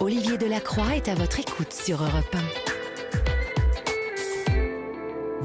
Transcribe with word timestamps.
Olivier 0.00 0.38
Delacroix 0.38 0.96
est 0.96 1.08
à 1.08 1.14
votre 1.14 1.40
écoute 1.40 1.74
sur 1.74 2.02
Europe 2.02 2.34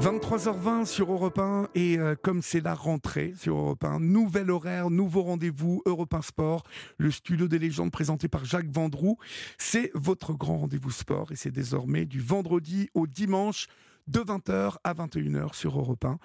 23h20 0.00 0.86
sur 0.86 1.12
Europe 1.12 1.38
1 1.38 1.68
et 1.74 1.98
euh, 1.98 2.14
comme 2.22 2.40
c'est 2.40 2.62
la 2.62 2.72
rentrée 2.72 3.34
sur 3.38 3.54
Europe 3.54 3.84
1, 3.84 4.00
nouvel 4.00 4.50
horaire, 4.50 4.88
nouveau 4.88 5.24
rendez-vous 5.24 5.82
Europe 5.84 6.14
1 6.14 6.22
Sport, 6.22 6.62
le 6.96 7.10
studio 7.10 7.48
des 7.48 7.58
légendes 7.58 7.90
présenté 7.90 8.28
par 8.28 8.46
Jacques 8.46 8.70
Vendroux. 8.70 9.18
C'est 9.58 9.90
votre 9.94 10.32
grand 10.32 10.56
rendez-vous 10.56 10.90
sport 10.90 11.32
et 11.32 11.36
c'est 11.36 11.50
désormais 11.50 12.06
du 12.06 12.20
vendredi 12.20 12.88
au 12.94 13.06
dimanche 13.06 13.66
de 14.06 14.20
20h 14.20 14.76
à 14.84 14.94
21h 14.94 15.54
sur 15.54 15.78
Europe 15.78 16.04
1. 16.04 16.18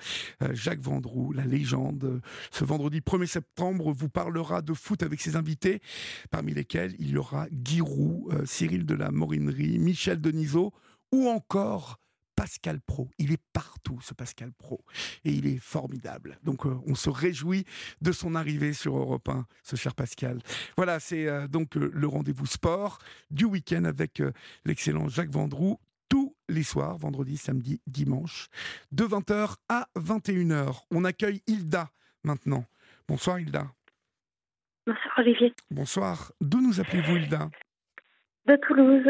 Euh, 0.43 0.54
Jacques 0.54 0.81
Vendroux, 0.81 1.31
la 1.34 1.45
légende, 1.45 2.21
ce 2.52 2.63
vendredi 2.63 3.00
1er 3.00 3.27
septembre, 3.27 3.91
vous 3.91 4.09
parlera 4.09 4.61
de 4.61 4.73
foot 4.73 5.04
avec 5.04 5.21
ses 5.21 5.36
invités, 5.36 5.81
parmi 6.30 6.54
lesquels 6.54 6.95
il 6.99 7.09
y 7.09 7.17
aura 7.17 7.48
Guy 7.52 7.81
Roux, 7.81 8.30
euh, 8.31 8.45
Cyril 8.45 8.86
de 8.86 8.95
la 8.95 9.12
Morinerie, 9.12 9.80
Michel 9.80 10.22
Denisot 10.22 10.73
ou 11.12 11.27
encore 11.27 12.02
Pascal 12.41 12.81
Pro. 12.81 13.08
Il 13.20 13.31
est 13.31 13.41
partout, 13.53 14.00
ce 14.02 14.16
Pascal 14.16 14.52
Pro. 14.52 14.84
Et 15.25 15.31
il 15.31 15.45
est 15.45 15.59
formidable. 15.59 16.39
Donc, 16.44 16.66
euh, 16.66 16.75
on 16.88 16.95
se 16.95 17.11
réjouit 17.11 17.66
de 18.02 18.11
son 18.11 18.34
arrivée 18.34 18.73
sur 18.73 18.98
Europe 18.98 19.30
1, 19.30 19.45
ce 19.61 19.75
cher 19.75 19.94
Pascal. 19.94 20.41
Voilà, 20.75 21.00
c'est 21.00 21.27
euh, 21.27 21.48
donc 21.48 21.77
euh, 21.77 21.91
le 21.94 22.08
rendez-vous 22.08 22.48
sport 22.48 22.98
du 23.30 23.45
week-end 23.45 23.84
avec 23.84 24.23
l'excellent 24.66 25.08
Jacques 25.08 25.30
Vendroux 25.30 25.80
tous 26.12 26.36
les 26.50 26.64
soirs, 26.64 26.98
vendredi, 26.98 27.38
samedi, 27.38 27.80
dimanche, 27.88 28.50
de 28.92 29.06
20h 29.06 29.56
à 29.70 29.88
21h. 29.96 30.82
On 30.92 31.06
accueille 31.06 31.42
Hilda 31.48 31.88
maintenant. 32.26 32.66
Bonsoir 33.08 33.40
Hilda. 33.40 33.68
Bonsoir 34.86 35.14
Olivier. 35.20 35.54
Bonsoir. 35.70 36.34
D'où 36.42 36.60
nous 36.60 36.82
appelez-vous 36.82 37.16
Hilda? 37.16 37.50
De 38.46 38.58
Toulouse. 38.58 39.08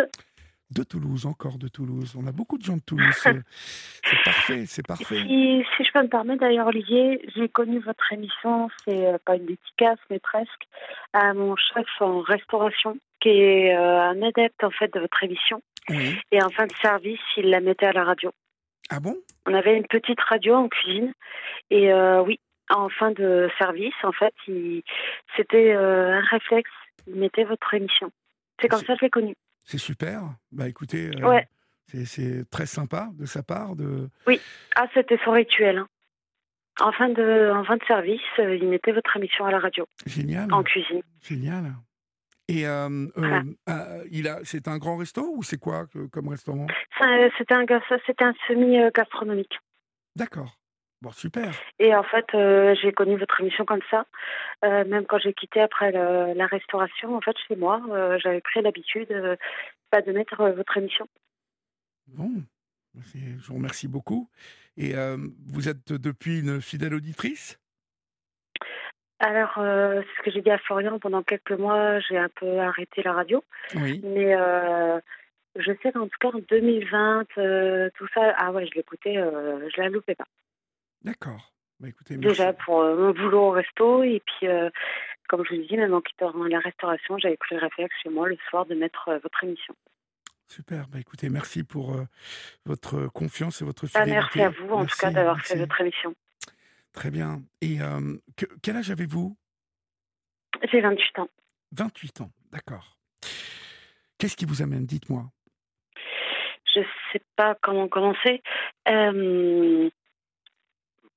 De 0.70 0.84
Toulouse, 0.84 1.26
encore 1.26 1.58
de 1.58 1.68
Toulouse. 1.70 2.16
On 2.16 2.28
a 2.28 2.32
beaucoup 2.32 2.60
de 2.60 2.64
gens 2.64 2.78
de 2.78 2.84
Toulouse. 2.84 3.16
C'est 4.04 4.24
parfait, 4.24 4.66
c'est 4.68 4.86
parfait. 4.86 5.24
Si, 5.24 5.64
si 5.76 5.84
je 5.84 5.92
peux 5.92 6.04
me 6.04 6.08
permettre 6.08 6.42
d'ailleurs 6.42 6.68
Olivier, 6.68 7.28
j'ai 7.36 7.50
connu 7.50 7.80
votre 7.80 8.14
émission, 8.14 8.70
c'est 8.86 9.08
euh, 9.08 9.18
pas 9.26 9.38
une 9.38 9.46
dédicace 9.46 10.00
mais 10.10 10.20
presque, 10.20 10.68
à 11.14 11.34
mon 11.34 11.56
chef 11.56 11.88
en 12.00 12.20
restauration 12.22 12.98
qui 13.22 13.30
est 13.30 13.76
euh, 13.76 14.02
un 14.02 14.22
adepte 14.22 14.64
en 14.64 14.72
fait 14.72 14.94
de 14.94 15.00
votre 15.00 15.24
émission. 15.24 15.62
Oui. 15.90 16.18
Et 16.32 16.42
en 16.42 16.50
fin 16.50 16.66
de 16.68 16.74
service, 16.82 17.20
il 17.38 17.50
la 17.50 17.60
mettait 17.60 17.86
à 17.88 17.94
la 17.94 18.04
radio. 18.04 18.32
Ah 18.90 19.00
bon? 19.00 19.18
On 19.46 19.54
avait 19.54 19.76
une 19.78 19.88
petite 19.88 20.20
radio 20.22 20.56
en 20.56 20.68
cuisine 20.70 21.14
et 21.70 21.92
euh, 21.92 22.22
oui, 22.22 22.40
en 22.70 22.90
fin 22.90 23.12
de 23.12 23.50
service, 23.58 23.94
en 24.04 24.12
fait, 24.12 24.34
il- 24.48 24.84
c'était 25.36 25.74
euh, 25.74 26.14
un 26.20 26.22
réflexe. 26.22 26.70
Il 27.08 27.16
mettait 27.16 27.44
votre 27.44 27.74
émission. 27.74 28.12
C'est 28.62 28.68
comme 28.68 28.80
ça 28.82 28.94
que 28.94 29.00
je 29.00 29.06
l'ai 29.06 29.10
connu. 29.10 29.36
C'est 29.66 29.78
super. 29.80 30.22
Bah 30.52 30.68
écoutez, 30.68 31.10
euh, 31.22 31.28
Ouais. 31.28 31.48
c'est- 32.06 32.50
très 32.52 32.66
sympa 32.68 33.10
de 33.18 33.26
sa 33.26 33.42
part. 33.44 33.76
De... 33.76 34.08
Ah, 34.76 34.86
c'était 34.94 35.20
son 35.26 35.32
rituel. 35.32 35.80
hein. 35.80 35.88
En 36.80 36.92
fin 36.92 37.10
de, 37.10 37.52
en 37.54 37.64
fin 37.64 37.78
de 37.78 37.84
service, 37.86 38.22
il 38.38 38.68
mettait 38.68 38.92
votre 38.92 39.16
émission 39.18 39.46
à 39.46 39.52
la 39.52 39.60
radio, 39.60 39.86
Génial. 40.06 40.52
en 40.54 40.64
cuisine. 40.64 41.02
Génial. 41.22 41.74
Et 42.52 42.68
euh, 42.68 42.90
euh, 42.90 43.10
Voilà. 43.16 43.42
euh, 43.70 44.04
il 44.12 44.28
a, 44.28 44.40
c'est 44.44 44.68
un 44.68 44.78
grand 44.78 44.98
resto 44.98 45.22
ou 45.38 45.42
c'est 45.42 45.58
quoi 45.58 45.88
que- 45.88 46.08
comme 46.08 46.28
restaurant? 46.28 46.68
C'était 47.38 47.54
un, 47.54 48.34
semi-gastronomique. 48.48 49.58
D'accord. 50.18 50.58
Bon, 51.02 51.12
super. 51.12 51.54
Et 51.80 51.96
en 51.96 52.04
fait, 52.04 52.26
euh, 52.36 52.76
j'ai 52.82 52.92
connu 52.92 53.18
votre 53.18 53.40
émission 53.40 53.64
comme 53.64 53.80
ça. 53.90 54.06
Euh, 54.66 54.84
même 54.86 55.06
quand 55.06 55.18
j'ai 55.18 55.34
quitté 55.34 55.62
après 55.62 55.94
le- 55.94 56.34
la 56.34 56.46
restauration, 56.46 57.16
en 57.16 57.22
fait, 57.22 57.36
chez 57.48 57.56
moi, 57.56 57.82
euh, 57.90 58.20
j'avais 58.20 58.42
pris 58.42 58.62
l'habitude 58.62 59.12
euh, 59.12 59.38
de 60.06 60.12
mettre 60.12 60.42
euh, 60.42 60.52
votre 60.52 60.76
émission. 60.78 61.08
Bon, 62.08 62.44
c'est- 63.04 63.40
je 63.40 63.48
vous 63.48 63.56
remercie 63.56 63.88
beaucoup. 63.88 64.30
Et 64.76 64.94
euh, 64.96 65.18
vous 65.48 65.70
êtes 65.70 65.94
depuis 65.94 66.42
une 66.42 66.60
fidèle 66.62 66.94
auditrice? 66.96 67.61
Alors, 69.24 69.54
euh, 69.60 70.02
c'est 70.02 70.18
ce 70.18 70.26
que 70.26 70.32
j'ai 70.32 70.42
dit 70.42 70.50
à 70.50 70.58
Florian, 70.58 70.98
pendant 70.98 71.22
quelques 71.22 71.52
mois, 71.52 72.00
j'ai 72.00 72.18
un 72.18 72.30
peu 72.30 72.60
arrêté 72.60 73.04
la 73.04 73.14
radio. 73.14 73.44
Oui. 73.76 74.02
Mais 74.04 74.34
euh, 74.34 75.00
je 75.56 75.72
sais 75.84 75.92
qu'en 75.92 76.08
tout 76.08 76.18
cas, 76.20 76.30
en 76.30 76.40
2020, 76.50 77.28
euh, 77.38 77.92
tout 77.96 78.08
ça, 78.16 78.34
ah 78.36 78.52
ouais, 78.52 78.66
je 78.66 78.74
l'écoutais, 78.74 79.14
je 79.14 79.80
la 79.80 79.90
loupais 79.90 80.16
pas. 80.16 80.26
D'accord. 81.04 81.54
Bah, 81.80 81.88
écoutez, 81.88 82.18
merci. 82.18 82.30
Déjà 82.30 82.54
pour 82.54 82.84
mon 82.84 83.12
boulot 83.12 83.50
au 83.50 83.52
resto, 83.52 84.02
et 84.02 84.24
puis, 84.26 84.48
comme 85.30 85.46
je 85.46 85.56
vous 85.56 85.62
dis, 85.68 85.78
même 85.78 85.94
en 85.94 86.02
quittant 86.02 86.34
la 86.46 86.60
restauration, 86.60 87.20
j'avais 87.20 87.38
pris 87.38 87.54
le 87.54 87.62
réflexe 87.62 87.96
chez 88.02 88.10
moi 88.10 88.28
le 88.28 88.38
soir 88.50 88.66
de 88.66 88.74
mettre 88.74 89.20
votre 89.22 89.44
émission. 89.44 89.76
Super. 90.48 90.88
Bah, 90.88 90.98
écoutez, 91.00 91.30
merci 91.30 91.64
pour 91.64 91.96
votre 92.66 93.06
confiance 93.06 93.62
et 93.62 93.66
votre 93.66 93.86
Ah, 93.94 94.00
fidélité. 94.00 94.14
merci 94.16 94.42
à 94.42 94.50
vous, 94.50 94.74
en 94.74 94.86
tout 94.86 94.98
cas, 94.98 95.12
d'avoir 95.12 95.40
fait 95.42 95.60
votre 95.60 95.80
émission. 95.80 96.16
Très 96.94 97.12
bien. 97.12 97.42
Et 97.62 97.82
euh, 97.82 98.18
que- 98.38 98.46
quel 98.62 98.78
âge 98.78 98.92
avez-vous? 98.92 99.36
J'ai 100.72 100.82
28 100.82 101.20
ans. 101.20 101.30
28 101.74 102.22
ans. 102.22 102.32
D'accord. 102.52 102.98
Qu'est-ce 104.18 104.36
qui 104.36 104.46
vous 104.46 104.62
amène 104.62 104.86
Dites-moi? 104.86 105.24
Je 106.76 106.82
sais 107.12 107.22
pas 107.36 107.56
comment 107.62 107.88
commencer. 107.88 108.42
Euh, 108.88 109.90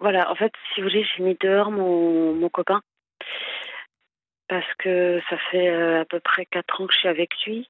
voilà, 0.00 0.30
en 0.30 0.34
fait, 0.34 0.52
si 0.74 0.80
vous 0.80 0.88
voulez, 0.88 1.04
j'ai 1.16 1.22
mis 1.22 1.36
dehors 1.40 1.70
mon, 1.70 2.34
mon 2.34 2.48
copain. 2.48 2.82
Parce 4.48 4.66
que 4.78 5.20
ça 5.30 5.36
fait 5.50 5.68
euh, 5.68 6.02
à 6.02 6.04
peu 6.04 6.20
près 6.20 6.44
quatre 6.46 6.80
ans 6.80 6.86
que 6.86 6.92
je 6.92 6.98
suis 6.98 7.08
avec 7.08 7.30
lui. 7.46 7.68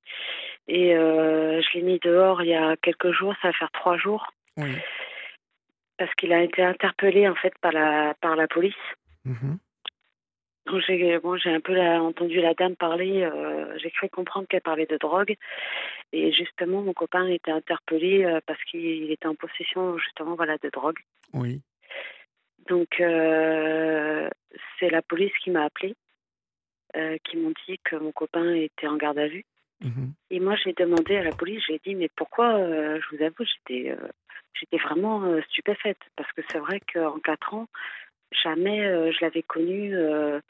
Et 0.67 0.95
euh, 0.97 1.61
je 1.63 1.79
l'ai 1.79 1.83
mis 1.83 1.99
dehors 2.01 2.43
il 2.43 2.49
y 2.49 2.55
a 2.55 2.77
quelques 2.77 3.13
jours, 3.13 3.35
ça 3.43 3.49
va 3.49 3.53
faire 3.55 3.71
trois 3.73 3.97
jours. 3.97 4.27
Oui. 4.57 4.75
Parce 5.99 6.13
qu'il 6.15 6.33
a 6.33 6.43
été 6.43 6.63
interpellé, 6.63 7.29
en 7.29 7.35
fait, 7.35 7.53
par 7.61 7.73
la, 7.73 8.15
par 8.21 8.37
la 8.37 8.49
police. 8.49 8.75
Mhm. 9.25 9.59
Donc 10.67 10.81
j'ai 10.87 11.19
bon, 11.19 11.37
j'ai 11.37 11.51
un 11.51 11.61
peu 11.61 11.75
la- 11.75 12.03
entendu 12.03 12.41
la 12.41 12.55
dame 12.55 12.75
parler, 12.75 13.23
euh, 13.23 13.77
j'ai 13.79 13.91
cru 13.91 14.09
comprendre 14.09 14.49
qu'elle 14.49 14.63
parlait 14.63 14.87
de 14.87 14.97
drogue. 14.97 15.37
Et 16.13 16.33
justement, 16.33 16.81
mon 16.81 16.95
copain 16.95 17.27
était 17.27 17.51
interpellé 17.51 18.25
euh, 18.25 18.41
parce 18.47 18.63
qu'il 18.65 19.11
était 19.11 19.27
en 19.27 19.35
possession 19.35 19.99
justement 19.99 20.37
voilà, 20.37 20.57
de 20.59 20.71
drogue. 20.71 20.99
Oui. 21.35 21.61
Donc 22.69 22.99
euh, 23.01 24.31
c'est 24.79 24.89
la 24.89 25.03
police 25.03 25.37
qui 25.43 25.51
m'a 25.51 25.65
appelé, 25.65 25.95
qui 27.25 27.37
m'ont 27.37 27.53
dit 27.69 27.79
que 27.85 27.97
mon 27.97 28.13
copain 28.13 28.55
était 28.55 28.87
en 28.87 28.97
garde 28.97 29.19
à 29.19 29.29
vue. 29.29 29.45
Mhm. 29.83 30.15
Et 30.31 30.41
moi 30.41 30.57
j'ai 30.57 30.73
demandé 30.73 31.17
à 31.19 31.25
la 31.25 31.33
police, 31.33 31.63
j'ai 31.69 31.79
dit 31.85 31.95
mais 31.95 32.09
pourquoi 32.17 32.57
Je 32.57 33.15
vous 33.15 33.23
avoue, 33.23 33.45
j'étais 33.45 33.95
j'étais 34.55 34.79
vraiment 34.79 35.25
euh, 35.25 35.43
stupéfaite 35.43 35.99
parce 36.17 36.31
que 36.33 36.43
c'est 36.51 36.59
vrai 36.59 36.81
qu'en 36.93 37.19
quatre 37.19 37.55
ans, 37.55 37.69
jamais 38.33 38.85
euh, 38.87 39.13
je 39.13 39.19
l'avais 39.23 39.43
connu. 39.43 39.95
euh, 39.97 40.41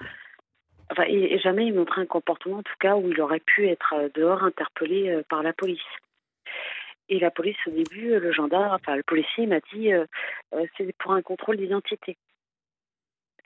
Enfin, 0.90 1.04
et 1.08 1.38
jamais 1.38 1.66
il 1.66 1.74
montrait 1.74 2.02
un 2.02 2.06
comportement, 2.06 2.58
en 2.58 2.62
tout 2.62 2.76
cas, 2.78 2.94
où 2.94 3.10
il 3.10 3.18
aurait 3.18 3.40
pu 3.40 3.66
être 3.66 4.10
dehors 4.14 4.44
interpellé 4.44 5.22
par 5.30 5.42
la 5.42 5.54
police. 5.54 5.80
Et 7.08 7.18
la 7.18 7.30
police, 7.30 7.56
au 7.66 7.70
début, 7.70 8.18
le 8.18 8.32
gendarme, 8.32 8.74
enfin, 8.74 8.94
le 8.94 9.02
policier 9.02 9.46
m'a 9.46 9.60
dit 9.72 9.90
c'est 10.76 10.94
pour 10.98 11.12
un 11.12 11.22
contrôle 11.22 11.56
d'identité. 11.56 12.18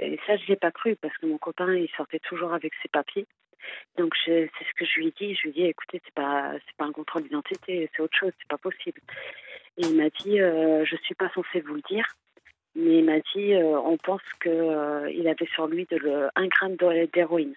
Et 0.00 0.18
ça, 0.26 0.36
je 0.36 0.47
l'ai 0.47 0.56
pas 0.56 0.72
cru 0.72 0.97
parce 0.97 1.16
que 1.18 1.26
mon 1.26 1.38
copain, 1.38 1.72
il 1.74 1.88
sortait 1.97 2.18
toujours 2.18 2.52
avec 2.52 2.72
ses 2.82 2.88
papiers. 2.88 3.26
Donc, 3.97 4.14
c'est 4.24 4.50
ce 4.58 4.74
que 4.76 4.84
je 4.84 4.98
lui 4.98 5.06
ai 5.08 5.14
dit. 5.18 5.34
Je 5.36 5.42
lui 5.42 5.50
ai 5.50 5.52
dit 5.52 5.64
écoutez, 5.64 6.00
c'est 6.04 6.14
pas, 6.14 6.54
pas 6.76 6.84
un 6.86 6.92
contrôle 6.92 7.22
d'identité, 7.22 7.88
c'est 7.94 8.02
autre 8.02 8.16
chose, 8.16 8.32
c'est 8.38 8.48
pas 8.48 8.58
possible. 8.58 9.00
Et 9.78 9.83
il 9.83 9.97
m'a 9.97 10.11
dit 10.11 10.41
euh, 10.41 10.84
je 10.84 10.97
suis 10.97 11.15
pas 11.15 11.31
censé 11.34 11.61
vous 11.61 11.75
le 11.75 11.83
dire. 11.89 12.05
Mais 12.75 12.99
il 12.99 13.05
m'a 13.06 13.19
dit, 13.34 13.55
euh, 13.55 13.81
on 13.81 13.97
pense 13.97 14.22
qu'il 14.43 14.50
avait 15.27 15.49
sur 15.55 15.66
lui 15.66 15.87
de 15.87 15.97
le, 15.97 16.28
un 16.37 16.47
gramme 16.47 16.77
d'hé- 16.77 17.09
d'héroïne. 17.12 17.56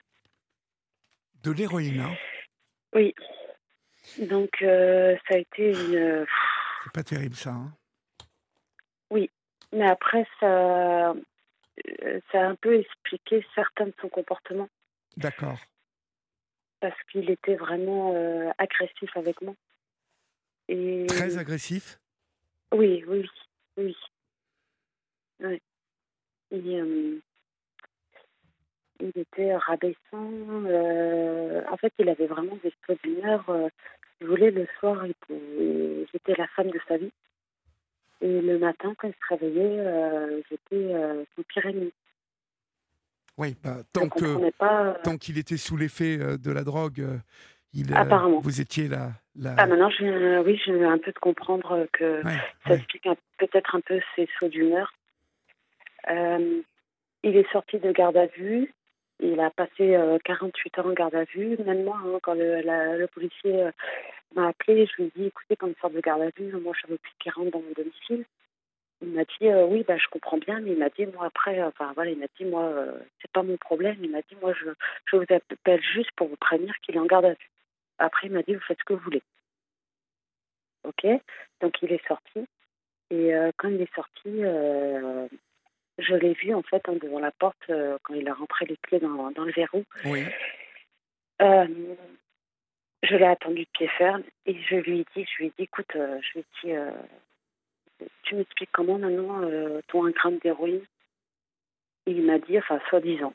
De 1.43 1.51
l'héroïne, 1.51 1.99
hein? 1.99 2.15
Oui. 2.95 3.13
Donc, 4.17 4.61
euh, 4.61 5.15
ça 5.27 5.35
a 5.35 5.37
été 5.37 5.71
une. 5.71 6.25
C'est 6.83 6.93
pas 6.93 7.03
terrible 7.03 7.35
ça. 7.35 7.51
hein? 7.51 7.73
Mais 9.73 9.87
après, 9.87 10.27
ça, 10.39 11.11
euh, 11.11 11.13
ça 12.31 12.41
a 12.41 12.45
un 12.45 12.55
peu 12.55 12.77
expliqué 12.77 13.45
certains 13.55 13.85
de 13.85 13.93
son 14.01 14.09
comportement. 14.09 14.67
D'accord. 15.15 15.59
Parce 16.81 16.97
qu'il 17.09 17.29
était 17.29 17.55
vraiment 17.55 18.13
euh, 18.13 18.49
agressif 18.57 19.15
avec 19.15 19.41
moi. 19.41 19.53
Et... 20.67 21.05
Très 21.07 21.37
agressif? 21.37 22.00
Oui, 22.71 23.03
oui, 23.07 23.27
oui. 23.77 23.95
oui. 25.41 25.61
Et, 26.51 26.79
euh, 26.79 27.19
il 28.99 29.11
était 29.15 29.55
rabaissant. 29.55 29.97
euh, 30.13 31.63
en 31.69 31.77
fait, 31.77 31.91
il 31.99 32.09
avait 32.09 32.27
vraiment 32.27 32.57
des 32.63 32.73
sauts 32.85 32.95
d'humeur. 33.03 33.49
Euh, 33.49 33.67
si 34.17 34.23
vous 34.25 34.31
voulez, 34.31 34.51
le 34.51 34.67
soir, 34.79 35.05
il 35.05 36.05
j'étais 36.13 36.35
la 36.37 36.47
femme 36.47 36.69
de 36.69 36.79
sa 36.87 36.97
vie. 36.97 37.11
Et 38.21 38.41
le 38.41 38.59
matin, 38.59 38.93
quand 38.97 39.07
il 39.07 39.13
se 39.13 39.33
réveillait, 39.33 39.79
euh, 39.79 40.41
j'étais 40.49 40.93
son 41.35 41.41
pire 41.43 41.65
ennemi. 41.65 41.91
Oui, 43.37 43.55
bah, 43.63 43.77
tant 43.91 45.17
qu'il 45.17 45.37
était 45.39 45.57
sous 45.57 45.75
l'effet 45.75 46.17
de 46.17 46.51
la 46.51 46.63
drogue, 46.63 47.03
euh, 47.75 47.83
euh, 47.91 47.95
Apparemment. 47.95 48.39
vous 48.41 48.61
étiez 48.61 48.87
là. 48.87 49.11
Ah, 49.57 49.65
maintenant, 49.65 49.89
je 49.89 50.39
oui, 50.43 50.59
je 50.65 50.73
viens 50.73 50.91
un 50.91 50.97
peu 50.97 51.11
de 51.11 51.19
comprendre 51.19 51.87
que 51.93 52.23
Ouais, 52.23 52.33
ça 52.65 52.71
ouais. 52.71 52.75
explique 52.77 53.07
peut-être 53.37 53.75
un 53.75 53.81
peu 53.81 53.99
ses 54.15 54.27
sauts 54.39 54.49
d'humeur. 54.49 54.93
Euh, 56.09 56.61
il 57.23 57.37
est 57.37 57.49
sorti 57.51 57.79
de 57.79 57.91
garde 57.91 58.17
à 58.17 58.25
vue. 58.27 58.73
Il 59.19 59.39
a 59.39 59.51
passé 59.51 59.95
euh, 59.95 60.17
48 60.25 60.79
heures 60.79 60.87
en 60.87 60.93
garde 60.93 61.15
à 61.15 61.23
vue. 61.25 61.55
Même 61.65 61.83
moi, 61.83 61.99
hein, 62.03 62.17
quand 62.23 62.33
le, 62.33 62.61
la- 62.61 62.97
le 62.97 63.07
policier 63.07 63.61
euh, 63.63 63.71
m'a 64.35 64.47
appelé, 64.47 64.87
je 64.87 64.95
lui 65.01 65.03
ai 65.05 65.11
dit 65.15 65.25
écoutez, 65.27 65.55
quand 65.55 65.67
il 65.67 65.75
sort 65.79 65.91
de 65.91 65.99
garde 66.01 66.21
à 66.23 66.29
vue, 66.35 66.51
moi, 66.57 66.73
je 66.81 66.87
veux 66.91 66.97
plus 66.97 67.11
qu'il 67.19 67.31
rentre 67.31 67.51
dans 67.51 67.59
mon 67.61 67.71
domicile. 67.75 68.25
Il 69.03 69.09
m'a 69.09 69.23
dit 69.23 69.47
euh, 69.47 69.65
oui, 69.65 69.83
bah, 69.87 69.97
je 69.97 70.07
comprends 70.09 70.37
bien, 70.37 70.59
mais 70.59 70.71
il 70.71 70.77
m'a 70.77 70.89
dit 70.89 71.05
moi 71.07 71.25
après, 71.27 71.59
euh, 71.59 71.67
enfin 71.67 71.91
voilà, 71.95 72.11
il 72.11 72.19
m'a 72.19 72.27
dit 72.37 72.45
moi, 72.45 72.63
euh, 72.63 72.91
c'est 73.21 73.31
pas 73.31 73.43
mon 73.43 73.57
problème. 73.57 73.97
Il 74.01 74.11
m'a 74.11 74.21
dit 74.21 74.35
moi, 74.41 74.53
je, 74.59 74.69
je 75.05 75.15
vous 75.15 75.25
appelle 75.29 75.81
juste 75.81 76.11
pour 76.15 76.27
vous 76.27 76.35
prévenir 76.35 76.73
qu'il 76.81 76.95
est 76.95 76.99
en 76.99 77.05
garde 77.05 77.25
à 77.25 77.29
vue. 77.33 77.49
Après, 78.01 78.27
il 78.27 78.33
m'a 78.33 78.41
dit 78.41 78.55
vous 78.55 78.61
faites 78.61 78.79
ce 78.79 78.83
que 78.83 78.93
vous 78.93 79.03
voulez. 79.03 79.21
Ok, 80.83 81.05
donc 81.61 81.81
il 81.83 81.91
est 81.93 82.05
sorti. 82.07 82.47
Et 83.11 83.35
euh, 83.35 83.51
quand 83.57 83.67
il 83.67 83.81
est 83.81 83.93
sorti, 83.93 84.43
euh, 84.43 85.27
je 85.99 86.15
l'ai 86.15 86.33
vu 86.33 86.53
en 86.55 86.63
fait 86.63 86.81
hein, 86.89 86.95
devant 86.99 87.19
la 87.19 87.31
porte 87.31 87.69
euh, 87.69 87.97
quand 88.03 88.15
il 88.15 88.27
a 88.27 88.33
rentré 88.33 88.65
les 88.65 88.77
clés 88.77 88.99
dans, 88.99 89.29
dans 89.31 89.43
le 89.43 89.51
verrou. 89.51 89.83
Oui. 90.05 90.25
Je 93.03 93.15
l'ai 93.15 93.25
attendu 93.25 93.61
de 93.61 93.69
pied 93.73 93.87
ferme 93.87 94.23
et 94.45 94.61
je 94.61 94.75
lui 94.75 94.99
ai 94.99 95.05
dit, 95.15 95.25
je 95.25 95.37
lui 95.37 95.47
ai 95.47 95.53
dit, 95.57 95.63
écoute, 95.63 95.91
je 95.93 96.31
lui 96.33 96.39
ai 96.39 96.45
dit, 96.63 98.07
tu 98.23 98.35
m'expliques 98.35 98.71
comment 98.71 98.99
maintenant 98.99 99.41
ton 99.87 100.05
un 100.05 100.11
gramme 100.11 100.37
d'héroïne? 100.37 100.85
Et 102.05 102.11
il 102.11 102.23
m'a 102.23 102.37
dit, 102.37 102.59
enfin, 102.59 102.79
soi-disant, 102.89 103.33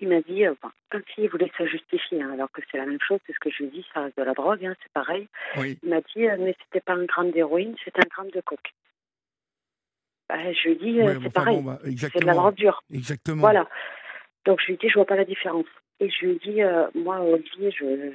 il 0.00 0.08
m'a 0.08 0.20
dit, 0.20 0.44
euh, 0.46 0.52
enfin, 0.52 0.72
comme 0.90 1.02
s'il 1.14 1.28
voulait 1.28 1.50
se 1.58 1.66
justifier, 1.66 2.22
hein, 2.22 2.30
alors 2.32 2.50
que 2.52 2.60
c'est 2.70 2.78
la 2.78 2.86
même 2.86 3.00
chose, 3.00 3.18
c'est 3.26 3.32
ce 3.32 3.38
que 3.40 3.50
je 3.50 3.62
lui 3.64 3.70
dit, 3.70 3.86
ça 3.92 4.02
reste 4.02 4.16
de 4.18 4.22
la 4.22 4.32
drogue, 4.34 4.64
hein, 4.64 4.74
c'est 4.82 4.92
pareil. 4.92 5.28
Oui. 5.56 5.78
Il 5.82 5.88
m'a 5.90 6.00
dit, 6.00 6.26
euh, 6.28 6.36
mais 6.38 6.54
c'était 6.64 6.80
pas 6.80 6.94
un 6.94 7.04
gramme 7.04 7.30
d'héroïne, 7.30 7.74
c'était 7.84 8.00
un 8.00 8.08
gramme 8.08 8.30
de 8.30 8.40
coke. 8.40 8.72
Bah, 10.28 10.52
je 10.52 10.68
lui 10.68 10.72
ai 10.72 10.74
dit, 10.76 11.00
euh, 11.00 11.04
Ouais, 11.06 11.18
c'est 11.22 11.32
pareil, 11.32 11.56
bon, 11.56 11.62
bah, 11.62 11.78
c'est 11.82 12.20
de 12.20 12.26
la 12.26 12.34
drogue 12.34 12.54
dure. 12.54 12.82
Exactement. 12.92 13.40
Voilà. 13.40 13.68
Donc 14.44 14.60
je 14.60 14.66
lui 14.66 14.74
ai 14.74 14.76
dit, 14.76 14.88
je 14.88 14.94
vois 14.94 15.06
pas 15.06 15.16
la 15.16 15.24
différence. 15.24 15.66
Et 16.00 16.10
je 16.10 16.26
lui 16.26 16.32
ai 16.32 16.38
dit, 16.38 16.62
euh, 16.62 16.86
moi, 16.94 17.20
Olivier, 17.20 17.70
je, 17.72 18.12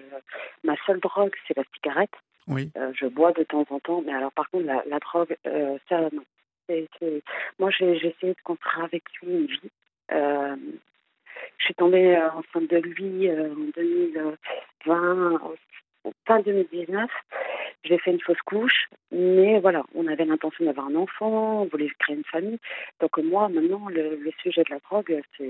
ma 0.64 0.76
seule 0.86 1.00
drogue, 1.00 1.34
c'est 1.48 1.58
la 1.58 1.64
cigarette. 1.76 2.14
Oui. 2.48 2.72
Euh, 2.78 2.92
je 2.94 3.08
bois 3.08 3.32
de 3.34 3.44
temps 3.44 3.66
en 3.70 3.80
temps, 3.80 4.02
mais 4.06 4.14
alors 4.14 4.32
par 4.32 4.50
contre, 4.50 4.66
la, 4.66 4.84
la 4.88 5.00
drogue, 5.00 5.36
euh, 5.48 5.78
ça, 5.90 6.02
non. 6.12 6.24
C'est- 6.70 6.88
c'est- 7.00 7.22
Moi, 7.60 7.72
j'ai 7.72 8.00
j'ai 8.00 8.08
essayé 8.10 8.34
de 8.34 8.42
construire 8.44 8.86
avec 8.86 9.04
lui 9.22 9.32
une 9.34 9.46
vie. 9.48 9.70
Euh, 11.44 11.48
je 11.58 11.66
suis 11.66 11.74
tombée 11.76 12.16
euh, 12.16 12.30
enceinte 12.32 12.70
de 12.70 12.78
lui 12.78 13.30
euh, 13.30 13.52
en 13.54 13.70
2020, 13.76 15.32
au- 15.42 15.56
fin 16.26 16.40
2019. 16.42 17.10
J'ai 17.86 17.98
fait 17.98 18.12
une 18.12 18.22
fausse 18.22 18.42
couche, 18.46 18.88
mais 19.12 19.60
voilà, 19.60 19.84
on 19.94 20.08
avait 20.08 20.26
l'intention 20.26 20.66
d'avoir 20.66 20.88
un 20.88 20.96
enfant, 20.96 21.62
on 21.62 21.66
voulait 21.66 21.90
créer 22.00 22.16
une 22.16 22.24
famille. 22.24 22.60
Donc 23.02 23.18
moi, 23.18 23.50
maintenant, 23.50 23.88
le, 23.90 24.20
sujet 24.42 24.64
de 24.64 24.72
la 24.74 24.80
drogue, 24.80 25.22
je 25.40 25.44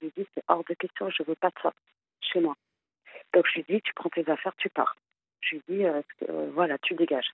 lui 0.00 0.12
dis, 0.16 0.26
c'est 0.34 0.44
hors 0.48 0.62
de 0.68 0.74
question, 0.74 1.10
je 1.10 1.22
veux 1.24 1.34
pas 1.34 1.48
de 1.48 1.54
ça 1.62 1.72
chez 2.20 2.40
moi. 2.40 2.54
Donc 3.34 3.46
je 3.48 3.54
lui 3.56 3.64
dis, 3.68 3.80
tu 3.82 3.92
prends 3.94 4.10
tes 4.10 4.28
affaires, 4.30 4.54
tu 4.58 4.68
pars. 4.70 4.96
Je 5.40 5.56
lui 5.56 5.62
dis, 5.68 5.84
euh, 5.84 6.02
euh, 6.30 6.50
voilà, 6.54 6.78
tu 6.78 6.94
dégages. 6.94 7.30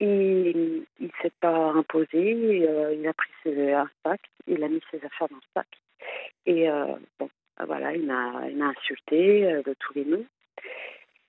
Il 0.00 0.84
il 0.98 1.10
s'est 1.22 1.32
pas 1.40 1.70
imposé, 1.72 2.66
euh, 2.68 2.94
il 2.94 3.06
a 3.06 3.12
pris 3.12 3.30
ses, 3.42 3.72
un 3.72 3.88
sac, 4.04 4.20
il 4.46 4.62
a 4.64 4.68
mis 4.68 4.80
ses 4.90 5.04
affaires 5.04 5.28
dans 5.28 5.36
le 5.36 5.42
sac. 5.54 5.68
Et 6.46 6.68
euh, 6.68 6.94
bon, 7.18 7.28
voilà, 7.64 7.94
il 7.94 8.06
m'a, 8.06 8.42
insulté 8.70 9.44
euh, 9.44 9.62
de 9.62 9.74
tous 9.78 9.94
les 9.94 10.04
noms. 10.04 10.26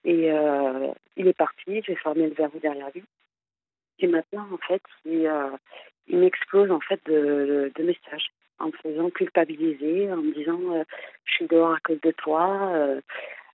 Et 0.04 0.32
euh, 0.32 0.92
il 1.16 1.28
est 1.28 1.38
parti, 1.38 1.82
j'ai 1.86 1.96
fermé 1.96 2.28
le 2.28 2.34
verrou 2.34 2.58
derrière 2.60 2.90
lui. 2.94 3.04
Et 4.00 4.08
maintenant, 4.08 4.48
en 4.52 4.58
fait, 4.58 4.82
il, 5.06 5.30
m'explose 6.08 6.72
en 6.72 6.80
fait 6.80 7.00
de, 7.06 7.72
messages 7.80 8.32
en 8.58 8.68
me 8.68 8.72
faisant 8.72 9.10
culpabiliser, 9.12 10.12
en 10.12 10.18
me 10.18 10.34
disant 10.34 10.60
je 11.26 11.34
suis 11.34 11.48
dehors 11.48 11.74
à 11.74 11.80
cause 11.84 12.02
de 12.02 12.12
toi. 12.12 13.00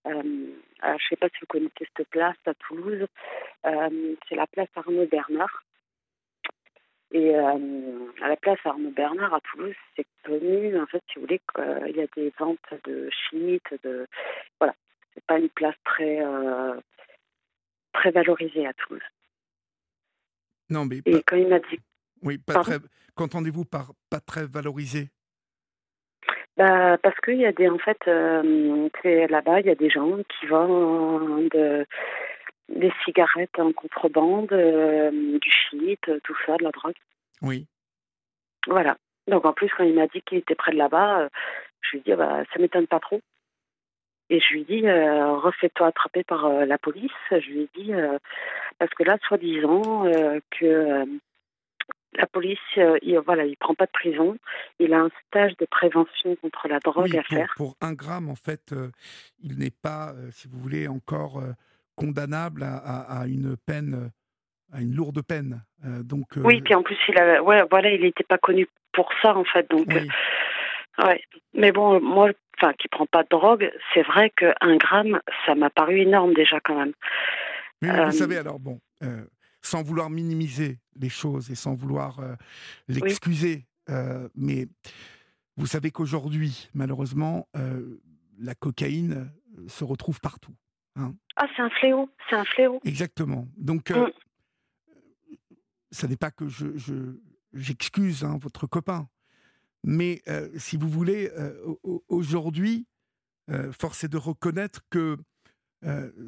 Je 0.05 1.07
sais 1.09 1.17
pas 1.17 1.27
si 1.29 1.39
vous 1.41 1.47
connaissez 1.47 1.85
cette 1.97 2.07
place 2.07 2.37
à 2.45 2.53
Toulouse. 2.53 3.05
C'est 3.63 4.35
la 4.35 4.47
place 4.47 4.69
Arnaud 4.75 5.05
Bernard. 5.07 5.65
Et 7.11 7.35
euh, 7.35 8.11
à 8.21 8.27
la 8.27 8.35
place 8.35 8.59
Arnaud 8.65 8.91
Bernard 8.91 9.33
à 9.33 9.39
Toulouse, 9.41 9.75
c'est 9.95 10.05
connu, 10.25 10.77
en 10.77 10.85
fait, 10.87 11.01
si 11.07 11.15
vous 11.15 11.21
voulez, 11.21 11.39
qu'il 11.55 11.95
y 11.95 12.01
a 12.01 12.07
des 12.15 12.33
ventes 12.37 12.59
de 12.83 13.09
shit, 13.09 13.63
de 13.83 14.05
voilà, 14.59 14.75
c'est 15.13 15.23
pas 15.25 15.39
une 15.39 15.49
place 15.49 15.75
très 15.85 16.19
euh, 16.21 16.75
très 17.93 18.11
valorisée 18.11 18.67
à 18.67 18.73
Toulouse. 18.73 19.01
Non, 20.69 20.85
mais 20.85 20.97
Et 21.05 21.11
pas- 21.13 21.21
quand 21.25 21.35
il 21.37 21.47
m'a 21.47 21.59
dit, 21.59 21.79
oui, 22.23 22.37
pas 22.39 22.55
Pardon 22.55 22.71
très. 22.71 22.79
Qu'entendez-vous 23.15 23.63
par 23.65 23.93
pas 24.09 24.19
très 24.19 24.45
valorisé? 24.45 25.09
Bah, 26.57 26.97
parce 26.97 27.17
qu'il 27.21 27.37
y 27.37 27.45
a 27.45 27.51
des, 27.51 27.69
en 27.69 27.77
fait, 27.77 27.99
euh, 28.07 28.89
là-bas, 29.29 29.61
il 29.61 29.67
y 29.67 29.69
a 29.69 29.75
des 29.75 29.89
gens 29.89 30.17
qui 30.23 30.47
vendent 30.47 31.85
des 32.69 32.91
cigarettes 33.05 33.57
en 33.59 33.71
contrebande, 33.71 34.51
euh, 34.51 35.11
du 35.39 35.51
shit, 35.51 36.01
tout 36.23 36.35
ça, 36.45 36.57
de 36.57 36.63
la 36.63 36.71
drogue. 36.71 36.95
Oui. 37.41 37.65
Voilà. 38.67 38.97
Donc 39.27 39.45
en 39.45 39.53
plus, 39.53 39.69
quand 39.75 39.83
il 39.83 39.95
m'a 39.95 40.07
dit 40.07 40.21
qu'il 40.21 40.37
était 40.39 40.55
près 40.55 40.71
de 40.71 40.77
là-bas, 40.77 41.21
euh, 41.21 41.29
je 41.81 41.91
lui 41.91 41.99
ai 41.99 42.01
dit, 42.03 42.11
ah 42.13 42.15
bah, 42.17 42.43
ça 42.53 42.59
m'étonne 42.59 42.87
pas 42.87 42.99
trop. 42.99 43.21
Et 44.29 44.41
je 44.41 44.53
lui 44.53 44.61
ai 44.61 44.65
dit, 44.65 44.87
euh, 44.87 45.35
refais-toi 45.37 45.87
attraper 45.87 46.23
par 46.23 46.45
euh, 46.45 46.65
la 46.65 46.77
police. 46.77 47.11
Je 47.31 47.49
lui 47.49 47.61
ai 47.61 47.69
dit, 47.75 47.93
euh, 47.93 48.17
parce 48.77 48.93
que 48.93 49.03
là, 49.03 49.17
soi-disant, 49.27 50.05
euh, 50.05 50.39
que 50.51 50.65
euh, 50.65 51.05
la 52.13 52.27
police, 52.27 52.59
euh, 52.77 52.97
il, 53.01 53.17
voilà, 53.19 53.45
il 53.45 53.55
prend 53.55 53.75
pas 53.75 53.85
de 53.85 53.91
prison. 53.91 54.37
Il 54.79 54.93
a 54.93 54.99
un 54.99 55.11
stage 55.27 55.55
de 55.57 55.65
prévention 55.65 56.35
contre 56.37 56.67
la 56.67 56.79
drogue 56.79 57.09
Oui, 57.11 57.17
à 57.17 57.23
pour, 57.23 57.37
faire. 57.37 57.53
pour 57.55 57.75
un 57.79 57.93
gramme, 57.93 58.29
en 58.29 58.35
fait, 58.35 58.73
euh, 58.73 58.89
il 59.41 59.57
n'est 59.59 59.71
pas, 59.71 60.13
euh, 60.13 60.29
si 60.31 60.47
vous 60.47 60.59
voulez, 60.59 60.87
encore 60.87 61.39
euh, 61.39 61.53
condamnable 61.97 62.63
à, 62.63 62.77
à- 62.77 63.21
à 63.21 63.27
une 63.27 63.57
peine, 63.57 64.11
à 64.71 64.79
une 64.81 64.95
lourde 64.95 65.21
peine. 65.21 65.63
Euh, 65.83 66.03
donc, 66.03 66.37
euh, 66.37 66.41
Oui, 66.45 66.61
puis 66.61 66.73
en 66.75 66.83
plus, 66.83 66.95
il 67.09 67.17
a, 67.17 67.43
ouais, 67.43 67.63
voilà, 67.69 67.91
il 67.91 68.01
n'était 68.01 68.23
pas 68.23 68.37
connu 68.37 68.67
pour 68.93 69.09
ça, 69.21 69.35
en 69.35 69.43
fait. 69.43 69.69
Donc, 69.69 69.87
oui. 69.89 70.07
euh, 70.99 71.05
ouais. 71.05 71.21
Mais 71.53 71.71
bon, 71.73 71.99
moi, 71.99 72.29
enfin, 72.57 72.73
qui 72.79 72.87
prend 72.87 73.05
pas 73.07 73.23
de 73.23 73.29
drogue, 73.29 73.69
c'est 73.93 74.03
vrai 74.03 74.29
qu'un 74.29 74.77
gramme, 74.77 75.19
ça 75.45 75.55
m'a 75.55 75.69
paru 75.69 75.99
énorme 75.99 76.33
déjà 76.33 76.59
quand 76.61 76.77
même. 76.77 76.93
Mais 77.81 77.89
vous 77.89 77.95
Euh, 78.01 78.11
savez, 78.11 78.37
alors 78.37 78.59
bon, 78.59 78.79
sans 79.61 79.83
vouloir 79.83 80.09
minimiser 80.09 80.77
les 80.99 81.09
choses 81.09 81.51
et 81.51 81.55
sans 81.55 81.75
vouloir 81.75 82.19
l'excuser, 82.87 83.65
mais 84.35 84.67
vous 85.57 85.67
savez 85.67 85.91
qu'aujourd'hui, 85.91 86.69
malheureusement, 86.73 87.47
la 88.39 88.55
cocaïne 88.55 89.29
se 89.67 89.83
retrouve 89.83 90.19
partout. 90.19 90.53
Ah, 91.35 91.47
c'est 91.55 91.61
un 91.61 91.69
fléau, 91.69 92.09
c'est 92.29 92.35
un 92.35 92.45
fléau. 92.45 92.79
Exactement. 92.83 93.47
Donc, 93.57 93.91
euh, 93.91 94.07
Mm. 94.07 94.11
ça 95.91 96.07
n'est 96.07 96.17
pas 96.17 96.31
que 96.31 96.47
je, 96.47 96.75
je- 96.77 97.19
j'excuse 97.53 98.23
hein, 98.23 98.37
votre 98.41 98.67
copain, 98.67 99.07
mais 99.83 100.21
euh, 100.27 100.49
si 100.57 100.75
vous 100.77 100.89
voulez, 100.89 101.29
euh, 101.37 101.53
au- 101.65 101.79
au- 101.83 102.03
aujourd'hui, 102.09 102.87
force 103.71 104.03
est 104.03 104.09
de 104.09 104.17
reconnaître 104.17 104.81
que 104.89 105.17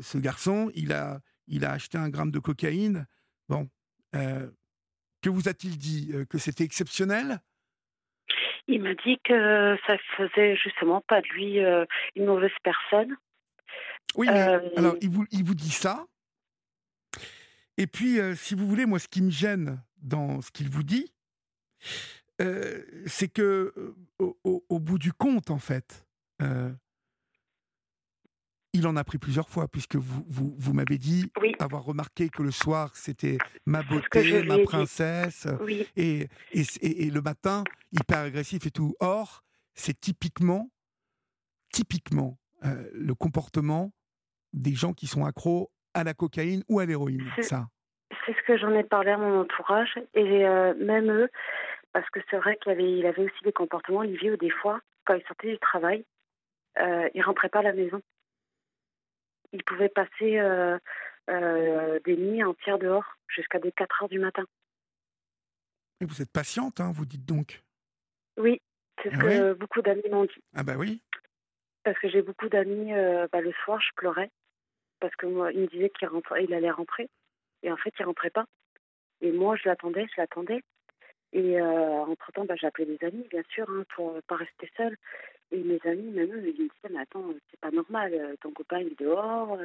ce 0.01 0.17
garçon, 0.17 0.71
il 0.73 0.93
a, 0.93 1.19
il 1.47 1.65
a 1.65 1.71
acheté 1.73 1.97
un 1.97 2.07
gramme 2.09 2.31
de 2.31 2.39
cocaïne. 2.39 3.07
Bon, 3.49 3.67
que 4.13 5.29
vous 5.29 5.49
a-t-il 5.49 5.77
dit 5.77 6.13
Que 6.29 6.37
c'était 6.37 6.63
exceptionnel? 6.63 7.41
Il 8.67 8.81
m'a 8.83 8.93
dit 8.93 9.19
que 9.25 9.75
ça 9.85 9.97
faisait 10.15 10.55
justement 10.55 11.01
pas 11.01 11.21
de 11.21 11.27
lui 11.29 11.57
une 12.15 12.25
mauvaise 12.25 12.51
personne. 12.63 13.17
Oui, 14.15 14.27
mais 14.27 14.39
Euh, 14.41 14.69
alors 14.75 14.95
il 15.01 15.09
vous, 15.09 15.25
il 15.31 15.43
vous 15.43 15.55
dit 15.55 15.71
ça. 15.71 16.05
Et 17.77 17.87
puis, 17.87 18.19
euh, 18.19 18.35
si 18.35 18.55
vous 18.55 18.67
voulez, 18.67 18.85
moi, 18.85 18.99
ce 18.99 19.07
qui 19.07 19.21
me 19.21 19.29
gêne 19.31 19.81
dans 20.01 20.41
ce 20.41 20.51
qu'il 20.51 20.69
vous 20.69 20.83
dit, 20.83 21.13
euh, 22.41 22.83
c'est 23.05 23.29
que 23.29 23.73
au, 24.19 24.37
au- 24.43 24.65
au 24.67 24.79
bout 24.79 24.97
du 24.99 25.13
compte, 25.13 25.49
en 25.49 25.59
fait, 25.59 26.05
il 28.73 28.85
en 28.87 28.95
a 28.95 29.03
pris 29.03 29.17
plusieurs 29.17 29.49
fois, 29.49 29.67
puisque 29.67 29.95
vous, 29.95 30.23
vous, 30.27 30.53
vous 30.57 30.73
m'avez 30.73 30.97
dit 30.97 31.31
Oui, 31.41 31.55
avoir 31.59 31.83
remarqué 31.83 32.29
que 32.29 32.43
le 32.43 32.51
soir, 32.51 32.95
c'était 32.95 33.37
ma 33.65 33.81
beauté, 33.83 34.43
ma 34.43 34.59
princesse, 34.59 35.47
oui. 35.61 35.87
et, 35.95 36.27
et, 36.53 36.61
et- 36.81 37.03
et 37.07 37.09
le 37.09 37.21
matin, 37.21 37.63
hyper 37.91 38.19
agressif 38.19 38.65
et 38.67 38.71
tout. 38.71 38.93
Or, 38.99 39.43
c'est 39.73 39.99
typiquement, 39.99 40.69
typiquement 41.73 42.37
euh, 42.65 42.89
le 42.93 43.15
comportement 43.15 43.91
des 44.53 44.73
gens 44.73 44.93
qui 44.93 45.07
sont 45.07 45.25
accros 45.25 45.71
à 45.93 46.03
la 46.03 46.13
cocaïne 46.13 46.63
ou 46.69 46.79
à 46.79 46.85
l'héroïne. 46.85 47.25
C'est- 47.35 47.43
Ça? 47.43 47.67
C'est 48.25 48.33
ce 48.35 48.41
que 48.43 48.57
j'en 48.57 48.73
ai 48.73 48.83
parlé 48.83 49.11
à 49.11 49.17
mon 49.17 49.41
entourage 49.41 49.97
et 50.13 50.45
euh, 50.45 50.73
même 50.75 51.11
eux, 51.11 51.29
parce 51.93 52.09
que 52.09 52.19
c'est 52.29 52.37
vrai 52.37 52.57
qu'il 52.57 52.71
avait, 52.71 52.91
il 52.99 53.05
avait 53.05 53.23
aussi 53.23 53.43
des 53.43 53.53
comportements, 53.53 53.99
Olivier, 53.99 54.31
où 54.31 54.37
des 54.37 54.49
fois, 54.49 54.81
quand 55.05 55.13
il 55.15 55.23
sortait 55.25 55.51
du 55.51 55.59
travail, 55.59 56.05
euh, 56.79 57.09
il 57.13 57.21
rentrait 57.21 57.49
pas 57.49 57.59
à 57.59 57.63
la 57.63 57.73
maison. 57.73 58.01
il 59.51 59.63
pouvait 59.63 59.89
passer 59.89 60.39
des 61.27 62.17
nuits 62.17 62.43
entières 62.43 62.77
dehors 62.79 63.05
jusqu'à 63.27 63.59
des 63.59 63.71
4 63.71 64.03
heures 64.03 64.09
du 64.09 64.19
matin. 64.19 64.45
Et 66.01 66.05
vous 66.05 66.21
êtes 66.21 66.31
patiente, 66.31 66.79
hein, 66.79 66.91
vous 66.93 67.05
dites 67.05 67.25
donc? 67.25 67.61
Oui, 68.37 68.61
c'est 69.01 69.09
ce 69.09 69.15
Ah 69.15 69.21
que 69.21 69.53
beaucoup 69.53 69.81
d'amis 69.81 70.03
m'ont 70.11 70.25
dit. 70.25 70.43
Ah 70.55 70.63
bah 70.63 70.75
oui. 70.77 71.01
Parce 71.83 71.97
que 71.99 72.09
j'ai 72.09 72.21
beaucoup 72.21 72.47
d'amis, 72.49 72.91
bah, 73.31 73.41
le 73.41 73.51
soir, 73.63 73.79
je 73.81 73.89
pleurais. 73.95 74.29
Parce 74.99 75.15
que 75.15 75.25
il 75.27 75.61
me 75.61 75.67
disait 75.67 75.89
qu'il 75.89 76.53
allait 76.53 76.71
rentrer. 76.71 77.09
Et 77.63 77.71
en 77.71 77.77
fait, 77.77 77.93
il 77.99 78.05
rentrait 78.05 78.29
pas. 78.29 78.45
Et 79.21 79.31
moi, 79.31 79.55
je 79.55 79.67
l'attendais, 79.67 80.07
je 80.15 80.21
l'attendais. 80.21 80.61
Et 81.33 81.61
entre-temps, 81.61 82.45
bah, 82.45 82.55
appelé 82.61 82.85
des 82.97 83.05
amis, 83.05 83.27
bien 83.29 83.43
sûr, 83.49 83.69
hein, 83.69 83.83
pour 83.95 84.13
ne 84.13 84.21
pas 84.21 84.35
rester 84.35 84.69
seule. 84.75 84.97
Et 85.51 85.57
mes 85.57 85.79
amis, 85.85 86.11
même 86.11 86.31
eux, 86.31 86.41
me 86.41 86.51
disaient, 86.51 86.69
mais 86.89 86.99
attends, 86.99 87.33
c'est 87.49 87.59
pas 87.59 87.71
normal, 87.71 88.35
ton 88.41 88.51
copain, 88.51 88.79
il 88.79 88.87
est 88.87 88.99
dehors, 88.99 89.57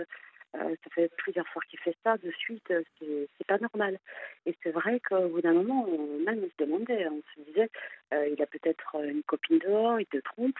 ça 0.54 0.90
fait 0.94 1.10
plusieurs 1.18 1.46
fois 1.48 1.62
qu'il 1.68 1.78
fait 1.80 1.96
ça 2.02 2.16
de 2.16 2.30
suite, 2.32 2.72
c'est 3.00 3.46
pas 3.46 3.58
normal. 3.58 3.98
Et 4.46 4.56
c'est 4.62 4.70
vrai 4.70 5.00
qu'au 5.00 5.28
bout 5.28 5.42
d'un 5.42 5.52
moment, 5.52 5.86
même 6.24 6.42
on 6.42 6.48
se 6.48 6.64
demandait, 6.64 7.06
on 7.08 7.22
se 7.34 7.40
disait, 7.50 7.70
il 8.12 8.40
a 8.42 8.46
peut-être 8.46 8.96
une 9.04 9.22
copine 9.24 9.58
dehors, 9.58 10.00
il 10.00 10.06
te 10.06 10.18
trompe. 10.18 10.56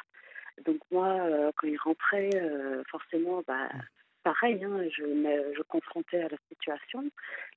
Donc 0.66 0.78
moi, 0.90 1.52
quand 1.56 1.68
il 1.68 1.78
rentrait, 1.78 2.30
forcément, 2.90 3.42
bah, 3.46 3.68
pareil, 4.24 4.64
hein, 4.64 4.88
je 4.90 5.04
me 5.04 5.54
je 5.54 5.62
confrontais 5.62 6.22
à 6.22 6.28
la 6.28 6.36
situation. 6.48 7.08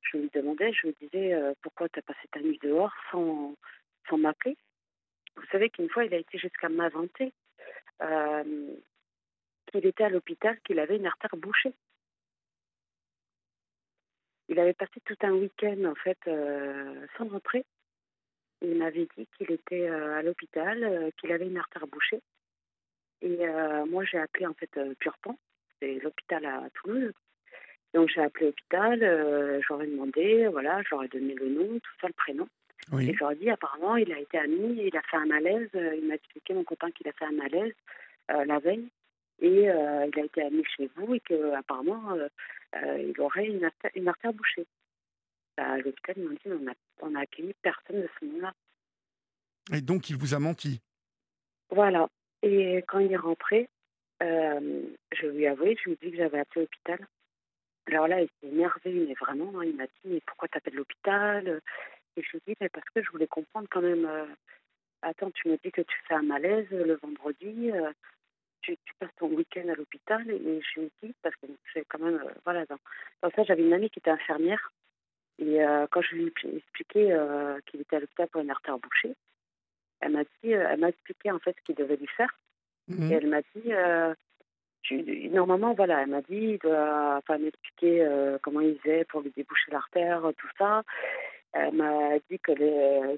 Je 0.03 0.17
lui 0.17 0.29
demandais, 0.33 0.71
je 0.73 0.87
lui 0.87 0.95
disais, 1.01 1.33
pourquoi 1.61 1.89
tu 1.89 1.97
as 1.97 2.03
passé 2.03 2.27
ta 2.31 2.39
nuit 2.39 2.59
dehors 2.61 2.93
sans, 3.11 3.55
sans 4.07 4.17
m'appeler? 4.17 4.55
Vous 5.35 5.45
savez 5.51 5.69
qu'une 5.69 5.89
fois, 5.89 6.05
il 6.05 6.13
a 6.13 6.17
été 6.17 6.37
jusqu'à 6.37 6.69
m'inventer 6.69 7.33
qu'il 9.71 9.85
était 9.85 10.03
à 10.03 10.09
l'hôpital, 10.09 10.59
qu'il 10.61 10.79
avait 10.79 10.97
une 10.97 11.07
artère 11.07 11.35
bouchée. 11.35 11.73
Il 14.49 14.59
avait 14.59 14.73
passé 14.73 15.01
tout 15.03 15.17
un 15.21 15.33
week-end, 15.33 15.83
en 15.85 15.95
fait, 15.95 16.19
sans 17.17 17.27
rentrer. 17.27 17.65
Il 18.61 18.75
m'avait 18.77 19.07
dit 19.17 19.27
qu'il 19.37 19.51
était 19.51 19.87
à 19.87 20.21
l'hôpital, 20.21 21.11
qu'il 21.17 21.31
avait 21.31 21.47
une 21.47 21.57
artère 21.57 21.85
bouchée. 21.87 22.21
Et 23.21 23.45
moi, 23.89 24.05
j'ai 24.05 24.19
appelé, 24.19 24.45
en 24.45 24.53
fait, 24.53 24.79
Purpan, 24.99 25.37
c'est 25.81 25.99
l'hôpital 25.99 26.45
à 26.45 26.69
Toulouse. 26.75 27.13
Donc, 27.93 28.09
j'ai 28.09 28.21
appelé 28.21 28.47
l'hôpital, 28.47 29.61
j'aurais 29.67 29.87
demandé, 29.87 30.47
voilà, 30.47 30.81
j'aurais 30.89 31.07
donné 31.07 31.33
le 31.35 31.49
nom, 31.49 31.79
tout 31.79 31.93
ça, 32.01 32.07
le 32.07 32.13
prénom. 32.13 32.47
Oui. 32.91 33.09
Et 33.09 33.09
ai 33.09 33.35
dit, 33.35 33.49
apparemment, 33.49 33.95
il 33.97 34.11
a 34.13 34.19
été 34.19 34.37
admis, 34.37 34.81
il 34.81 34.95
a 34.95 35.01
fait 35.01 35.17
un 35.17 35.25
malaise. 35.25 35.69
Il 35.73 36.07
m'a 36.07 36.15
expliqué, 36.15 36.53
mon 36.53 36.63
copain, 36.63 36.89
qu'il 36.91 37.07
a 37.07 37.11
fait 37.13 37.25
un 37.25 37.31
malaise 37.31 37.73
la 38.29 38.59
veille. 38.59 38.87
Et 39.39 39.63
il 39.63 39.69
a 39.69 40.23
été 40.23 40.41
admis 40.41 40.63
chez 40.75 40.89
vous 40.95 41.15
et 41.15 41.19
qu'apparemment, 41.19 42.17
il 42.73 43.13
aurait 43.19 43.47
une 43.47 43.65
artère, 43.65 43.91
une 43.95 44.07
artère 44.07 44.33
bouchée. 44.33 44.65
Bah, 45.57 45.71
à 45.71 45.77
l'hôpital, 45.77 46.15
ils 46.17 46.23
m'ont 46.23 46.31
dit, 46.31 46.39
on 46.45 46.67
a, 46.69 46.73
on 47.01 47.15
a 47.15 47.21
accueilli 47.21 47.53
personne 47.61 48.01
de 48.01 48.09
ce 48.19 48.25
nom-là. 48.25 48.53
Et 49.73 49.81
donc, 49.81 50.09
il 50.09 50.15
vous 50.15 50.33
a 50.33 50.39
menti? 50.39 50.81
Voilà. 51.69 52.07
Et 52.41 52.83
quand 52.87 52.99
il 52.99 53.11
est 53.11 53.17
rentré, 53.17 53.67
je 54.21 55.27
lui 55.27 55.43
ai 55.43 55.47
avoué, 55.47 55.77
je 55.83 55.89
lui 55.89 55.97
dit 56.01 56.11
que 56.11 56.17
j'avais 56.17 56.39
appelé 56.39 56.61
l'hôpital. 56.61 57.07
Alors 57.87 58.07
là, 58.07 58.21
il 58.21 58.27
s'est 58.27 58.47
énervé, 58.47 58.91
mais 58.91 59.13
vraiment, 59.13 59.59
hein, 59.59 59.65
il 59.65 59.75
m'a 59.75 59.85
dit, 59.85 60.05
mais 60.05 60.21
pourquoi 60.25 60.47
tu 60.47 60.57
appelles 60.57 60.75
l'hôpital 60.75 61.61
Et 62.17 62.21
je 62.21 62.31
lui 62.31 62.41
dit, 62.47 62.55
mais 62.59 62.69
parce 62.69 62.89
que 62.89 63.01
je 63.01 63.11
voulais 63.11 63.27
comprendre 63.27 63.67
quand 63.69 63.81
même. 63.81 64.09
Attends, 65.01 65.31
tu 65.31 65.47
me 65.47 65.57
dis 65.63 65.71
que 65.71 65.81
tu 65.81 65.95
fais 66.07 66.15
un 66.15 66.23
malaise 66.23 66.67
le 66.71 66.95
vendredi, 66.95 67.71
tu, 68.61 68.77
passes 68.99 69.15
ton 69.17 69.27
week-end 69.27 69.69
à 69.69 69.75
l'hôpital, 69.75 70.29
et 70.29 70.61
je 70.61 70.81
lui 70.81 70.91
dit, 71.01 71.13
parce 71.21 71.35
que 71.35 71.47
j'ai 71.73 71.85
quand 71.85 71.99
même, 71.99 72.21
voilà, 72.43 72.65
dans, 72.65 72.79
dans 73.21 73.29
ça, 73.31 73.43
j'avais 73.43 73.63
une 73.63 73.73
amie 73.73 73.89
qui 73.89 73.99
était 73.99 74.09
infirmière, 74.09 74.71
et 75.39 75.59
quand 75.91 76.01
je 76.01 76.15
lui 76.15 76.33
ai 76.43 76.57
expliqué 76.57 77.15
qu'il 77.67 77.81
était 77.81 77.97
à 77.97 77.99
l'hôpital 77.99 78.27
pour 78.29 78.41
une 78.41 78.49
artère 78.49 78.79
bouchée, 78.79 79.15
elle 79.99 80.11
m'a 80.11 80.23
dit, 80.23 80.51
elle 80.51 80.79
m'a 80.79 80.89
expliqué 80.89 81.31
en 81.31 81.39
fait 81.39 81.55
ce 81.57 81.63
qu'il 81.63 81.75
devait 81.75 81.95
lui 81.95 82.07
faire. 82.07 82.35
Mhm. 82.87 83.11
Et 83.11 83.15
elle 83.15 83.27
m'a 83.27 83.41
dit, 83.55 83.73
euh, 83.73 84.13
tu, 84.81 85.29
normalement, 85.29 85.73
voilà, 85.73 86.01
elle 86.01 86.09
m'a 86.09 86.21
dit, 86.21 86.53
il 86.53 86.57
doit 86.59 87.17
enfin, 87.17 87.37
m'expliquer 87.37 88.01
euh, 88.01 88.37
comment 88.41 88.61
il 88.61 88.77
faisait 88.79 89.05
pour 89.05 89.21
lui 89.21 89.31
déboucher 89.35 89.71
l'artère, 89.71 90.21
tout 90.37 90.49
ça. 90.57 90.83
Elle 91.53 91.73
m'a 91.73 92.19
dit 92.29 92.39
que 92.39 92.51
les, 92.51 93.17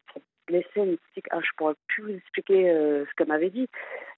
laissait 0.50 0.84
une 0.84 0.98
petite, 0.98 1.26
ah, 1.32 1.40
je 1.42 1.50
pourrais 1.58 1.76
plus 1.88 2.04
vous 2.04 2.18
expliquer 2.18 2.70
euh, 2.70 3.06
ce 3.06 3.16
qu'elle 3.16 3.28
m'avait 3.28 3.50
dit, 3.50 3.68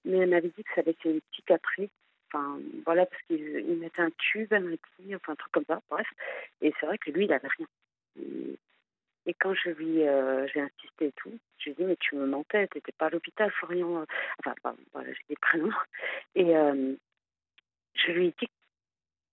mais 0.05 0.17
elle 0.20 0.29
m'avait 0.29 0.51
dit 0.55 0.63
que 0.63 0.74
ça 0.75 0.81
laissait 0.81 1.15
une 1.15 1.22
cicatrice. 1.36 1.89
Enfin, 2.34 2.60
voilà, 2.86 3.05
parce 3.05 3.22
qu'il 3.24 3.41
il 3.41 3.77
mettait 3.77 4.01
un 4.01 4.12
tube, 4.17 4.51
elle 4.51 4.63
m'a 4.63 4.75
dit, 5.00 5.15
enfin, 5.15 5.34
un 5.34 5.36
truc 5.36 5.51
comme 5.51 5.65
ça, 5.67 5.81
bref. 5.89 6.08
Et 6.62 6.74
c'est 6.79 6.86
vrai 6.86 6.98
que 6.98 7.12
lui, 7.12 7.25
il 7.25 7.34
avait 7.34 7.48
rien. 7.58 7.67
Et, 9.25 9.33
quand 9.35 9.53
je 9.53 9.69
lui, 9.69 10.07
euh, 10.07 10.47
j'ai 10.47 10.61
insisté 10.61 11.07
et 11.07 11.11
tout, 11.13 11.37
je 11.57 11.65
lui 11.65 11.71
ai 11.71 11.75
dit, 11.75 11.83
mais 11.83 11.95
tu 11.97 12.15
me 12.15 12.25
mentais, 12.25 12.67
t'étais 12.67 12.91
pas 12.93 13.07
à 13.07 13.09
l'hôpital, 13.09 13.51
Florian. 13.51 14.05
Enfin, 14.39 14.55
bah, 14.63 14.75
voilà, 14.93 15.11
j'ai 15.13 15.25
des 15.29 15.35
prénoms. 15.35 15.71
Et 16.35 16.55
euh, 16.57 16.95
je 17.95 18.11
lui 18.11 18.27
ai 18.27 18.33
dit, 18.39 18.47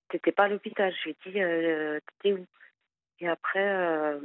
t'étais 0.08 0.32
pas 0.32 0.44
à 0.44 0.48
l'hôpital. 0.48 0.92
Je 0.94 1.04
lui 1.04 1.10
ai 1.10 1.30
dit, 1.30 1.40
euh, 1.42 2.00
t'étais 2.00 2.34
où? 2.34 2.46
Et 3.20 3.28
après, 3.28 3.66
euh, 3.66 4.20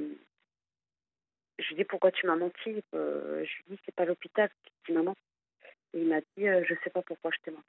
je 1.59 1.67
lui 1.67 1.73
ai 1.75 1.77
dit, 1.77 1.83
pourquoi 1.85 2.11
tu 2.11 2.27
m'as 2.27 2.35
menti? 2.35 2.83
Euh, 2.93 3.45
Je 3.45 3.55
lui 3.57 3.63
ai 3.67 3.75
dit, 3.75 3.81
c'est 3.85 3.95
pas 3.95 4.05
l'hôpital 4.05 4.49
qui 4.85 4.91
m'a 4.93 5.01
menti. 5.03 5.21
Et 5.93 6.01
il 6.01 6.07
m'a 6.07 6.21
dit, 6.21 6.47
euh, 6.47 6.63
je 6.67 6.75
sais 6.83 6.89
pas 6.89 7.01
pourquoi 7.01 7.31
je 7.31 7.39
t'ai 7.43 7.51
menti. 7.51 7.67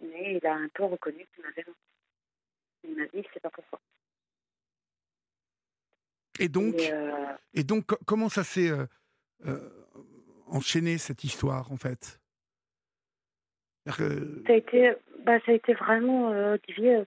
Mais 0.00 0.34
il 0.36 0.46
a 0.46 0.54
un 0.54 0.68
peu 0.68 0.84
reconnu 0.84 1.26
qu'il 1.34 1.44
m'avait 1.44 1.64
menti. 1.66 1.78
Il 2.84 2.96
m'a 2.96 3.06
dit, 3.06 3.26
c'est 3.32 3.40
pas 3.40 3.50
pourquoi. 3.50 3.80
Et 6.38 6.48
donc, 6.48 6.74
Et, 6.80 6.92
euh, 6.92 7.12
et 7.54 7.64
donc 7.64 7.86
co- 7.86 7.98
comment 8.06 8.28
ça 8.28 8.44
s'est 8.44 8.70
euh, 8.70 8.86
euh, 9.46 9.70
enchaîné, 10.46 10.98
cette 10.98 11.24
histoire, 11.24 11.72
en 11.72 11.76
fait? 11.76 12.20
Que- 13.96 14.42
Ça 14.46 14.52
a 14.52 14.56
été, 14.56 14.92
bah, 15.24 15.38
ça 15.46 15.52
a 15.52 15.54
été 15.54 15.74
vraiment, 15.74 16.30
euh, 16.32 16.56
Olivier, 16.68 17.02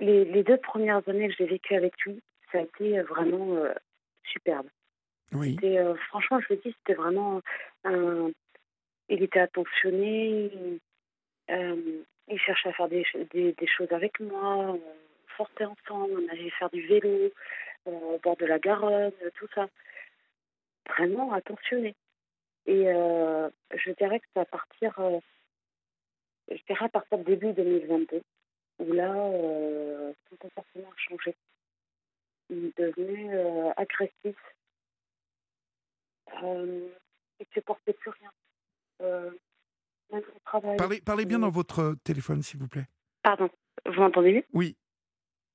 les, 0.00 0.24
les 0.24 0.42
deux 0.44 0.58
premières 0.58 1.06
années 1.08 1.28
que 1.28 1.34
j'ai 1.38 1.46
vécues 1.46 1.74
avec 1.74 1.94
lui, 2.02 2.20
ça 2.52 2.58
a 2.58 2.62
été 2.62 3.00
vraiment 3.02 3.56
euh, 3.56 3.72
superbe. 4.24 4.68
Oui, 5.32 5.58
euh, 5.64 5.94
franchement, 6.08 6.40
je 6.40 6.54
le 6.54 6.60
dis, 6.64 6.74
c'était 6.78 6.94
vraiment 6.94 7.42
un... 7.84 8.30
Il 9.10 9.22
était 9.22 9.40
attentionné, 9.40 10.50
il, 11.48 12.04
il 12.28 12.38
cherchait 12.38 12.68
à 12.68 12.72
faire 12.74 12.88
des, 12.88 13.04
des, 13.32 13.52
des 13.52 13.66
choses 13.66 13.90
avec 13.90 14.20
moi, 14.20 14.56
on 14.56 14.80
sortait 15.36 15.64
ensemble, 15.64 16.12
on 16.14 16.28
allait 16.32 16.50
faire 16.50 16.70
du 16.70 16.86
vélo 16.86 17.30
au 17.88 18.18
bord 18.22 18.36
de 18.36 18.46
la 18.46 18.58
Garonne, 18.58 19.12
tout 19.36 19.48
ça. 19.54 19.68
Vraiment 20.88 21.32
attentionné. 21.32 21.94
Et 22.66 22.88
euh, 22.88 23.48
je 23.74 23.92
dirais 23.92 24.20
que 24.20 24.26
c'est 24.34 24.40
à 24.40 24.44
partir, 24.44 24.98
euh, 24.98 25.18
je 26.50 26.62
dirais 26.68 26.84
à 26.84 26.88
partir 26.88 27.18
de 27.18 27.24
début 27.24 27.52
2022, 27.52 28.22
où 28.80 28.92
là, 28.92 29.14
euh, 29.14 30.12
son 30.28 30.36
comportement 30.36 30.88
a 30.88 30.96
changé. 30.96 31.34
Il 32.50 32.72
devenait 32.76 33.34
euh, 33.34 33.72
agressif. 33.76 34.36
Euh, 36.42 36.88
il 37.40 37.46
ne 37.48 37.52
supportait 37.54 37.94
plus 37.94 38.10
rien. 38.10 38.30
Euh, 39.02 39.30
même 40.12 40.22
au 40.34 40.38
travail. 40.44 40.76
parlez, 40.76 41.00
parlez 41.00 41.24
bien 41.24 41.38
dans 41.38 41.50
votre 41.50 41.94
téléphone, 42.04 42.42
s'il 42.42 42.60
vous 42.60 42.68
plaît. 42.68 42.86
Pardon, 43.22 43.48
vous 43.86 44.00
m'entendez 44.00 44.32
mieux? 44.32 44.44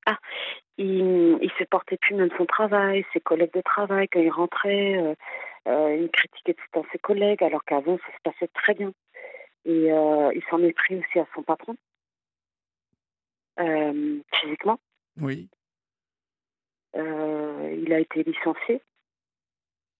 Oui, 0.07 0.13
il, 0.77 1.37
il 1.41 1.51
supportait 1.57 1.97
plus 1.97 2.15
même 2.15 2.31
son 2.37 2.45
travail, 2.45 3.05
ses 3.13 3.19
collègues 3.19 3.53
de 3.53 3.61
travail, 3.61 4.07
quand 4.07 4.19
il 4.19 4.29
rentrait, 4.29 4.97
euh, 4.97 5.15
euh, 5.67 5.95
il 5.95 6.09
critiquait 6.09 6.53
tout 6.53 6.63
le 6.73 6.81
temps 6.81 6.87
ses 6.91 6.99
collègues, 6.99 7.43
alors 7.43 7.63
qu'avant, 7.63 7.97
ça 7.97 8.13
se 8.17 8.21
passait 8.23 8.51
très 8.53 8.73
bien. 8.73 8.91
Et 9.65 9.91
euh, 9.91 10.31
il 10.33 10.43
s'en 10.49 10.61
est 10.61 10.73
pris 10.73 10.97
aussi 10.97 11.19
à 11.19 11.27
son 11.35 11.43
patron, 11.43 11.75
physiquement. 14.33 14.79
oui. 15.19 15.49
Il 16.95 17.91
a 17.91 17.99
été 17.99 18.23
licencié. 18.23 18.81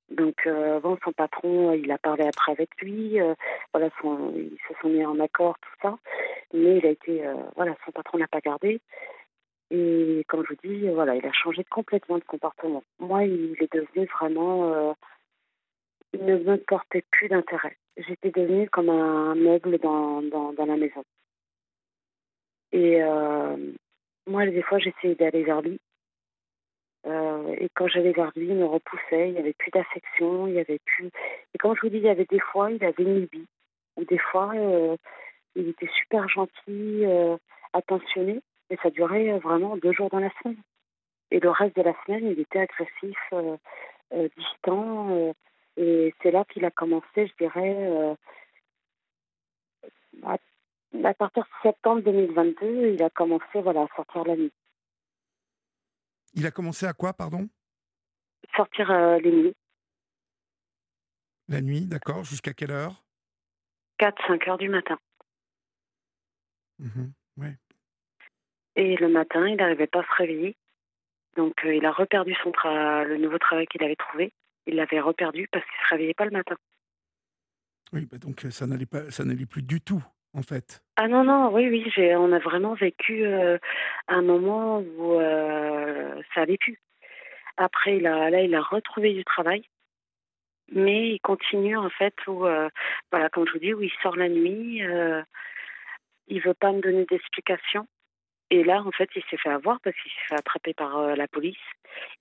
Donc, 0.09 0.47
bon, 0.47 0.97
son 1.03 1.11
patron, 1.11 1.73
il 1.73 1.91
a 1.91 1.97
parlé 1.97 2.23
après 2.23 2.51
avec 2.51 2.69
lui. 2.79 3.17
voilà, 3.73 3.89
son, 3.99 4.31
ils 4.35 4.57
se 4.67 4.79
sont 4.79 4.89
mis 4.89 5.03
en 5.03 5.19
accord, 5.19 5.57
tout 5.59 5.75
ça. 5.81 5.97
Mais 6.53 6.77
il 6.77 6.85
a 6.85 6.89
été, 6.89 7.23
voilà, 7.55 7.75
son 7.83 7.91
patron 7.91 8.19
l'a 8.19 8.27
pas 8.27 8.41
gardé. 8.41 8.79
Et 9.71 10.23
comme 10.27 10.43
je 10.43 10.53
vous 10.53 10.59
dis, 10.63 10.89
voilà, 10.89 11.15
il 11.15 11.25
a 11.25 11.31
changé 11.31 11.63
complètement 11.63 12.17
de 12.17 12.23
comportement. 12.23 12.83
Moi, 12.99 13.25
il 13.25 13.55
est 13.59 13.73
devenu 13.73 14.07
vraiment, 14.19 14.71
euh, 14.73 14.93
il 16.13 16.25
ne 16.25 16.37
me 16.37 16.57
portait 16.57 17.03
plus 17.09 17.27
d'intérêt. 17.27 17.77
J'étais 17.97 18.31
devenue 18.31 18.69
comme 18.69 18.89
un 18.89 19.35
meuble 19.35 19.79
dans, 19.79 20.21
dans, 20.21 20.65
la 20.65 20.77
maison. 20.77 21.03
Et 22.71 23.03
euh, 23.03 23.55
moi, 24.27 24.45
des 24.45 24.61
fois, 24.63 24.79
j'essayais 24.79 25.15
d'aller 25.15 25.43
vers 25.43 25.61
lui. 25.61 25.79
Euh, 27.05 27.55
et 27.57 27.67
quand 27.73 27.87
j'allais 27.87 28.13
vers 28.13 28.31
lui, 28.35 28.47
il 28.47 28.55
me 28.55 28.65
repoussait, 28.65 29.29
il 29.29 29.33
n'y 29.33 29.39
avait 29.39 29.53
plus 29.53 29.71
d'affection, 29.71 30.47
il 30.47 30.53
y 30.53 30.59
avait 30.59 30.79
plus. 30.85 31.09
Et 31.53 31.57
comme 31.57 31.75
je 31.75 31.81
vous 31.81 31.89
dis, 31.89 31.97
il 31.97 32.03
y 32.03 32.09
avait 32.09 32.25
des 32.25 32.39
fois, 32.39 32.71
il 32.71 32.83
avait 32.83 33.03
une 33.03 33.21
lubie. 33.21 33.47
Des 33.97 34.17
fois, 34.17 34.53
Il 35.55 35.69
était 35.69 35.89
super 35.99 36.27
gentil, 36.29 37.05
attentionné, 37.73 38.41
et 38.73 38.77
ça 38.81 38.89
durait 38.89 39.37
vraiment 39.39 39.77
deux 39.77 39.93
jours 39.93 40.09
dans 40.09 40.19
la 40.19 40.31
semaine. 40.41 40.61
Et 41.29 41.39
le 41.39 41.51
reste 41.51 41.75
de 41.75 41.83
la 41.83 41.93
semaine, 42.03 42.25
il 42.25 42.39
était 42.39 42.59
agressif, 42.59 43.17
euh, 43.33 43.57
euh, 44.13 44.27
distant. 44.35 45.33
et 45.77 46.13
c'est 46.21 46.31
là 46.31 46.43
qu'il 46.45 46.65
a 46.65 46.71
commencé, 46.71 47.27
je 47.27 47.33
dirais, 47.39 48.15
à, 50.23 50.37
à, 51.03 51.13
partir 51.13 51.43
de 51.43 51.49
septembre 51.61 52.01
2022, 52.01 52.93
il 52.93 53.03
a 53.03 53.09
commencé 53.11 53.61
voilà, 53.61 53.81
à 53.81 53.87
sortir 53.95 54.23
la 54.25 54.35
nuit. 54.35 54.51
Il 56.33 56.45
a 56.47 56.51
commencé 56.51 56.87
à 56.87 56.93
quoi, 56.93 57.13
pardon? 57.13 57.47
Sortir 58.55 58.91
les 59.19 59.31
nuits. 59.31 59.55
La 61.47 61.61
nuit, 61.61 61.85
d'accord. 61.85 62.23
Jusqu'à 62.23 62.53
quelle 62.53 62.71
heure? 62.71 63.03
4-5 63.99 64.49
heures 64.49 64.57
du 64.57 64.69
matin. 64.69 64.97
Mmh 66.79 67.11
et 68.75 68.95
le 68.95 69.07
matin, 69.07 69.47
il 69.47 69.57
n'arrivait 69.57 69.87
pas 69.87 69.99
à 69.99 70.03
se 70.03 70.15
réveiller. 70.17 70.55
Donc, 71.35 71.53
euh, 71.65 71.75
il 71.75 71.85
a 71.85 71.91
reperdu 71.91 72.35
son 72.43 72.51
le 72.51 73.17
nouveau 73.17 73.37
travail 73.37 73.67
qu'il 73.67 73.83
avait 73.83 73.95
trouvé. 73.95 74.33
Il 74.65 74.75
l'avait 74.75 74.99
reperdu 74.99 75.47
parce 75.51 75.65
qu'il 75.65 75.75
ne 75.79 75.85
se 75.85 75.89
réveillait 75.89 76.13
pas 76.13 76.25
le 76.25 76.31
matin. 76.31 76.55
Oui, 77.91 78.07
bah 78.11 78.17
donc 78.17 78.45
euh, 78.45 78.51
ça 78.51 78.65
n'allait 78.65 78.85
pas, 78.85 79.11
ça 79.11 79.23
n'allait 79.23 79.45
plus 79.45 79.61
du 79.61 79.81
tout, 79.81 80.03
en 80.33 80.41
fait. 80.41 80.81
Ah 80.95 81.07
non, 81.07 81.23
non, 81.23 81.53
oui, 81.53 81.69
oui, 81.69 81.91
on 82.15 82.31
a 82.31 82.39
vraiment 82.39 82.73
vécu 82.73 83.25
euh, 83.25 83.57
un 84.07 84.21
moment 84.21 84.79
où 84.79 85.19
ça 85.19 86.41
n'allait 86.41 86.57
plus. 86.57 86.79
Après, 87.57 87.97
il 87.97 88.07
a, 88.07 88.31
là, 88.31 88.41
il 88.41 88.55
a 88.55 88.61
retrouvé 88.61 89.13
du 89.13 89.23
travail 89.23 89.63
mais 90.71 91.09
il 91.09 91.19
continue 91.19 91.77
en 91.77 91.89
fait 91.89 92.15
où, 92.25 92.47
voilà, 93.11 93.29
comme 93.31 93.45
je 93.45 93.51
vous 93.51 93.59
dis, 93.59 93.73
où 93.73 93.83
il 93.83 93.91
sort 94.01 94.15
la 94.15 94.29
nuit, 94.29 94.81
il 96.27 96.41
veut 96.41 96.53
pas 96.55 96.71
me 96.71 96.81
donner 96.81 97.05
d'explications. 97.05 97.85
Et 98.53 98.63
là, 98.63 98.83
en 98.83 98.91
fait, 98.91 99.09
il 99.15 99.23
s'est 99.31 99.37
fait 99.37 99.49
avoir 99.49 99.79
parce 99.81 99.95
qu'il 99.99 100.11
s'est 100.11 100.27
fait 100.29 100.35
attraper 100.35 100.75
par 100.75 100.95
euh, 100.99 101.15
la 101.15 101.27
police. 101.27 101.57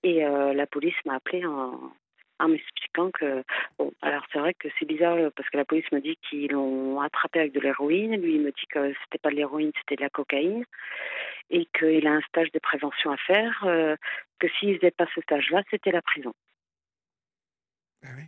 Et 0.01 0.25
euh, 0.25 0.51
la 0.55 0.65
police 0.65 0.95
m'a 1.05 1.17
appelé 1.17 1.45
en, 1.45 1.93
en 2.39 2.47
m'expliquant 2.47 3.11
que, 3.11 3.43
bon, 3.77 3.93
alors 4.01 4.25
c'est 4.31 4.39
vrai 4.39 4.55
que 4.55 4.67
c'est 4.79 4.85
bizarre 4.85 5.31
parce 5.35 5.47
que 5.51 5.57
la 5.57 5.65
police 5.65 5.91
me 5.91 6.01
dit 6.01 6.17
qu'ils 6.27 6.49
l'ont 6.49 6.99
attrapé 7.01 7.41
avec 7.41 7.51
de 7.51 7.59
l'héroïne. 7.59 8.19
Lui, 8.19 8.33
il 8.33 8.41
me 8.41 8.49
dit 8.49 8.65
que 8.67 8.95
c'était 9.03 9.19
pas 9.19 9.29
de 9.29 9.35
l'héroïne, 9.35 9.71
c'était 9.77 9.97
de 9.97 10.01
la 10.01 10.09
cocaïne. 10.09 10.65
Et 11.51 11.67
qu'il 11.77 12.07
a 12.07 12.13
un 12.13 12.21
stage 12.21 12.51
de 12.51 12.57
prévention 12.57 13.11
à 13.11 13.17
faire, 13.17 13.59
que 14.39 14.47
s'il 14.57 14.79
faisait 14.79 14.89
pas 14.89 15.05
ce 15.13 15.21
stage-là, 15.21 15.61
c'était 15.69 15.91
la 15.91 16.01
prison. 16.01 16.33
Ah 18.03 18.07
oui. 18.17 18.23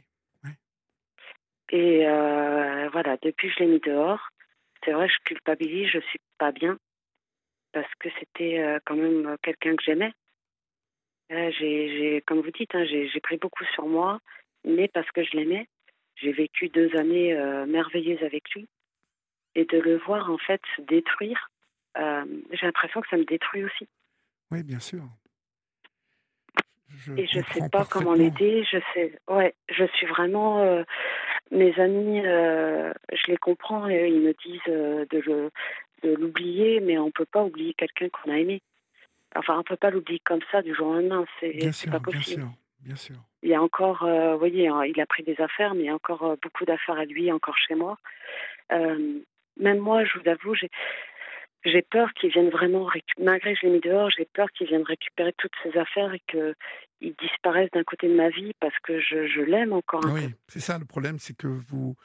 Et 1.70 2.08
euh, 2.08 2.88
voilà, 2.90 3.18
depuis 3.24 3.50
je 3.50 3.64
l'ai 3.64 3.66
mis 3.66 3.80
dehors. 3.80 4.30
C'est 4.84 4.92
vrai, 4.92 5.10
je 5.10 5.18
culpabilise, 5.24 5.90
je 5.90 6.00
suis 6.02 6.20
pas 6.38 6.52
bien 6.52 6.78
parce 7.76 7.94
que 8.00 8.08
c'était 8.18 8.60
euh, 8.60 8.80
quand 8.86 8.96
même 8.96 9.36
quelqu'un 9.44 9.76
que 9.76 9.84
j'aimais. 9.84 10.14
j'ai, 11.30 12.24
comme 12.26 12.40
vous 12.40 12.52
dites, 12.52 12.74
hein, 12.74 12.86
j'ai 12.86 13.20
pris 13.20 13.36
beaucoup 13.36 13.66
sur 13.74 13.86
moi, 13.86 14.22
mais 14.64 14.88
parce 14.88 15.12
que 15.12 15.24
je 15.24 15.36
l'aimais. 15.36 15.68
J'ai 16.16 16.32
vécu 16.32 16.70
deux 16.70 16.96
années 16.96 17.34
euh, 17.34 17.66
merveilleuses 17.66 18.24
avec 18.24 18.50
lui. 18.52 18.70
Et 19.56 19.66
de 19.66 19.78
le 19.78 19.98
voir 19.98 20.32
en 20.32 20.38
fait 20.38 20.62
se 20.78 20.82
détruire, 20.84 21.50
j'ai 21.98 22.66
l'impression 22.66 23.02
que 23.02 23.08
ça 23.10 23.18
me 23.18 23.26
détruit 23.26 23.64
aussi. 23.64 23.88
Oui, 24.52 24.64
bien 24.64 24.80
sûr. 24.80 25.04
et 27.18 27.26
je 27.28 27.40
sais 27.54 27.70
pas 27.70 27.86
comment 27.90 28.14
l'aider. 28.14 28.66
Je 28.70 28.78
sais, 28.94 29.18
ouais, 29.30 29.54
je 29.70 29.86
suis 29.96 30.06
vraiment 30.08 30.84
mes 31.52 31.80
amis, 31.80 32.22
euh, 32.26 32.92
je 33.14 33.32
les 33.32 33.38
comprends 33.38 33.88
et 33.88 34.08
ils 34.08 34.22
me 34.22 34.34
disent 34.46 34.62
euh, 34.68 35.06
de, 35.12 35.52
de 36.06 36.16
l'oublier, 36.16 36.80
mais 36.80 36.98
on 36.98 37.08
ne 37.08 37.12
peut 37.12 37.26
pas 37.26 37.44
oublier 37.44 37.74
quelqu'un 37.74 38.10
qu'on 38.10 38.32
a 38.32 38.38
aimé. 38.38 38.62
Enfin, 39.36 39.56
on 39.56 39.60
ne 39.60 39.64
peut 39.64 39.76
pas 39.76 39.90
l'oublier 39.90 40.22
comme 40.24 40.42
ça 40.52 40.62
du 40.62 40.74
jour 40.74 40.88
au 40.88 40.94
lendemain, 40.94 41.26
c'est 41.40 41.90
pas 41.90 42.00
possible. 42.00 42.44
Bien 42.44 42.46
sûr, 42.46 42.50
bien 42.80 42.96
sûr. 42.96 43.16
Il 43.44 43.50
y 43.50 43.56
a 43.56 43.62
encore, 43.62 44.04
euh, 44.04 44.34
vous 44.34 44.40
voyez, 44.40 44.68
hein, 44.68 44.84
il 44.86 45.00
a 45.00 45.06
pris 45.06 45.24
des 45.24 45.40
affaires, 45.42 45.76
mais 45.76 45.82
il 45.82 45.86
y 45.86 45.90
a 45.90 45.96
encore 45.96 46.36
beaucoup 46.42 46.66
d'affaires 46.66 46.98
à 46.98 47.06
lui, 47.06 47.32
encore 47.32 47.58
chez 47.58 47.76
moi. 47.76 47.98
même 48.70 49.80
moi, 49.80 50.04
je 50.06 50.20
vous 50.20 50.30
avoue, 50.30 50.56
j'ai 50.56 50.70
j'ai 51.66 51.82
peur 51.82 52.14
qu'ils 52.14 52.32
viennent 52.32 52.50
vraiment, 52.50 52.88
malgré 53.20 53.54
que 53.54 53.60
je 53.62 53.66
l'ai 53.66 53.74
mis 53.74 53.80
dehors, 53.80 54.10
j'ai 54.12 54.26
peur 54.26 54.48
qu'ils 54.52 54.68
viennent 54.68 54.84
récupérer 54.84 55.34
toutes 55.38 55.54
ces 55.64 55.78
affaires 55.78 56.14
et 56.14 56.22
qu'ils 56.30 57.16
disparaissent 57.20 57.72
d'un 57.72 57.84
côté 57.84 58.08
de 58.08 58.16
ma 58.16 58.30
vie 58.30 58.54
parce 58.60 58.78
que 58.84 59.00
je, 59.00 59.28
je 59.28 59.42
l'aime 59.42 59.74
encore 59.74 60.06
un 60.06 60.14
oui, 60.14 60.30
c'est 60.48 60.60
ça 60.60 60.78
le 60.78 60.86
problème, 60.86 61.18
c'est 61.20 61.36
que 61.36 61.48
vous, 61.48 61.96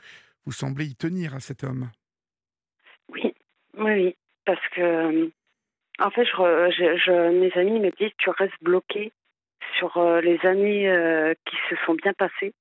vous 0.46 0.52
semblez 0.52 0.86
y 0.86 0.96
tenir 0.96 1.34
à 1.34 1.40
cet 1.40 1.62
homme. 1.62 1.90
Oui, 3.80 3.92
oui, 3.92 4.16
parce 4.44 4.68
que, 4.68 5.30
en 6.00 6.10
fait, 6.10 6.26
je, 6.26 6.96
je, 6.98 7.30
mes 7.30 7.52
amis 7.54 7.80
me 7.80 7.90
disent 7.92 8.12
tu 8.18 8.28
restes 8.28 8.62
bloqué 8.62 9.10
sur 9.78 9.96
euh, 9.96 10.20
les 10.20 10.38
années 10.44 10.86
euh, 10.90 11.32
qui 11.46 11.56
se 11.70 11.76
sont 11.86 11.94
bien 11.94 12.12
passées. 12.12 12.52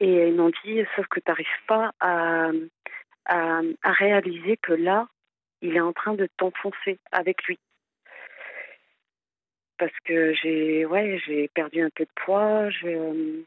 Et 0.00 0.28
ils 0.28 0.34
m'ont 0.34 0.50
dit, 0.64 0.82
sauf 0.96 1.06
que 1.08 1.20
tu 1.20 1.28
n'arrives 1.28 1.46
pas 1.66 1.92
à, 2.00 2.50
à, 3.26 3.60
réaliser 3.84 4.56
que 4.56 4.72
là, 4.72 5.08
il 5.60 5.76
est 5.76 5.80
en 5.80 5.92
train 5.92 6.14
de 6.14 6.26
t'enfoncer 6.38 6.98
avec 7.12 7.42
lui. 7.44 7.58
Parce 9.76 9.98
que 10.06 10.32
j'ai 10.34 10.86
ouais, 10.86 11.20
j'ai 11.26 11.48
perdu 11.48 11.82
un 11.82 11.90
peu 11.90 12.04
de 12.04 12.10
poids. 12.24 12.70
Je, 12.70 12.86
euh, 12.86 13.44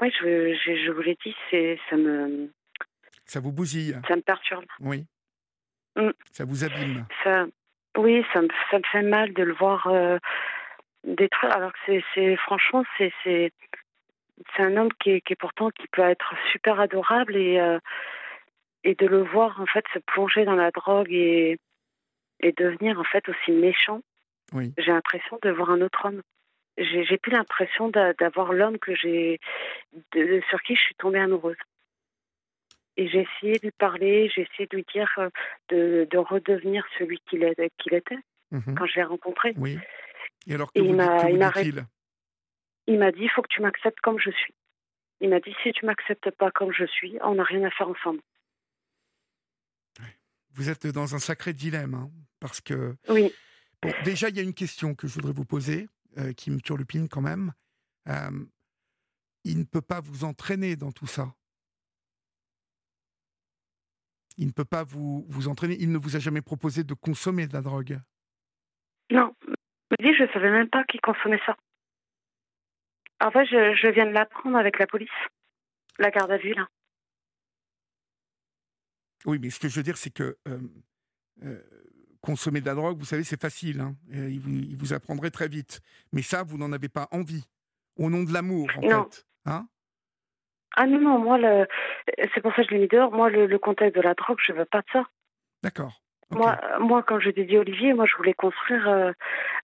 ouais, 0.00 0.10
je, 0.10 0.54
je, 0.54 0.84
je 0.84 0.90
vous 0.90 1.02
l'ai 1.02 1.16
dit, 1.24 1.36
c'est, 1.50 1.78
ça 1.88 1.96
me. 1.96 2.50
Ça 3.26 3.40
vous 3.40 3.52
bousille. 3.52 4.00
Ça 4.08 4.16
me 4.16 4.22
perturbe. 4.22 4.64
Oui. 4.80 5.06
Mm. 5.96 6.10
Ça 6.32 6.44
vous 6.44 6.64
abîme. 6.64 7.06
Ça, 7.24 7.46
oui, 7.98 8.24
ça 8.32 8.42
me, 8.42 8.48
ça 8.70 8.78
me 8.78 8.84
fait 8.90 9.02
mal 9.02 9.32
de 9.32 9.42
le 9.42 9.54
voir 9.54 9.86
euh, 9.88 10.18
détruire. 11.04 11.54
Alors 11.54 11.72
que 11.72 12.00
c'est, 12.14 12.36
franchement, 12.36 12.84
c'est, 12.96 13.12
c'est, 13.24 13.52
c'est 14.54 14.62
un 14.62 14.76
homme 14.76 14.92
qui 15.00 15.10
est, 15.10 15.20
qui 15.20 15.32
est 15.32 15.36
pourtant 15.36 15.70
qui 15.70 15.86
peut 15.88 16.02
être 16.02 16.34
super 16.52 16.80
adorable 16.80 17.36
et 17.36 17.58
euh, 17.58 17.78
et 18.84 18.94
de 18.94 19.06
le 19.06 19.22
voir 19.22 19.60
en 19.60 19.66
fait 19.66 19.84
se 19.92 19.98
plonger 19.98 20.44
dans 20.44 20.54
la 20.54 20.70
drogue 20.70 21.10
et, 21.10 21.58
et 22.40 22.52
devenir 22.52 23.00
en 23.00 23.04
fait 23.04 23.28
aussi 23.28 23.50
méchant. 23.50 24.00
Oui. 24.52 24.72
J'ai 24.78 24.92
l'impression 24.92 25.38
de 25.42 25.50
voir 25.50 25.70
un 25.70 25.80
autre 25.80 26.06
homme. 26.06 26.22
J'ai 26.78 27.18
plus 27.18 27.32
l'impression 27.32 27.88
d'avoir 27.88 28.52
l'homme 28.52 28.78
que 28.78 28.94
j'ai 28.94 29.40
sur 30.48 30.62
qui 30.62 30.76
je 30.76 30.80
suis 30.80 30.94
tombée 30.96 31.18
amoureuse. 31.18 31.56
Et 32.96 33.08
j'ai 33.08 33.26
essayé 33.26 33.58
de 33.58 33.66
lui 33.66 33.72
parler, 33.72 34.30
j'ai 34.34 34.42
essayé 34.42 34.66
de 34.70 34.76
lui 34.76 34.86
dire 34.92 35.10
euh, 35.18 35.28
de, 35.68 36.08
de 36.10 36.18
redevenir 36.18 36.84
celui 36.98 37.20
qu'il 37.28 37.42
était 37.44 38.18
mhm. 38.50 38.74
quand 38.76 38.86
je 38.86 38.94
l'ai 38.96 39.04
rencontré. 39.04 39.54
Oui. 39.56 39.78
Et 40.46 40.54
alors 40.54 40.72
que 40.72 40.78
il 40.78 40.94
m'a 40.94 41.28
il 42.88 42.98
m'a 42.98 43.12
dit 43.12 43.22
il 43.22 43.30
faut 43.30 43.42
que 43.42 43.48
tu 43.48 43.60
m'acceptes 43.60 44.00
comme 44.00 44.18
je 44.18 44.30
suis. 44.30 44.54
Il 45.20 45.30
m'a 45.30 45.40
dit 45.40 45.54
si 45.62 45.72
tu 45.72 45.84
m'acceptes 45.86 46.30
pas 46.30 46.50
comme 46.50 46.72
je 46.72 46.84
suis, 46.84 47.18
on 47.22 47.34
n'a 47.34 47.44
rien 47.44 47.64
à 47.64 47.70
faire 47.70 47.88
ensemble 47.88 48.20
vous 50.56 50.70
êtes 50.70 50.86
dans 50.86 51.14
un 51.14 51.18
sacré 51.18 51.52
dilemme, 51.52 51.94
hein, 51.94 52.10
parce 52.40 52.60
que... 52.60 52.96
Oui. 53.08 53.32
déjà, 54.04 54.30
il 54.30 54.36
y 54.36 54.40
a 54.40 54.42
une 54.42 54.54
question 54.54 54.94
que 54.94 55.06
je 55.06 55.14
voudrais 55.14 55.32
vous 55.32 55.44
poser, 55.44 55.86
euh, 56.18 56.32
qui 56.32 56.50
me 56.50 56.60
turlupine 56.60 57.08
quand 57.08 57.20
même. 57.20 57.52
Euh, 58.08 58.30
il 59.44 59.58
ne 59.58 59.64
peut 59.64 59.82
pas 59.82 60.00
vous 60.00 60.24
entraîner 60.24 60.74
dans 60.74 60.92
tout 60.92 61.06
ça. 61.06 61.34
Il 64.38 64.46
ne 64.46 64.52
peut 64.52 64.64
pas 64.64 64.84
vous, 64.84 65.24
vous 65.28 65.48
entraîner. 65.48 65.76
Il 65.80 65.90
ne 65.90 65.98
vous 65.98 66.16
a 66.16 66.18
jamais 66.18 66.42
proposé 66.42 66.84
de 66.84 66.94
consommer 66.94 67.46
de 67.46 67.52
la 67.54 67.62
drogue. 67.62 68.00
Non. 69.10 69.34
Je 69.98 70.22
ne 70.22 70.32
savais 70.32 70.50
même 70.50 70.68
pas 70.68 70.84
qu'il 70.84 71.00
consommait 71.00 71.40
ça. 71.46 71.56
En 73.24 73.30
fait, 73.30 73.46
je, 73.46 73.74
je 73.74 73.88
viens 73.88 74.06
de 74.06 74.10
l'apprendre 74.10 74.56
avec 74.56 74.78
la 74.78 74.86
police. 74.86 75.08
La 75.98 76.10
garde 76.10 76.30
à 76.30 76.36
vue, 76.36 76.52
là. 76.52 76.68
Oui, 79.24 79.38
mais 79.40 79.50
ce 79.50 79.58
que 79.58 79.68
je 79.68 79.76
veux 79.76 79.82
dire, 79.82 79.96
c'est 79.96 80.12
que 80.12 80.36
euh, 80.46 80.58
euh, 81.42 81.62
consommer 82.20 82.60
de 82.60 82.66
la 82.66 82.74
drogue, 82.74 82.98
vous 82.98 83.04
savez, 83.04 83.24
c'est 83.24 83.40
facile. 83.40 83.80
Hein, 83.80 83.96
il, 84.10 84.38
vous, 84.38 84.50
il, 84.50 84.76
vous, 84.76 84.92
apprendrait 84.92 85.30
très 85.30 85.48
vite. 85.48 85.80
Mais 86.12 86.22
ça, 86.22 86.42
vous 86.42 86.58
n'en 86.58 86.72
avez 86.72 86.88
pas 86.88 87.08
envie. 87.10 87.44
Au 87.96 88.10
nom 88.10 88.22
de 88.22 88.32
l'amour, 88.32 88.68
en 88.76 88.82
fait. 88.82 89.26
Hein 89.46 89.66
ah 90.74 90.86
non, 90.86 91.00
non, 91.00 91.18
moi, 91.18 91.38
le... 91.38 91.66
c'est 92.34 92.40
pour 92.40 92.54
ça 92.54 92.62
que 92.62 92.68
je 92.68 92.74
l'ai 92.74 92.80
mis 92.80 92.88
dehors. 92.88 93.12
Moi, 93.12 93.30
le, 93.30 93.46
le, 93.46 93.58
contexte 93.58 93.96
de 93.96 94.02
la 94.02 94.14
drogue, 94.14 94.38
je 94.44 94.52
veux 94.52 94.64
pas 94.64 94.80
de 94.80 94.86
ça. 94.92 95.04
D'accord. 95.62 96.02
Moi, 96.30 96.58
euh, 96.60 96.80
moi, 96.80 97.04
quand 97.04 97.20
je 97.20 97.30
dit 97.30 97.56
Olivier, 97.56 97.92
moi, 97.92 98.04
je 98.04 98.16
voulais 98.16 98.34
construire 98.34 98.88
euh, 98.88 99.12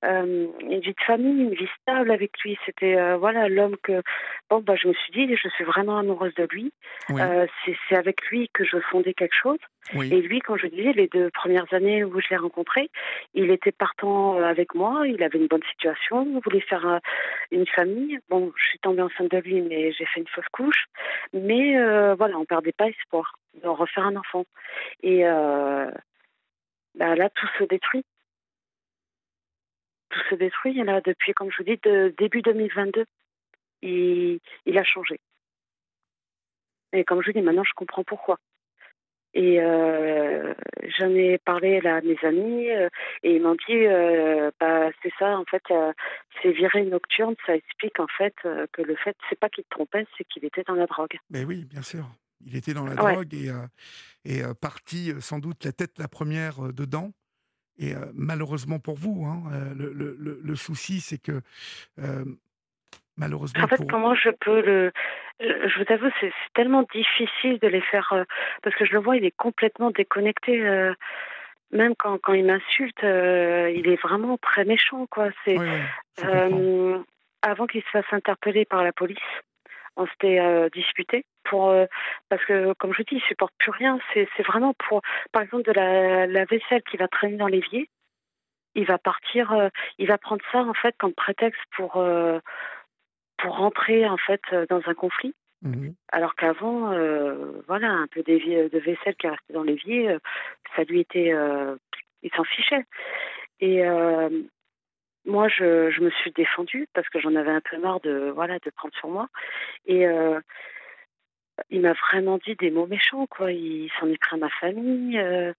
euh, 0.05 0.47
une 0.61 0.79
vie 0.79 0.93
de 0.93 1.05
famille, 1.05 1.43
une 1.43 1.55
vie 1.55 1.69
stable 1.81 2.13
avec 2.13 2.39
lui. 2.41 2.57
C'était 2.65 2.97
voilà 3.17 3.49
l'homme 3.49 3.77
que. 3.83 4.03
Bon, 4.49 4.61
bah, 4.61 4.75
je 4.77 4.87
me 4.87 4.93
suis 4.93 5.13
dit, 5.13 5.37
je 5.37 5.49
suis 5.49 5.65
vraiment 5.65 5.99
amoureuse 5.99 6.35
de 6.35 6.47
lui. 6.51 6.73
c'est 7.09 7.97
avec 7.97 8.23
lui 8.27 8.49
que 8.53 8.65
je 8.65 8.79
fondais 8.91 9.15
quelque 9.15 9.35
chose. 9.35 9.59
Et 9.95 10.21
lui, 10.23 10.39
quand 10.39 10.57
je 10.57 10.69
disais 10.69 10.93
les 10.93 11.09
deux 11.09 11.31
premières 11.31 11.73
années 11.73 12.05
où 12.05 12.21
je 12.21 12.29
l'ai 12.31 12.37
rencontré, 12.37 12.91
il 13.35 13.51
était 13.51 13.73
partant 13.73 14.37
avec 14.41 14.75
moi. 14.75 15.03
Il 15.09 15.23
avait 15.25 15.41
une 15.41 15.49
bonne 15.49 15.65
situation. 15.73 16.25
Il 16.33 16.41
voulait 16.45 16.61
faire 16.61 17.01
une 17.51 17.67
famille. 17.67 18.21
Bon, 18.31 18.53
je 18.57 18.65
suis 18.69 18.79
tombée 18.79 19.03
enceinte 19.03 19.33
de 19.33 19.39
lui, 19.39 19.61
mais 19.63 19.91
j'ai 19.93 20.07
fait 20.07 20.21
une 20.21 20.29
fausse 20.29 20.49
couche. 20.53 20.85
Mais 21.33 21.75
voilà, 22.15 22.39
on 22.39 22.45
perdait 22.45 22.73
pas 22.73 22.89
espoir 22.89 23.37
de 23.63 23.69
refaire 23.69 24.07
un 24.07 24.17
enfant. 24.17 24.45
Et 25.03 25.25
bah, 26.95 27.15
là, 27.15 27.31
tout 27.31 27.49
se 27.59 27.65
détruit. 27.65 28.05
Tout 30.11 30.21
se 30.31 30.35
détruit. 30.35 30.75
Là, 30.85 31.01
depuis, 31.01 31.33
comme 31.33 31.51
je 31.51 31.59
vous 31.59 31.65
dis, 31.65 31.81
de 31.83 32.15
début 32.19 32.43
2022, 32.43 33.05
il, 33.83 34.41
il 34.67 34.79
a 34.79 34.85
changé. 34.85 35.19
Et 36.93 37.05
comme 37.05 37.23
je 37.23 37.27
vous 37.29 37.33
dis, 37.33 37.43
maintenant, 37.43 37.65
je 37.65 37.75
comprends 37.75 38.05
pourquoi. 38.05 38.39
Et 39.35 39.61
euh, 39.63 40.53
j'en 40.99 41.09
ai 41.15 41.39
parlé 41.39 41.81
à 41.87 42.03
mes 42.03 42.19
amis 42.23 42.71
euh, 42.71 42.89
et 43.23 43.37
ils 43.37 43.43
m'ont 43.43 43.55
dit 43.55 43.87
euh, 43.87 44.51
bah, 44.61 44.91
c'est 45.03 45.13
ça 45.19 45.39
en 45.39 45.45
fait 45.45 45.63
ces 46.43 46.53
virées 46.53 46.85
nocturnes 46.85 47.35
ça 47.47 47.57
explique 47.57 47.99
en 47.99 48.07
fait 48.09 48.35
que 48.73 48.83
le 48.83 48.95
fait 48.97 49.17
c'est 49.31 49.39
pas 49.39 49.49
qu'il 49.49 49.65
trompait 49.71 50.07
c'est 50.19 50.25
qu'il 50.25 50.45
était 50.45 50.65
dans 50.65 50.75
la 50.75 50.87
drogue. 50.87 51.17
Mais 51.31 51.45
oui 51.45 51.65
bien 51.65 51.81
sûr 51.81 52.05
il 52.47 52.57
était 52.57 52.75
dans 52.75 52.85
la 52.85 52.95
drogue 52.95 53.35
et, 53.35 53.51
euh, 53.51 53.67
et 54.25 54.43
euh, 54.43 54.55
parti 54.55 55.11
euh, 55.11 55.21
sans 55.21 55.39
doute 55.39 55.65
la 55.65 55.73
tête 55.73 55.99
la 55.99 56.09
première 56.09 56.73
dedans. 56.73 57.13
Et 57.79 57.95
malheureusement 58.13 58.79
pour 58.79 58.97
vous, 58.97 59.25
hein, 59.25 59.45
le, 59.75 59.93
le, 59.95 60.41
le, 60.43 60.57
souci, 60.57 61.01
c'est 61.01 61.17
que 61.17 61.41
malheureusement. 63.17 63.65
En 63.65 63.67
fait, 63.67 63.81
comment 63.89 64.15
je 64.15 64.29
peux 64.29 64.61
le. 64.61 64.93
Je 65.41 65.79
vous 65.79 65.93
avoue, 65.93 66.11
c'est 66.21 66.33
tellement 66.55 66.87
difficile 66.93 67.59
de 67.61 67.69
les 67.69 67.81
faire. 67.81 68.13
parce 68.63 68.77
que 68.77 68.85
je 68.85 68.93
le 68.93 68.99
vois, 68.99 69.17
il 69.17 69.25
est 69.25 69.35
complètement 69.35 69.91
déconnecté. 69.91 70.61
même 71.73 71.95
quand, 71.97 72.19
quand 72.19 72.35
il 72.35 72.45
m'insulte, 72.45 73.03
il 73.03 73.89
est 73.89 74.01
vraiment 74.03 74.37
très 74.37 74.67
méchant. 74.67 75.07
Quoi. 75.07 75.31
C'est, 75.45 75.57
avant 77.41 77.67
qu'il 77.67 77.83
se 77.83 77.89
fasse 77.89 78.13
interpeller 78.13 78.67
par 78.67 78.85
la 78.85 78.93
police, 78.93 79.19
on 79.97 80.07
s'était 80.07 80.69
disputé 80.75 81.25
pour 81.45 81.69
euh, 81.69 81.87
parce 82.29 82.45
que 82.45 82.73
comme 82.75 82.93
je 82.95 83.03
dis, 83.03 83.17
il 83.17 83.23
supporte 83.23 83.55
plus 83.59 83.71
rien. 83.71 83.99
C'est 84.15 84.47
vraiment 84.47 84.75
pour 84.75 85.03
par 85.33 85.43
exemple 85.43 85.65
de 85.65 85.73
la, 85.73 86.27
la 86.27 86.45
vaisselle 86.45 86.83
qui 86.83 86.97
va 86.97 87.09
traîner 87.09 87.37
dans 87.37 87.47
l'évier. 87.47 87.89
Il 88.75 88.87
va 88.87 88.99
partir, 88.99 89.53
euh, 89.53 89.69
il 89.99 90.09
va 90.09 90.19
prendre 90.19 90.43
ça 90.51 90.61
en 90.61 90.75
fait 90.75 90.95
comme 90.99 91.15
prétexte 91.15 91.61
pour 91.77 92.03
pour 93.39 93.57
rentrer 93.57 94.07
en 94.07 94.17
fait 94.17 94.43
dans 94.69 94.83
un 94.87 94.95
conflit. 94.95 95.35
Mmh 95.63 95.91
Alors 96.11 96.35
qu'avant, 96.35 96.91
voilà, 97.69 97.91
un 97.91 98.07
peu 98.09 98.23
de, 98.23 98.79
vaisselle 98.79 99.15
qui 99.15 99.29
restait 99.29 99.53
dans 99.53 99.63
l'évier, 99.63 100.17
ça 100.75 100.83
lui 100.85 101.01
était, 101.01 101.33
il 102.23 102.31
s'en 102.35 102.45
fichait. 102.45 102.85
Et 103.61 103.85
moi, 105.25 105.49
je, 105.49 105.91
je, 105.91 106.01
me 106.01 106.11
suis 106.11 106.33
défendue 106.33 106.89
parce 106.95 107.09
que 107.09 107.21
j'en 107.21 107.35
avais 107.37 107.51
un 107.51 107.61
peu 107.61 107.79
marre 107.79 108.01
de 108.01 108.33
voilà 108.35 108.59
de 108.59 108.71
prendre 108.71 108.95
sur 108.95 109.09
moi. 109.09 109.29
Et 109.87 110.07
euh, 110.07 110.41
il 111.71 111.81
m'a 111.81 111.93
vraiment 111.93 112.39
dit 112.39 112.55
des 112.57 112.71
mots 112.71 112.87
méchants, 112.87 113.27
quoi. 113.27 113.53
Il 113.53 113.91
s'en 113.99 114.09
est 114.09 114.19
pris 114.19 114.37
à 114.37 114.39
ma 114.39 114.49
famille. 114.49 115.19
Euh, 115.19 115.53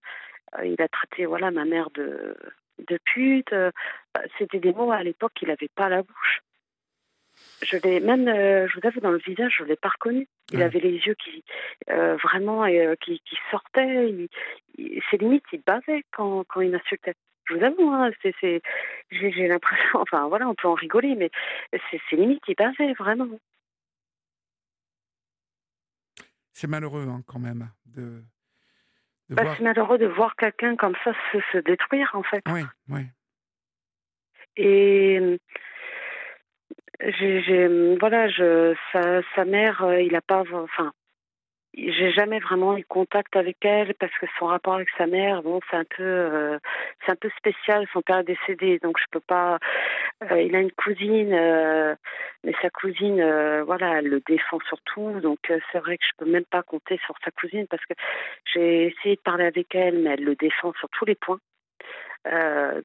il 0.64 0.80
a 0.80 0.88
traité 0.88 1.26
voilà 1.26 1.50
ma 1.50 1.64
mère 1.64 1.90
de 1.90 2.36
de 2.88 2.98
pute. 3.04 3.54
C'était 4.38 4.60
des 4.60 4.72
mots 4.72 4.92
à 4.92 5.02
l'époque 5.02 5.32
qu'il 5.34 5.48
n'avait 5.48 5.70
pas 5.74 5.86
à 5.86 5.90
la 5.90 6.02
bouche. 6.02 6.40
Je 7.62 7.76
l'ai 7.78 8.00
même, 8.00 8.28
euh, 8.28 8.68
je 8.68 8.78
vous 8.78 8.86
avoue, 8.86 9.00
dans 9.00 9.10
le 9.10 9.18
visage, 9.18 9.56
je 9.58 9.64
l'ai 9.64 9.76
pas 9.76 9.88
reconnu. 9.88 10.28
Il 10.52 10.62
avait 10.62 10.78
les 10.78 10.98
yeux 10.98 11.14
qui 11.14 11.44
vraiment 11.88 12.64
qui, 13.00 13.20
qui 13.20 13.36
sortaient. 13.50 14.10
Il, 14.76 15.00
ses 15.10 15.16
limites, 15.18 15.44
il 15.52 15.62
bavait 15.62 16.04
quand 16.12 16.44
quand 16.44 16.60
il 16.60 16.70
m'insultait 16.70 17.14
je 17.46 17.54
vous 17.54 17.64
avoue, 17.64 17.90
hein, 17.90 18.10
c'est, 18.22 18.62
j'ai, 19.10 19.48
l'impression, 19.48 19.84
enfin 20.00 20.28
voilà, 20.28 20.48
on 20.48 20.54
peut 20.54 20.68
en 20.68 20.74
rigoler, 20.74 21.14
mais 21.14 21.30
c'est, 21.90 22.16
limite 22.16 22.42
il 22.48 22.56
passait 22.56 22.92
vraiment. 22.94 23.28
C'est 26.54 26.68
malheureux 26.68 27.06
hein, 27.08 27.22
quand 27.26 27.40
même 27.40 27.68
de. 27.84 28.22
Bah, 29.28 29.42
c'est 29.56 29.62
malheureux 29.64 29.98
de 29.98 30.06
voir 30.06 30.36
quelqu'un 30.36 30.76
comme 30.76 30.94
ça 31.02 31.12
se, 31.32 31.38
se, 31.52 31.58
détruire 31.58 32.10
en 32.14 32.22
fait. 32.22 32.44
Oui, 32.48 32.62
oui. 32.88 33.06
Et 34.56 35.40
j'ai, 37.00 37.96
voilà, 37.98 38.28
je, 38.28 38.74
sa, 38.92 39.22
sa 39.34 39.44
mère, 39.44 39.82
euh, 39.82 40.00
il 40.00 40.14
a 40.14 40.20
pas, 40.20 40.44
enfin, 40.52 40.92
j'ai 41.76 42.12
jamais 42.12 42.38
vraiment 42.38 42.76
eu 42.76 42.84
contact 42.84 43.36
avec 43.36 43.56
elle 43.64 43.94
parce 43.94 44.12
que 44.18 44.26
son 44.38 44.46
rapport 44.46 44.74
avec 44.74 44.88
sa 44.96 45.06
mère, 45.06 45.42
bon, 45.42 45.60
c'est 45.70 45.76
un 45.76 45.84
peu, 45.84 46.02
euh, 46.02 46.58
c'est 47.04 47.12
un 47.12 47.16
peu 47.16 47.30
spécial. 47.36 47.86
Son 47.92 48.02
père 48.02 48.18
est 48.18 48.24
décédé, 48.24 48.78
donc 48.78 48.96
je 48.98 49.04
peux 49.10 49.20
pas. 49.20 49.58
Euh, 50.30 50.40
il 50.40 50.54
a 50.54 50.60
une 50.60 50.72
cousine, 50.72 51.32
euh, 51.32 51.94
mais 52.44 52.54
sa 52.62 52.70
cousine, 52.70 53.22
voilà, 53.62 53.98
elle 53.98 54.08
le 54.08 54.22
défend 54.26 54.58
surtout. 54.68 55.20
Donc 55.20 55.38
c'est 55.72 55.78
vrai 55.78 55.98
que 55.98 56.04
je 56.04 56.24
peux 56.24 56.30
même 56.30 56.44
pas 56.44 56.62
compter 56.62 56.98
sur 57.04 57.14
sa 57.24 57.30
cousine 57.30 57.66
parce 57.68 57.84
que 57.86 57.94
j'ai 58.52 58.86
essayé 58.86 59.16
de 59.16 59.20
parler 59.20 59.44
avec 59.44 59.74
elle, 59.74 59.98
mais 59.98 60.10
elle 60.10 60.24
le 60.24 60.36
défend 60.36 60.72
sur 60.78 60.88
tous 60.90 61.04
les 61.04 61.16
points. 61.16 61.40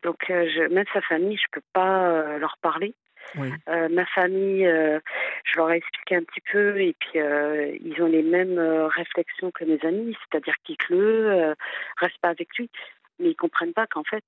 donc 0.03 0.17
je, 0.27 0.67
même 0.73 0.85
sa 0.93 1.01
famille, 1.01 1.37
je 1.37 1.47
peux 1.51 1.65
pas 1.73 2.37
leur 2.37 2.57
parler. 2.61 2.93
Euh, 3.37 3.89
ma 3.89 4.05
famille, 4.05 4.65
euh, 4.65 4.99
je 5.43 5.57
leur 5.57 5.71
ai 5.71 5.77
expliqué 5.77 6.15
un 6.15 6.23
petit 6.23 6.41
peu 6.51 6.79
et 6.79 6.95
puis 6.99 7.19
euh, 7.19 7.75
ils 7.81 8.01
ont 8.01 8.07
les 8.07 8.21
mêmes 8.21 8.59
réflexions 8.59 9.51
que 9.51 9.65
mes 9.65 9.79
amis, 9.83 10.15
c'est-à-dire 10.29 10.55
qu'ils 10.63 10.77
le 10.89 11.53
reste 11.97 12.17
pas 12.21 12.29
avec 12.29 12.49
lui, 12.57 12.69
mais 13.19 13.29
ils 13.29 13.35
comprennent 13.35 13.73
pas 13.73 13.87
qu'en 13.87 14.03
fait, 14.03 14.23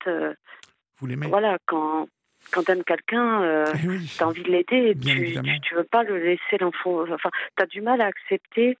vous. 0.98 1.06
Voilà, 1.28 1.58
quand 1.66 2.08
quand 2.50 2.64
t'aimes 2.64 2.84
quelqu'un, 2.84 3.64
eh 3.72 3.78
tu 4.16 4.22
as 4.22 4.26
envie 4.26 4.42
de 4.42 4.50
l'aider, 4.50 4.96
tu, 5.00 5.34
tu, 5.34 5.60
tu 5.60 5.74
veux 5.74 5.84
pas 5.84 6.02
le 6.02 6.18
laisser 6.18 6.58
l'enfant, 6.60 7.02
enfin, 7.10 7.30
tu 7.56 7.62
as 7.62 7.66
du 7.66 7.80
mal 7.80 8.00
à 8.00 8.06
accepter 8.06 8.76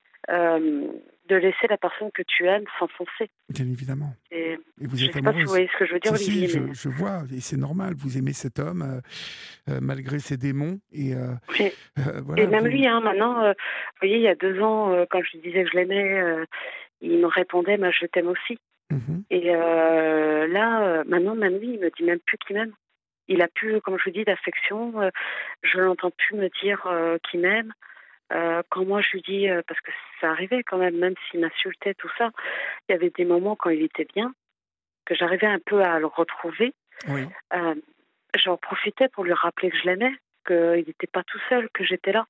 de 1.28 1.36
laisser 1.36 1.66
la 1.68 1.76
personne 1.76 2.10
que 2.12 2.22
tu 2.26 2.46
aimes 2.46 2.64
s'enfoncer. 2.78 3.30
Bien 3.48 3.66
évidemment. 3.66 4.12
Et, 4.30 4.58
vous 4.80 4.96
je 4.96 5.06
êtes 5.06 5.12
sais 5.12 5.22
pas 5.22 5.32
si 5.32 5.42
vous 5.42 5.48
voyez 5.48 5.68
ce 5.72 5.78
que 5.78 5.86
je 5.86 5.92
veux 5.92 6.00
dire, 6.00 6.12
Olivier. 6.12 6.48
Si, 6.48 6.58
je, 6.72 6.88
vois, 6.88 7.22
et 7.34 7.40
c'est 7.40 7.56
normal, 7.56 7.94
vous 7.96 8.18
aimez 8.18 8.32
cet 8.32 8.58
homme 8.58 8.82
euh, 8.82 9.72
euh, 9.72 9.78
malgré 9.80 10.18
ses 10.18 10.36
démons. 10.36 10.80
Et, 10.92 11.14
euh, 11.14 11.34
et 12.36 12.46
même 12.46 12.66
lui, 12.66 12.86
hein, 12.86 13.00
maintenant, 13.00 13.48
vous 13.48 13.54
voyez, 14.00 14.16
il 14.16 14.22
y 14.22 14.28
a 14.28 14.34
deux 14.34 14.60
ans, 14.60 15.06
quand 15.10 15.22
je 15.22 15.32
lui 15.32 15.42
disais 15.42 15.64
que 15.64 15.70
je 15.70 15.76
l'aimais, 15.76 16.46
il 17.00 17.18
me 17.18 17.26
répondait, 17.26 17.76
bah, 17.76 17.90
je 17.90 18.06
t'aime 18.06 18.28
aussi. 18.28 18.58
Mhm. 18.90 19.24
Et 19.30 19.50
là, 19.52 21.04
maintenant, 21.04 21.34
même 21.34 21.58
lui, 21.58 21.74
il 21.74 21.80
me 21.80 21.90
dit 21.96 22.04
même 22.04 22.20
plus 22.20 22.38
qu'il 22.38 22.56
m'aime. 22.56 22.72
Il 23.28 23.40
a 23.40 23.48
plus, 23.48 23.80
comme 23.80 23.98
je 23.98 24.04
vous 24.04 24.10
dis, 24.10 24.24
d'affection. 24.24 24.92
je 25.62 25.78
l'entends 25.78 26.10
plus 26.10 26.36
me 26.36 26.48
dire 26.60 26.86
qu'il 27.30 27.40
m'aime. 27.40 27.72
Euh, 28.32 28.62
quand 28.70 28.84
moi 28.84 29.00
je 29.02 29.10
lui 29.12 29.22
dis, 29.22 29.48
euh, 29.48 29.62
parce 29.66 29.80
que 29.80 29.90
ça 30.20 30.30
arrivait 30.30 30.62
quand 30.62 30.78
même, 30.78 30.96
même 30.96 31.14
s'il 31.30 31.40
m'insultait, 31.40 31.94
tout 31.94 32.10
ça, 32.16 32.30
il 32.88 32.92
y 32.92 32.94
avait 32.94 33.10
des 33.10 33.24
moments 33.24 33.56
quand 33.56 33.70
il 33.70 33.82
était 33.82 34.06
bien, 34.14 34.34
que 35.04 35.14
j'arrivais 35.14 35.46
un 35.46 35.58
peu 35.58 35.82
à 35.82 35.98
le 35.98 36.06
retrouver. 36.06 36.74
Euh, 37.08 37.74
j'en 38.36 38.56
profitais 38.56 39.08
pour 39.08 39.24
lui 39.24 39.32
rappeler 39.32 39.70
que 39.70 39.76
je 39.76 39.84
l'aimais, 39.84 40.12
qu'il 40.46 40.84
n'était 40.86 41.06
pas 41.06 41.24
tout 41.24 41.40
seul, 41.48 41.68
que 41.74 41.84
j'étais 41.84 42.12
là. 42.12 42.26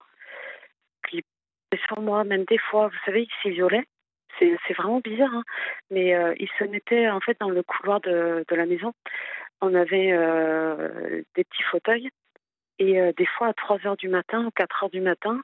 Qu'il 1.08 1.20
était 1.20 1.82
sur 1.86 2.00
moi, 2.00 2.24
même 2.24 2.44
des 2.44 2.58
fois, 2.58 2.88
vous 2.88 2.98
savez, 3.04 3.22
il 3.22 3.30
s'isolait. 3.42 3.84
C'est 4.38 4.72
vraiment 4.72 5.00
bizarre, 5.00 5.32
hein. 5.32 5.44
mais 5.90 6.16
il 6.38 6.48
se 6.58 6.64
mettait 6.64 7.08
en 7.10 7.20
fait 7.20 7.38
dans 7.38 7.50
le 7.50 7.62
couloir 7.62 8.00
de, 8.00 8.44
de 8.48 8.56
la 8.56 8.64
maison. 8.64 8.92
On 9.60 9.74
avait 9.74 10.10
des 11.36 11.44
petits 11.44 11.62
fauteuils 11.70 12.10
et 12.82 13.12
des 13.12 13.26
fois 13.26 13.48
à 13.48 13.52
3 13.54 13.86
heures 13.86 13.96
du 13.96 14.08
matin 14.08 14.44
ou 14.44 14.50
4 14.50 14.84
heures 14.84 14.90
du 14.90 15.00
matin, 15.00 15.42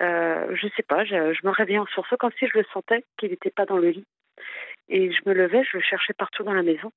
euh, 0.00 0.54
je 0.54 0.68
sais 0.76 0.82
pas, 0.82 1.04
je, 1.04 1.14
me 1.14 1.50
réveillais 1.50 1.78
en 1.78 1.86
sursaut 1.86 2.16
comme 2.16 2.32
si 2.38 2.46
je 2.46 2.58
le 2.58 2.64
sentais 2.72 3.04
qu'il 3.16 3.30
n'était 3.30 3.50
pas 3.50 3.64
dans 3.64 3.78
le 3.78 3.90
lit. 3.90 4.06
Et 4.88 5.10
je 5.10 5.20
me 5.26 5.32
levais, 5.32 5.64
je 5.64 5.78
le 5.78 5.82
cherchais 5.82 6.12
partout 6.12 6.42
dans 6.42 6.52
la 6.52 6.62
maison. 6.62 6.92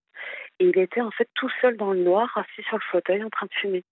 Et 0.60 0.66
il 0.66 0.78
était 0.78 1.02
en 1.02 1.12
fait 1.12 1.30
tout 1.34 1.50
seul 1.62 1.78
dans 1.78 1.92
le 1.92 2.00
noir, 2.00 2.38
assis 2.38 2.68
sur 2.68 2.78
le 2.78 2.84
fauteuil 2.92 3.24
en 3.24 3.30
train 3.30 3.48
de 3.48 3.54
fumer. 3.54 3.84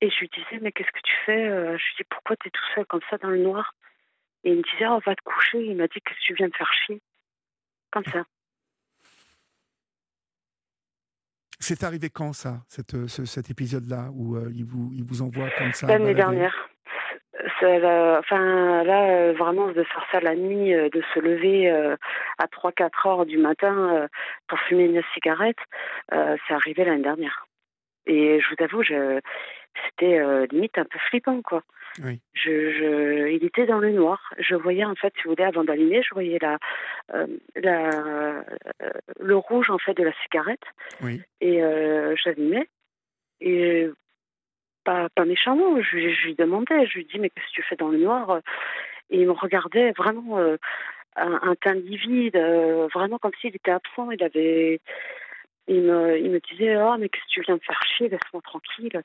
Et 0.00 0.10
je 0.10 0.18
lui 0.18 0.30
disais, 0.34 0.58
mais 0.60 0.72
qu'est-ce 0.72 0.90
que 0.90 1.02
tu 1.04 1.14
fais 1.26 1.48
euh, 1.48 1.76
Je 1.78 1.84
lui 1.84 1.94
dis, 1.98 2.04
pourquoi 2.10 2.36
tu 2.36 2.48
es 2.48 2.50
tout 2.50 2.64
seul 2.74 2.86
comme 2.86 3.02
ça 3.08 3.18
dans 3.18 3.30
le 3.30 3.38
noir? 3.38 3.74
Et 4.42 4.50
il 4.50 4.58
me 4.58 4.62
disait, 4.62 4.88
oh, 4.88 4.98
va 5.06 5.14
te 5.14 5.22
coucher. 5.22 5.64
Il 5.64 5.76
m'a 5.76 5.86
dit, 5.86 6.00
qu'est-ce 6.00 6.18
que 6.18 6.24
tu 6.24 6.34
viens 6.34 6.48
de 6.48 6.56
faire 6.56 6.72
chier? 6.72 7.00
Comme 7.92 8.04
ça. 8.06 8.24
C'est 11.62 11.84
arrivé 11.84 12.10
quand 12.10 12.32
ça, 12.32 12.62
cette, 12.68 13.06
cet 13.06 13.50
épisode-là, 13.50 14.10
où 14.14 14.36
euh, 14.36 14.50
il, 14.52 14.64
vous, 14.64 14.90
il 14.92 15.04
vous 15.04 15.22
envoie 15.22 15.48
comme 15.56 15.72
ça 15.72 15.86
L'année 15.86 16.14
dernière. 16.14 16.68
enfin 17.62 18.82
là 18.82 19.32
vraiment 19.32 19.68
de 19.68 19.84
faire 19.84 20.04
ça 20.10 20.20
la 20.20 20.34
nuit, 20.34 20.72
de 20.72 21.02
se 21.14 21.20
lever 21.20 21.70
à 21.70 22.46
3-4 22.46 23.08
heures 23.08 23.26
du 23.26 23.38
matin 23.38 24.08
pour 24.48 24.58
fumer 24.60 24.84
une 24.84 25.02
cigarette, 25.14 25.58
c'est 26.10 26.54
arrivé 26.54 26.84
l'année 26.84 27.02
dernière. 27.02 27.46
Et 28.06 28.40
je 28.40 28.46
vous 28.48 28.64
avoue, 28.64 28.82
je, 28.82 29.20
c'était 29.84 30.46
limite 30.50 30.78
un 30.78 30.84
peu 30.84 30.98
flippant 31.10 31.40
quoi. 31.42 31.62
Oui. 32.02 32.20
Je, 32.32 32.72
je, 32.72 33.28
il 33.28 33.44
était 33.44 33.66
dans 33.66 33.78
le 33.78 33.90
noir. 33.90 34.32
Je 34.38 34.54
voyais 34.54 34.84
en 34.84 34.94
fait, 34.94 35.12
si 35.16 35.24
vous 35.24 35.30
voulez, 35.30 35.44
avant 35.44 35.62
d'allumer, 35.62 36.02
je 36.02 36.14
voyais 36.14 36.38
la, 36.40 36.58
la, 37.56 38.44
le 39.20 39.36
rouge 39.36 39.68
en 39.68 39.78
fait 39.78 39.94
de 39.94 40.04
la 40.04 40.12
cigarette. 40.22 40.64
Oui. 41.02 41.20
Et 41.40 41.60
j'allumais. 42.16 42.66
Et 43.42 43.90
pas, 44.84 45.08
pas 45.14 45.24
méchamment. 45.24 45.80
Je, 45.80 45.98
je, 45.98 46.26
lui 46.26 46.34
demandais, 46.34 46.86
je 46.86 46.98
lui 46.98 47.04
dis, 47.04 47.18
mais 47.18 47.30
qu'est-ce 47.30 47.46
que 47.48 47.52
tu 47.52 47.62
fais 47.62 47.76
dans 47.76 47.88
le 47.88 47.98
noir? 47.98 48.40
Et 49.10 49.20
il 49.20 49.26
me 49.26 49.32
regardait 49.32 49.92
vraiment 49.92 50.38
euh, 50.38 50.56
un, 51.16 51.38
un, 51.42 51.54
teint 51.54 51.74
livide, 51.74 52.36
euh, 52.36 52.88
vraiment 52.94 53.18
comme 53.18 53.32
s'il 53.40 53.54
était 53.54 53.70
absent. 53.70 54.10
Il 54.10 54.22
avait. 54.22 54.80
Il 55.68 55.82
me, 55.82 56.18
il 56.18 56.28
me 56.30 56.40
disait, 56.40 56.76
oh, 56.76 56.96
mais 56.98 57.08
qu'est-ce 57.08 57.24
que 57.24 57.30
tu 57.30 57.40
viens 57.42 57.56
de 57.56 57.62
faire 57.62 57.80
chier, 57.84 58.08
laisse-moi 58.08 58.42
tranquille. 58.42 59.00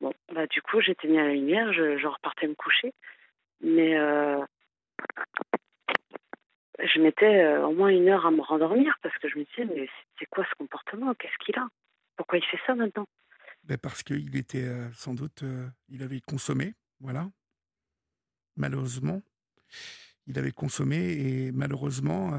Bon, 0.00 0.12
bah, 0.32 0.46
du 0.46 0.62
coup, 0.62 0.80
j'éteignais 0.80 1.22
la 1.22 1.32
lumière, 1.32 1.72
je, 1.72 2.06
repartais 2.06 2.46
me 2.46 2.54
coucher. 2.54 2.92
Mais 3.60 3.98
euh, 3.98 4.40
je 6.78 7.00
mettais 7.00 7.42
euh, 7.42 7.66
au 7.66 7.72
moins 7.72 7.88
une 7.88 8.08
heure 8.08 8.24
à 8.24 8.30
me 8.30 8.40
rendormir 8.40 8.96
parce 9.02 9.16
que 9.18 9.28
je 9.28 9.38
me 9.38 9.44
disais, 9.44 9.64
mais 9.64 9.88
c'est 10.18 10.26
quoi 10.26 10.44
ce 10.48 10.54
comportement? 10.56 11.14
Qu'est-ce 11.14 11.44
qu'il 11.44 11.58
a? 11.58 11.66
Pourquoi 12.16 12.38
il 12.38 12.44
fait 12.44 12.60
ça 12.66 12.74
maintenant? 12.74 13.06
Ben 13.64 13.76
parce 13.76 14.02
qu'il 14.02 14.36
était 14.36 14.64
euh, 14.64 14.88
sans 14.94 15.14
doute, 15.14 15.42
il 15.88 16.02
avait 16.02 16.20
consommé, 16.20 16.74
voilà. 17.00 17.28
Malheureusement, 18.56 19.20
il 20.26 20.38
avait 20.38 20.52
consommé 20.52 20.96
et 20.96 21.52
malheureusement, 21.52 22.32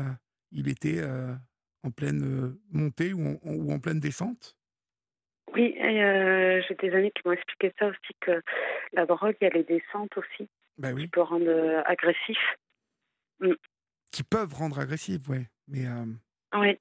il 0.51 0.67
était 0.67 1.01
en 1.83 1.91
pleine 1.91 2.57
montée 2.71 3.13
ou 3.13 3.39
en, 3.71 3.79
pleine 3.79 3.99
descente. 4.01 4.58
Oui, 5.53 5.75
j'ai 5.77 6.75
des 6.75 6.93
amis 6.95 7.11
qui 7.11 7.21
m'ont 7.25 7.33
expliqué 7.33 7.73
ça 7.79 7.87
aussi, 7.87 8.13
que 8.21 8.41
la 8.93 9.05
drogue, 9.05 9.35
il 9.41 9.45
y 9.45 9.47
a 9.47 9.53
les 9.53 9.63
descentes 9.63 10.15
aussi, 10.17 10.47
ben 10.77 10.93
oui. 10.93 11.03
qui 11.03 11.07
peut 11.07 11.21
rendre 11.21 11.83
agressif. 11.85 12.37
Mm. 13.39 13.53
Qui 14.11 14.23
peuvent 14.23 14.53
rendre 14.53 14.79
agressif, 14.79 15.27
ouais. 15.27 15.45
Mais, 15.67 15.85
Oui. 16.55 16.77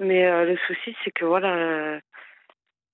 Mais 0.00 0.44
le 0.44 0.56
souci, 0.66 0.96
c'est 1.04 1.10
que 1.10 1.24
voilà 1.24 2.00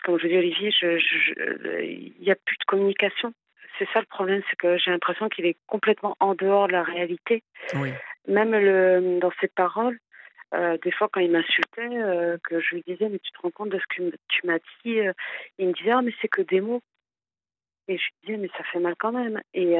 comme 0.05 0.19
je 0.19 0.29
dis 0.29 0.37
Olivier, 0.37 0.71
il 0.83 2.13
n'y 2.21 2.31
a 2.31 2.37
plus 2.37 2.57
de 2.59 2.65
communication. 2.67 3.33
C'est 3.79 3.89
ça 3.93 4.01
le 4.01 4.07
problème, 4.07 4.43
c'est 4.49 4.57
que 4.57 4.77
j'ai 4.79 4.91
l'impression 4.91 5.29
qu'il 5.29 5.47
est 5.47 5.57
complètement 5.67 6.17
en 6.21 6.35
dehors 6.35 6.69
de 6.69 6.73
la 6.73 6.85
réalité. 6.85 7.43
Oui. 7.75 7.91
Même 8.29 8.53
le, 8.53 9.19
dans 9.21 9.33
ses 9.41 9.49
paroles, 9.49 9.99
euh, 10.55 10.79
des 10.83 10.93
fois 10.93 11.09
quand 11.13 11.21
il 11.21 11.33
m'insultait, 11.33 11.89
euh, 11.97 12.39
que 12.45 12.61
je 12.61 12.77
lui 12.77 12.85
disais 12.87 13.09
mais 13.09 13.19
tu 13.19 13.33
te 13.33 13.41
rends 13.41 13.51
compte 13.51 13.71
de 13.71 13.79
ce 13.79 13.87
que 13.89 14.17
tu 14.29 14.47
m'as 14.47 14.59
dit, 14.85 15.01
euh, 15.01 15.13
il 15.59 15.69
me 15.69 15.73
disait 15.73 15.91
ah 15.91 16.03
mais 16.03 16.13
c'est 16.21 16.29
que 16.29 16.43
des 16.43 16.61
mots. 16.61 16.83
Et 17.89 17.99
je 17.99 18.05
lui 18.05 18.13
disais 18.23 18.37
mais 18.39 18.51
ça 18.57 18.65
fait 18.65 18.79
mal 18.79 18.95
quand 18.99 19.13
même. 19.13 19.41
Et 19.53 19.77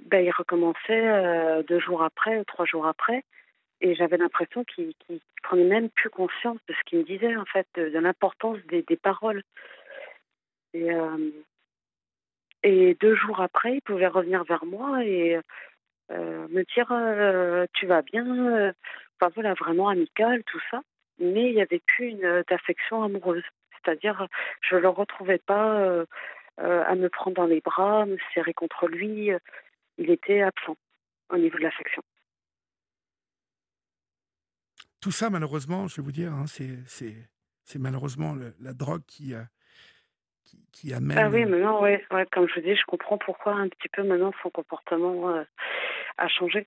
ben, 0.00 0.24
il 0.24 0.30
recommençait 0.30 1.62
deux 1.64 1.80
jours 1.80 2.02
après, 2.02 2.44
trois 2.44 2.66
jours 2.66 2.86
après. 2.86 3.24
Et 3.80 3.94
j'avais 3.94 4.16
l'impression 4.16 4.64
qu'il 4.64 4.92
qu 5.06 5.20
prenait 5.42 5.64
même 5.64 5.90
plus 5.90 6.10
conscience 6.10 6.58
de 6.68 6.74
ce 6.74 6.80
qu'il 6.86 6.98
me 7.00 7.04
disait, 7.04 7.36
en 7.36 7.44
fait, 7.44 7.66
de, 7.74 7.98
l'importance 7.98 8.58
des, 8.68 8.82
paroles. 8.96 9.42
Et, 10.74 10.88
et, 12.62 12.94
deux 13.00 13.14
jours 13.16 13.40
après, 13.40 13.74
il 13.74 13.82
pouvait 13.82 14.06
revenir 14.06 14.44
vers 14.44 14.64
moi 14.64 15.04
et 15.04 15.38
me 16.10 16.62
dire 16.74 17.66
Tu 17.74 17.86
vas 17.86 18.02
bien 18.02 18.72
Enfin 19.20 19.32
voilà, 19.34 19.54
vraiment 19.54 19.88
amical, 19.88 20.42
tout 20.44 20.60
ça. 20.70 20.80
Mais 21.18 21.48
il 21.50 21.54
n'y 21.54 21.62
avait 21.62 21.82
plus 21.86 22.08
une 22.08 22.44
d'affection 22.48 23.02
amoureuse. 23.02 23.44
C'est-à-dire, 23.72 24.26
je 24.60 24.76
ne 24.76 24.80
le 24.80 24.88
retrouvais 24.88 25.38
pas 25.38 26.04
à 26.58 26.94
me 26.94 27.08
prendre 27.08 27.36
dans 27.36 27.46
les 27.46 27.60
bras, 27.60 28.04
me 28.04 28.18
serrer 28.34 28.52
contre 28.52 28.86
lui. 28.88 29.30
Il 29.96 30.10
était 30.10 30.42
absent 30.42 30.76
au 31.30 31.38
niveau 31.38 31.56
de 31.56 31.62
l'affection 31.62 32.02
tout 35.06 35.12
ça, 35.12 35.30
malheureusement, 35.30 35.86
je 35.86 35.94
vais 35.96 36.02
vous 36.02 36.10
dire, 36.10 36.32
hein, 36.32 36.46
c'est 36.48 37.78
malheureusement 37.78 38.34
le, 38.34 38.56
la 38.60 38.72
drogue 38.72 39.04
qui, 39.06 39.34
euh, 39.34 39.42
qui, 40.44 40.58
qui, 40.72 40.92
amène. 40.92 41.16
Ah 41.16 41.28
oui, 41.28 41.44
maintenant, 41.44 41.80
ouais, 41.80 42.04
ouais, 42.10 42.26
comme 42.32 42.48
je 42.48 42.54
vous 42.54 42.60
dis, 42.60 42.74
je 42.74 42.84
comprends 42.88 43.16
pourquoi 43.16 43.54
un 43.54 43.68
petit 43.68 43.88
peu 43.88 44.02
maintenant 44.02 44.32
son 44.42 44.50
comportement 44.50 45.30
euh, 45.30 45.44
a 46.18 46.26
changé. 46.26 46.66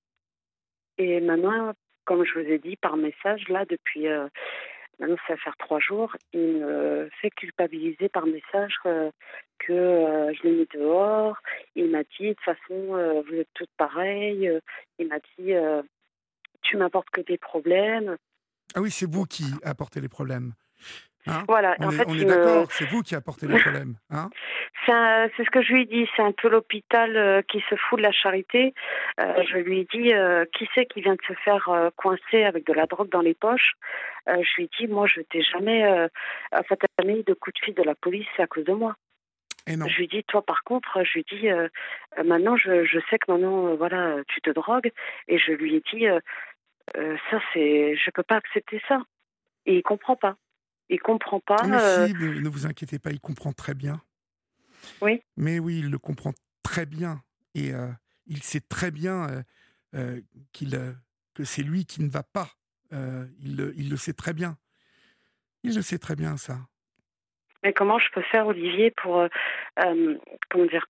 Et 0.97 1.19
maintenant, 1.19 1.73
comme 2.09 2.25
je 2.25 2.39
vous 2.39 2.49
ai 2.51 2.57
dit 2.57 2.75
par 2.75 2.97
message, 2.97 3.47
là, 3.49 3.65
depuis. 3.69 4.07
Euh, 4.07 4.27
maintenant, 4.99 5.15
ça 5.27 5.33
va 5.33 5.37
faire 5.37 5.57
trois 5.57 5.79
jours, 5.79 6.15
il 6.33 6.57
me 6.57 7.07
fait 7.21 7.29
culpabiliser 7.29 8.09
par 8.09 8.25
message 8.25 8.73
que 8.83 10.31
je 10.33 10.43
l'ai 10.43 10.51
mis 10.51 10.67
dehors. 10.73 11.37
Il 11.75 11.91
m'a 11.91 12.01
dit, 12.03 12.29
de 12.29 12.33
toute 12.33 12.43
façon, 12.43 13.23
vous 13.27 13.35
êtes 13.35 13.47
toutes 13.53 13.69
pareilles. 13.77 14.51
il 14.97 15.07
m'a 15.07 15.19
dit, 15.37 15.53
tu 16.63 16.77
m'apportes 16.77 17.11
que 17.11 17.21
des 17.21 17.37
problèmes. 17.37 18.17
Ah 18.75 18.81
oui, 18.81 18.89
c'est 18.91 19.09
vous 19.09 19.25
qui 19.25 19.45
apportez 19.63 20.01
les 20.01 20.09
problèmes. 20.09 20.53
Hein 21.29 21.43
voilà, 21.47 21.75
on 21.79 21.87
en 21.87 21.91
est, 21.91 21.95
fait, 21.95 22.05
on 22.07 22.13
est 22.15 22.25
d'accord, 22.25 22.71
c'est 22.71 22.85
vous 22.85 23.01
qui 23.01 23.15
apportez 23.15 23.47
les 23.47 23.59
problèmes. 23.61 23.95
Hein 24.09 24.29
c'est 24.85 25.43
ce 25.43 25.49
que 25.51 25.61
je 25.61 25.73
lui 25.73 25.81
ai 25.83 25.85
dit, 25.85 26.07
c'est 26.15 26.23
un 26.23 26.31
peu 26.31 26.49
l'hôpital 26.49 27.15
euh, 27.15 27.41
qui 27.43 27.63
se 27.69 27.75
fout 27.75 27.99
de 27.99 28.03
la 28.03 28.11
charité. 28.11 28.73
Euh, 29.19 29.43
je 29.47 29.57
lui 29.57 29.81
ai 29.81 29.87
dit, 29.93 30.13
euh, 30.13 30.45
qui 30.57 30.67
c'est 30.73 30.85
qui 30.85 31.01
vient 31.01 31.13
de 31.13 31.21
se 31.27 31.33
faire 31.33 31.69
euh, 31.69 31.89
coincer 31.95 32.43
avec 32.43 32.65
de 32.65 32.73
la 32.73 32.87
drogue 32.87 33.09
dans 33.09 33.21
les 33.21 33.35
poches? 33.35 33.73
Je 34.27 34.55
lui 34.57 34.63
ai 34.65 34.69
dit, 34.79 34.87
moi, 34.87 35.07
je 35.07 35.21
t'ai 35.21 35.41
jamais, 35.41 36.07
fait, 36.67 36.79
jamais 36.99 37.19
eu 37.19 37.23
de 37.23 37.33
coup 37.33 37.51
de 37.51 37.57
fil 37.57 37.73
de 37.73 37.81
la 37.81 37.95
police, 37.95 38.27
c'est 38.35 38.43
à 38.43 38.47
cause 38.47 38.63
de 38.63 38.73
moi. 38.73 38.95
Et 39.65 39.75
non. 39.75 39.87
Je 39.87 39.97
lui 39.97 40.07
dis, 40.07 40.23
toi 40.23 40.43
par 40.43 40.63
contre, 40.63 41.03
je 41.03 41.13
lui 41.13 41.25
dis, 41.31 41.49
maintenant, 42.23 42.55
je, 42.55 42.85
je, 42.85 42.99
sais 43.09 43.17
que 43.17 43.31
maintenant, 43.31 43.73
voilà, 43.73 44.17
tu 44.27 44.39
te 44.41 44.51
drogues. 44.51 44.91
Et 45.27 45.39
je 45.39 45.51
lui 45.51 45.75
ai 45.75 45.83
dit, 45.91 46.07
euh, 46.97 47.17
ça, 47.29 47.39
c'est, 47.53 47.95
je 47.95 48.11
peux 48.11 48.23
pas 48.23 48.37
accepter 48.37 48.81
ça. 48.87 49.01
Et 49.65 49.77
il 49.77 49.83
comprend 49.83 50.15
pas. 50.15 50.35
Il 50.89 50.99
comprend 50.99 51.39
pas. 51.39 51.63
Mais 51.65 51.77
euh... 51.77 52.07
si, 52.07 52.13
ne 52.13 52.49
vous 52.49 52.65
inquiétez 52.65 52.99
pas, 52.99 53.11
il 53.11 53.19
comprend 53.19 53.53
très 53.53 53.73
bien. 53.73 54.01
Oui. 55.01 55.21
Mais 55.37 55.59
oui, 55.59 55.79
il 55.79 55.89
le 55.89 55.99
comprend 55.99 56.33
très 56.63 56.85
bien. 56.85 57.21
Et 57.53 57.73
euh, 57.73 57.89
il 58.25 58.41
sait 58.43 58.61
très 58.61 58.91
bien 58.91 59.43
euh, 59.95 60.21
qu'il, 60.51 60.71
que 61.33 61.43
c'est 61.43 61.63
lui 61.63 61.85
qui 61.85 62.01
ne 62.01 62.09
va 62.09 62.23
pas. 62.23 62.49
il, 62.91 63.73
il 63.75 63.89
le 63.89 63.97
sait 63.97 64.13
très 64.13 64.33
bien. 64.33 64.57
Il 65.63 65.75
le 65.75 65.81
sait 65.81 65.99
très 65.99 66.15
bien, 66.15 66.37
ça. 66.37 66.57
Mais 67.63 67.73
comment 67.73 67.99
je 67.99 68.09
peux 68.13 68.21
faire, 68.21 68.47
Olivier, 68.47 68.91
pour. 68.91 69.27
comment 69.75 70.65
dire 70.65 70.87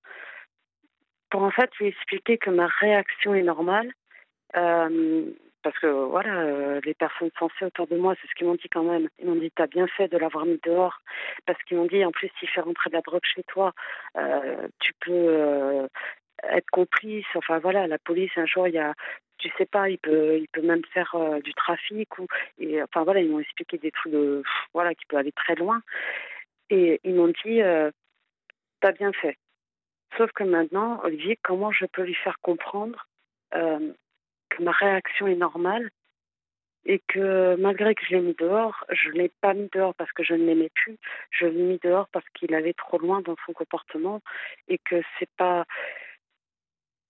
Pour 1.29 1.43
en 1.43 1.51
fait 1.51 1.71
lui 1.79 1.87
expliquer 1.87 2.37
que 2.37 2.51
ma 2.51 2.67
réaction 2.67 3.33
est 3.33 3.43
normale. 3.43 3.91
Parce 5.61 5.77
que 5.79 5.87
voilà, 5.87 6.39
euh, 6.39 6.79
les 6.85 6.93
personnes 6.93 7.31
sensées 7.37 7.65
autour 7.65 7.87
de 7.87 7.97
moi, 7.97 8.15
c'est 8.21 8.27
ce 8.29 8.35
qu'ils 8.35 8.47
m'ont 8.47 8.55
dit 8.55 8.69
quand 8.69 8.83
même. 8.83 9.09
Ils 9.19 9.27
m'ont 9.27 9.35
dit 9.35 9.51
t'as 9.51 9.67
bien 9.67 9.87
fait 9.87 10.07
de 10.07 10.17
l'avoir 10.17 10.45
mis 10.45 10.59
dehors, 10.63 11.01
parce 11.45 11.61
qu'ils 11.63 11.77
m'ont 11.77 11.85
dit 11.85 12.03
en 12.05 12.11
plus 12.11 12.29
s'il 12.39 12.49
fait 12.49 12.61
rentrer 12.61 12.89
de 12.89 12.95
la 12.95 13.01
drogue 13.01 13.23
chez 13.23 13.43
toi, 13.43 13.73
euh, 14.17 14.67
tu 14.79 14.93
peux 15.01 15.11
euh, 15.11 15.87
être 16.43 16.69
complice. 16.71 17.25
Enfin 17.35 17.59
voilà, 17.59 17.87
la 17.87 17.97
police 17.97 18.31
un 18.37 18.45
jour 18.45 18.67
il 18.67 18.75
y 18.75 18.79
a, 18.79 18.93
tu 19.37 19.49
sais 19.57 19.65
pas, 19.65 19.89
il 19.89 19.97
peut, 19.97 20.37
il 20.37 20.47
peut 20.47 20.61
même 20.61 20.83
faire 20.93 21.15
du 21.43 21.53
trafic 21.53 22.17
ou, 22.19 22.27
et 22.59 22.81
enfin 22.83 23.03
voilà, 23.03 23.21
ils 23.21 23.29
m'ont 23.29 23.39
expliqué 23.39 23.77
des 23.77 23.91
trucs 23.91 24.13
de, 24.13 24.43
voilà, 24.73 24.93
qui 24.95 25.05
peuvent 25.07 25.19
aller 25.19 25.33
très 25.33 25.55
loin. 25.55 25.81
Et 26.69 27.01
ils 27.03 27.15
m'ont 27.15 27.33
dit 27.45 27.61
t'as 28.81 28.91
bien 28.93 29.11
fait. 29.13 29.37
Sauf 30.17 30.31
que 30.31 30.43
maintenant, 30.43 31.01
Olivier, 31.03 31.37
comment 31.43 31.71
je 31.71 31.85
peux 31.85 32.03
lui 32.03 32.15
faire 32.15 32.39
comprendre 32.41 33.07
que 34.59 34.63
ma 34.63 34.71
réaction 34.71 35.27
est 35.27 35.35
normale 35.35 35.89
et 36.85 36.99
que 37.07 37.55
malgré 37.55 37.95
que 37.95 38.03
je 38.05 38.15
l'ai 38.15 38.21
mis 38.21 38.35
dehors, 38.35 38.85
je 38.89 39.09
ne 39.09 39.15
l'ai 39.15 39.31
pas 39.41 39.53
mis 39.53 39.69
dehors 39.73 39.95
parce 39.95 40.11
que 40.11 40.23
je 40.23 40.33
ne 40.33 40.45
l'aimais 40.45 40.71
plus, 40.75 40.97
je 41.31 41.45
l'ai 41.45 41.61
mis 41.61 41.79
dehors 41.83 42.07
parce 42.09 42.25
qu'il 42.29 42.53
allait 42.53 42.73
trop 42.73 42.97
loin 42.97 43.21
dans 43.21 43.35
son 43.45 43.53
comportement 43.53 44.21
et 44.67 44.77
que 44.77 45.01
c'est 45.17 45.29
pas. 45.37 45.65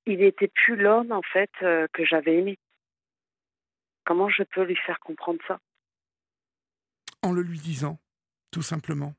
Il 0.05 0.19
n'était 0.19 0.47
plus 0.47 0.75
l'homme 0.75 1.11
en 1.11 1.21
fait 1.21 1.51
euh, 1.61 1.87
que 1.93 2.05
j'avais 2.05 2.37
aimé. 2.37 2.57
Comment 4.05 4.29
je 4.29 4.43
peux 4.43 4.63
lui 4.63 4.75
faire 4.75 4.99
comprendre 4.99 5.39
ça? 5.47 5.59
En 7.21 7.31
le 7.31 7.41
lui 7.41 7.59
disant, 7.59 7.99
tout 8.51 8.61
simplement. 8.61 9.13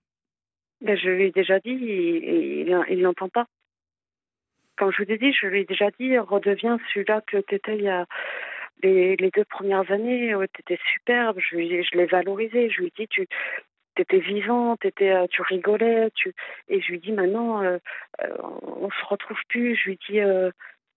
Ben, 0.81 0.97
je 0.97 1.11
lui 1.11 1.25
ai 1.25 1.31
déjà 1.31 1.61
dit 1.61 1.71
et 1.71 2.61
il 2.62 2.99
ne 2.99 3.03
l'entend 3.03 3.29
pas 3.29 3.47
comme 4.81 4.93
je 4.93 5.05
vous 5.05 5.12
ai 5.12 5.19
dit, 5.19 5.31
je 5.35 5.47
lui 5.47 5.61
ai 5.61 5.64
déjà 5.66 5.90
dit, 6.01 6.16
redeviens 6.16 6.79
celui-là 6.88 7.21
que 7.27 7.37
tu 7.37 7.55
étais 7.55 7.77
il 7.77 7.83
y 7.83 7.88
a 7.90 8.07
les, 8.83 9.31
deux 9.37 9.45
premières 9.45 9.93
années, 9.93 10.35
tu 10.55 10.61
étais 10.62 10.81
superbe, 10.95 11.38
je, 11.38 11.59
je 11.59 11.99
l'ai 11.99 12.07
valorisé, 12.07 12.71
je 12.71 12.81
lui 12.81 12.87
ai 12.87 12.93
dit, 12.97 13.07
tu 13.07 13.29
étais 13.99 14.21
vivante, 14.21 14.83
étais, 14.87 15.12
tu 15.29 15.43
rigolais, 15.43 16.11
tu 16.14 16.33
et 16.69 16.81
je 16.81 16.93
lui 16.93 16.99
dis 16.99 17.12
maintenant, 17.12 17.62
on 18.23 18.88
se 18.90 19.05
retrouve 19.07 19.37
plus. 19.51 19.77
Je 19.77 19.90
lui 19.90 19.99
dis, 20.09 20.21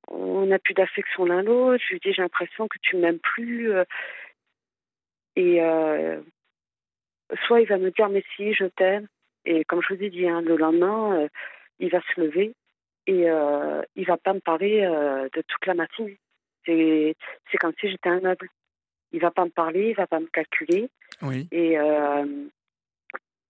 on 0.08 0.46
n'a 0.46 0.60
plus 0.60 0.74
d'affection 0.74 1.26
l'un 1.26 1.42
l'autre. 1.42 1.84
Je 1.86 1.96
lui 1.96 2.00
dis, 2.00 2.14
j'ai 2.14 2.22
l'impression 2.22 2.70
que 2.70 2.78
tu 2.82 2.96
m'aimes 2.96 3.20
plus. 3.20 3.70
et 5.36 5.60
soit 7.46 7.60
il 7.60 7.68
va 7.68 7.78
me 7.78 7.92
dire, 7.92 8.08
mais 8.08 8.24
si, 8.38 8.54
je 8.54 8.64
t'aime. 8.64 9.08
Et 9.44 9.66
comme 9.66 9.82
je 9.82 9.94
vous 9.94 10.04
ai 10.04 10.10
dit, 10.10 10.30
hein, 10.30 10.40
le 10.40 10.56
lendemain, 10.56 11.28
il 11.80 11.90
va 11.90 12.00
se 12.00 12.22
lever 12.22 12.54
et 13.08 13.30
euh, 13.30 13.82
il 13.96 14.06
va 14.06 14.18
pas 14.18 14.34
me 14.34 14.40
parler 14.40 14.82
de 14.82 15.42
toute 15.48 15.66
la 15.66 15.74
matinée. 15.74 16.18
C'est 16.66 17.58
comme 17.60 17.74
si 17.80 17.90
j'étais 17.90 18.10
un 18.10 18.22
meuble. 18.22 18.48
Il 19.12 19.20
va 19.22 19.32
pas 19.32 19.46
me 19.46 19.50
parler, 19.52 19.90
il 19.90 19.96
va 19.96 20.08
pas 20.08 20.20
me 20.20 20.26
calculer. 20.28 20.90
Oui. 21.22 21.48
Et 21.52 21.78
euh, 21.78 22.26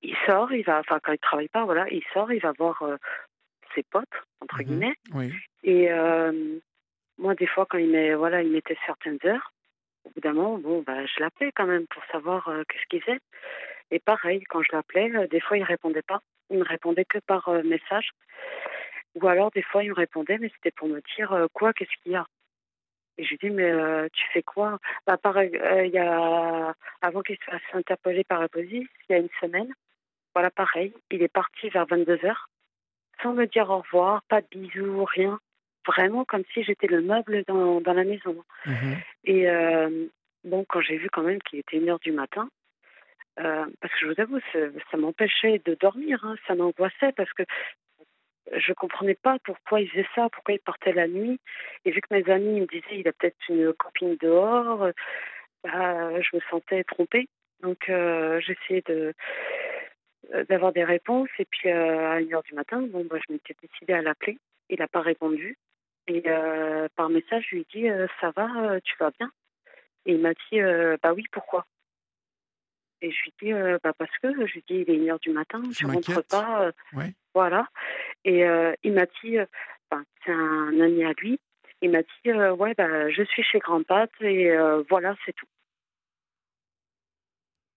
il 0.01 0.15
sort, 0.25 0.51
il 0.51 0.63
va, 0.65 0.79
enfin 0.79 0.99
quand 1.01 1.13
il 1.13 1.19
travaille 1.19 1.47
pas, 1.47 1.63
voilà, 1.63 1.85
il 1.89 2.03
sort, 2.13 2.31
il 2.33 2.41
va 2.41 2.51
voir 2.57 2.81
euh, 2.81 2.97
ses 3.73 3.83
potes 3.83 4.07
entre 4.41 4.57
Mhm. 4.59 4.65
guillemets. 4.65 4.95
Oui. 5.13 5.31
Et 5.63 5.91
euh, 5.91 6.59
moi, 7.17 7.35
des 7.35 7.47
fois, 7.47 7.65
quand 7.69 7.77
il 7.77 7.89
met, 7.91 8.13
voilà, 8.13 8.41
il 8.41 8.51
mettait 8.51 8.77
certaines 8.85 9.19
heures, 9.25 9.53
au 10.03 10.09
bout 10.09 10.19
d'un 10.19 10.33
moment, 10.33 10.57
bon, 10.57 10.81
bah, 10.85 11.05
je 11.05 11.21
l'appelais 11.21 11.51
quand 11.55 11.65
même 11.67 11.87
pour 11.87 12.03
savoir 12.11 12.49
euh, 12.49 12.63
qu'est-ce 12.67 12.85
qu'il 12.89 13.01
faisait. 13.01 13.19
Et 13.91 13.99
pareil, 13.99 14.43
quand 14.49 14.61
je 14.63 14.75
l'appelais, 14.75 15.09
euh, 15.15 15.27
des 15.27 15.39
fois, 15.39 15.57
il 15.57 15.63
répondait 15.63 16.01
pas. 16.01 16.19
Il 16.49 16.57
me 16.59 16.65
répondait 16.65 17.05
que 17.05 17.19
par 17.19 17.47
euh, 17.47 17.63
message. 17.63 18.09
Ou 19.15 19.27
alors, 19.27 19.51
des 19.51 19.61
fois, 19.61 19.83
il 19.83 19.89
me 19.89 19.95
répondait, 19.95 20.37
mais 20.37 20.51
c'était 20.55 20.71
pour 20.71 20.87
me 20.87 21.01
dire 21.15 21.31
euh, 21.33 21.47
quoi, 21.53 21.73
qu'est-ce 21.73 22.01
qu'il 22.01 22.13
y 22.13 22.15
a? 22.15 22.25
Et 23.17 23.23
je 23.23 23.29
lui 23.29 23.37
dis, 23.37 23.49
mais 23.51 23.69
euh, 23.69 24.07
tu 24.11 24.23
fais 24.33 24.41
quoi? 24.41 24.79
Bah, 25.05 25.17
pareil, 25.17 25.55
euh, 25.55 25.85
il 25.85 25.91
y 25.91 25.99
a, 25.99 26.73
avant 27.01 27.21
qu'il 27.21 27.37
se 27.37 27.43
fasse 27.43 27.61
interpeller 27.73 28.23
par 28.23 28.39
la 28.41 28.49
police, 28.49 28.89
il 29.07 29.13
y 29.13 29.15
a 29.15 29.19
une 29.19 29.29
semaine, 29.39 29.71
voilà, 30.33 30.49
pareil, 30.49 30.93
il 31.11 31.21
est 31.21 31.31
parti 31.31 31.69
vers 31.69 31.85
22h, 31.85 32.33
sans 33.21 33.33
me 33.33 33.45
dire 33.45 33.69
au 33.69 33.79
revoir, 33.79 34.23
pas 34.23 34.41
de 34.41 34.47
bisous, 34.49 35.05
rien. 35.05 35.39
Vraiment 35.85 36.25
comme 36.25 36.43
si 36.53 36.63
j'étais 36.63 36.87
le 36.87 37.01
meuble 37.01 37.43
dans, 37.45 37.81
dans 37.81 37.93
la 37.93 38.05
maison. 38.05 38.43
Mhm. 38.65 38.97
Et 39.25 39.49
euh, 39.49 40.07
bon, 40.43 40.65
quand 40.67 40.81
j'ai 40.81 40.97
vu 40.97 41.09
quand 41.11 41.23
même 41.23 41.41
qu'il 41.41 41.59
était 41.59 41.77
une 41.77 41.89
heure 41.89 41.99
du 41.99 42.13
matin, 42.13 42.49
parce 43.35 43.93
que 43.93 43.99
je 43.99 44.05
vous 44.07 44.21
avoue, 44.21 44.39
ça, 44.53 44.59
ça 44.89 44.97
m'empêchait 44.97 45.61
de 45.65 45.75
dormir, 45.75 46.23
hein, 46.23 46.35
ça 46.47 46.55
m'angoissait 46.55 47.11
parce 47.15 47.31
que 47.33 47.43
je 48.51 48.73
comprenais 48.73 49.15
pas 49.15 49.37
pourquoi 49.43 49.81
il 49.81 49.89
faisait 49.89 50.07
ça, 50.15 50.29
pourquoi 50.29 50.53
il 50.55 50.59
partait 50.59 50.93
la 50.93 51.07
nuit. 51.07 51.39
Et 51.85 51.91
vu 51.91 52.01
que 52.01 52.13
mes 52.13 52.29
amis 52.29 52.61
me 52.61 52.67
disaient 52.67 52.99
il 52.99 53.07
a 53.07 53.13
peut-être 53.13 53.37
une 53.49 53.73
copine 53.73 54.17
dehors, 54.17 54.89
bah, 55.63 56.21
je 56.21 56.35
me 56.35 56.41
sentais 56.49 56.83
trompée. 56.83 57.27
Donc 57.61 57.89
euh, 57.89 58.39
j'essayais 58.41 58.83
de 58.85 59.13
euh, 60.33 60.43
d'avoir 60.45 60.73
des 60.73 60.83
réponses 60.83 61.29
et 61.39 61.45
puis 61.45 61.69
euh, 61.69 62.11
à 62.11 62.19
une 62.21 62.33
heure 62.33 62.43
du 62.43 62.53
matin, 62.53 62.81
bon, 62.81 63.05
bah, 63.09 63.17
je 63.25 63.33
m'étais 63.33 63.55
décidée 63.61 63.93
à 63.93 64.01
l'appeler. 64.01 64.37
Il 64.69 64.79
n'a 64.79 64.87
pas 64.87 65.01
répondu. 65.01 65.57
Et 66.07 66.21
par 66.97 67.09
message, 67.09 67.47
je 67.49 67.55
lui 67.55 67.61
ai 67.61 67.67
dit 67.73 67.87
ça 68.19 68.31
va, 68.31 68.81
tu 68.81 68.93
vas 68.99 69.11
bien? 69.17 69.31
Et 70.05 70.13
il 70.15 70.19
m'a 70.19 70.33
dit 70.33 70.59
bah 71.01 71.13
oui, 71.13 71.23
pourquoi? 71.31 71.65
Et 73.03 73.11
je 73.11 73.23
lui 73.23 73.33
dit 73.41 73.51
euh, 73.51 73.77
bah 73.83 73.91
parce 73.97 74.17
que 74.21 74.29
je 74.47 74.53
lui 74.53 74.63
dit 74.65 74.75
il 74.87 74.89
est 74.89 74.95
une 74.95 75.09
heure 75.09 75.19
du 75.19 75.31
matin, 75.31 75.61
Je 75.71 75.79
je 75.79 75.85
rentre 75.85 76.21
pas. 76.29 76.63
euh, 76.67 76.71
Ouais. 76.93 77.13
voilà. 77.33 77.67
Et 78.23 78.45
euh, 78.45 78.73
il 78.83 78.93
m'a 78.93 79.05
dit, 79.21 79.37
enfin, 79.91 80.03
c'est 80.25 80.31
un 80.31 80.79
ami 80.79 81.03
à 81.03 81.11
lui, 81.17 81.37
il 81.81 81.91
m'a 81.91 82.01
dit, 82.01 82.31
ouais, 82.31 82.73
bah, 82.75 83.09
je 83.09 83.23
suis 83.23 83.43
chez 83.43 83.59
Grand 83.59 83.83
Pat 83.83 84.09
et 84.21 84.55
voilà, 84.89 85.15
c'est 85.25 85.33
tout. 85.33 85.45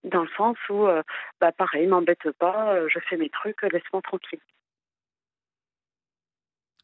Dans 0.04 0.22
le 0.22 0.28
sens 0.36 0.56
où, 0.70 0.86
bah, 1.40 1.50
pareil, 1.50 1.88
m'embête 1.88 2.30
pas, 2.38 2.86
je 2.88 3.00
fais 3.00 3.16
mes 3.16 3.28
trucs, 3.30 3.60
laisse-moi 3.62 4.00
tranquille. 4.02 4.38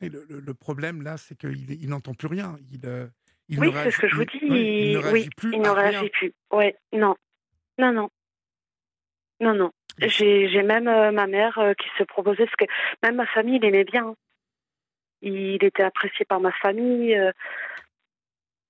Et 0.00 0.08
le, 0.08 0.26
le- 0.28 0.40
le 0.40 0.54
problème 0.54 1.02
là, 1.02 1.16
c'est 1.16 1.36
qu'il 1.38 1.70
il 1.70 1.88
n'entend 1.88 2.14
plus 2.14 2.26
rien. 2.26 2.56
Il, 2.72 2.80
il 3.48 3.60
oui, 3.60 3.68
ne 3.68 3.72
c'est 3.84 3.92
ce 3.92 3.98
que 4.00 4.08
je 4.08 4.16
vous 4.16 4.24
dis. 4.24 4.40
il 4.42 4.48
ne 4.94 4.98
oui, 4.98 5.02
réagit 5.04 5.30
plus 5.36 5.52
il 5.52 5.60
ne 5.60 5.68
rien. 5.68 5.90
réagit 5.90 6.10
plus. 6.10 6.32
Ouais, 6.50 6.76
non, 6.92 7.14
non, 7.78 7.92
non, 7.92 8.10
non, 9.42 9.54
non. 9.54 9.70
J'ai 9.98 10.62
même 10.62 10.88
euh, 10.88 11.10
ma 11.12 11.26
mère 11.26 11.58
euh, 11.58 11.74
qui 11.74 11.88
se 11.98 12.04
proposait, 12.04 12.46
parce 12.46 12.56
que 12.56 12.64
même 13.02 13.16
ma 13.16 13.26
famille 13.26 13.58
l'aimait 13.58 13.84
bien. 13.84 14.06
hein. 14.08 14.14
Il 15.20 15.62
était 15.62 15.82
apprécié 15.82 16.24
par 16.24 16.40
ma 16.40 16.52
famille. 16.52 17.14
euh, 17.14 17.32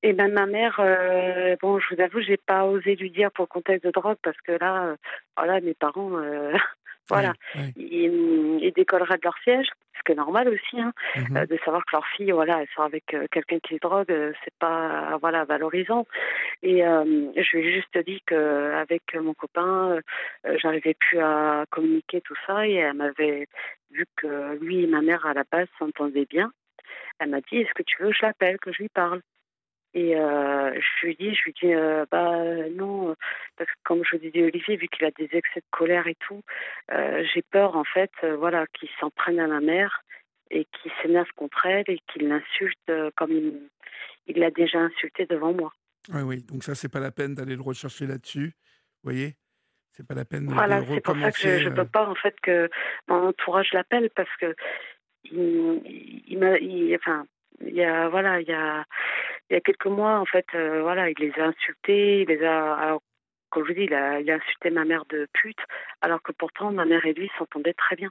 et 0.02 0.12
même 0.14 0.32
ma 0.32 0.46
mère, 0.46 0.80
bon, 1.62 1.78
je 1.78 1.94
vous 1.94 2.00
avoue, 2.02 2.20
j'ai 2.20 2.36
pas 2.36 2.64
osé 2.64 2.96
lui 2.96 3.08
dire 3.10 3.30
pour 3.30 3.44
le 3.44 3.48
contexte 3.48 3.86
de 3.86 3.92
drogue, 3.92 4.18
parce 4.20 4.40
que 4.40 4.50
là, 4.50 4.96
voilà, 5.36 5.60
mes 5.60 5.74
parents, 5.74 6.18
voilà, 7.08 7.34
ils, 7.76 8.58
ils 8.62 8.72
décolleraient 8.72 9.16
de 9.18 9.24
leur 9.24 9.36
siège, 9.44 9.68
ce 9.98 10.02
qui 10.04 10.12
est 10.12 10.16
normal 10.16 10.48
aussi, 10.48 10.80
hein, 10.80 10.92
Mhm. 11.16 11.36
euh, 11.36 11.46
de 11.46 11.58
savoir 11.64 11.84
que 11.84 11.94
leur 11.96 12.06
fille, 12.08 12.30
voilà, 12.32 12.60
elle 12.62 12.68
sort 12.74 12.84
avec 12.84 13.12
euh, 13.14 13.26
quelqu'un 13.30 13.58
qui 13.60 13.74
se 13.74 13.80
drogue, 13.80 14.10
euh, 14.10 14.32
c'est 14.44 14.54
pas, 14.58 15.18
voilà, 15.20 15.44
valorisant. 15.44 16.06
Et 16.62 16.86
euh, 16.86 17.04
je 17.36 17.56
lui 17.56 17.68
ai 17.68 17.72
juste 17.74 17.98
dit 18.06 18.22
que 18.26 18.72
avec 18.74 19.02
mon 19.14 19.34
copain, 19.34 20.00
euh, 20.46 20.56
j'arrivais 20.58 20.94
plus 20.94 21.18
à 21.20 21.64
communiquer 21.70 22.20
tout 22.22 22.36
ça, 22.46 22.66
et 22.66 22.74
elle 22.74 22.94
m'avait 22.94 23.46
vu 23.90 24.06
que 24.16 24.56
lui 24.60 24.84
et 24.84 24.86
ma 24.86 25.02
mère 25.02 25.26
à 25.26 25.34
la 25.34 25.44
base 25.50 25.68
s'entendaient 25.78 26.26
bien. 26.28 26.50
Elle 27.18 27.30
m'a 27.30 27.40
dit, 27.40 27.58
est-ce 27.58 27.72
que 27.74 27.82
tu 27.84 28.02
veux 28.02 28.10
que 28.10 28.16
je 28.16 28.26
l'appelle, 28.26 28.58
que 28.58 28.72
je 28.72 28.78
lui 28.82 28.88
parle? 28.88 29.20
Et 29.94 30.16
euh, 30.16 30.72
je 30.80 31.06
lui 31.06 31.16
dis, 31.16 31.34
je 31.34 31.44
lui 31.44 31.52
dis, 31.60 31.74
euh, 31.74 32.06
bah 32.10 32.34
non, 32.70 33.14
parce 33.56 33.68
que 33.70 33.76
comme 33.84 34.02
je 34.04 34.16
vous 34.16 34.22
disais 34.22 34.42
Olivier, 34.44 34.76
vu 34.76 34.88
qu'il 34.88 35.04
a 35.04 35.10
des 35.10 35.28
excès 35.32 35.60
de 35.60 35.64
colère 35.70 36.06
et 36.06 36.14
tout, 36.16 36.42
euh, 36.92 37.24
j'ai 37.34 37.42
peur 37.42 37.76
en 37.76 37.84
fait, 37.84 38.10
voilà, 38.38 38.66
qu'il 38.68 38.88
s'en 39.00 39.10
prenne 39.10 39.38
à 39.38 39.46
ma 39.46 39.60
mère 39.60 40.02
et 40.50 40.64
qu'il 40.66 40.90
s'énerve 41.02 41.30
contre 41.36 41.66
elle 41.66 41.84
et 41.88 42.00
qu'il 42.08 42.28
l'insulte 42.28 42.92
comme 43.16 43.32
il 44.26 44.38
l'a 44.38 44.50
déjà 44.50 44.78
insulté 44.78 45.26
devant 45.26 45.52
moi. 45.52 45.72
Ouais, 46.12 46.22
oui, 46.22 46.42
donc 46.42 46.64
ça, 46.64 46.74
c'est 46.74 46.88
pas 46.90 47.00
la 47.00 47.10
peine 47.12 47.34
d'aller 47.34 47.54
le 47.54 47.62
rechercher 47.62 48.06
là-dessus. 48.06 48.46
Vous 49.02 49.10
voyez? 49.10 49.36
C'est 49.92 50.06
pas 50.06 50.14
la 50.14 50.24
peine 50.24 50.46
de- 50.46 50.54
Voilà, 50.54 50.80
de 50.80 50.86
c'est 50.94 51.00
pour 51.02 51.14
ça 51.16 51.30
que 51.30 51.58
je, 51.58 51.68
euh, 51.68 51.74
peux 51.74 51.84
pas 51.84 52.06
en 52.08 52.14
fait 52.14 52.34
que 52.40 52.70
mon 53.08 53.28
entourage 53.28 53.72
l'appelle 53.72 54.08
parce 54.16 54.34
que 54.40 54.54
il, 55.24 55.82
il- 56.26 56.96
enfin, 56.96 57.26
il 57.60 57.74
y 57.74 57.84
a 57.84 58.08
voilà, 58.08 58.40
il 58.40 58.48
y 58.48 58.52
a 58.52 58.84
il 59.52 59.54
y 59.54 59.58
a 59.58 59.60
quelques 59.60 59.86
mois 59.86 60.18
en 60.18 60.24
fait, 60.24 60.46
euh, 60.54 60.80
voilà, 60.80 61.10
il 61.10 61.14
les 61.18 61.32
a 61.38 61.44
insultés, 61.48 62.22
il 62.22 62.28
les 62.28 62.42
a, 62.42 62.74
alors, 62.74 63.02
comme 63.50 63.64
je 63.64 63.68
vous 63.68 63.78
dis, 63.78 63.84
il 63.84 63.92
a, 63.94 64.18
il 64.18 64.30
a 64.30 64.36
insulté 64.36 64.70
ma 64.70 64.86
mère 64.86 65.04
de 65.10 65.28
pute, 65.34 65.58
alors 66.00 66.22
que 66.22 66.32
pourtant 66.32 66.72
ma 66.72 66.86
mère 66.86 67.04
et 67.04 67.12
lui 67.12 67.30
s'entendaient 67.38 67.74
très 67.74 67.94
bien. 67.96 68.08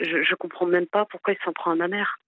Je, 0.00 0.22
je 0.22 0.34
comprends 0.34 0.66
même 0.66 0.86
pas 0.86 1.04
pourquoi 1.06 1.34
il 1.34 1.44
s'en 1.44 1.52
prend 1.52 1.70
à 1.70 1.76
ma 1.76 1.86
mère, 1.88 2.18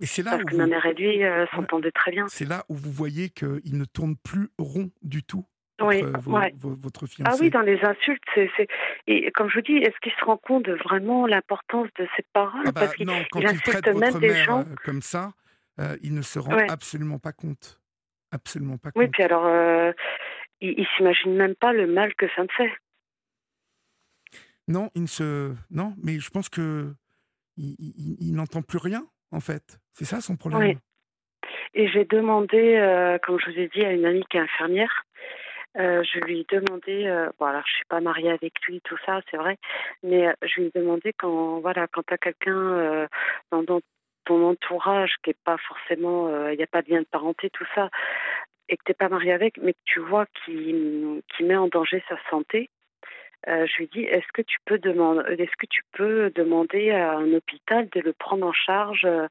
Et 0.00 0.06
c'est 0.06 0.22
là, 0.24 0.32
parce 0.32 0.42
où 0.42 0.46
que 0.46 0.52
vous, 0.54 0.58
ma 0.58 0.66
mère 0.66 0.84
et 0.86 0.94
lui 0.94 1.22
euh, 1.24 1.46
s'entendaient 1.54 1.92
très 1.92 2.10
bien. 2.10 2.26
c'est 2.28 2.44
là 2.48 2.64
où 2.68 2.74
vous 2.74 2.90
voyez 2.92 3.28
qu'il 3.30 3.78
ne 3.78 3.84
tourne 3.84 4.16
plus 4.16 4.48
rond 4.58 4.90
du 5.02 5.22
tout. 5.22 5.44
Oui, 5.80 6.02
vos- 6.02 6.32
ouais. 6.32 6.52
vos- 6.56 6.74
votre 6.74 7.06
fiancé. 7.06 7.30
Ah 7.32 7.36
oui, 7.40 7.50
dans 7.50 7.60
les 7.62 7.78
insultes, 7.84 8.20
c'est, 8.34 8.50
et 9.06 9.30
comme 9.30 9.48
je 9.48 9.54
vous 9.54 9.60
dis, 9.60 9.76
est-ce 9.76 9.96
qu'il 10.00 10.10
se 10.12 10.24
rend 10.24 10.36
compte 10.36 10.64
de 10.64 10.72
vraiment 10.72 11.24
l'importance 11.24 11.86
de 12.00 12.08
ces 12.16 12.24
paroles? 12.32 12.62
Ah 12.66 12.72
bah, 12.72 12.80
Parce 12.80 12.96
qu'il 12.96 13.08
insulte 13.10 13.86
même 13.86 13.94
votre 13.94 14.18
des 14.18 14.26
mère 14.28 14.44
gens. 14.44 14.60
euh, 14.62 14.74
comme 14.84 15.02
ça, 15.02 15.30
euh, 15.80 15.96
il 16.02 16.14
ne 16.14 16.22
se 16.22 16.38
rend 16.38 16.54
Ouais. 16.56 16.70
absolument 16.70 17.18
pas 17.18 17.32
compte. 17.32 17.80
Absolument 18.32 18.78
pas 18.78 18.90
Oui, 18.94 19.04
compte. 19.06 19.12
puis 19.14 19.22
alors, 19.22 19.46
euh, 19.46 19.92
il, 20.60 20.74
il 20.78 20.86
s'imagine 20.96 21.34
même 21.34 21.54
pas 21.54 21.72
le 21.72 21.86
mal 21.86 22.14
que 22.14 22.26
ça 22.36 22.42
me 22.42 22.48
fait. 22.48 22.70
Non, 24.66 24.90
il 24.94 25.02
ne 25.02 25.06
se. 25.06 25.54
Non, 25.70 25.94
mais 26.02 26.18
je 26.18 26.30
pense 26.30 26.48
que 26.48 26.92
il, 27.56 27.74
il- 27.78 28.16
il 28.20 28.34
n'entend 28.34 28.62
plus 28.62 28.78
rien, 28.78 29.06
en 29.32 29.40
fait. 29.40 29.78
C'est 29.92 30.04
ça 30.04 30.20
son 30.20 30.36
problème. 30.36 30.60
Oui. 30.60 30.76
Et 31.74 31.88
j'ai 31.88 32.04
demandé, 32.04 32.76
euh, 32.76 33.18
comme 33.18 33.38
je 33.40 33.50
vous 33.50 33.58
ai 33.58 33.68
dit, 33.68 33.84
à 33.84 33.92
une 33.92 34.04
amie 34.04 34.24
qui 34.30 34.36
est 34.36 34.40
infirmière, 34.40 35.04
euh, 35.78 36.02
je 36.02 36.18
lui 36.20 36.40
ai 36.40 36.46
demandé, 36.50 37.06
euh, 37.06 37.30
bon 37.38 37.46
alors 37.46 37.62
je 37.66 37.72
suis 37.76 37.84
pas 37.88 38.00
mariée 38.00 38.30
avec 38.30 38.54
lui, 38.66 38.80
tout 38.82 38.96
ça, 39.06 39.20
c'est 39.30 39.36
vrai, 39.36 39.58
mais 40.02 40.34
je 40.42 40.60
lui 40.60 40.66
ai 40.66 40.78
demandé 40.78 41.12
quand, 41.16 41.60
voilà, 41.60 41.86
quand 41.88 42.02
tu 42.06 42.14
as 42.14 42.18
quelqu'un 42.18 43.06
dans, 43.52 43.62
dans 43.62 43.80
entourage 44.34 45.14
qui 45.22 45.30
est 45.30 45.42
pas 45.44 45.58
forcément, 45.58 46.28
euh, 46.28 46.52
il 46.52 46.56
n'y 46.56 46.62
a 46.62 46.68
pas 46.68 46.82
de 46.82 46.90
lien 46.90 47.00
de 47.00 47.06
parenté, 47.06 47.50
tout 47.50 47.66
ça, 47.74 47.90
et 48.68 48.76
que 48.76 48.82
tu 48.84 48.90
n'es 48.90 48.94
pas 48.94 49.08
marié 49.08 49.32
avec, 49.32 49.58
mais 49.58 49.72
que 49.72 49.78
tu 49.84 50.00
vois 50.00 50.26
qui 50.44 50.74
met 51.40 51.56
en 51.56 51.68
danger 51.68 52.02
sa 52.08 52.16
santé, 52.30 52.70
euh, 53.46 53.66
je 53.66 53.76
lui 53.76 53.86
dis 53.86 54.02
est-ce 54.02 54.26
que 54.34 54.42
tu 54.42 54.58
peux 54.64 54.78
demander 54.78 55.22
est-ce 55.34 55.56
que 55.56 55.66
tu 55.70 55.82
peux 55.92 56.30
demander 56.34 56.90
à 56.90 57.12
un 57.12 57.32
hôpital 57.32 57.88
de 57.90 58.00
le 58.00 58.12
prendre 58.12 58.44
en 58.44 58.52
charge 58.52 59.04
euh, 59.04 59.28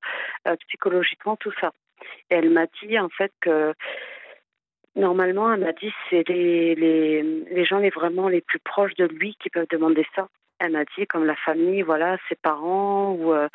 euh, 0.47 0.55
psychologiquement 0.67 1.35
tout 1.35 1.51
ça? 1.59 1.73
Et 2.29 2.35
elle 2.35 2.49
m'a 2.49 2.67
dit 2.81 2.97
en 2.97 3.09
fait 3.09 3.33
que 3.41 3.73
normalement 4.95 5.53
elle 5.53 5.59
m'a 5.59 5.73
dit 5.73 5.93
c'est 6.09 6.27
les, 6.29 6.73
les 6.75 7.21
les 7.21 7.65
gens 7.65 7.79
les 7.79 7.89
vraiment 7.89 8.29
les 8.29 8.39
plus 8.39 8.59
proches 8.59 8.95
de 8.95 9.05
lui 9.05 9.35
qui 9.41 9.49
peuvent 9.49 9.67
demander 9.69 10.07
ça 10.15 10.29
elle 10.59 10.71
m'a 10.71 10.85
dit 10.97 11.05
comme 11.07 11.25
la 11.25 11.35
famille 11.35 11.81
voilà 11.81 12.17
ses 12.29 12.35
parents 12.35 13.11
ou 13.11 13.33
euh, 13.33 13.47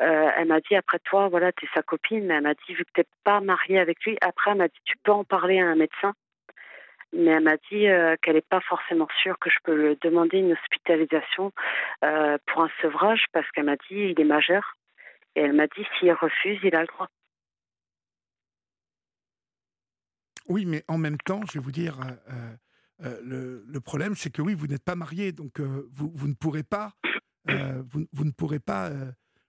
euh, 0.00 0.30
elle 0.36 0.48
m'a 0.48 0.60
dit 0.60 0.74
après 0.74 0.98
toi 1.00 1.28
voilà 1.28 1.52
t'es 1.52 1.68
sa 1.74 1.82
copine 1.82 2.26
mais 2.26 2.34
elle 2.34 2.42
m'a 2.42 2.54
dit 2.54 2.74
vu 2.74 2.84
que 2.84 2.92
t'es 2.94 3.08
pas 3.24 3.40
mariée 3.40 3.78
avec 3.78 4.02
lui 4.04 4.16
après 4.20 4.52
elle 4.52 4.58
m'a 4.58 4.68
dit 4.68 4.80
tu 4.84 4.96
peux 5.02 5.12
en 5.12 5.24
parler 5.24 5.60
à 5.60 5.66
un 5.66 5.76
médecin 5.76 6.14
mais 7.12 7.32
elle 7.32 7.42
m'a 7.42 7.56
dit 7.70 7.86
qu'elle 8.22 8.34
n'est 8.34 8.40
pas 8.40 8.60
forcément 8.60 9.08
sûre 9.20 9.36
que 9.40 9.50
je 9.50 9.56
peux 9.64 9.74
lui 9.74 9.98
demander 10.00 10.38
une 10.38 10.52
hospitalisation 10.52 11.52
pour 12.00 12.62
un 12.62 12.70
sevrage 12.80 13.24
parce 13.32 13.50
qu'elle 13.50 13.64
m'a 13.64 13.74
dit 13.74 14.14
il 14.14 14.20
est 14.20 14.24
majeur 14.24 14.76
et 15.34 15.40
elle 15.40 15.52
m'a 15.52 15.66
dit 15.66 15.84
s'il 15.98 16.12
refuse, 16.12 16.58
il 16.62 16.74
a 16.74 16.82
le 16.82 16.86
droit. 16.86 17.08
Oui, 20.48 20.66
mais 20.66 20.84
en 20.88 20.98
même 20.98 21.18
temps, 21.18 21.42
je 21.46 21.54
vais 21.54 21.60
vous 21.60 21.70
dire, 21.72 21.98
le, 23.22 23.64
le, 23.66 23.80
problème, 23.80 24.14
c'est 24.14 24.30
que 24.30 24.42
oui, 24.42 24.54
vous 24.54 24.66
n'êtes 24.66 24.84
pas 24.84 24.94
marié, 24.94 25.32
donc 25.32 25.60
vous, 25.60 26.10
vous, 26.14 26.28
ne 26.28 26.34
pourrez 26.34 26.62
pas, 26.62 26.92
vous, 27.46 28.06
vous, 28.12 28.24
ne 28.24 28.30
pourrez 28.30 28.60
pas 28.60 28.90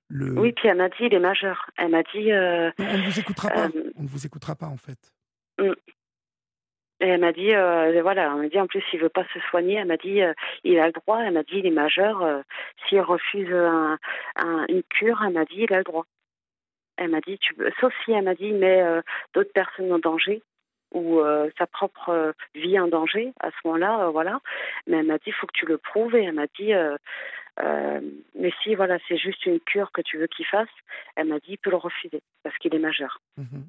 le. 0.07 0.37
Oui, 0.39 0.53
puis 0.53 0.67
elle 0.67 0.77
m'a 0.77 0.89
dit 0.89 0.95
il 1.01 1.13
est 1.13 1.19
majeur. 1.19 1.69
Elle 1.77 1.89
m'a 1.89 2.03
dit. 2.03 2.31
on 2.31 2.97
ne 2.97 3.05
vous 3.05 3.19
écoutera 3.19 3.49
pas. 3.49 3.69
on 3.95 4.03
ne 4.03 4.07
vous 4.07 4.25
écoutera 4.25 4.55
pas 4.55 4.67
en 4.67 4.77
fait. 4.77 5.13
Mm. 5.59 5.73
Et 7.01 7.07
elle 7.07 7.19
m'a 7.19 7.33
dit, 7.33 7.49
voilà, 8.01 8.35
on 8.35 8.43
m'a 8.43 8.47
dit 8.47 8.59
en 8.59 8.67
plus, 8.67 8.83
il 8.93 8.99
veut 8.99 9.09
pas 9.09 9.25
se 9.33 9.39
soigner. 9.49 9.75
Elle 9.75 9.87
m'a 9.87 9.97
dit, 9.97 10.21
il 10.63 10.79
a 10.79 10.85
le 10.85 10.93
droit. 10.93 11.19
Elle 11.19 11.33
m'a 11.33 11.41
dit, 11.41 11.57
il 11.57 11.65
est 11.65 11.71
majeur. 11.71 12.43
S'il 12.87 13.01
refuse 13.01 13.51
un, 13.51 13.97
une 14.69 14.83
cure, 14.83 15.19
elle 15.25 15.33
m'a 15.33 15.45
dit, 15.45 15.65
il 15.67 15.73
a 15.73 15.79
le 15.79 15.83
droit. 15.83 16.05
Elle 16.97 17.09
m'a 17.09 17.21
dit, 17.21 17.39
tu 17.39 17.55
sauf 17.79 17.91
si 18.05 18.11
elle 18.11 18.23
m'a 18.23 18.35
dit, 18.35 18.45
il 18.45 18.57
met 18.57 18.83
d'autres 19.33 19.51
personnes 19.51 19.91
en 19.91 19.97
danger 19.97 20.43
ou 20.91 21.21
sa 21.57 21.67
propre 21.67 22.33
vie 22.55 22.79
en 22.79 22.87
danger. 22.87 23.33
À 23.39 23.49
ce 23.49 23.55
moment-là, 23.65 24.09
voilà. 24.09 24.39
Mais 24.87 24.97
elle 24.97 25.07
m'a 25.07 25.17
dit, 25.17 25.27
il 25.27 25.33
faut 25.33 25.47
que 25.47 25.57
tu 25.57 25.65
le 25.65 25.77
prouves. 25.77 26.15
Et 26.15 26.23
elle 26.23 26.35
m'a 26.35 26.47
dit, 26.59 26.73
mais 28.35 28.51
si 28.63 28.75
voilà, 28.75 28.97
c'est 29.07 29.17
juste 29.17 29.45
une 29.45 29.59
cure 29.59 29.91
que 29.91 30.01
tu 30.01 30.17
veux 30.17 30.27
qu'il 30.27 30.45
fasse, 30.45 30.69
elle 31.15 31.27
m'a 31.27 31.39
dit, 31.39 31.51
il 31.51 31.57
peut 31.57 31.69
le 31.69 31.77
refuser 31.77 32.21
parce 32.43 32.57
qu'il 32.57 32.75
est 32.75 32.79
majeur. 32.79 33.21
Mmh 33.37 33.61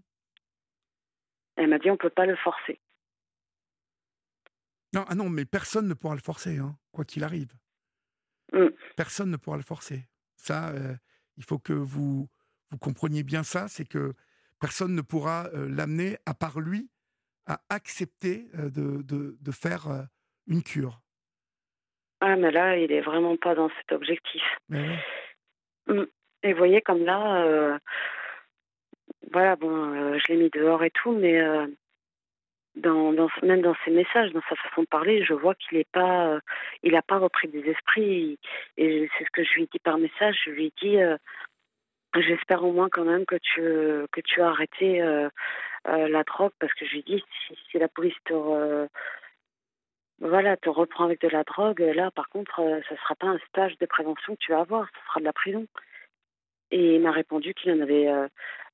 elle 1.56 1.68
m'a 1.68 1.78
dit, 1.78 1.90
on 1.90 1.96
peut 1.96 2.10
pas 2.10 2.26
le 2.26 2.36
forcer. 2.36 2.80
Non, 4.94 5.04
ah 5.08 5.14
non, 5.14 5.28
mais 5.28 5.44
personne 5.44 5.88
ne 5.88 5.94
pourra 5.94 6.14
le 6.14 6.20
forcer, 6.20 6.58
hein, 6.58 6.76
quoi 6.90 7.04
qu'il 7.04 7.24
arrive. 7.24 7.52
Mm. 8.52 8.66
Personne 8.96 9.30
ne 9.30 9.36
pourra 9.36 9.56
le 9.56 9.62
forcer. 9.62 10.06
Ça, 10.36 10.70
euh, 10.70 10.94
il 11.36 11.44
faut 11.44 11.58
que 11.58 11.72
vous, 11.72 12.28
vous 12.70 12.78
compreniez 12.78 13.22
bien 13.22 13.42
ça, 13.42 13.68
c'est 13.68 13.86
que 13.86 14.14
personne 14.60 14.94
ne 14.94 15.00
pourra 15.00 15.46
euh, 15.54 15.68
l'amener, 15.68 16.18
à 16.26 16.34
part 16.34 16.60
lui, 16.60 16.90
à 17.46 17.60
accepter 17.70 18.46
de, 18.54 19.02
de, 19.02 19.36
de, 19.40 19.50
faire 19.52 20.06
une 20.46 20.62
cure. 20.62 21.00
Ah, 22.20 22.36
mais 22.36 22.50
là, 22.50 22.76
il 22.76 22.92
est 22.92 23.00
vraiment 23.00 23.36
pas 23.36 23.54
dans 23.54 23.70
cet 23.78 23.92
objectif. 23.92 24.42
Mm. 24.68 26.04
Et 26.44 26.52
vous 26.52 26.58
voyez, 26.58 26.80
comme 26.80 27.04
là, 27.04 27.78
voilà, 29.32 29.56
bon, 29.56 30.18
je 30.18 30.32
l'ai 30.32 30.36
mis 30.36 30.50
dehors 30.50 30.84
et 30.84 30.90
tout, 30.90 31.12
mais 31.12 31.40
dans, 32.76 33.12
dans, 33.12 33.28
même 33.42 33.62
dans 33.62 33.74
ses 33.84 33.90
messages, 33.90 34.32
dans 34.32 34.42
sa 34.48 34.56
façon 34.56 34.82
de 34.82 34.86
parler, 34.86 35.24
je 35.24 35.34
vois 35.34 35.54
qu'il 35.54 35.78
n'est 35.78 35.86
pas, 35.92 36.38
il 36.82 36.92
n'a 36.92 37.02
pas 37.02 37.18
repris 37.18 37.48
des 37.48 37.68
esprits. 37.68 38.38
Et 38.76 39.08
c'est 39.16 39.24
ce 39.24 39.30
que 39.30 39.44
je 39.44 39.54
lui 39.54 39.68
dis 39.72 39.78
par 39.80 39.98
message. 39.98 40.38
Je 40.44 40.50
lui 40.50 40.72
dis, 40.80 40.96
j'espère 42.20 42.64
au 42.64 42.72
moins 42.72 42.88
quand 42.90 43.04
même 43.04 43.24
que 43.26 43.36
tu, 43.36 43.60
que 44.12 44.20
tu 44.20 44.42
as 44.42 44.48
arrêté 44.48 45.00
euh, 45.02 45.28
la 45.84 46.22
drogue, 46.24 46.52
parce 46.58 46.74
que 46.74 46.84
je 46.86 46.92
lui 46.92 47.02
dis, 47.02 47.24
si, 47.46 47.58
si 47.70 47.78
la 47.78 47.88
police 47.88 48.14
te, 48.24 48.34
voilà, 50.22 50.56
te 50.56 50.68
reprend 50.68 51.04
avec 51.04 51.20
de 51.20 51.28
la 51.28 51.42
drogue, 51.42 51.80
là, 51.80 52.12
par 52.12 52.28
contre, 52.28 52.56
ce 52.56 52.94
ne 52.94 52.98
sera 52.98 53.16
pas 53.16 53.26
un 53.26 53.38
stage 53.48 53.76
de 53.78 53.86
prévention 53.86 54.34
que 54.34 54.40
tu 54.40 54.52
vas 54.52 54.60
avoir, 54.60 54.86
ce 54.88 55.06
sera 55.08 55.20
de 55.20 55.24
la 55.24 55.32
prison. 55.32 55.66
Et 56.70 56.94
il 56.94 57.00
m'a 57.02 57.10
répondu 57.10 57.54
qu'il 57.54 57.72
en 57.72 57.80
avait. 57.80 58.08
Euh, 58.08 58.28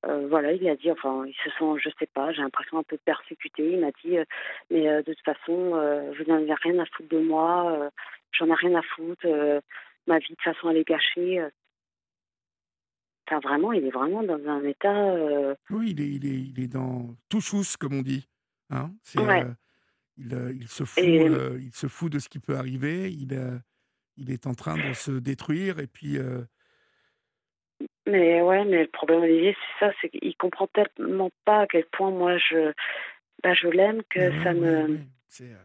euh, 0.05 0.27
voilà, 0.29 0.53
il 0.53 0.67
a 0.69 0.75
dit, 0.75 0.91
enfin, 0.91 1.25
ils 1.25 1.35
se 1.43 1.49
sont, 1.57 1.77
je 1.77 1.89
sais 1.99 2.07
pas, 2.13 2.31
j'ai 2.31 2.41
l'impression 2.41 2.77
un 2.77 2.83
peu 2.83 2.97
persécutés. 2.97 3.71
Il 3.71 3.79
m'a 3.79 3.91
dit, 4.03 4.19
euh, 4.19 4.25
mais 4.69 4.83
de 5.03 5.13
toute 5.13 5.25
façon, 5.25 5.71
vous 6.17 6.23
n'en 6.31 6.37
avez 6.37 6.53
rien 6.53 6.79
à 6.79 6.85
foutre 6.85 7.09
de 7.09 7.19
moi, 7.19 7.89
j'en 8.31 8.47
ai 8.47 8.53
rien 8.53 8.75
à 8.75 8.81
foutre, 8.83 9.25
ma 10.07 10.19
vie 10.19 10.29
de 10.29 10.35
toute 10.35 10.43
façon 10.43 10.69
elle 10.69 10.77
est 10.77 10.87
gâchée. 10.87 11.43
Enfin, 13.31 13.39
vraiment, 13.39 13.71
il 13.73 13.85
est 13.85 13.91
vraiment 13.91 14.23
dans 14.23 14.39
un 14.47 14.63
état. 14.63 15.15
Oui, 15.69 15.91
il 15.91 16.01
est, 16.01 16.07
il 16.07 16.25
est, 16.25 16.39
il 16.39 16.59
est 16.59 16.67
dans 16.67 17.15
tout 17.29 17.41
chousse, 17.41 17.77
comme 17.77 17.93
on 17.93 18.01
dit. 18.01 18.27
Hein 18.71 18.91
il, 19.15 20.55
il, 20.59 20.67
se 20.67 20.83
fout, 20.83 21.03
il 21.03 21.71
se 21.73 21.87
fout 21.87 22.11
de 22.11 22.19
ce 22.19 22.29
qui 22.29 22.39
peut 22.39 22.55
arriver. 22.55 23.11
Il, 23.11 23.61
il 24.17 24.31
est 24.31 24.47
en 24.47 24.53
train 24.53 24.75
de 24.77 24.93
se 24.93 25.11
détruire 25.11 25.79
et 25.79 25.87
puis 25.87 26.17
mais 28.09 28.41
ouais, 28.41 28.65
mais 28.65 28.81
le 28.81 28.87
problème 28.87 29.21
Olivier, 29.21 29.55
c'est 29.55 29.85
ça, 29.85 29.93
c'est 30.01 30.09
qu'il 30.09 30.35
comprend 30.35 30.67
tellement 30.67 31.29
pas 31.45 31.61
à 31.61 31.67
quel 31.67 31.85
point 31.85 32.09
moi 32.09 32.37
je, 32.37 32.73
bah, 33.43 33.53
je 33.53 33.67
l'aime 33.67 34.01
que 34.09 34.31
ça 34.43 34.53
me. 34.53 34.99
Euh 35.41 35.55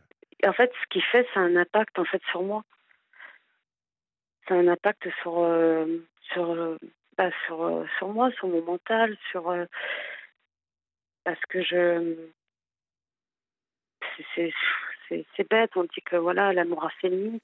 en 0.46 0.52
fait, 0.52 0.70
ce 0.82 0.86
qu'il 0.90 1.02
fait, 1.02 1.26
c'est 1.32 1.40
un 1.40 1.56
impact 1.56 1.98
en 1.98 2.04
fait 2.04 2.22
sur 2.30 2.42
moi. 2.42 2.64
C'est 4.46 4.54
un 4.54 4.68
impact 4.68 5.08
sur 5.22 5.38
euh, 5.38 5.86
sur 6.32 6.76
sur 7.46 7.84
sur 7.98 8.08
moi, 8.08 8.30
sur 8.32 8.48
mon 8.48 8.62
mental, 8.62 9.16
sur 9.30 9.54
parce 11.24 11.40
que 11.48 11.62
je 11.62 12.16
c'est 14.26 15.50
bête. 15.50 15.70
On 15.76 15.84
dit 15.84 16.02
que 16.04 16.16
voilà, 16.16 16.52
l'amour 16.52 16.84
a 16.84 16.90
ses 17.00 17.08
limites, 17.08 17.42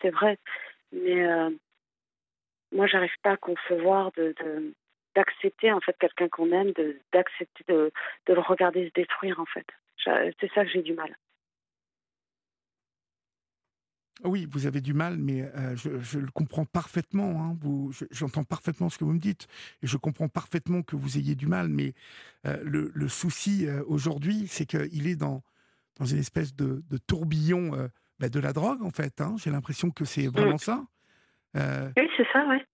c'est 0.00 0.10
vrai, 0.10 0.38
mais 0.92 1.26
moi, 2.72 2.86
j'arrive 2.86 3.14
pas 3.22 3.32
à 3.32 3.36
concevoir 3.36 4.12
de, 4.12 4.34
d'accepter 5.14 5.72
en 5.72 5.80
fait 5.80 5.96
quelqu'un 5.98 6.28
qu'on 6.28 6.50
aime, 6.52 6.72
de, 6.72 6.98
d'accepter 7.12 7.64
de, 7.68 7.92
de, 8.26 8.34
le 8.34 8.40
regarder 8.40 8.88
se 8.88 8.92
détruire 8.94 9.38
en 9.40 9.46
fait. 9.46 9.66
C'est 10.04 10.52
ça 10.54 10.64
que 10.64 10.70
j'ai 10.70 10.82
du 10.82 10.94
mal. 10.94 11.14
Oui, 14.24 14.46
vous 14.50 14.66
avez 14.66 14.80
du 14.80 14.94
mal, 14.94 15.16
mais 15.18 15.42
euh, 15.42 15.74
je, 15.76 16.18
le 16.18 16.30
comprends 16.30 16.64
parfaitement. 16.64 17.44
Hein. 17.44 17.58
J'entends 18.10 18.44
parfaitement 18.44 18.88
ce 18.88 18.98
que 18.98 19.04
vous 19.04 19.12
me 19.12 19.18
dites, 19.18 19.48
et 19.82 19.86
je 19.86 19.96
comprends 19.96 20.28
parfaitement 20.28 20.82
que 20.82 20.96
vous 20.96 21.18
ayez 21.18 21.34
du 21.34 21.46
mal. 21.46 21.68
Mais 21.68 21.94
euh, 22.46 22.56
le, 22.62 22.92
le, 22.94 23.08
souci 23.08 23.66
euh, 23.66 23.82
aujourd'hui, 23.86 24.46
c'est 24.48 24.66
qu'il 24.66 25.06
est 25.06 25.16
dans 25.16 25.42
dans 25.98 26.06
une 26.06 26.18
espèce 26.18 26.54
de, 26.56 26.82
de 26.88 26.96
tourbillon 26.96 27.90
bah, 28.18 28.30
de 28.30 28.40
la 28.40 28.54
drogue, 28.54 28.82
en 28.82 28.90
fait. 28.90 29.20
Hein. 29.20 29.34
J'ai 29.36 29.50
l'impression 29.50 29.90
que 29.90 30.06
c'est 30.06 30.26
vraiment 30.26 30.54
mm. 30.54 30.58
ça. 30.58 30.84
Oui, 31.54 32.08
c'est 32.16 32.26
ça, 32.32 32.46
ouais. 32.48 32.64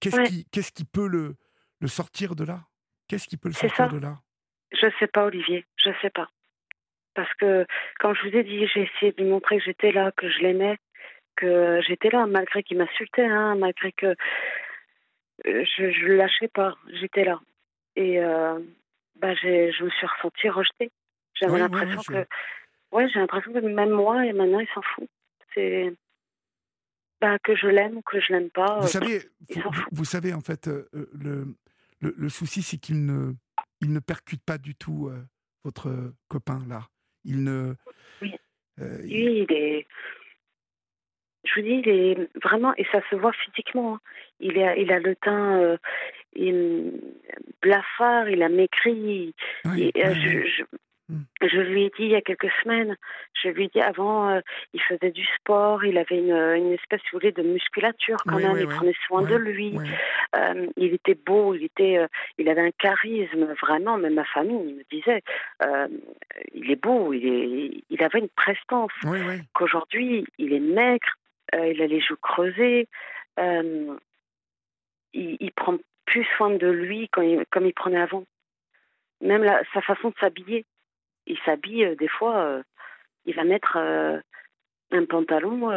Qu'est-ce 0.00 0.72
qui, 0.72 0.84
peut 0.84 1.06
le, 1.06 1.36
le 1.78 1.88
sortir 1.88 2.34
de 2.34 2.42
là? 2.42 2.64
Qu'est-ce 3.06 3.28
qui 3.28 3.36
peut 3.36 3.48
le 3.48 3.54
sortir 3.54 3.88
de 3.90 3.98
là? 3.98 4.18
Je 4.72 4.88
sais 4.98 5.06
pas, 5.06 5.24
Olivier, 5.24 5.64
je 5.76 5.90
sais 6.02 6.10
pas. 6.10 6.28
Parce 7.18 7.34
que, 7.34 7.66
quand 7.98 8.14
je 8.14 8.28
vous 8.28 8.36
ai 8.36 8.44
dit, 8.44 8.64
j'ai 8.68 8.82
essayé 8.82 9.10
de 9.10 9.20
lui 9.20 9.28
montrer 9.28 9.58
que 9.58 9.64
j'étais 9.64 9.90
là, 9.90 10.12
que 10.12 10.30
je 10.30 10.38
l'aimais, 10.38 10.78
que 11.34 11.80
j'étais 11.84 12.10
là, 12.10 12.26
malgré 12.26 12.62
qu'il 12.62 12.78
m'insultait, 12.78 13.26
hein, 13.26 13.56
malgré 13.56 13.90
que 13.90 14.06
euh, 14.06 14.14
je 15.42 15.82
ne 15.82 16.06
le 16.06 16.16
lâchais 16.16 16.46
pas, 16.46 16.76
j'étais 17.00 17.24
là. 17.24 17.40
Et 17.96 18.20
euh, 18.20 18.60
bah, 19.16 19.34
je 19.34 19.82
me 19.82 19.90
suis 19.90 20.06
ressentie 20.06 20.48
rejetée. 20.48 20.92
J'avais 21.34 21.58
l'impression 21.58 22.00
que. 22.02 22.24
Ouais, 22.92 23.08
j'ai 23.08 23.18
l'impression 23.18 23.52
que 23.52 23.58
même 23.58 23.90
moi, 23.90 24.24
et 24.24 24.32
maintenant, 24.32 24.60
il 24.60 24.68
s'en 24.68 24.82
fout. 24.82 25.08
C'est. 25.56 25.92
Bah, 27.20 27.36
que 27.40 27.56
je 27.56 27.66
l'aime 27.66 27.96
ou 27.96 28.02
que 28.02 28.20
je 28.20 28.32
l'aime 28.32 28.50
pas. 28.50 28.78
Vous 28.78 28.84
euh, 28.84 28.86
savez, 28.86 29.22
vous, 29.90 30.04
savez 30.04 30.32
en 30.34 30.40
fait, 30.40 30.68
euh, 30.68 30.88
euh, 30.94 31.10
le, 31.14 31.56
le, 32.00 32.14
le, 32.16 32.28
souci 32.28 32.62
c'est 32.62 32.78
qu'il 32.78 33.04
ne, 33.04 33.32
il 33.80 33.92
ne 33.92 33.98
percute 33.98 34.44
pas 34.44 34.56
du 34.56 34.76
tout 34.76 35.10
votre 35.64 36.14
copain 36.28 36.64
là. 36.68 36.86
Il 37.24 37.44
ne. 37.44 37.74
Oui. 38.22 38.34
il... 38.78 39.46
est. 39.50 39.86
Je 41.44 41.54
vous 41.54 41.66
dis, 41.66 41.82
il 41.84 41.88
est 41.88 42.28
vraiment 42.42 42.74
et 42.76 42.84
ça 42.92 43.00
se 43.08 43.16
voit 43.16 43.32
physiquement. 43.32 43.94
Hein. 43.94 44.00
Il 44.40 44.58
a, 44.58 44.76
il 44.76 44.92
a 44.92 44.98
le 44.98 45.16
teint 45.16 45.78
il, 46.34 47.00
blafard, 47.62 48.28
il 48.28 48.42
a 48.42 48.48
maigri. 48.48 49.34
Oui, 49.64 49.90
je, 49.94 50.62
Mm. 50.62 50.76
Je 51.40 51.60
lui 51.60 51.84
ai 51.84 51.88
dit 51.96 52.04
il 52.04 52.10
y 52.10 52.16
a 52.16 52.20
quelques 52.20 52.50
semaines, 52.62 52.94
je 53.42 53.48
lui 53.48 53.64
ai 53.64 53.68
dit 53.68 53.80
avant, 53.80 54.28
euh, 54.28 54.40
il 54.74 54.82
faisait 54.82 55.10
du 55.10 55.24
sport, 55.36 55.82
il 55.84 55.96
avait 55.96 56.18
une, 56.18 56.34
une 56.34 56.72
espèce, 56.72 57.00
si 57.00 57.08
vous 57.12 57.18
voulez, 57.18 57.32
de 57.32 57.42
musculature 57.42 58.18
quand 58.26 58.36
même, 58.36 58.58
il 58.58 58.66
prenait 58.66 58.94
soin 59.06 59.22
de 59.22 59.34
lui, 59.34 59.74
euh, 60.36 60.66
il 60.76 60.92
était 60.92 61.14
beau, 61.14 61.54
il 61.54 61.64
était, 61.64 61.96
euh, 61.96 62.06
il 62.36 62.48
avait 62.50 62.60
un 62.60 62.72
charisme 62.72 63.54
vraiment, 63.62 63.96
même 63.96 64.14
ma 64.14 64.24
famille 64.24 64.74
me 64.74 64.84
disait, 64.90 65.22
il 66.52 66.70
est 66.70 66.82
beau, 66.82 67.14
il, 67.14 67.26
est, 67.26 67.84
il 67.88 68.02
avait 68.02 68.18
une 68.18 68.28
prestance. 68.28 68.92
Qu'aujourd'hui, 69.54 70.26
il 70.36 70.52
est 70.52 70.60
maigre, 70.60 71.14
il 71.54 71.80
a 71.80 71.86
les 71.86 72.00
joues 72.00 72.18
creusées, 72.20 72.86
il, 73.38 73.96
il 75.14 75.52
prend 75.52 75.78
plus 76.04 76.26
soin 76.36 76.50
de 76.50 76.68
lui 76.68 77.08
quand 77.08 77.22
comme 77.50 77.66
il 77.66 77.74
prenait 77.74 78.00
avant. 78.00 78.24
Même 79.22 79.42
la, 79.42 79.62
sa 79.72 79.80
façon 79.80 80.10
de 80.10 80.14
s'habiller 80.20 80.64
il 81.28 81.38
s'habille 81.44 81.84
euh, 81.84 81.94
des 81.94 82.08
fois, 82.08 82.38
euh, 82.38 82.62
il 83.26 83.34
va 83.34 83.44
mettre 83.44 83.76
euh, 83.76 84.18
un 84.90 85.04
pantalon 85.04 85.68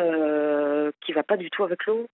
qui 1.01 1.11
va 1.11 1.23
pas 1.23 1.37
du 1.37 1.49
tout 1.49 1.63
avec 1.63 1.85
l'eau. 1.85 2.07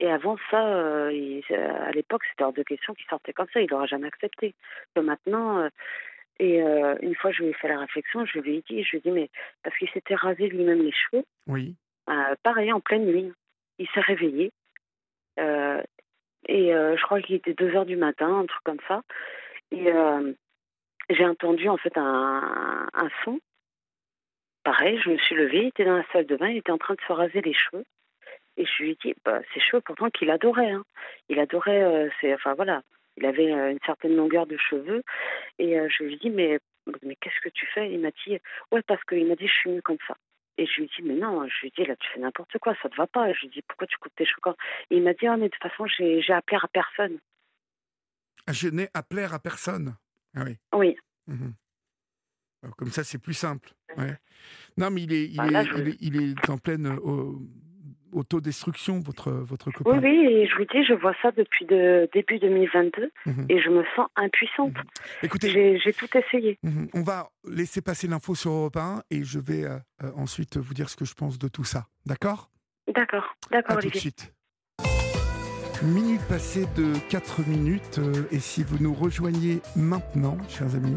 Et 0.00 0.10
avant 0.10 0.36
ça, 0.50 0.58
à 0.58 1.92
l'époque, 1.92 2.22
c'était 2.28 2.42
hors 2.42 2.52
de 2.52 2.64
question 2.64 2.92
qu'il 2.94 3.06
sortait 3.06 3.32
comme 3.32 3.46
ça. 3.54 3.60
Il 3.60 3.70
n'aurait 3.70 3.86
jamais 3.86 4.08
accepté. 4.08 4.52
maintenant, 4.96 5.68
Et 6.40 6.58
une 6.58 7.14
fois, 7.14 7.30
je 7.30 7.44
lui 7.44 7.50
ai 7.50 7.52
fait 7.52 7.68
la 7.68 7.78
réflexion, 7.78 8.26
je 8.26 8.40
lui 8.40 8.56
ai 8.56 8.64
dit, 8.68 8.82
je 8.82 8.90
lui 8.90 8.98
ai 8.98 9.00
dit, 9.02 9.10
mais 9.12 9.30
parce 9.62 9.76
qu'il 9.78 9.88
s'était 9.90 10.16
rasé 10.16 10.48
lui-même 10.48 10.82
les 10.82 10.90
cheveux, 10.90 11.22
Oui. 11.46 11.76
pareil, 12.42 12.72
en 12.72 12.80
pleine 12.80 13.06
nuit. 13.06 13.32
Il 13.78 13.86
s'est 13.90 14.00
réveillé. 14.00 14.50
et 15.36 16.72
je 16.72 17.02
crois 17.04 17.22
qu'il 17.22 17.36
était 17.36 17.54
2 17.54 17.76
heures 17.76 17.86
du 17.86 17.94
matin, 17.96 18.40
un 18.40 18.46
truc 18.46 18.64
comme 18.64 18.80
ça. 18.88 19.02
Et 19.70 19.92
j'ai 21.10 21.26
entendu 21.26 21.68
en 21.68 21.76
fait 21.76 21.96
un, 21.96 22.88
son. 23.24 23.40
Pareil, 24.64 25.00
je 25.02 25.10
me 25.10 25.18
suis 25.18 25.34
levée, 25.34 25.62
il 25.62 25.68
était 25.68 25.84
dans 25.84 25.96
la 25.96 26.06
salle 26.12 26.26
de 26.26 26.36
bain, 26.36 26.48
il 26.48 26.58
était 26.58 26.70
en 26.70 26.78
train 26.78 26.94
de 26.94 27.00
se 27.06 27.12
raser 27.12 27.40
les 27.40 27.54
cheveux. 27.54 27.84
Et 28.56 28.66
je 28.66 28.82
lui 28.82 28.90
ai 28.92 28.98
dit, 29.02 29.14
bah, 29.24 29.40
ses 29.52 29.60
cheveux, 29.60 29.80
pourtant 29.80 30.10
qu'il 30.10 30.30
adorait. 30.30 30.70
Hein. 30.70 30.84
Il 31.28 31.40
adorait, 31.40 31.82
euh, 31.82 32.08
enfin 32.34 32.54
voilà, 32.54 32.82
il 33.16 33.26
avait 33.26 33.52
euh, 33.52 33.70
une 33.70 33.78
certaine 33.84 34.14
longueur 34.14 34.46
de 34.46 34.56
cheveux. 34.56 35.02
Et 35.58 35.78
euh, 35.78 35.88
je 35.88 36.04
lui 36.04 36.14
ai 36.14 36.16
dit, 36.18 36.30
mais, 36.30 36.58
qu'est-ce 37.20 37.40
que 37.42 37.48
tu 37.48 37.66
fais? 37.66 37.90
Il 37.90 38.00
m'a 38.00 38.10
dit, 38.26 38.38
ouais, 38.70 38.82
parce 38.82 39.02
qu'il 39.04 39.26
m'a 39.26 39.36
dit, 39.36 39.46
je 39.46 39.52
suis 39.52 39.70
mieux 39.70 39.82
comme 39.82 39.98
ça. 40.06 40.16
Et 40.58 40.66
je 40.66 40.76
lui 40.76 40.84
ai 40.84 40.90
dit, 40.96 41.02
mais 41.02 41.14
non, 41.14 41.46
je 41.48 41.60
lui 41.62 41.68
ai 41.68 41.72
dit, 41.76 41.88
là, 41.88 41.96
tu 41.96 42.08
fais 42.12 42.20
n'importe 42.20 42.58
quoi, 42.58 42.74
ça 42.82 42.88
te 42.88 42.96
va 42.96 43.06
pas. 43.06 43.32
Je 43.32 43.40
lui 43.40 43.46
ai 43.48 43.50
dit, 43.50 43.62
pourquoi 43.66 43.86
tu 43.86 43.96
coupes 43.98 44.14
tes 44.16 44.26
cheveux 44.26 44.54
Et 44.90 44.96
il 44.96 45.02
m'a 45.02 45.14
dit, 45.14 45.26
ah, 45.26 45.36
mais 45.36 45.48
de 45.48 45.54
toute 45.54 45.62
façon, 45.62 45.86
j'ai, 45.86 46.22
appelé 46.32 46.58
à 46.62 46.68
personne. 46.68 47.18
Je 48.48 48.68
n'ai 48.68 48.88
plaire 49.08 49.34
à 49.34 49.38
personne. 49.38 49.94
Ah 50.34 50.44
oui. 50.44 50.56
Oui. 50.74 50.96
Mhm. 51.26 51.54
Alors, 52.62 52.76
Comme 52.76 52.90
ça, 52.90 53.04
c'est 53.04 53.18
plus 53.18 53.34
simple. 53.34 53.70
Ouais. 53.96 54.16
Non, 54.76 54.90
mais 54.90 55.02
il 55.02 55.12
est, 55.12 55.24
il 55.28 55.36
Bah, 55.36 55.46
là, 55.48 55.62
est, 55.62 55.66
je- 55.66 55.74
il 55.78 55.88
est, 55.88 55.96
il 56.00 56.16
est 56.16 56.50
en 56.50 56.58
pleine 56.58 56.86
euh, 56.86 57.32
autodestruction, 58.12 59.00
votre, 59.00 59.30
votre 59.32 59.66
Oui, 59.70 59.74
copain. 59.74 59.98
oui, 60.00 60.26
et 60.26 60.46
je 60.46 60.54
vous 60.56 60.64
dis, 60.64 60.84
je 60.84 60.92
vois 60.94 61.14
ça 61.22 61.30
depuis 61.32 61.64
de, 61.66 62.08
début 62.12 62.38
2022 62.38 63.10
Mhm. 63.26 63.46
et 63.48 63.60
je 63.60 63.68
me 63.70 63.84
sens 63.96 64.08
impuissante. 64.16 64.74
Écoutez, 65.22 65.50
J'ai, 65.50 65.92
tout 65.92 66.08
essayé. 66.16 66.58
mhm, 66.62 66.88
on 66.94 67.02
va 67.02 67.30
laisser 67.48 67.80
passer 67.82 68.06
l'info 68.06 68.34
sur 68.34 68.50
Europe 68.52 68.76
1 68.76 69.02
et 69.10 69.24
je 69.24 69.38
vais 69.38 69.64
euh, 69.64 69.78
euh, 70.02 70.12
ensuite 70.16 70.56
vous 70.56 70.74
dire 70.74 70.88
ce 70.88 70.96
que 70.96 71.04
je 71.04 71.14
pense 71.14 71.38
de 71.38 71.48
tout 71.48 71.64
ça. 71.64 71.86
D'accord? 72.06 72.50
D'accord, 72.92 73.34
À 73.46 73.50
d'accord, 73.50 73.78
tout 73.78 73.88
de 73.90 73.96
suite. 73.96 74.32
Minute 75.84 76.20
passée 76.28 76.64
de 76.76 76.92
4 77.08 77.40
minutes, 77.48 77.98
euh, 77.98 78.28
et 78.30 78.38
si 78.38 78.62
vous 78.62 78.78
nous 78.78 78.94
rejoignez 78.94 79.60
maintenant, 79.74 80.36
chers 80.48 80.76
amis, 80.76 80.96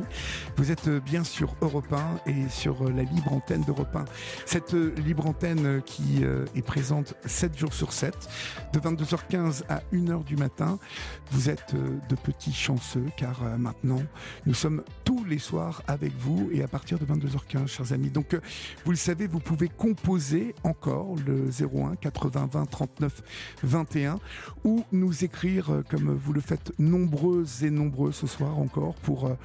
vous 0.57 0.71
êtes 0.71 0.87
euh, 0.87 0.99
bien 0.99 1.23
sur 1.23 1.55
Europe 1.61 1.91
1 1.91 2.29
et 2.29 2.49
sur 2.49 2.83
euh, 2.83 2.91
la 2.91 3.01
libre 3.01 3.33
antenne 3.33 3.63
d'Europe 3.63 3.95
1. 3.95 4.05
Cette 4.45 4.73
libre 4.73 5.25
antenne 5.25 5.81
qui 5.85 6.23
est 6.23 6.61
présente 6.61 7.15
7 7.25 7.57
jours 7.57 7.73
sur 7.73 7.93
7, 7.93 8.13
de 8.73 8.79
22h15 8.79 9.63
à 9.69 9.81
1h 9.91 10.23
du 10.23 10.35
matin. 10.35 10.77
Vous 11.31 11.49
êtes 11.49 11.73
de 11.73 12.15
petits 12.15 12.53
chanceux 12.53 13.05
car 13.17 13.41
maintenant, 13.57 14.01
nous 14.45 14.53
sommes 14.53 14.83
tous 15.03 15.23
les 15.23 15.39
soirs 15.39 15.81
avec 15.87 16.13
vous 16.17 16.49
et 16.51 16.63
à 16.63 16.67
partir 16.67 16.99
de 16.99 17.05
22h15, 17.05 17.67
chers 17.67 17.91
amis. 17.91 18.09
Donc, 18.09 18.37
vous 18.85 18.91
le 18.91 18.97
savez, 18.97 19.27
vous 19.27 19.39
pouvez 19.39 19.67
composer 19.67 20.53
encore 20.63 21.15
le 21.25 21.49
01 21.49 21.95
80 21.95 22.49
20 22.51 22.65
39 22.65 23.21
21 23.63 24.19
ou 24.63 24.74
nous 24.91 25.23
écrire 25.23 25.71
euh, 25.71 25.83
comme 25.87 26.13
vous 26.13 26.33
le 26.33 26.41
faites 26.41 26.71
nombreuses 26.79 27.63
et 27.63 27.69
nombreux 27.69 28.11
ce 28.11 28.27
soir 28.27 28.57
encore 28.57 28.95
pour 28.95 29.25
euh, 29.25 29.37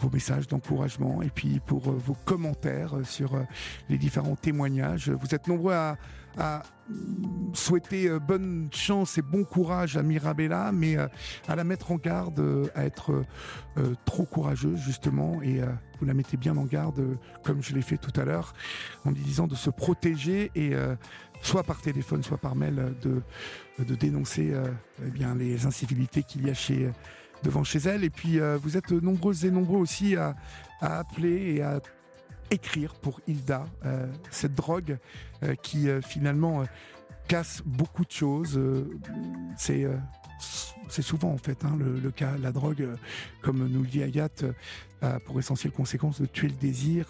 vos 0.00 0.10
messages 0.10 0.48
d'encouragement 0.48 1.22
et 1.22 1.30
puis 1.30 1.60
pour 1.66 1.88
euh, 1.88 1.98
vos 2.04 2.16
commentaires 2.24 2.94
sur 3.04 3.38
les 3.88 3.98
différents 3.98 4.36
témoignages. 4.36 5.10
Vous 5.10 5.34
êtes 5.34 5.48
nombreux 5.48 5.74
à, 5.74 5.96
à 6.38 6.62
souhaiter 7.52 8.08
euh, 8.08 8.18
bonne 8.18 8.68
chance 8.72 9.18
et 9.18 9.22
bon 9.22 9.44
courage 9.44 9.96
à 9.96 10.02
Mirabella, 10.02 10.72
mais 10.72 10.96
euh, 10.96 11.06
à 11.48 11.56
la 11.56 11.64
mettre 11.64 11.92
en 11.92 11.96
garde, 11.96 12.40
euh, 12.40 12.66
à 12.74 12.84
être 12.84 13.24
trop 14.04 14.24
courageuse 14.24 14.78
justement, 14.80 15.40
et 15.42 15.60
vous 15.98 16.04
la 16.04 16.12
mettez 16.12 16.36
bien 16.36 16.56
en 16.58 16.64
garde, 16.64 17.16
comme 17.42 17.62
je 17.62 17.74
l'ai 17.74 17.80
fait 17.80 17.96
tout 17.96 18.12
à 18.20 18.24
l'heure, 18.24 18.52
en 19.06 19.10
lui 19.10 19.22
disant 19.22 19.46
de 19.46 19.54
se 19.54 19.70
protéger 19.70 20.50
et 20.54 20.72
soit 21.40 21.62
par 21.62 21.80
téléphone, 21.80 22.22
soit 22.22 22.36
par 22.36 22.54
mail, 22.54 22.94
de, 23.00 23.94
dénoncer 23.94 24.54
eh 25.00 25.34
les 25.38 25.64
incivilités 25.64 26.22
qu'il 26.22 26.46
y 26.46 26.50
a 26.50 26.54
devant 27.42 27.64
chez 27.64 27.78
elle. 27.78 28.04
Et 28.04 28.10
puis, 28.10 28.38
vous 28.62 28.76
êtes 28.76 28.92
nombreuses 28.92 29.46
et 29.46 29.50
nombreux 29.50 29.78
aussi 29.78 30.16
à 30.16 30.34
appeler 30.80 31.54
et 31.54 31.62
à 31.62 31.80
écrire 32.52 32.94
pour 32.94 33.20
Hilda, 33.26 33.66
euh, 33.84 34.06
cette 34.30 34.54
drogue 34.54 34.98
euh, 35.42 35.54
qui 35.54 35.88
euh, 35.88 36.00
finalement 36.00 36.64
casse 37.28 37.62
beaucoup 37.64 38.04
de 38.04 38.10
choses. 38.10 38.60
C'est 39.56 41.02
souvent 41.02 41.30
en 41.30 41.38
fait 41.38 41.64
hein, 41.64 41.76
le, 41.78 42.10
cas. 42.10 42.36
La 42.36 42.52
drogue, 42.52 42.86
comme 43.42 43.66
nous 43.66 43.82
le 43.82 43.88
dit 43.88 44.02
Agathe, 44.02 44.44
a 45.00 45.18
pour 45.20 45.38
essentielle 45.38 45.72
conséquence 45.72 46.20
de 46.20 46.26
tuer 46.26 46.48
le 46.48 46.54
désir, 46.54 47.06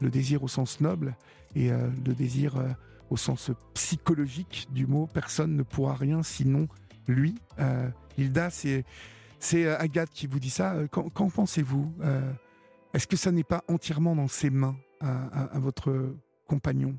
le 0.00 0.10
désir 0.10 0.42
au 0.42 0.48
sens 0.48 0.80
noble 0.80 1.16
et 1.56 1.70
le 1.70 2.14
désir 2.14 2.62
au 3.10 3.16
sens 3.16 3.50
psychologique 3.74 4.68
du 4.70 4.86
mot. 4.86 5.08
Personne 5.12 5.56
ne 5.56 5.62
pourra 5.62 5.94
rien 5.94 6.22
sinon 6.22 6.68
lui. 7.08 7.34
Hilda, 8.18 8.50
c'est 8.50 9.66
Agathe 9.66 10.10
qui 10.10 10.26
vous 10.26 10.38
dit 10.38 10.50
ça. 10.50 10.76
Qu'en 10.90 11.30
pensez-vous 11.30 11.94
Est-ce 12.98 13.06
que 13.06 13.14
ça 13.14 13.30
n'est 13.30 13.44
pas 13.44 13.62
entièrement 13.68 14.16
dans 14.16 14.26
ses 14.26 14.50
mains 14.50 14.74
à, 15.00 15.56
votre 15.60 16.16
compagnon 16.48 16.98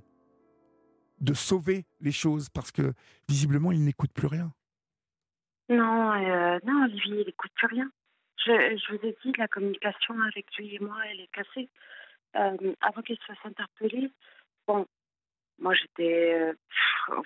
de 1.20 1.34
sauver 1.34 1.84
les 2.00 2.14
choses 2.14 2.47
parce 2.47 2.72
que 2.72 2.93
visiblement 3.28 3.74
il 3.74 3.84
n'écoute 3.84 4.14
plus 4.14 4.28
rien? 4.28 4.50
Non, 5.68 6.14
euh, 6.14 6.58
non, 6.64 6.86
Olivier, 6.86 7.20
il 7.20 7.26
n'écoute 7.26 7.52
plus 7.54 7.68
rien. 7.68 7.91
Je, 8.45 8.95
vous 8.95 9.06
ai 9.06 9.18
dit, 9.26 9.34
la 9.38 9.50
communication 9.50 10.18
avec 10.22 10.45
lui 10.56 10.74
et 10.74 10.80
moi, 10.80 10.95
elle 11.12 11.20
est 11.20 11.32
cassée. 11.34 11.68
Euh, 12.38 12.74
avant 12.80 13.02
qu'il 13.02 13.18
se 13.18 13.26
fasse 13.26 13.43
interpeller, 13.43 14.10
bon, 14.68 14.86
moi 15.58 15.74
j'étais 15.74 16.34
euh, 16.34 16.54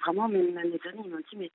vraiment, 0.04 0.28
même 0.28 0.52
mes 0.52 0.90
amis 0.90 1.08
m'ont 1.10 1.22
dit, 1.30 1.38
mais 1.38 1.52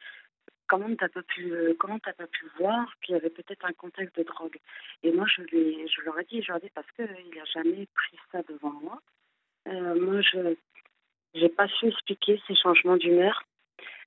comment 0.68 0.94
t'as 0.96 1.08
pas 1.08 1.22
pu, 1.22 1.52
euh, 1.52 1.74
pas 1.74 2.26
pu 2.26 2.46
voir 2.58 2.92
qu'il 3.02 3.14
y 3.14 3.16
avait 3.16 3.30
peut-être 3.30 3.64
un 3.64 3.72
contexte 3.72 4.16
de 4.16 4.22
drogue 4.22 4.58
Et 5.02 5.12
moi 5.12 5.26
je 5.34 5.42
lui, 5.42 5.88
je 5.88 6.02
leur 6.02 6.18
ai 6.20 6.24
dit, 6.24 6.42
je 6.42 6.48
leur 6.48 6.58
ai 6.58 6.66
dit 6.66 6.72
parce 6.74 6.90
que 6.92 7.02
il 7.02 7.40
a 7.40 7.44
jamais 7.44 7.86
pris 7.94 8.18
ça 8.30 8.42
devant 8.48 8.72
moi. 8.72 9.00
Euh, 9.66 10.00
moi 10.00 10.20
je, 10.20 10.54
j'ai 11.34 11.48
pas 11.48 11.68
su 11.68 11.88
expliquer 11.88 12.40
ces 12.46 12.54
changements 12.54 12.96
d'humeur. 12.96 13.42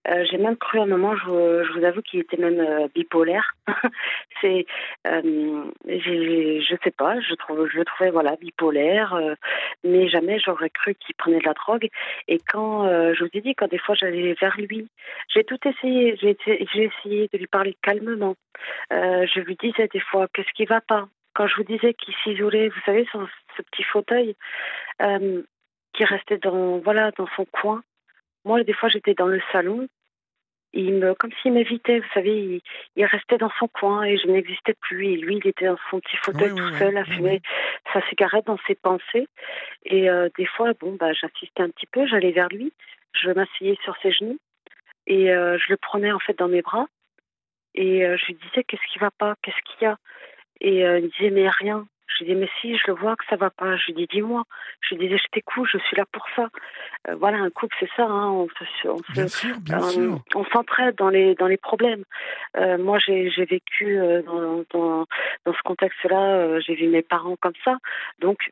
Euh, 0.08 0.26
j'ai 0.30 0.38
même 0.38 0.58
cru 0.58 0.80
un 0.80 0.88
moment, 0.88 1.16
je, 1.16 1.74
vous 1.74 1.86
avoue 1.86 2.02
qu'il 2.02 2.22
était 2.22 2.38
même 2.38 2.60
euh, 2.60 2.88
bipolaire. 2.94 3.54
c'est, 4.42 4.66
euh, 5.06 5.64
je 5.86 6.76
sais 6.84 6.92
pas, 6.92 7.20
je 7.20 7.36
trouve, 7.36 7.68
je 7.70 7.78
le 7.78 7.86
trouvais 7.86 8.10
voilà 8.10 8.36
bipolaire, 8.36 9.20
mais 9.84 10.10
jamais 10.10 10.40
j'aurais 10.40 10.72
cru 10.72 10.96
qu'il 10.96 11.16
prenait 11.16 11.40
de 11.40 11.46
la 11.46 11.54
drogue. 11.54 11.88
Et 12.28 12.40
quand 12.52 12.88
je 13.14 13.24
vous 13.24 13.30
ai 13.34 13.42
dit, 13.42 13.54
quand 13.54 13.70
des 13.70 13.78
fois 13.78 13.96
j'allais 13.96 14.34
vers 14.34 14.58
lui, 14.58 14.88
j'ai 15.34 15.44
tout 15.44 15.60
essayé, 15.68 16.18
j'ai, 16.18 16.36
essayé 16.74 17.30
de 17.32 17.38
lui 17.38 17.48
parler 17.48 17.78
calmement. 17.84 18.36
Je 18.90 19.40
lui 19.42 19.56
disais 19.56 19.88
des 19.94 20.00
fois 20.00 20.28
qu'est-ce 20.34 20.52
qui 20.56 20.66
va 20.66 20.82
pas? 20.82 21.08
Quand 21.34 21.48
je 21.48 21.56
vous 21.58 21.64
disais 21.64 21.94
qu'il 21.94 22.14
s'isolait, 22.24 22.70
vous 22.70 22.82
savez, 22.86 23.06
sur 23.06 23.28
ce 23.56 23.62
petit 23.62 23.84
fauteuil, 23.84 24.36
qui 25.00 26.06
restait 26.06 26.38
dans 26.38 26.80
voilà 26.80 27.12
dans 27.12 27.28
son 27.36 27.46
coin. 27.46 27.84
Moi, 28.46 28.64
des 28.64 28.74
fois, 28.74 28.90
j'étais 28.90 29.14
dans 29.14 29.28
le 29.28 29.42
salon. 29.52 29.88
Il 30.74 30.94
me, 30.94 31.14
comme 31.16 31.32
s'il 31.42 31.52
m'évitait, 31.52 32.00
vous 32.00 32.14
savez, 32.14 32.32
il, 32.32 32.62
il 32.96 33.06
restait 33.06 33.38
dans 33.38 33.52
son 33.60 33.68
coin 33.68 34.04
et 34.04 34.18
je 34.18 34.28
n'existais 34.28 34.76
plus. 34.80 35.08
Et 35.14 35.18
lui, 35.18 35.38
il 35.38 35.48
était 35.48 35.66
dans 35.66 35.78
son 35.90 36.00
petit 36.00 36.16
fauteuil 36.18 36.52
Oui, 36.52 36.62
tout 36.62 36.72
oui, 36.72 36.80
seul 36.80 36.98
à 36.98 37.02
oui, 37.02 37.14
fumer 37.14 37.42
sa 37.92 38.02
cigarette 38.08 38.46
dans 38.46 38.58
ses 38.68 38.76
pensées. 38.76 39.28
Et 39.86 40.10
euh, 40.10 40.30
des 40.38 40.46
fois, 40.46 40.72
bon, 40.80 40.94
bah, 40.94 41.12
j'assistais 41.14 41.64
un 41.64 41.70
petit 41.70 41.88
peu, 41.88 42.08
j'allais 42.08 42.32
vers 42.32 42.48
lui, 42.50 42.72
je 43.14 43.30
m'asseyais 43.32 43.78
sur 43.84 43.98
ses 44.02 44.12
genoux 44.12 44.40
et 45.08 45.32
euh, 45.32 45.58
je 45.58 45.66
le 45.70 45.78
prenais 45.78 46.12
en 46.12 46.20
fait 46.20 46.38
dans 46.38 46.48
mes 46.48 46.62
bras 46.62 46.86
et 47.74 48.06
euh, 48.06 48.16
je 48.18 48.28
lui 48.28 48.36
disais 48.36 48.64
qu'est-ce 48.64 48.94
qui 48.94 49.00
va 49.00 49.12
pas, 49.12 49.36
qu'est-ce 49.42 49.62
qu'il 49.66 49.86
y 49.88 49.90
a? 49.90 49.98
Et 50.62 50.80
il 50.82 51.04
me 51.04 51.10
disait 51.10 51.32
mais 51.32 51.50
rien. 51.50 51.86
Je 52.22 52.26
lui 52.26 52.34
disais 52.36 52.40
mais 52.46 52.50
si, 52.62 52.78
je 52.78 52.84
le 52.88 52.94
vois 52.94 53.16
que 53.16 53.26
ça 53.30 53.36
va 53.36 53.50
pas. 53.50 53.76
Je 53.78 53.88
lui 53.88 53.94
dis 53.94 54.08
dis-moi. 54.08 54.44
Je 54.82 54.94
lui 54.96 55.06
disais 55.08 55.18
je 55.18 55.28
t'écoute, 55.32 55.68
je 55.72 55.80
suis 55.80 55.98
là 55.98 56.06
pour 56.12 56.26
ça. 56.36 56.50
Euh, 57.10 57.16
voilà, 57.16 57.38
un 57.38 57.50
couple 57.50 57.76
c'est 57.80 57.90
ça, 57.96 58.04
hein, 58.04 58.30
on 58.30 58.48
se, 58.50 58.88
on 58.88 58.98
se- 58.98 59.12
Bien 59.12 59.28
sûr, 59.28 59.60
bien 59.60 59.80
euh, 59.80 59.90
sûr. 59.90 60.20
on 60.36 60.46
s'entraide 60.46 60.96
dans 60.96 61.10
les 61.10 61.34
dans 61.36 61.48
les 61.48 61.58
problèmes. 61.58 62.04
Euh, 62.58 62.78
moi, 62.78 63.00
j'ai 63.00 63.30
j'ai 63.32 63.46
vécu 63.46 63.98
euh, 64.00 64.22
dans, 64.22 64.64
dans 64.72 65.06
dans 65.46 65.54
ce 65.54 65.62
contexte-là. 65.64 66.60
j'ai 66.60 66.76
vu 66.76 66.88
mes 66.88 67.02
parents 67.02 67.36
comme 67.42 67.54
ça, 67.66 67.78
donc 68.20 68.52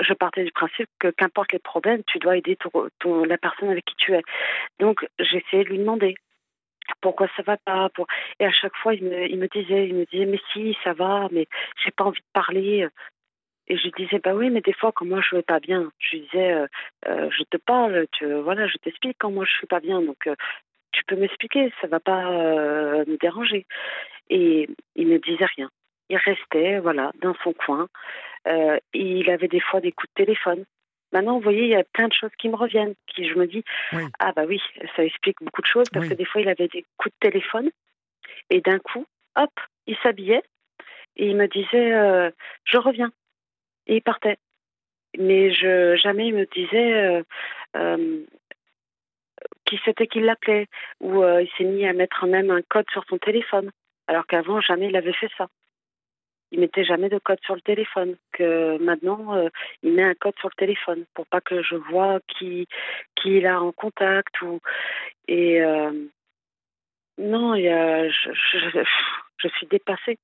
je 0.00 0.12
partais 0.14 0.44
du 0.44 0.52
principe 0.52 0.88
que 0.98 1.08
qu'importe 1.08 1.52
les 1.52 1.58
problèmes, 1.60 2.02
tu 2.06 2.18
dois 2.18 2.36
aider 2.36 2.56
ton, 2.56 2.70
ton- 2.98 3.24
la 3.24 3.38
personne 3.38 3.70
avec 3.70 3.84
qui 3.84 3.94
tu 3.96 4.12
es. 4.14 4.22
Donc, 4.80 5.06
j'ai 5.20 5.38
essayé 5.38 5.64
de 5.64 5.68
lui 5.68 5.78
demander 5.78 6.16
pourquoi 7.00 7.28
ça 7.36 7.42
va 7.42 7.56
pas? 7.56 7.88
Pour... 7.90 8.06
Et 8.40 8.44
à 8.44 8.52
chaque 8.52 8.76
fois, 8.76 8.94
il 8.94 9.04
me, 9.04 9.48
disait, 9.48 9.88
il 9.88 9.94
me 9.94 10.04
disait, 10.06 10.26
mais 10.26 10.40
si, 10.52 10.76
ça 10.84 10.92
va, 10.92 11.28
mais 11.30 11.46
j'ai 11.84 11.90
pas 11.90 12.04
envie 12.04 12.20
de 12.20 12.32
parler. 12.32 12.88
Et 13.68 13.76
je 13.76 13.88
disais, 13.96 14.18
bah 14.18 14.34
oui, 14.34 14.50
mais 14.50 14.60
des 14.60 14.72
fois, 14.72 14.92
quand 14.92 15.06
moi 15.06 15.20
je 15.20 15.36
vais 15.36 15.42
pas 15.42 15.60
bien, 15.60 15.90
je 15.98 16.16
disais, 16.16 16.52
euh, 16.52 16.66
euh, 17.06 17.30
je 17.30 17.44
te 17.44 17.56
parle, 17.56 18.06
tu, 18.12 18.26
voilà, 18.26 18.66
je 18.66 18.76
t'explique 18.78 19.16
quand 19.18 19.30
moi 19.30 19.44
je 19.44 19.52
suis 19.52 19.66
pas 19.66 19.80
bien, 19.80 20.02
donc 20.02 20.26
euh, 20.26 20.34
tu 20.90 21.04
peux 21.04 21.16
m'expliquer, 21.16 21.72
ça 21.80 21.86
va 21.86 22.00
pas 22.00 22.22
me 22.22 23.16
déranger. 23.16 23.66
Et 24.28 24.68
il 24.96 25.06
me 25.06 25.18
disait 25.18 25.46
rien. 25.56 25.70
il 26.10 26.18
restait, 26.18 26.80
voilà, 26.80 27.12
dans 27.22 27.34
son 27.42 27.52
coin. 27.54 27.88
Il 28.92 29.30
avait 29.30 29.48
des 29.48 29.60
fois 29.60 29.80
des 29.80 29.92
coups 29.92 30.12
de 30.16 30.24
téléphone. 30.24 30.64
Maintenant, 31.12 31.34
vous 31.34 31.42
voyez, 31.42 31.62
il 31.64 31.68
y 31.68 31.76
a 31.76 31.84
plein 31.84 32.08
de 32.08 32.12
choses 32.12 32.30
qui 32.38 32.48
me 32.48 32.56
reviennent, 32.56 32.94
qui 33.06 33.28
je 33.28 33.34
me 33.34 33.46
dis, 33.46 33.64
ah 34.18 34.32
bah 34.32 34.44
oui, 34.46 34.60
ça 34.96 35.04
explique 35.04 35.36
beaucoup 35.40 35.62
de 35.62 35.66
choses, 35.66 35.88
parce 35.90 36.08
que 36.08 36.14
des 36.14 36.24
fois, 36.24 36.40
il 36.40 36.48
avait 36.48 36.68
des 36.68 36.84
coups 36.96 37.14
de 37.14 37.28
téléphone, 37.28 37.70
et 38.50 38.60
d'un 38.60 38.78
coup, 38.78 39.06
hop, 39.36 39.50
il 39.86 39.96
s'habillait, 40.02 40.42
et 41.16 41.26
il 41.28 41.36
me 41.36 41.46
disait, 41.48 41.92
euh, 41.92 42.30
je 42.64 42.78
reviens. 42.78 43.12
Et 43.86 43.96
il 43.96 44.02
partait. 44.02 44.38
Mais 45.18 45.52
je, 45.52 45.96
jamais 45.96 46.28
il 46.28 46.34
me 46.34 46.46
disait 46.46 46.92
euh, 46.94 47.22
euh, 47.76 48.24
qui 49.66 49.78
c'était 49.84 50.06
qui 50.06 50.20
l'appelait, 50.20 50.68
ou 51.00 51.22
il 51.24 51.50
s'est 51.58 51.64
mis 51.64 51.86
à 51.86 51.92
mettre 51.92 52.26
même 52.26 52.50
un 52.50 52.62
code 52.62 52.88
sur 52.90 53.04
son 53.08 53.18
téléphone, 53.18 53.70
alors 54.06 54.26
qu'avant, 54.26 54.60
jamais 54.60 54.88
il 54.88 54.96
avait 54.96 55.12
fait 55.12 55.30
ça 55.36 55.48
il 56.52 56.60
mettait 56.60 56.84
jamais 56.84 57.08
de 57.08 57.18
code 57.18 57.40
sur 57.44 57.54
le 57.54 57.60
téléphone. 57.62 58.16
Que 58.32 58.78
maintenant, 58.78 59.34
euh, 59.34 59.48
il 59.82 59.92
met 59.94 60.04
un 60.04 60.14
code 60.14 60.38
sur 60.38 60.48
le 60.48 60.54
téléphone 60.56 61.04
pour 61.14 61.26
pas 61.26 61.40
que 61.40 61.62
je 61.62 61.74
vois 61.74 62.20
qui 62.28 62.68
qui 63.16 63.38
il 63.38 63.46
a 63.46 63.60
en 63.60 63.72
contact 63.72 64.40
ou 64.42 64.60
et 65.28 65.62
euh, 65.62 65.92
non, 67.18 67.54
il 67.54 67.64
y 67.64 67.68
a, 67.68 68.08
je, 68.08 68.30
je, 68.32 68.84
je, 69.38 69.48
suis 69.48 69.66
dépassée. 69.66 70.18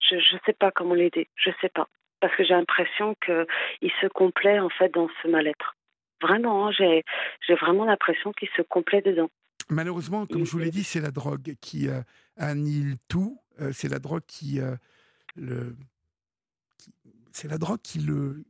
Je 0.00 0.16
ne 0.16 0.40
sais 0.46 0.52
pas 0.52 0.70
comment 0.70 0.94
l'aider. 0.94 1.28
Je 1.36 1.50
sais 1.60 1.68
pas 1.68 1.88
parce 2.20 2.34
que 2.36 2.44
j'ai 2.44 2.54
l'impression 2.54 3.14
que 3.20 3.46
il 3.80 3.90
se 4.00 4.06
complaît 4.06 4.60
en 4.60 4.70
fait 4.70 4.92
dans 4.92 5.08
ce 5.22 5.28
mal-être. 5.28 5.76
Vraiment, 6.22 6.66
hein, 6.66 6.70
j'ai 6.72 7.04
j'ai 7.46 7.54
vraiment 7.54 7.84
l'impression 7.84 8.32
qu'il 8.32 8.48
se 8.56 8.62
complaît 8.62 9.02
dedans. 9.02 9.30
Malheureusement, 9.68 10.26
comme 10.26 10.44
je 10.44 10.50
vous 10.50 10.58
l'ai 10.58 10.70
dit, 10.70 10.84
c'est 10.84 11.00
la 11.00 11.10
drogue 11.10 11.54
qui 11.60 11.88
euh, 11.88 12.00
annihile 12.36 12.96
tout. 13.08 13.38
c'est 13.72 13.88
la 13.88 13.98
drogue 13.98 14.24
qui 14.26 14.58
c'est 17.32 17.48
la 17.48 17.58
drogue 17.58 17.80
qui 17.82 18.00
le, 18.00 18.44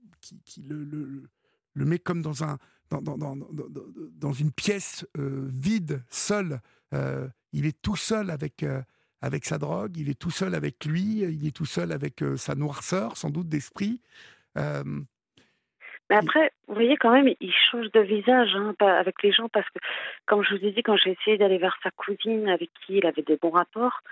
met 1.75 1.99
comme 1.99 2.23
dans 2.23 2.45
un, 2.45 2.59
dans, 2.91 3.01
dans, 3.01 3.17
dans, 3.17 3.37
dans 3.37 4.33
une 4.33 4.53
pièce 4.53 5.07
euh, 5.19 5.47
vide, 5.49 6.03
seul. 6.11 6.61
Euh, 6.93 7.29
il 7.53 7.67
est 7.67 7.81
tout 7.81 7.97
seul 7.97 8.31
euh, 8.63 8.83
avec 9.21 9.45
sa 9.45 9.59
drogue, 9.59 9.97
il 9.97 10.09
est 10.09 10.19
tout 10.19 10.31
seul 10.31 10.55
avec 10.55 10.85
lui, 10.85 11.21
il 11.21 11.47
est 11.47 11.55
tout 11.55 11.67
seul 11.67 11.93
avec 11.93 12.25
sa 12.37 12.55
noirceur, 12.55 13.17
sans 13.17 13.31
doute 13.31 13.49
d'esprit. 13.49 14.01
Mais 16.11 16.17
après, 16.17 16.51
vous 16.67 16.75
voyez 16.75 16.97
quand 16.97 17.13
même, 17.13 17.33
il 17.41 17.53
change 17.71 17.91
de 17.93 18.01
visage 18.01 18.57
hein, 18.57 18.75
avec 18.81 19.23
les 19.23 19.31
gens 19.31 19.49
parce 19.49 19.69
que, 19.71 19.79
comme 20.27 20.43
je 20.43 20.57
vous 20.57 20.67
ai 20.67 20.73
dit, 20.73 20.83
quand 20.83 20.97
j'ai 20.97 21.13
essayé 21.13 21.39
d'aller 21.39 21.59
vers 21.59 21.79
sa 21.85 21.93
cousine 21.93 22.49
avec 22.49 22.69
qui 22.85 22.97
il 22.97 23.07
avait 23.07 23.23
des 23.23 23.37
bons 23.37 23.51
rapports, 23.51 24.03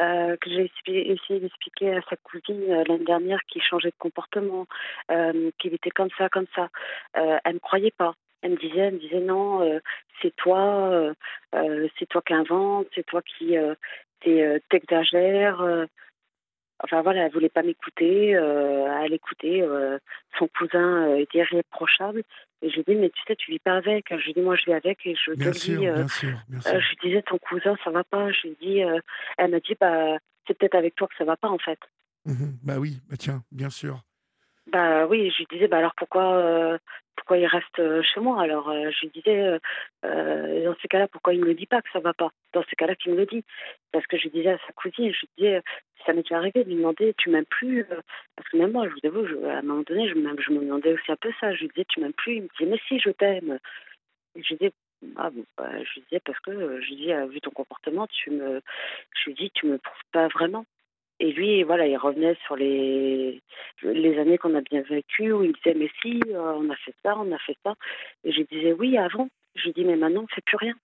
euh, 0.00 0.36
que 0.40 0.50
j'ai 0.50 0.72
essayé 0.86 1.38
d'expliquer 1.38 1.94
à 1.94 2.00
sa 2.10 2.16
cousine 2.16 2.60
euh, 2.68 2.82
l'année 2.88 3.04
dernière 3.04 3.38
qu'il 3.46 3.62
changeait 3.62 3.90
de 3.90 3.94
comportement, 3.96 4.66
euh, 5.12 5.52
qu'il 5.58 5.72
était 5.72 5.90
comme 5.90 6.08
ça, 6.18 6.28
comme 6.28 6.46
ça. 6.56 6.68
Euh, 7.16 7.38
elle 7.44 7.54
me 7.54 7.58
croyait 7.60 7.92
pas. 7.92 8.14
Elle 8.42 8.52
me 8.52 8.56
disait, 8.56 8.80
elle 8.80 8.94
me 8.94 8.98
disait 8.98 9.20
non, 9.20 9.80
c'est 10.20 10.36
toi, 10.36 11.14
c'est 11.98 12.06
toi 12.10 12.20
qui 12.20 12.34
invente, 12.34 12.88
c'est 12.94 13.06
toi 13.06 13.22
qui 13.22 13.56
t'exagères. 14.68 15.86
Enfin 16.82 17.02
voilà, 17.02 17.26
elle 17.26 17.32
voulait 17.32 17.48
pas 17.48 17.62
m'écouter. 17.62 18.30
elle 18.30 19.12
écoutait. 19.12 19.64
son 20.38 20.48
cousin 20.48 21.16
était 21.16 21.38
irréprochable. 21.38 22.22
Et 22.64 22.70
je 22.70 22.76
lui 22.76 22.84
dis, 22.88 22.94
mais 22.94 23.10
tu 23.10 23.20
sais, 23.26 23.36
tu 23.36 23.50
vis 23.50 23.58
pas 23.58 23.76
avec. 23.76 24.06
Je 24.08 24.24
lui 24.24 24.32
dis, 24.32 24.40
moi, 24.40 24.56
je 24.56 24.64
vis 24.64 24.72
avec 24.72 25.06
et 25.06 25.14
je 25.14 25.32
te 25.32 25.50
dis. 25.50 25.86
Euh, 25.86 25.98
euh, 25.98 26.80
je 26.80 26.88
lui 26.88 26.96
disais, 27.02 27.20
ton 27.20 27.36
cousin, 27.36 27.76
ça 27.84 27.90
va 27.90 28.04
pas. 28.04 28.32
Je 28.32 28.48
lui 28.48 28.56
dis, 28.58 28.82
euh, 28.82 29.00
elle 29.36 29.50
m'a 29.50 29.60
dit, 29.60 29.76
bah, 29.78 30.16
c'est 30.46 30.56
peut-être 30.56 30.74
avec 30.74 30.94
toi 30.94 31.06
que 31.06 31.14
ça 31.18 31.24
va 31.24 31.36
pas, 31.36 31.50
en 31.50 31.58
fait. 31.58 31.78
Mmh 32.24 32.56
bah 32.62 32.78
oui, 32.78 33.02
bah 33.10 33.16
tiens, 33.18 33.42
bien 33.52 33.68
sûr. 33.68 34.00
Bah 34.74 35.06
oui, 35.06 35.30
je 35.30 35.38
lui 35.38 35.46
disais, 35.52 35.68
bah 35.68 35.78
alors 35.78 35.94
pourquoi, 35.96 36.78
pourquoi 37.16 37.38
il 37.38 37.46
reste 37.46 37.80
chez 38.02 38.20
moi? 38.20 38.42
Alors, 38.42 38.72
je 38.72 39.00
lui 39.02 39.10
disais, 39.14 39.60
dans 40.02 40.76
ces 40.82 40.88
cas-là, 40.88 41.06
pourquoi 41.08 41.32
il 41.34 41.40
me 41.40 41.46
le 41.46 41.54
dit 41.54 41.66
pas 41.66 41.80
que 41.82 41.90
ça 41.92 42.00
va 42.00 42.12
pas? 42.12 42.30
Dans 42.52 42.64
ces 42.64 42.76
cas-là, 42.76 42.96
qu'il 42.96 43.12
me 43.12 43.18
le 43.18 43.26
dit. 43.26 43.44
Parce 43.92 44.06
que 44.08 44.16
je 44.18 44.24
lui 44.24 44.30
disais 44.30 44.50
à 44.50 44.58
sa 44.66 44.72
cousine, 44.72 45.12
je 45.12 45.20
lui 45.20 45.28
disais, 45.38 45.62
ça 46.06 46.12
m'est 46.12 46.30
arrivé 46.32 46.64
de 46.64 46.68
lui 46.68 46.76
demander 46.76 47.14
tu 47.18 47.30
m'aimes 47.30 47.46
plus 47.46 47.82
euh, 47.90 48.00
parce 48.36 48.48
que 48.50 48.56
même 48.58 48.72
moi 48.72 48.86
je 48.88 48.92
vous 48.94 49.06
avoue 49.18 49.46
à 49.46 49.54
un 49.58 49.62
moment 49.62 49.82
donné 49.86 50.08
je, 50.08 50.14
je 50.14 50.50
me 50.52 50.60
demandais 50.60 50.92
aussi 50.92 51.10
un 51.12 51.16
peu 51.16 51.32
ça. 51.40 51.54
Je 51.54 51.60
lui 51.62 51.68
disais 51.68 51.86
tu 51.88 52.00
m'aimes 52.00 52.12
plus? 52.12 52.36
Il 52.36 52.42
me 52.42 52.48
disait 52.58 52.70
mais 52.70 52.80
si 52.88 52.98
je 53.00 53.10
t'aime. 53.10 53.58
Je 54.36 54.48
lui 54.48 54.56
disais 54.56 54.72
ah 55.16 55.30
bon 55.30 55.44
bah, 55.56 55.70
je 55.82 55.94
lui 55.94 56.02
disais 56.02 56.20
parce 56.24 56.40
que 56.40 56.50
euh, 56.50 56.80
je 56.82 56.94
dis 56.94 57.12
vu 57.32 57.40
ton 57.40 57.50
comportement 57.50 58.06
tu 58.08 58.30
me 58.30 58.62
je 59.16 59.24
lui 59.30 59.34
dis 59.34 59.50
tu 59.54 59.66
me 59.66 59.78
prouves 59.78 60.02
pas 60.12 60.28
vraiment 60.28 60.66
et 61.20 61.32
lui 61.32 61.62
voilà 61.62 61.86
il 61.86 61.96
revenait 61.96 62.36
sur 62.44 62.56
les 62.56 63.40
les 63.82 64.18
années 64.18 64.38
qu'on 64.38 64.54
a 64.54 64.60
bien 64.60 64.82
vécues 64.82 65.32
où 65.32 65.42
il 65.42 65.50
me 65.50 65.54
disait 65.54 65.74
mais 65.74 65.90
si 66.02 66.20
euh, 66.28 66.54
on 66.56 66.68
a 66.70 66.76
fait 66.76 66.94
ça 67.02 67.16
on 67.16 67.30
a 67.32 67.38
fait 67.38 67.56
ça 67.64 67.74
et 68.24 68.32
je 68.32 68.38
lui 68.38 68.46
disais 68.50 68.72
oui 68.72 68.98
avant 68.98 69.28
je 69.54 69.64
lui 69.64 69.72
dis 69.72 69.84
mais 69.84 69.96
maintenant 69.96 70.24
on 70.24 70.34
fait 70.34 70.44
plus 70.44 70.56
rien 70.56 70.74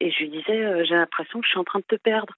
et 0.00 0.10
je 0.10 0.18
lui 0.18 0.30
disais 0.30 0.84
j'ai 0.84 0.94
l'impression 0.94 1.40
que 1.40 1.46
je 1.46 1.50
suis 1.50 1.60
en 1.60 1.64
train 1.64 1.80
de 1.80 1.96
te 1.96 1.96
perdre 1.96 2.34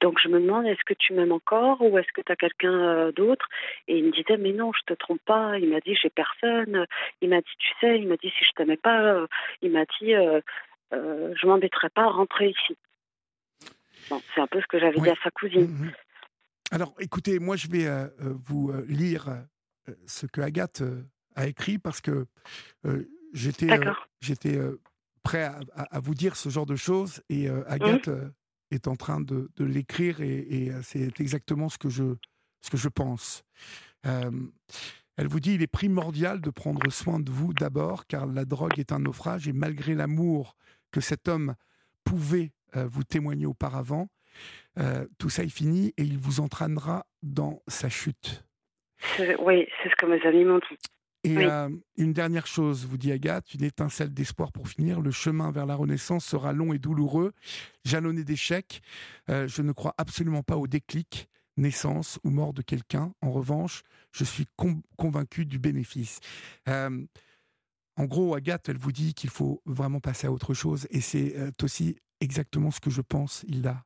donc 0.00 0.18
je 0.22 0.28
me 0.28 0.40
demande, 0.40 0.66
est-ce 0.66 0.84
que 0.84 0.94
tu 0.94 1.12
m'aimes 1.12 1.32
encore 1.32 1.82
ou 1.82 1.98
est-ce 1.98 2.10
que 2.14 2.22
tu 2.22 2.32
as 2.32 2.36
quelqu'un 2.36 2.72
euh, 2.72 3.12
d'autre? 3.12 3.46
Et 3.86 3.98
il 3.98 4.04
me 4.04 4.12
disait, 4.12 4.38
mais 4.38 4.52
non, 4.52 4.72
je 4.72 4.80
te 4.86 4.94
trompe 4.94 5.20
pas. 5.26 5.58
Il 5.58 5.68
m'a 5.68 5.80
dit, 5.80 5.94
j'ai 5.94 6.10
personne. 6.10 6.86
Il 7.20 7.28
m'a 7.28 7.40
dit, 7.40 7.56
tu 7.58 7.70
sais, 7.80 7.98
il 7.98 8.08
m'a 8.08 8.16
dit, 8.16 8.30
si 8.38 8.44
je 8.44 8.50
t'aimais 8.56 8.78
pas, 8.78 9.02
euh, 9.02 9.26
il 9.60 9.70
m'a 9.70 9.84
dit, 10.00 10.14
euh, 10.14 10.40
euh, 10.94 11.34
je 11.36 11.46
m'embêterais 11.46 11.90
pas 11.90 12.04
à 12.04 12.10
rentrer 12.10 12.48
ici. 12.48 12.76
Bon, 14.08 14.20
c'est 14.34 14.40
un 14.40 14.46
peu 14.46 14.60
ce 14.60 14.66
que 14.66 14.78
j'avais 14.78 14.98
dit 14.98 15.10
à 15.10 15.16
sa 15.22 15.30
cousine. 15.30 15.92
Alors, 16.70 16.94
écoutez, 17.00 17.38
moi, 17.38 17.56
je 17.56 17.68
vais 17.68 17.88
vous 18.46 18.72
lire 18.86 19.44
ce 20.06 20.26
que 20.26 20.40
Agathe 20.40 20.82
a 21.34 21.46
écrit 21.46 21.78
parce 21.78 22.00
que 22.00 22.26
j'étais 23.32 23.80
j'étais 24.20 24.60
prêt 25.22 25.44
à, 25.44 25.60
à, 25.74 26.00
vous 26.00 26.14
dire 26.14 26.36
ce 26.36 26.48
genre 26.48 26.66
de 26.66 26.76
choses 26.76 27.22
et 27.28 27.48
Agathe 27.48 28.08
mmh 28.08 28.32
est 28.70 28.88
en 28.88 28.96
train 28.96 29.20
de, 29.20 29.50
de 29.56 29.64
l'écrire 29.64 30.20
et, 30.20 30.70
euh, 30.70 30.80
c'est 30.82 31.20
exactement 31.20 31.68
ce 31.68 31.78
que 31.78 31.88
je, 31.88 32.16
ce 32.60 32.70
que 32.70 32.76
je 32.76 32.88
pense. 32.88 33.44
Euh, 34.06 34.30
elle 35.16 35.26
vous 35.26 35.40
dit, 35.40 35.54
il 35.54 35.62
est 35.62 35.66
primordial 35.66 36.40
de 36.40 36.50
prendre 36.50 36.90
soin 36.90 37.20
de 37.20 37.30
vous 37.30 37.52
d'abord, 37.52 38.06
car 38.06 38.26
la 38.26 38.44
drogue 38.44 38.78
est 38.78 38.92
un 38.92 39.00
naufrage 39.00 39.48
et 39.48 39.52
malgré 39.52 39.94
l'amour 39.94 40.56
que 40.92 41.00
cet 41.00 41.28
homme 41.28 41.54
pouvait 42.04 42.52
euh, 42.76 42.86
vous 42.86 43.04
témoigner 43.04 43.46
auparavant, 43.46 44.08
tout 45.18 45.30
ça 45.30 45.42
est 45.42 45.48
fini 45.48 45.92
et 45.96 46.02
il 46.02 46.18
vous 46.18 46.40
entraînera 46.40 47.06
dans 47.22 47.62
sa 47.68 47.88
chute. 47.88 48.44
Oui, 49.18 49.66
c'est 49.82 49.90
ce 49.90 49.96
que 49.96 50.06
mes 50.06 50.20
amis 50.22 50.44
m'ont 50.44 50.58
dit. 50.58 50.76
Et 51.22 51.36
euh, 51.36 51.68
une 51.96 52.14
dernière 52.14 52.46
chose, 52.46 52.86
vous 52.86 52.96
dit 52.96 53.12
Agathe, 53.12 53.52
une 53.52 53.64
étincelle 53.64 54.12
d'espoir 54.12 54.52
pour 54.52 54.68
finir. 54.68 55.00
Le 55.00 55.10
chemin 55.10 55.50
vers 55.50 55.66
la 55.66 55.74
Renaissance 55.74 56.24
sera 56.24 56.52
long 56.52 56.72
et 56.72 56.78
douloureux, 56.78 57.32
jalonné 57.84 58.24
d'échecs. 58.24 58.80
Euh, 59.28 59.46
je 59.46 59.60
ne 59.60 59.72
crois 59.72 59.94
absolument 59.98 60.42
pas 60.42 60.56
au 60.56 60.66
déclic, 60.66 61.28
naissance 61.58 62.18
ou 62.24 62.30
mort 62.30 62.54
de 62.54 62.62
quelqu'un. 62.62 63.12
En 63.20 63.32
revanche, 63.32 63.82
je 64.12 64.24
suis 64.24 64.46
convaincu 64.96 65.44
du 65.44 65.58
bénéfice. 65.58 66.20
Euh, 66.68 67.04
en 67.96 68.04
gros, 68.06 68.34
Agathe, 68.34 68.70
elle 68.70 68.78
vous 68.78 68.92
dit 68.92 69.12
qu'il 69.12 69.30
faut 69.30 69.60
vraiment 69.66 70.00
passer 70.00 70.26
à 70.26 70.32
autre 70.32 70.54
chose. 70.54 70.86
Et 70.90 71.02
c'est 71.02 71.34
aussi 71.62 71.96
exactement 72.20 72.70
ce 72.70 72.80
que 72.80 72.90
je 72.90 73.00
pense, 73.00 73.44
Hilda. 73.48 73.84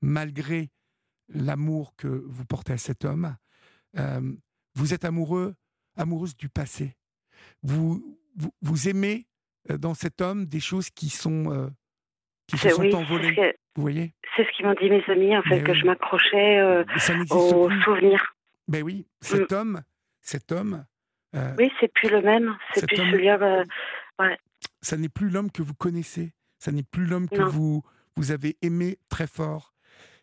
malgré 0.00 0.70
l'amour 1.28 1.94
que 1.96 2.08
vous 2.08 2.44
portez 2.44 2.72
à 2.72 2.78
cet 2.78 3.04
homme, 3.04 3.36
vous 4.74 4.94
êtes 4.94 5.04
amoureux 5.04 5.54
amoureuse 5.96 6.36
du 6.36 6.48
passé. 6.48 6.96
Vous, 7.62 8.18
vous, 8.60 8.88
aimez 8.88 9.26
euh, 9.70 9.78
dans 9.78 9.94
cet 9.94 10.20
homme 10.20 10.46
des 10.46 10.60
choses 10.60 10.90
qui 10.90 11.08
sont, 11.08 11.52
euh, 11.52 11.68
qui 12.46 12.58
se 12.58 12.70
sont 12.70 12.94
envolées. 12.94 13.54
vous 13.76 13.82
voyez? 13.82 14.14
C'est 14.36 14.44
ce 14.44 14.56
qu'ils 14.56 14.66
m'ont 14.66 14.74
dit 14.74 14.90
mes 14.90 15.04
amis, 15.08 15.36
en 15.36 15.42
fait, 15.42 15.62
que 15.62 15.74
je 15.74 15.84
m'accrochais 15.84 16.58
euh, 16.58 16.84
aux 17.30 17.70
souvenirs. 17.84 18.34
Ben 18.68 18.82
oui, 18.82 19.06
cet 19.20 19.52
mm. 19.52 19.54
homme, 19.54 19.82
cet 20.20 20.52
homme. 20.52 20.84
oui, 21.58 21.70
c'est 21.80 21.92
plus 21.92 22.10
le 22.10 22.22
même. 22.22 22.56
C'est 22.74 22.86
plus 22.86 22.96
celui-là. 22.96 23.64
Ouais. 24.18 24.38
Ça 24.80 24.96
n'est 24.96 25.08
plus 25.08 25.28
l'homme 25.28 25.50
que 25.50 25.62
vous 25.62 25.74
connaissez. 25.74 26.32
Ça 26.62 26.70
n'est 26.70 26.84
plus 26.84 27.06
l'homme 27.06 27.28
que 27.28 27.42
vous, 27.42 27.82
vous 28.14 28.30
avez 28.30 28.56
aimé 28.62 28.96
très 29.08 29.26
fort. 29.26 29.74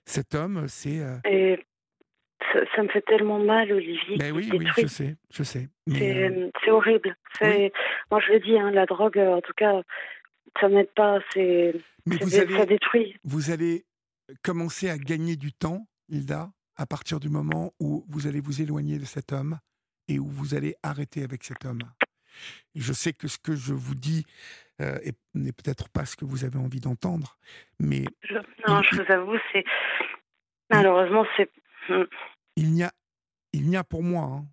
Cet 0.06 0.36
homme, 0.36 0.70
c'est. 0.70 1.02
Ça, 2.74 2.82
me 2.82 2.88
fait 2.88 3.02
tellement 3.02 3.40
mal, 3.40 3.70
Olivier. 3.74 4.16
Mais 4.18 4.32
oui, 4.32 4.50
oui, 4.54 4.66
je 4.78 4.88
sais, 4.88 5.18
je 5.30 5.44
sais. 5.44 5.68
Euh, 5.90 6.50
c'est 6.64 6.72
horrible. 6.72 7.18
Moi, 7.42 8.22
je 8.26 8.32
le 8.32 8.40
dis, 8.40 8.58
hein, 8.58 8.72
la 8.72 8.86
drogue, 8.86 9.18
euh, 9.20 9.36
en 9.36 9.42
tout 9.42 9.52
cas, 9.54 9.82
ça 10.62 10.70
n'aide 10.70 10.90
pas. 10.96 11.20
C'est 11.34 11.76
ça 12.30 12.66
détruit. 12.66 13.18
Vous 13.26 13.52
allez 13.52 13.84
commencer 14.42 14.90
à 14.90 14.98
gagner 14.98 15.36
du 15.36 15.52
temps, 15.52 15.90
Hilda, 16.08 16.52
à 16.78 16.86
partir 16.86 17.20
du 17.20 17.28
moment 17.28 17.74
où 17.82 18.06
vous 18.08 18.28
allez 18.28 18.40
vous 18.40 18.62
éloigner 18.62 18.98
de 18.98 19.04
cet 19.06 19.34
homme 19.34 19.60
et 20.08 20.20
où 20.20 20.26
vous 20.30 20.56
allez 20.56 20.74
arrêter 20.84 21.22
avec 21.22 21.44
cet 21.44 21.66
homme. 21.66 21.82
je 22.76 22.94
sais 22.94 23.12
que 23.12 23.28
ce 23.28 23.38
que 23.38 23.58
je 23.58 23.74
vous 23.74 23.96
dis 23.96 24.26
euh, 24.82 24.98
n'est 25.34 25.52
peut-être 25.52 25.90
pas 25.90 26.06
ce 26.06 26.16
que 26.16 26.26
vous 26.26 26.44
avez 26.46 26.58
envie 26.58 26.80
d'entendre, 26.80 27.38
mais... 27.80 28.06
non, 28.68 28.82
je 28.84 29.02
vous 29.02 29.12
avoue, 29.12 29.38
c'est... 29.52 29.64
Malheureusement, 30.70 31.26
c'est 31.38 31.50
Mm. 31.90 32.04
Il 32.58 32.74
n'y 32.74 32.84
a, 32.84 32.92
il 33.54 33.68
n'y 33.68 33.76
a 33.78 33.84
pour 33.84 34.04
moi 34.04 34.24
hein, 34.26 34.48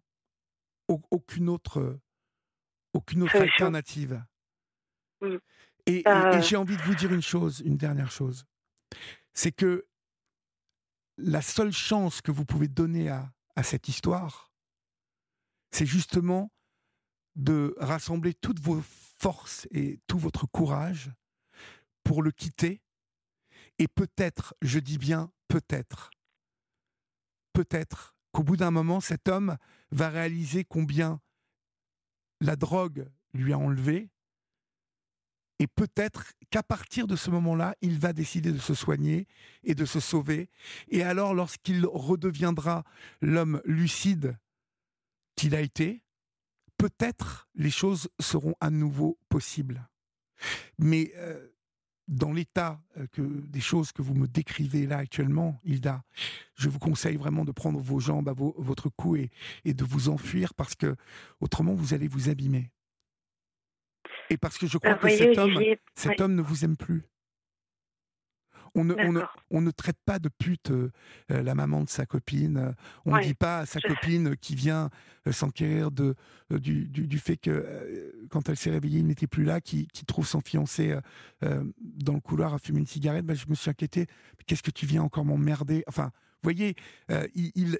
au- 0.88 1.02
aucune 1.10 1.50
autre, 1.50 1.98
aucune 2.94 3.24
autre 3.24 3.32
Solution. 3.32 3.52
alternative. 3.66 4.24
Mm. 5.20 5.36
Et, 5.86 5.98
et- 5.98 6.08
Euh. 6.08 6.32
et 6.32 6.42
j'ai 6.42 6.56
envie 6.56 6.76
de 6.78 6.82
vous 6.82 6.94
dire 6.94 7.12
une 7.12 7.20
chose, 7.20 7.60
une 7.60 7.76
dernière 7.76 8.10
chose, 8.10 8.46
c'est 9.34 9.52
que 9.52 9.86
la 11.18 11.42
seule 11.42 11.72
chance 11.72 12.22
que 12.22 12.30
vous 12.30 12.46
pouvez 12.46 12.68
donner 12.68 13.10
à, 13.10 13.30
à 13.56 13.62
cette 13.62 13.88
histoire, 13.88 14.50
c'est 15.72 15.84
justement 15.86 16.50
de 17.34 17.74
rassembler 17.78 18.32
toutes 18.32 18.60
vos 18.60 18.80
forces 19.18 19.66
et 19.70 20.00
tout 20.06 20.18
votre 20.18 20.46
courage 20.46 21.10
pour 22.04 22.22
le 22.22 22.30
quitter. 22.30 22.82
Et 23.78 23.88
peut-être, 23.88 24.54
je 24.62 24.78
dis 24.78 24.98
bien 24.98 25.30
peut-être, 25.48 26.10
peut-être 27.52 28.14
qu'au 28.32 28.42
bout 28.42 28.56
d'un 28.56 28.70
moment, 28.70 29.00
cet 29.00 29.28
homme 29.28 29.56
va 29.90 30.08
réaliser 30.08 30.64
combien 30.64 31.20
la 32.40 32.56
drogue 32.56 33.08
lui 33.32 33.52
a 33.52 33.58
enlevé. 33.58 34.10
Et 35.58 35.66
peut-être 35.66 36.32
qu'à 36.50 36.62
partir 36.62 37.06
de 37.06 37.16
ce 37.16 37.30
moment-là, 37.30 37.76
il 37.80 37.98
va 37.98 38.12
décider 38.12 38.52
de 38.52 38.58
se 38.58 38.74
soigner 38.74 39.26
et 39.62 39.74
de 39.74 39.86
se 39.86 40.00
sauver. 40.00 40.50
Et 40.88 41.02
alors, 41.02 41.34
lorsqu'il 41.34 41.86
redeviendra 41.86 42.84
l'homme 43.22 43.62
lucide 43.64 44.36
qu'il 45.34 45.54
a 45.54 45.60
été, 45.60 46.02
peut-être 46.78 47.48
les 47.54 47.70
choses 47.70 48.08
seront 48.20 48.54
à 48.60 48.70
nouveau 48.70 49.18
possibles. 49.28 49.88
Mais 50.78 51.12
euh, 51.16 51.48
dans 52.08 52.32
l'état 52.32 52.80
euh, 52.98 53.06
que, 53.12 53.22
des 53.22 53.60
choses 53.60 53.92
que 53.92 54.02
vous 54.02 54.14
me 54.14 54.28
décrivez 54.28 54.86
là 54.86 54.98
actuellement, 54.98 55.60
Hilda, 55.64 56.04
je 56.54 56.68
vous 56.68 56.78
conseille 56.78 57.16
vraiment 57.16 57.44
de 57.44 57.52
prendre 57.52 57.80
vos 57.80 57.98
jambes 58.00 58.28
à 58.28 58.32
vos- 58.32 58.54
votre 58.58 58.88
cou 58.90 59.16
et, 59.16 59.30
et 59.64 59.74
de 59.74 59.84
vous 59.84 60.08
enfuir 60.08 60.54
parce 60.54 60.74
que 60.74 60.94
autrement 61.40 61.74
vous 61.74 61.94
allez 61.94 62.08
vous 62.08 62.28
abîmer. 62.28 62.70
Et 64.30 64.36
parce 64.36 64.58
que 64.58 64.66
je 64.66 64.78
crois 64.78 64.94
que 64.94 65.06
cet 65.18 65.38
homme, 65.38 65.54
cet 65.94 66.20
homme 66.20 66.34
ne 66.34 66.42
vous 66.42 66.64
aime 66.64 66.76
plus. 66.76 67.04
On 68.78 68.84
ne, 68.84 68.94
on, 68.94 69.12
ne, 69.12 69.22
on 69.50 69.62
ne 69.62 69.70
traite 69.70 69.96
pas 70.04 70.18
de 70.18 70.28
pute 70.28 70.70
euh, 70.70 70.92
euh, 71.32 71.42
la 71.42 71.54
maman 71.54 71.82
de 71.82 71.88
sa 71.88 72.04
copine. 72.04 72.74
On 73.06 73.16
ne 73.16 73.22
dit 73.22 73.34
pas 73.34 73.60
à 73.60 73.66
sa 73.66 73.80
sais. 73.80 73.88
copine 73.88 74.36
qui 74.36 74.54
vient 74.54 74.90
euh, 75.26 75.32
s'enquérir 75.32 75.90
de, 75.90 76.14
euh, 76.52 76.58
du, 76.58 76.86
du, 76.86 77.06
du 77.06 77.18
fait 77.18 77.38
que 77.38 78.26
quand 78.30 78.50
elle 78.50 78.56
s'est 78.58 78.70
réveillée, 78.70 78.98
il 78.98 79.06
n'était 79.06 79.26
plus 79.26 79.44
là, 79.44 79.62
qui, 79.62 79.86
qui 79.88 80.04
trouve 80.04 80.26
son 80.26 80.42
fiancé 80.42 80.94
dans 81.40 82.12
le 82.14 82.20
couloir 82.20 82.52
à 82.52 82.58
fumer 82.58 82.80
une 82.80 82.86
cigarette. 82.86 83.24
Ben, 83.24 83.34
je 83.34 83.46
me 83.48 83.54
suis 83.54 83.70
inquiété. 83.70 84.06
Qu'est-ce 84.46 84.62
que 84.62 84.70
tu 84.70 84.84
viens 84.84 85.02
encore 85.02 85.24
m'emmerder? 85.24 85.82
Enfin, 85.86 86.12
vous 86.42 86.52
voyez, 86.52 86.76
il, 87.34 87.50
il, 87.54 87.78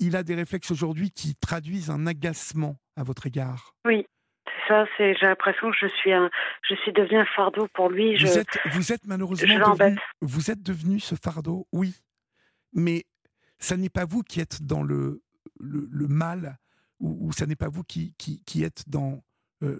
il 0.00 0.16
a 0.16 0.22
des 0.22 0.34
réflexes 0.34 0.70
aujourd'hui 0.70 1.10
qui 1.10 1.34
traduisent 1.34 1.88
un 1.90 2.06
agacement 2.06 2.76
à 2.96 3.02
votre 3.02 3.26
égard. 3.26 3.74
Oui, 3.86 4.04
c'est 4.46 4.68
ça. 4.68 4.86
C'est, 4.96 5.14
j'ai 5.14 5.26
l'impression 5.26 5.70
que 5.70 5.76
je 5.80 5.86
suis 5.86 6.12
un, 6.12 6.30
je 6.68 6.74
suis 6.76 6.92
devenue 6.92 7.18
un 7.18 7.26
fardeau 7.26 7.68
pour 7.68 7.90
lui. 7.90 8.16
Je, 8.16 8.26
Vous 8.26 8.38
êtes, 8.38 8.58
vous 8.72 8.92
êtes 8.92 9.06
malheureusement 9.06 9.74
devenu, 9.74 9.98
vous 10.20 10.50
êtes 10.50 10.62
devenu 10.62 11.00
ce 11.00 11.14
fardeau, 11.14 11.66
oui. 11.72 11.94
Mais 12.72 13.04
ça 13.58 13.76
n'est 13.76 13.88
pas 13.88 14.04
vous 14.04 14.22
qui 14.22 14.40
êtes 14.40 14.62
dans 14.62 14.82
le, 14.82 15.22
le, 15.60 15.88
le 15.90 16.08
mal, 16.08 16.58
ou, 17.00 17.28
ou 17.28 17.32
ça 17.32 17.46
n'est 17.46 17.56
pas 17.56 17.68
vous 17.68 17.84
qui, 17.84 18.14
qui, 18.18 18.42
qui 18.44 18.64
êtes 18.64 18.88
dans... 18.88 19.22
euh, 19.62 19.78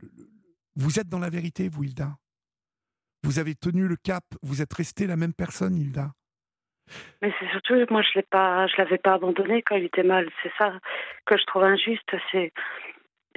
le- 0.00 0.28
vous 0.76 0.98
êtes 1.00 1.08
dans 1.08 1.18
la 1.18 1.28
vérité, 1.30 1.68
vous, 1.68 1.84
Hilda. 1.84 2.16
Vous 3.24 3.38
avez 3.40 3.54
tenu 3.56 3.88
le 3.88 3.96
cap, 3.96 4.24
vous 4.42 4.62
êtes 4.62 4.72
resté 4.72 5.06
la 5.06 5.16
même 5.16 5.34
personne, 5.34 5.74
Hilda. 5.76 6.12
Mais 7.20 7.34
c'est 7.38 7.50
surtout, 7.50 7.74
moi, 7.90 8.00
je 8.00 8.20
je 8.20 8.76
l'avais 8.78 8.96
pas 8.96 9.14
abandonné 9.14 9.60
quand 9.62 9.76
il 9.76 9.84
était 9.84 10.02
mal. 10.04 10.30
C'est 10.42 10.52
ça 10.56 10.72
que 11.26 11.36
je 11.36 11.44
trouve 11.44 11.64
injuste. 11.64 12.08
C'est, 12.30 12.52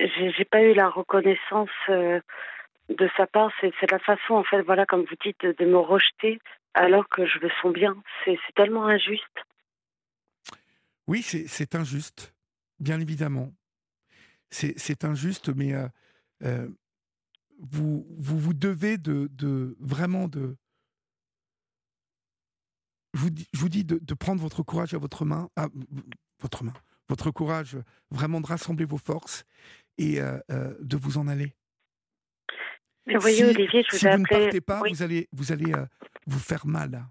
j'ai, 0.08 0.46
pas 0.46 0.62
eu 0.64 0.74
la 0.74 0.90
reconnaissance 0.90 1.70
euh, 1.90 2.20
de 2.90 3.10
sa 3.18 3.28
part. 3.28 3.52
C'est, 3.62 3.92
la 3.92 4.00
façon, 4.00 4.36
en 4.36 4.44
fait, 4.44 4.62
voilà, 4.62 4.86
comme 4.86 5.02
vous 5.02 5.16
dites, 5.24 5.46
de, 5.46 5.66
me 5.66 5.78
rejeter 5.78 6.40
alors 6.74 7.08
que 7.10 7.26
je 7.26 7.40
veux 7.40 7.52
son 7.62 7.70
bien. 7.70 7.96
C'est, 8.26 8.38
tellement 8.56 8.88
injuste. 8.88 9.24
Oui, 11.08 11.22
c'est 11.22 11.76
injuste, 11.76 12.34
bien 12.80 13.00
évidemment. 13.00 13.52
C'est 14.50 15.06
injuste, 15.06 15.50
mais 15.56 15.74
euh, 15.74 15.88
euh, 16.44 16.68
vous, 17.60 18.06
vous 18.18 18.54
devez 18.54 18.98
de, 18.98 19.76
vraiment 19.80 20.28
de. 20.28 20.56
Je 23.14 23.20
vous 23.20 23.30
dis, 23.30 23.48
je 23.54 23.60
vous 23.60 23.70
dis 23.70 23.84
de, 23.84 24.00
de 24.02 24.14
prendre 24.14 24.42
votre 24.42 24.64
courage 24.64 24.94
à 24.94 24.98
votre 24.98 25.26
main, 25.26 25.50
à 25.58 25.68
votre 26.40 26.64
main, 26.64 26.74
votre 27.10 27.30
courage, 27.30 27.78
vraiment 28.10 28.40
de 28.40 28.48
rassembler 28.48 28.86
vos 28.86 28.98
forces 28.98 29.46
et 30.02 30.20
euh, 30.22 30.38
euh, 30.52 30.74
de 30.80 30.98
vous 30.98 31.18
en 31.18 31.28
aller. 31.28 31.54
Mais 33.06 33.16
vous 33.16 33.22
voyez, 33.22 33.38
si 33.38 33.44
Olivier, 33.46 33.84
je 33.84 33.92
vous 33.92 33.98
si 33.98 34.06
vous 34.08 34.18
ne 34.18 34.24
appelé. 34.26 34.40
partez 34.46 34.62
pas, 34.62 34.80
Oui. 34.82 34.90
vous 34.92 35.04
allez, 35.04 35.28
vous 35.32 35.52
allez 35.52 35.74
euh, 35.74 35.86
vous 36.28 36.40
faire 36.40 36.66
mal. 36.66 37.02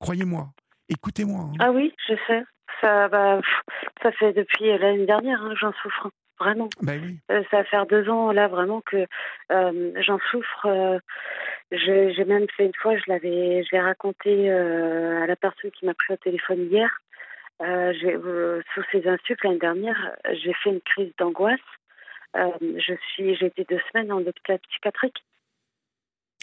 Croyez-moi. 0.00 0.48
Écoutez-moi. 0.88 1.40
hein. 1.50 1.56
Ah 1.60 1.70
oui, 1.72 1.92
je 2.08 2.14
sais. 2.26 2.42
Ça, 2.80 3.08
bah, 3.08 3.40
pff, 3.40 3.60
ça 4.02 4.12
fait 4.12 4.32
depuis 4.32 4.66
l'année 4.78 5.06
dernière 5.06 5.42
hein, 5.42 5.50
que 5.50 5.58
j'en 5.58 5.72
souffre. 5.82 6.10
Vraiment. 6.40 6.68
Ben 6.82 7.00
oui. 7.00 7.20
Euh, 7.30 7.44
ça 7.50 7.58
va 7.58 7.64
faire 7.64 7.86
deux 7.86 8.08
ans 8.08 8.32
là 8.32 8.48
vraiment 8.48 8.80
que 8.80 9.06
euh, 9.52 9.92
j'en 10.02 10.18
souffre. 10.30 10.66
euh, 10.66 10.98
j'ai 11.70 12.24
même 12.24 12.46
fait 12.56 12.66
une 12.66 12.74
fois, 12.80 12.96
je 12.96 13.04
l'avais, 13.06 13.62
je 13.62 13.68
l'ai 13.72 13.80
raconté 13.80 14.50
à 14.50 15.26
la 15.26 15.36
personne 15.36 15.70
qui 15.70 15.86
m'a 15.86 15.94
pris 15.94 16.12
au 16.12 16.16
téléphone 16.16 16.68
hier. 16.70 16.90
Sous 17.60 18.82
ses 18.90 19.06
insultes 19.08 19.42
l'année 19.44 19.58
dernière, 19.58 20.12
j'ai 20.42 20.52
fait 20.54 20.70
une 20.70 20.80
crise 20.80 21.12
d'angoisse. 21.18 21.60
Euh, 22.36 22.50
je 22.60 22.94
suis, 23.12 23.34
j'ai 23.36 23.46
été 23.46 23.64
deux 23.64 23.80
semaines 23.92 24.10
en 24.12 24.20
hôpital 24.20 24.58
psychiatrique. 24.70 25.24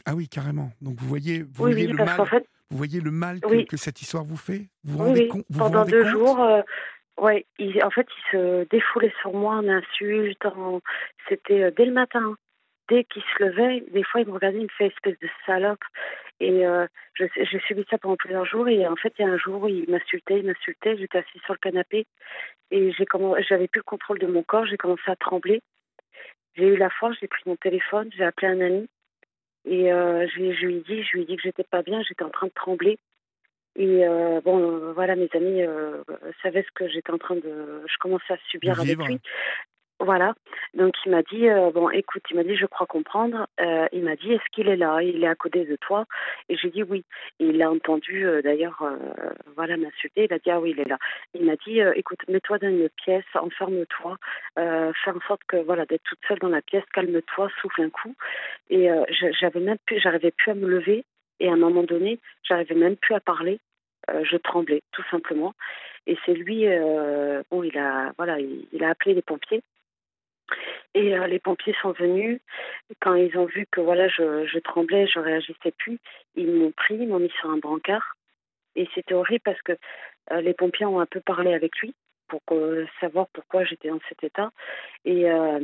Ah 0.06 0.16
oui, 0.16 0.28
carrément. 0.28 0.72
Donc 0.82 0.96
vous 1.00 1.08
voyez, 1.08 1.44
vous 1.44 1.66
Oui, 1.66 1.72
voyez 1.74 1.86
oui, 1.88 1.94
le 1.94 2.06
mal. 2.06 2.26
fait, 2.28 2.48
Vous 2.70 2.78
voyez 2.78 3.02
le 3.02 3.12
mal 3.12 3.40
que, 3.42 3.48
Oui. 3.48 3.66
que 3.66 3.78
cette 3.78 4.02
histoire 4.02 4.24
vous 4.24 4.38
fait? 4.38 4.70
Vous 4.84 4.98
vous 4.98 5.04
rendez, 5.04 5.30
vous 5.50 5.60
Pendant 5.60 5.80
rendez 5.80 5.92
deux 5.92 6.04
compte? 6.04 6.12
jours, 6.12 6.42
euh, 6.42 6.62
ouais, 7.20 7.46
il, 7.60 7.84
en 7.84 7.92
fait, 7.92 8.08
il 8.18 8.32
se 8.32 8.64
défoulait 8.70 9.14
sur 9.22 9.34
moi 9.34 9.56
en 9.56 9.68
insultes. 9.68 10.46
en- 10.46 10.82
C'était 11.30 11.64
euh, 11.64 11.72
dès 11.76 11.86
le 11.86 11.94
matin. 11.94 12.36
Dès 12.90 13.04
qu'il 13.06 13.22
se 13.22 13.44
levait, 13.44 13.86
des 13.92 14.04
fois, 14.04 14.20
il 14.22 14.28
me 14.28 14.34
regardait, 14.34 14.58
il 14.58 14.64
me 14.64 14.68
fait 14.78 14.88
espèce 14.88 15.18
de 15.20 15.30
salope. 15.46 15.80
Et 16.42 16.66
euh, 16.66 16.88
j'ai 17.16 17.60
subi 17.68 17.86
ça 17.90 17.98
pendant 17.98 18.18
plusieurs 18.18 18.46
jours. 18.46 18.68
Et 18.68 18.86
en 18.88 18.96
fait, 18.98 19.14
il 19.20 19.22
y 19.22 19.26
a 19.26 19.32
un 19.32 19.38
jour 19.38 19.70
il 19.70 19.90
m'insultait, 19.90 20.40
il 20.40 20.46
m'insultait. 20.46 20.98
J'étais 20.98 21.20
assise 21.20 21.42
sur 21.44 21.54
le 21.54 21.60
canapé 21.60 22.06
et 22.72 22.92
j'avais 22.92 23.68
plus 23.68 23.80
le 23.80 23.84
contrôle 23.84 24.20
de 24.20 24.28
mon 24.28 24.42
corps. 24.44 24.66
J'ai 24.66 24.78
commencé 24.78 25.04
à 25.08 25.16
trembler. 25.16 25.62
J'ai 26.56 26.68
eu 26.68 26.78
la 26.78 26.90
force, 26.90 27.18
j'ai 27.22 27.28
pris 27.28 27.44
mon 27.46 27.56
téléphone, 27.56 28.10
j'ai 28.16 28.24
appelé 28.24 28.48
un 28.48 28.62
ami 28.62 28.90
et 29.66 29.92
euh, 29.92 30.28
je, 30.28 30.40
lui- 30.40 30.54
je 30.56 30.66
lui 30.66 30.76
ai 30.78 30.82
dit, 30.82 31.04
je 31.04 31.12
lui 31.18 31.22
ai 31.24 31.26
dit 31.26 31.36
que 31.36 31.42
j'étais 31.44 31.64
pas 31.64 31.82
bien, 31.82 32.02
j'étais 32.04 32.24
en 32.24 32.30
train 32.30 32.48
de 32.48 32.54
trembler. 32.54 32.98
Et 33.78 34.06
euh, 34.06 34.42
bon, 34.42 34.60
euh, 34.60 34.92
voilà, 34.94 35.16
mes 35.16 35.30
amis 35.34 35.62
savaient 36.44 36.64
ce 36.64 36.72
que 36.76 36.90
j'étais 36.90 37.12
en 37.12 37.18
train 37.18 37.36
de, 37.36 37.84
je 37.88 37.98
commençais 38.00 38.34
à 38.34 38.38
subir 38.50 38.74
avec 38.82 38.98
lui. 39.08 39.20
Voilà. 40.04 40.34
Donc 40.74 40.96
il 41.06 41.12
m'a 41.12 41.22
dit, 41.22 41.48
euh, 41.48 41.70
bon, 41.70 41.92
écoute, 41.92 42.24
il 42.32 42.36
m'a 42.36 42.44
dit, 42.44 42.56
je 42.56 42.66
crois 42.66 42.88
comprendre. 42.88 43.46
Euh, 43.60 43.88
il 43.92 44.04
m'a 44.04 44.16
dit, 44.16 44.34
est-ce 44.34 44.50
qu'il 44.52 44.68
est 44.68 44.76
là? 44.76 45.00
Il 45.04 45.24
est 45.24 45.28
à 45.28 45.36
côté 45.36 45.64
de 45.64 45.76
toi? 45.76 46.06
Et 46.50 46.58
j'ai 46.58 46.72
dit 46.72 46.82
oui. 46.82 47.06
Il 47.40 47.62
a 47.62 47.70
entendu 47.70 48.26
euh, 48.26 48.42
d'ailleurs, 48.42 48.84
voilà, 49.56 49.78
m'insulter. 49.78 50.26
Il 50.26 50.34
a 50.34 50.40
dit, 50.40 50.50
ah 50.50 50.60
oui, 50.60 50.72
il 50.72 50.80
est 50.80 50.90
là. 50.90 50.98
Il 51.36 51.46
m'a 51.46 51.56
dit, 51.68 51.82
écoute, 51.96 52.20
mets-toi 52.28 52.58
dans 52.58 52.70
une 52.70 52.90
pièce, 52.90 53.26
enferme-toi, 53.36 54.18
fais 54.56 55.12
en 55.12 55.22
sorte 55.28 55.44
que, 55.48 55.58
voilà, 55.58 55.86
d'être 55.86 56.04
toute 56.04 56.20
seule 56.28 56.40
dans 56.40 56.50
la 56.50 56.64
pièce, 56.64 56.84
calme-toi, 56.94 57.50
souffle 57.62 57.84
un 57.84 57.90
coup. 57.92 58.16
Et 58.72 58.90
j'avais 59.40 59.60
même 59.60 59.78
plus, 59.86 60.00
j'arrivais 60.00 60.32
plus 60.32 60.52
à 60.52 60.56
me 60.56 60.68
lever. 60.68 61.06
Et 61.40 61.48
à 61.48 61.54
un 61.54 61.58
moment 61.58 61.84
donné, 61.84 62.20
j'arrivais 62.42 62.76
même 62.76 62.96
plus 62.96 63.14
à 63.14 63.20
parler. 63.20 63.60
Je 64.10 64.38
tremblais, 64.38 64.82
tout 64.94 65.04
simplement. 65.12 65.54
Et 66.08 66.18
c'est 66.26 66.34
lui, 66.34 66.66
bon, 67.52 67.62
il 67.62 67.78
a, 67.78 68.14
voilà, 68.18 68.40
il, 68.40 68.66
il 68.74 68.84
a 68.84 68.90
appelé 68.90 69.14
les 69.14 69.22
pompiers. 69.22 69.62
Et 70.94 71.18
euh, 71.18 71.28
les 71.28 71.40
pompiers 71.40 71.76
sont 71.82 71.92
venus. 71.92 72.40
Quand 73.00 73.16
ils 73.16 73.38
ont 73.38 73.46
vu 73.46 73.66
que 73.72 73.82
voilà, 73.82 74.08
je, 74.10 74.46
je 74.46 74.60
tremblais, 74.60 75.08
je 75.08 75.20
réagissais 75.20 75.72
plus, 75.78 76.00
ils 76.36 76.52
m'ont 76.52 76.72
pris, 76.72 76.96
ils 76.96 77.08
m'ont 77.08 77.20
mis 77.20 77.32
sur 77.40 77.50
un 77.50 77.58
brancard. 77.58 78.16
Et 78.76 78.88
c'était 78.94 79.14
horrible 79.14 79.42
parce 79.44 79.62
que 79.62 79.74
euh, 80.32 80.42
les 80.42 80.54
pompiers 80.54 80.86
ont 80.86 81.00
un 81.00 81.06
peu 81.06 81.22
parlé 81.22 81.54
avec 81.54 81.78
lui 81.80 81.94
pour 82.40 82.58
euh, 82.58 82.86
savoir 83.00 83.28
pourquoi 83.34 83.64
j'étais 83.66 83.90
dans 83.90 84.00
cet 84.10 84.24
état. 84.24 84.52
Et 85.06 85.30
euh, 85.30 85.60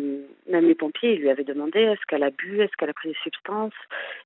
même 0.50 0.66
les 0.68 0.76
pompiers, 0.76 1.14
ils 1.14 1.22
lui 1.22 1.30
avaient 1.30 1.44
demandé 1.44 1.80
est-ce 1.80 2.06
qu'elle 2.08 2.24
a 2.24 2.32
bu, 2.32 2.62
est-ce 2.62 2.72
qu'elle 2.78 2.90
a 2.90 2.94
pris 2.94 3.10
des 3.10 3.18
substances? 3.24 3.74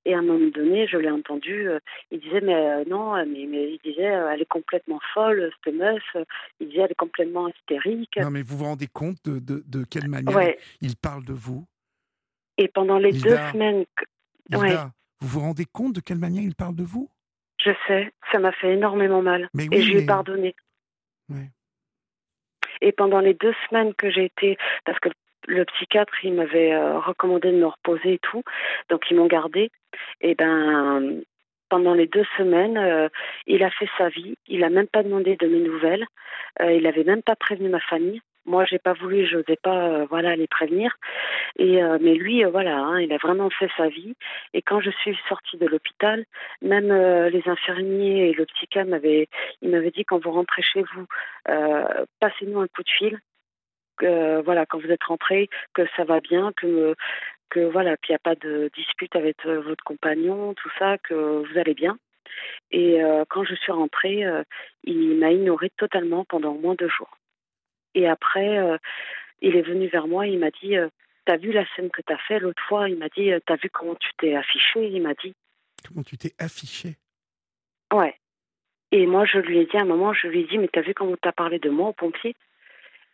Et 0.04 0.14
à 0.14 0.18
un 0.18 0.22
moment 0.22 0.50
donné, 0.52 0.86
je 0.86 0.96
l'ai 0.96 1.10
entendu, 1.10 1.68
euh, 1.68 1.78
il 2.10 2.20
disait 2.20 2.40
mais 2.40 2.84
non, 2.86 3.14
mais, 3.26 3.46
mais 3.46 3.72
il 3.72 3.80
disait 3.84 4.02
elle 4.02 4.42
est 4.42 4.46
complètement 4.48 5.00
folle, 5.14 5.50
cette 5.64 5.74
meuf. 5.74 6.02
Il 6.60 6.68
disait 6.68 6.82
elle 6.82 6.92
est 6.92 6.94
complètement 6.94 7.48
hystérique. 7.48 8.16
Non, 8.20 8.30
mais 8.30 8.42
vous 8.42 8.56
vous 8.58 8.64
rendez 8.64 8.88
compte 8.88 9.18
de, 9.24 9.38
de, 9.38 9.62
de 9.66 9.84
quelle 9.84 10.08
manière 10.08 10.36
Ouais. 10.36 10.58
il 10.80 10.96
parle 10.96 11.24
de 11.24 11.32
vous? 11.32 11.64
Et 12.58 12.68
pendant 12.68 12.98
les 12.98 13.12
deux 13.12 13.36
semaines, 13.52 13.84
que- 13.96 14.56
Ouais. 14.56 14.74
vous 15.20 15.28
vous 15.28 15.40
rendez 15.40 15.64
compte 15.64 15.94
de 15.94 16.00
quelle 16.00 16.18
manière 16.18 16.42
il 16.42 16.54
parle 16.54 16.74
de 16.74 16.82
vous? 16.84 17.08
Je 17.64 17.70
sais, 17.86 18.12
ça 18.32 18.38
m'a 18.40 18.52
fait 18.52 18.72
énormément 18.74 19.22
mal. 19.22 19.48
Mais 19.54 19.66
et 19.70 19.80
je 19.82 19.88
lui 19.88 19.96
ai 19.98 20.00
mais- 20.00 20.06
pardonné. 20.06 20.54
Et 22.82 22.92
pendant 22.92 23.20
les 23.20 23.32
deux 23.32 23.54
semaines 23.68 23.94
que 23.94 24.10
j'ai 24.10 24.24
été, 24.24 24.58
parce 24.84 24.98
que 24.98 25.08
le 25.46 25.64
psychiatre, 25.64 26.12
il 26.24 26.34
m'avait 26.34 26.74
euh, 26.74 26.98
recommandé 26.98 27.50
de 27.50 27.56
me 27.56 27.66
reposer 27.66 28.14
et 28.14 28.18
tout, 28.18 28.42
donc 28.90 29.04
ils 29.10 29.16
m'ont 29.16 29.26
gardé. 29.26 29.70
Et 30.20 30.34
ben, 30.34 31.22
pendant 31.68 31.94
les 31.94 32.06
deux 32.06 32.26
semaines, 32.36 32.76
euh, 32.76 33.08
il 33.46 33.62
a 33.62 33.70
fait 33.70 33.88
sa 33.96 34.08
vie. 34.08 34.34
Il 34.46 34.62
a 34.64 34.68
même 34.68 34.88
pas 34.88 35.02
demandé 35.02 35.36
de 35.36 35.46
mes 35.46 35.60
nouvelles. 35.60 36.04
Euh, 36.60 36.72
il 36.72 36.86
avait 36.86 37.04
même 37.04 37.22
pas 37.22 37.36
prévenu 37.36 37.68
ma 37.68 37.80
famille. 37.80 38.20
Moi, 38.44 38.64
j'ai 38.64 38.78
pas 38.78 38.92
voulu, 38.94 39.26
je 39.26 39.36
n'osais 39.36 39.56
pas, 39.56 39.88
euh, 39.88 40.06
voilà, 40.06 40.34
les 40.36 40.48
prévenir. 40.48 40.96
Et 41.58 41.80
mais 42.00 42.14
lui, 42.14 42.42
voilà, 42.44 42.76
hein, 42.78 43.00
il 43.00 43.12
a 43.12 43.18
vraiment 43.18 43.50
fait 43.50 43.68
sa 43.76 43.88
vie. 43.88 44.14
Et 44.54 44.62
quand 44.62 44.80
je 44.80 44.90
suis 44.90 45.16
sortie 45.28 45.58
de 45.58 45.66
l'hôpital, 45.66 46.24
même 46.62 46.92
les 47.28 47.42
infirmiers 47.46 48.30
et 48.30 48.32
le 48.32 48.46
psychiatre 48.46 48.88
m'avaient, 48.88 49.28
il 49.60 49.70
m'avait 49.70 49.90
dit 49.90 50.04
quand 50.04 50.18
vous 50.18 50.30
rentrez 50.32 50.62
chez 50.62 50.82
vous, 50.82 51.06
passez-nous 52.20 52.60
un 52.60 52.68
coup 52.68 52.82
de 52.82 52.90
fil. 52.90 53.18
voilà, 54.00 54.66
quand 54.66 54.78
vous 54.78 54.90
êtes 54.90 55.04
rentré, 55.04 55.48
que 55.74 55.82
ça 55.96 56.04
va 56.04 56.20
bien, 56.20 56.52
que 56.56 56.94
que 57.50 57.60
voilà, 57.60 57.96
qu'il 57.98 58.12
n'y 58.12 58.16
a 58.16 58.30
pas 58.30 58.34
de 58.34 58.70
dispute 58.74 59.14
avec 59.14 59.44
votre 59.44 59.84
compagnon, 59.84 60.54
tout 60.54 60.70
ça, 60.78 60.96
que 60.98 61.14
vous 61.14 61.58
allez 61.58 61.74
bien. 61.74 61.98
Et 62.70 62.98
quand 63.28 63.44
je 63.44 63.54
suis 63.54 63.72
rentrée, 63.72 64.24
il 64.84 65.18
m'a 65.18 65.32
ignorée 65.32 65.70
totalement 65.76 66.24
pendant 66.24 66.52
au 66.52 66.58
moins 66.58 66.74
deux 66.74 66.88
jours. 66.88 67.18
Et 67.94 68.08
après, 68.08 68.58
euh, 68.58 68.78
il 69.40 69.56
est 69.56 69.62
venu 69.62 69.88
vers 69.88 70.06
moi, 70.06 70.26
il 70.26 70.38
m'a 70.38 70.50
dit 70.50 70.76
euh, 70.76 70.88
T'as 71.24 71.36
vu 71.36 71.52
la 71.52 71.64
scène 71.74 71.90
que 71.90 72.02
t'as 72.02 72.16
fait 72.16 72.40
l'autre 72.40 72.62
fois? 72.66 72.88
Il 72.88 72.98
m'a 72.98 73.08
dit 73.08 73.32
euh, 73.32 73.40
T'as 73.44 73.56
vu 73.56 73.70
comment 73.70 73.94
tu 73.94 74.10
t'es 74.18 74.34
affiché? 74.34 74.88
Il 74.88 75.02
m'a 75.02 75.14
dit. 75.14 75.34
Comment 75.86 76.02
tu 76.02 76.16
t'es 76.16 76.32
affiché? 76.38 76.96
Ouais. 77.92 78.14
Et 78.90 79.06
moi, 79.06 79.24
je 79.24 79.38
lui 79.38 79.58
ai 79.58 79.66
dit 79.66 79.76
à 79.76 79.82
un 79.82 79.86
moment, 79.86 80.12
je 80.12 80.26
lui 80.26 80.40
ai 80.40 80.44
dit 80.44 80.58
Mais 80.58 80.68
t'as 80.68 80.82
vu 80.82 80.94
comment 80.94 81.16
t'as 81.20 81.32
parlé 81.32 81.58
de 81.58 81.70
moi 81.70 81.88
au 81.88 81.92
pompier? 81.92 82.34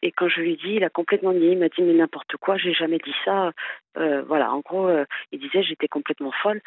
Et 0.01 0.12
quand 0.12 0.29
je 0.29 0.41
lui 0.41 0.53
ai 0.53 0.57
dit, 0.57 0.74
il 0.74 0.85
a 0.85 0.91
complètement 0.91 1.33
nié. 1.33 1.53
Il 1.53 1.59
m'a 1.59 1.68
dit 1.68 1.83
mais 1.83 1.93
n'importe 1.93 2.37
quoi, 2.37 2.57
j'ai 2.57 2.72
jamais 2.72 2.99
dit 2.99 3.14
ça. 3.24 3.51
voilà, 3.97 4.53
en 4.53 4.61
gros, 4.61 4.89
il 5.33 5.41
disait 5.41 5.64
j'étais 5.64 5.89
complètement 5.89 6.31
folle. 6.31 6.61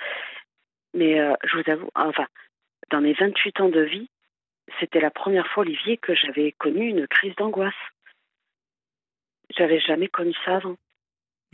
Mais 0.93 1.15
je 1.45 1.57
vous 1.57 1.71
avoue, 1.71 1.89
enfin, 1.95 2.27
dans 2.89 2.99
mes 2.99 3.13
28 3.13 3.61
ans 3.61 3.69
de 3.69 3.79
vie, 3.79 4.09
c'était 4.79 4.99
la 4.99 5.11
première 5.11 5.47
fois, 5.47 5.61
Olivier, 5.61 5.97
que 5.97 6.13
j'avais 6.13 6.51
connu 6.53 6.87
une 6.87 7.07
crise 7.07 7.35
d'angoisse. 7.35 7.73
J'avais 9.57 9.79
jamais 9.79 10.07
connu 10.07 10.33
ça 10.45 10.57
avant. 10.57 10.75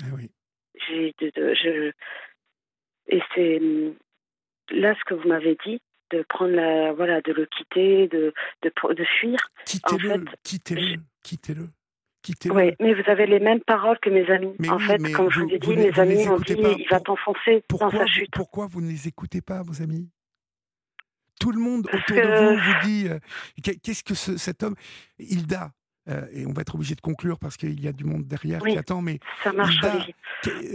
Ah 0.03 0.07
oui. 0.15 0.29
J'ai, 0.87 1.13
je, 1.19 1.91
et 3.07 3.21
c'est 3.33 3.59
là 4.69 4.95
ce 4.95 5.03
que 5.05 5.13
vous 5.13 5.27
m'avez 5.27 5.57
dit, 5.65 5.81
de 6.11 6.23
prendre 6.29 6.53
la, 6.53 6.93
voilà, 6.93 7.21
de 7.21 7.33
le 7.33 7.45
quitter, 7.45 8.07
de, 8.07 8.33
de, 8.61 8.93
de 8.93 9.03
fuir. 9.19 9.39
Quittez-le, 9.65 10.25
quittez-le, 10.43 10.97
quittez-le. 11.23 11.69
Quittez 12.23 12.49
oui, 12.51 12.73
mais 12.81 12.93
vous 12.93 13.09
avez 13.09 13.25
les 13.25 13.39
mêmes 13.39 13.61
paroles 13.61 13.97
que 14.01 14.09
mes 14.09 14.29
amis. 14.29 14.53
en 14.67 14.79
fait, 14.79 14.97
comme 15.13 15.29
je 15.29 15.39
vous 15.39 15.49
ai 15.49 15.59
dit, 15.59 15.75
mes 15.77 15.97
amis 15.97 16.25
m'ont 16.25 16.39
dit 16.39 16.57
il 16.57 16.87
va 16.89 16.99
t'enfoncer 16.99 17.63
dans 17.69 17.89
sa 17.89 18.05
chute. 18.05 18.31
Pourquoi 18.33 18.67
vous 18.67 18.81
ne 18.81 18.89
les 18.89 19.07
écoutez 19.07 19.39
pas, 19.39 19.61
vos 19.61 19.81
amis? 19.81 20.09
Tout 21.39 21.51
le 21.51 21.59
monde 21.59 21.87
autour 21.93 22.17
de 22.17 22.49
vous 22.49 22.59
vous 22.59 22.87
dit 22.87 23.07
euh, 23.07 23.19
qu'est-ce 23.81 24.03
que 24.03 24.15
cet 24.15 24.63
homme, 24.63 24.75
Hilda, 25.19 25.71
euh, 26.09 26.27
et 26.31 26.45
on 26.45 26.53
va 26.53 26.61
être 26.61 26.75
obligé 26.75 26.95
de 26.95 27.01
conclure 27.01 27.39
parce 27.39 27.57
qu'il 27.57 27.79
y 27.81 27.87
a 27.87 27.93
du 27.93 28.03
monde 28.03 28.25
derrière 28.25 28.61
qui 28.61 28.77
attend, 28.77 29.01
mais 29.01 29.19
ça 29.43 29.51
marche, 29.51 29.79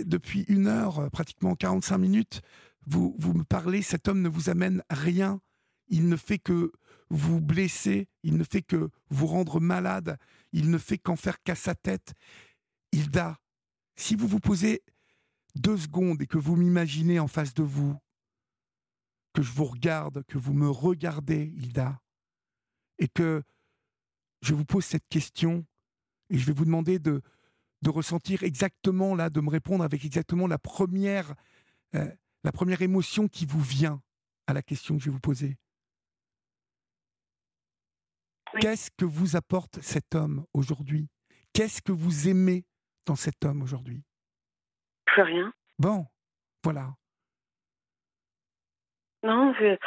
depuis 0.05 0.45
une 0.49 0.66
heure, 0.66 1.01
euh, 1.01 1.09
pratiquement 1.09 1.55
45 1.55 1.99
minutes, 1.99 2.43
vous, 2.87 3.16
vous 3.18 3.33
me 3.33 3.45
parlez, 3.45 3.83
cet 3.83 4.09
homme 4.09 4.20
ne 4.20 4.28
vous 4.28 4.51
amène 4.51 4.83
rien, 4.91 5.41
il 5.89 6.09
ne 6.09 6.16
fait 6.16 6.39
que 6.39 6.72
vous 7.09 7.41
blesser, 7.41 8.09
il 8.22 8.37
ne 8.37 8.45
fait 8.45 8.62
que 8.62 8.91
vous 9.11 9.26
rendre 9.26 9.61
malade, 9.61 10.18
il 10.53 10.70
ne 10.70 10.78
fait 10.78 10.99
qu'en 10.99 11.16
faire 11.16 11.43
qu'à 11.43 11.55
sa 11.55 11.74
tête. 11.74 12.14
Hilda, 12.93 13.39
si 13.97 14.16
vous 14.16 14.26
vous 14.26 14.41
posez 14.41 14.83
deux 15.55 15.76
secondes 15.76 16.20
et 16.22 16.26
que 16.26 16.39
vous 16.39 16.57
m'imaginez 16.57 17.20
en 17.20 17.28
face 17.28 17.55
de 17.55 17.62
vous, 17.62 17.97
que 19.35 19.43
je 19.43 19.53
vous 19.53 19.64
regarde, 19.64 20.24
que 20.24 20.39
vous 20.39 20.53
me 20.53 20.68
regardez, 20.68 21.53
Hilda, 21.57 22.01
et 22.99 23.09
que 23.09 23.43
je 24.43 24.55
vous 24.55 24.64
pose 24.64 24.84
cette 24.84 25.09
question 25.09 25.64
et 26.28 26.36
je 26.36 26.47
vais 26.47 26.53
vous 26.53 26.64
demander 26.64 26.99
de, 26.99 27.22
de 27.82 27.90
ressentir 27.90 28.43
exactement, 28.43 29.14
là, 29.14 29.30
de 29.30 29.40
me 29.40 29.51
répondre 29.51 29.84
avec 29.84 30.05
exactement 30.05 30.47
la 30.47 30.59
première, 30.59 31.34
euh, 31.95 32.11
la 32.45 32.53
première 32.53 32.82
émotion 32.82 33.28
qui 33.28 33.47
vous 33.47 33.61
vient 33.61 34.03
à 34.47 34.53
la 34.53 34.62
question 34.62 34.97
que 34.97 35.03
je 35.03 35.07
vais 35.07 35.14
vous 35.14 35.20
poser. 35.20 35.57
Qu'est-ce 38.61 38.90
que 38.90 39.05
vous 39.05 39.36
apporte 39.36 39.80
cet 39.80 40.14
homme 40.14 40.45
aujourd'hui? 40.53 41.09
Qu'est-ce 41.55 41.80
que 41.80 41.93
vous 41.93 42.28
aimez 42.28 42.66
dans 43.07 43.16
cet 43.16 43.45
homme 43.45 43.62
aujourd'hui? 43.62 44.05
Plus 45.07 45.22
rien. 45.22 45.53
Bon, 45.78 46.07
voilà. 46.62 46.95
Non, 49.22 49.55
je, 49.55 49.78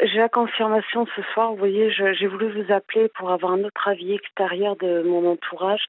j'ai 0.00 0.18
la 0.18 0.28
confirmation 0.28 1.06
ce 1.14 1.22
soir. 1.32 1.50
Vous 1.52 1.58
voyez, 1.58 1.92
j'ai 1.92 2.26
voulu 2.26 2.50
vous 2.62 2.72
appeler 2.72 3.08
pour 3.16 3.30
avoir 3.30 3.52
un 3.52 3.64
autre 3.64 3.88
avis 3.88 4.12
extérieur 4.12 4.76
de 4.76 5.02
mon 5.02 5.30
entourage. 5.30 5.84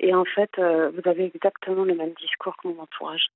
Et 0.00 0.14
en 0.14 0.24
fait, 0.24 0.50
euh, 0.58 0.90
vous 0.90 1.08
avez 1.08 1.30
exactement 1.34 1.84
le 1.84 1.94
même 1.94 2.12
discours 2.14 2.56
que 2.56 2.68
mon 2.68 2.80
entourage. 2.80 3.28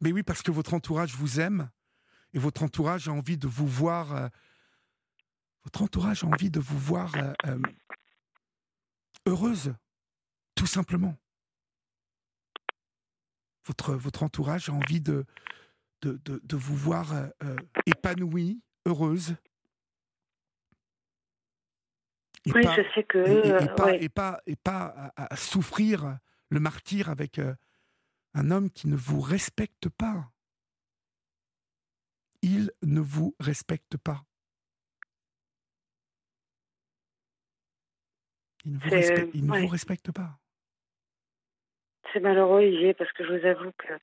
Mais 0.00 0.12
oui, 0.12 0.22
parce 0.22 0.42
que 0.42 0.50
votre 0.50 0.74
entourage 0.74 1.14
vous 1.14 1.40
aime 1.40 1.68
et 2.34 2.38
votre 2.38 2.62
entourage 2.62 3.08
a 3.08 3.12
envie 3.12 3.36
de 3.36 3.46
vous 3.46 3.66
voir. 3.66 4.16
Euh, 4.16 4.28
votre 5.64 5.82
entourage 5.82 6.24
a 6.24 6.26
envie 6.26 6.50
de 6.50 6.60
vous 6.60 6.78
voir 6.78 7.12
euh, 7.46 7.58
heureuse, 9.26 9.74
tout 10.54 10.66
simplement. 10.66 11.14
Votre, 13.66 13.94
votre 13.94 14.24
entourage 14.24 14.68
a 14.68 14.72
envie 14.72 15.00
de, 15.00 15.24
de, 16.02 16.56
vous 16.56 16.76
voir 16.76 17.14
euh, 17.14 17.26
euh, 17.44 17.56
épanouie, 17.86 18.60
heureuse. 18.86 19.36
oui, 22.46 22.62
je 22.62 22.82
sais 22.94 23.04
que. 23.04 23.18
Et, 24.02 24.08
pas, 24.08 24.38
et, 24.46 24.56
pas, 24.56 25.12
à, 25.16 25.36
souffrir 25.36 26.18
le 26.48 26.60
martyr 26.60 27.08
avec 27.08 27.38
euh, 27.38 27.54
un 28.34 28.50
homme 28.50 28.70
qui 28.70 28.88
ne 28.88 28.96
vous 28.96 29.20
respecte 29.20 29.88
pas. 29.88 30.30
Il 32.42 32.72
ne 32.82 33.00
vous 33.00 33.34
respecte 33.38 33.96
pas. 33.96 34.24
Il 38.64 38.74
ne 38.74 38.78
vous, 38.78 38.90
respecte, 38.90 39.30
il 39.34 39.46
ne 39.46 39.58
vous 39.60 39.66
respecte 39.68 40.12
pas. 40.12 40.38
C'est 42.12 42.20
malheureux, 42.20 42.58
Olivier, 42.58 42.94
parce 42.94 43.12
que 43.12 43.24
je 43.24 43.32
vous 43.32 43.46
avoue 43.46 43.72
que 43.72 43.94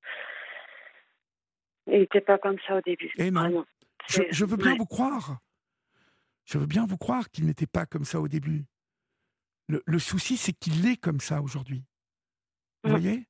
il 1.91 1.99
n'était 1.99 2.21
pas 2.21 2.37
comme 2.37 2.57
ça 2.67 2.77
au 2.77 2.81
début. 2.81 3.11
Et 3.17 3.27
eh 3.27 3.31
non. 3.31 3.65
Je, 4.07 4.45
veux 4.45 4.57
bien 4.57 4.75
vous 4.75 4.85
croire. 4.85 5.39
Je 6.45 6.57
veux 6.57 6.65
bien 6.65 6.85
vous 6.85 6.97
croire 6.97 7.29
qu'il 7.29 7.45
n'était 7.45 7.67
pas 7.67 7.85
comme 7.85 8.05
ça 8.05 8.19
au 8.19 8.27
début. 8.27 8.65
Le, 9.67 9.99
souci, 9.99 10.35
c'est 10.35 10.53
qu'il 10.53 10.87
est 10.87 10.97
comme 10.97 11.19
ça 11.19 11.41
aujourd'hui. 11.41 11.83
Vous 12.83 12.89
mm. 12.89 12.93
voyez? 12.93 13.27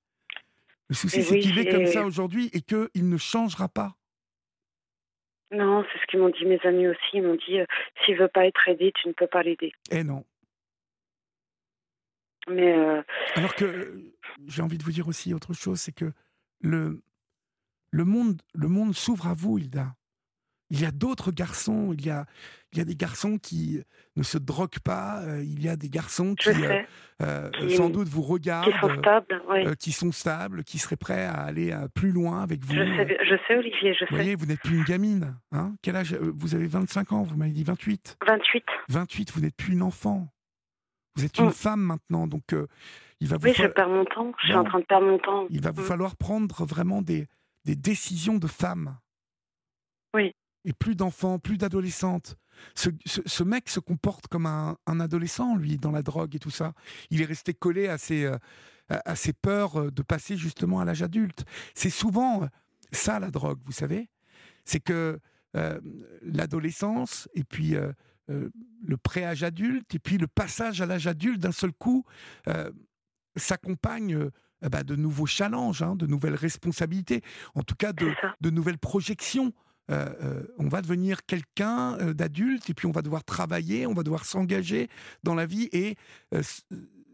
Le 0.87 0.95
souci, 0.95 1.23
c'est 1.23 1.39
qu'il 1.39 1.59
est 1.59 1.69
comme 1.69 1.85
ça 1.85 2.05
aujourd'hui 2.05 2.49
et 2.53 2.61
qu'il 2.61 3.09
ne 3.09 3.17
changera 3.17 3.67
pas. 3.67 3.95
Non, 5.51 5.83
c'est 5.91 5.99
ce 5.99 6.05
qu'ils 6.05 6.19
m'ont 6.19 6.29
dit 6.29 6.45
mes 6.45 6.59
amis 6.63 6.87
aussi. 6.87 6.99
Ils 7.13 7.23
m'ont 7.23 7.35
dit, 7.35 7.59
euh, 7.59 7.65
s'il 8.05 8.15
veut 8.15 8.27
pas 8.27 8.45
être 8.45 8.67
aidé, 8.67 8.93
tu 9.01 9.07
ne 9.07 9.13
peux 9.13 9.27
pas 9.27 9.43
l'aider. 9.43 9.73
Eh 9.91 10.03
non. 10.03 10.23
Mais 12.47 12.77
euh, 12.77 13.01
Alors 13.35 13.55
que 13.55 14.01
j'ai 14.47 14.61
envie 14.61 14.77
de 14.77 14.83
vous 14.83 14.91
dire 14.91 15.07
aussi 15.07 15.33
autre 15.33 15.53
chose, 15.53 15.79
c'est 15.79 15.91
que 15.91 16.11
le, 16.61 17.01
le 17.91 18.05
monde, 18.05 18.41
le 18.53 18.67
monde 18.67 18.95
s'ouvre 18.95 19.27
à 19.27 19.33
vous, 19.33 19.57
Hilda. 19.57 19.93
Il 20.71 20.79
y 20.79 20.85
a 20.85 20.91
d'autres 20.91 21.31
garçons, 21.31 21.93
il 21.93 22.05
y 22.05 22.11
a, 22.11 22.25
il 22.73 22.77
y 22.77 22.81
a 22.81 22.85
des 22.85 22.95
garçons 22.95 23.39
qui 23.39 23.81
ne 24.15 24.21
se 24.21 24.37
droguent 24.37 24.79
pas, 24.83 25.21
euh, 25.21 25.43
il 25.43 25.63
y 25.63 25.67
a 25.67 25.75
des 25.75 25.89
garçons 25.89 26.35
qui, 26.35 26.49
euh, 26.49 26.83
euh, 27.23 27.49
sans 27.69 27.89
doute 27.89 28.07
vous 28.07 28.21
regardent, 28.21 28.71
qui 28.71 28.79
sont 28.79 28.99
stables, 28.99 29.75
qui, 29.77 29.91
sont 29.91 30.11
stables 30.11 30.63
qui 30.63 30.77
seraient 30.77 30.95
prêts 30.95 31.25
à 31.25 31.41
aller 31.41 31.75
plus 31.95 32.11
loin 32.11 32.43
avec 32.43 32.63
vous. 32.63 32.75
Je 32.75 33.35
sais, 33.47 33.55
Olivier, 33.55 33.95
je 33.95 34.05
vous 34.05 34.15
Voyez, 34.15 34.35
vous 34.35 34.45
n'êtes 34.45 34.61
plus 34.61 34.77
une 34.77 34.83
gamine. 34.83 35.35
Hein 35.51 35.73
Quel 35.81 35.95
âge 35.95 36.13
Vous 36.13 36.53
avez 36.53 36.67
25 36.67 37.13
ans, 37.13 37.23
vous 37.23 37.35
m'avez 37.35 37.51
dit 37.51 37.63
28 37.63 38.17
28. 38.27 38.63
28, 38.89 39.31
vous 39.31 39.41
n'êtes 39.41 39.55
plus 39.55 39.73
une 39.73 39.81
enfant. 39.81 40.27
Vous 41.15 41.25
êtes 41.25 41.39
une 41.39 41.47
mm. 41.47 41.51
femme 41.51 41.81
maintenant, 41.81 42.27
donc 42.27 42.53
il 43.19 43.27
va 43.27 43.37
vous 43.37 43.47
Oui, 43.47 43.53
je 43.55 43.65
perds 43.65 43.89
mon 43.89 44.05
temps, 44.05 44.31
je 44.41 44.47
suis 44.47 44.55
en 44.55 44.63
train 44.63 44.79
de 44.79 44.85
perdre 44.85 45.07
mon 45.07 45.17
temps. 45.17 45.47
Il 45.49 45.61
va 45.61 45.71
vous 45.71 45.81
mm. 45.81 45.85
falloir 45.85 46.15
prendre 46.15 46.63
vraiment 46.63 47.01
des, 47.01 47.27
des 47.69 47.75
décisions 47.75 48.39
de 48.39 48.47
femmes. 48.47 48.97
Oui. 50.15 50.33
Et 50.65 50.73
plus 50.73 50.95
d'enfants, 50.95 51.37
plus 51.37 51.59
d'adolescentes. 51.59 52.35
Ce, 52.73 53.43
mec 53.43 53.69
se 53.69 53.79
comporte 53.79 54.27
comme 54.27 54.47
un, 54.47 54.99
adolescent, 54.99 55.55
lui, 55.55 55.77
dans 55.77 55.91
la 55.91 56.01
drogue 56.01 56.35
et 56.35 56.39
tout 56.39 56.49
ça. 56.49 56.73
Il 57.11 57.21
est 57.21 57.25
resté 57.25 57.53
collé 57.53 57.87
à 57.87 57.99
ses, 57.99 58.25
euh, 58.25 58.37
à 58.87 59.15
ses 59.15 59.33
peurs 59.33 59.79
euh, 59.79 59.91
de 59.91 60.01
passer 60.01 60.35
justement 60.35 60.79
à 60.79 60.85
l'âge 60.85 61.03
adulte. 61.03 61.45
C'est 61.75 61.91
souvent 61.91 62.41
euh, 62.41 62.47
ça, 62.91 63.19
la 63.19 63.29
drogue, 63.29 63.59
vous 63.65 63.71
savez. 63.71 64.09
C'est 64.65 64.79
que 64.79 65.19
l'adolescence 66.21 67.27
et 67.33 67.43
puis 67.43 67.73
le 68.27 68.97
pré-âge 68.97 69.41
adulte 69.41 69.95
et 69.95 69.99
puis 69.99 70.19
le 70.19 70.27
passage 70.27 70.79
à 70.79 70.85
l'âge 70.85 71.07
adulte 71.07 71.39
d'un 71.39 71.51
seul 71.51 71.73
coup 71.73 72.05
s'accompagne 73.35 74.29
bah, 74.61 74.83
de 74.83 74.95
nouveaux 74.95 75.25
challenges, 75.25 75.81
hein, 75.81 75.95
de 75.95 76.05
nouvelles 76.05 76.35
responsabilités, 76.35 77.21
en 77.55 77.63
tout 77.63 77.75
cas 77.75 77.93
de, 77.93 78.11
de 78.41 78.49
nouvelles 78.49 78.77
projections. 78.77 79.53
on 79.89 80.67
va 80.67 80.81
devenir 80.81 81.25
quelqu'un 81.25 82.13
d'adulte 82.13 82.69
et 82.69 82.73
puis 82.73 82.85
on 82.85 82.91
va 82.91 83.01
devoir 83.01 83.23
travailler, 83.23 83.87
on 83.87 83.93
va 83.93 84.03
devoir 84.03 84.25
s'engager 84.25 84.87
dans 85.23 85.35
la 85.35 85.45
vie 85.45 85.69
et 85.71 85.95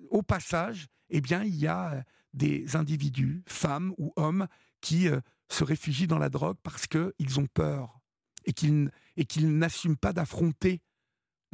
au 0.09 0.21
passage, 0.21 0.87
eh 1.09 1.21
bien, 1.21 1.43
il 1.43 1.55
y 1.55 1.67
a 1.67 2.03
des 2.33 2.75
individus, 2.75 3.43
femmes 3.47 3.93
ou 3.97 4.11
hommes, 4.17 4.47
qui 4.81 5.07
se 5.49 5.63
réfugient 5.63 6.07
dans 6.07 6.19
la 6.19 6.29
drogue 6.29 6.57
parce 6.63 6.87
qu'ils 6.87 7.39
ont 7.39 7.47
peur 7.53 7.99
et 8.45 8.53
qu'ils 8.53 8.91
et 9.17 9.25
qu'ils 9.25 9.57
n'assument 9.57 9.97
pas 9.97 10.13
d'affronter 10.13 10.81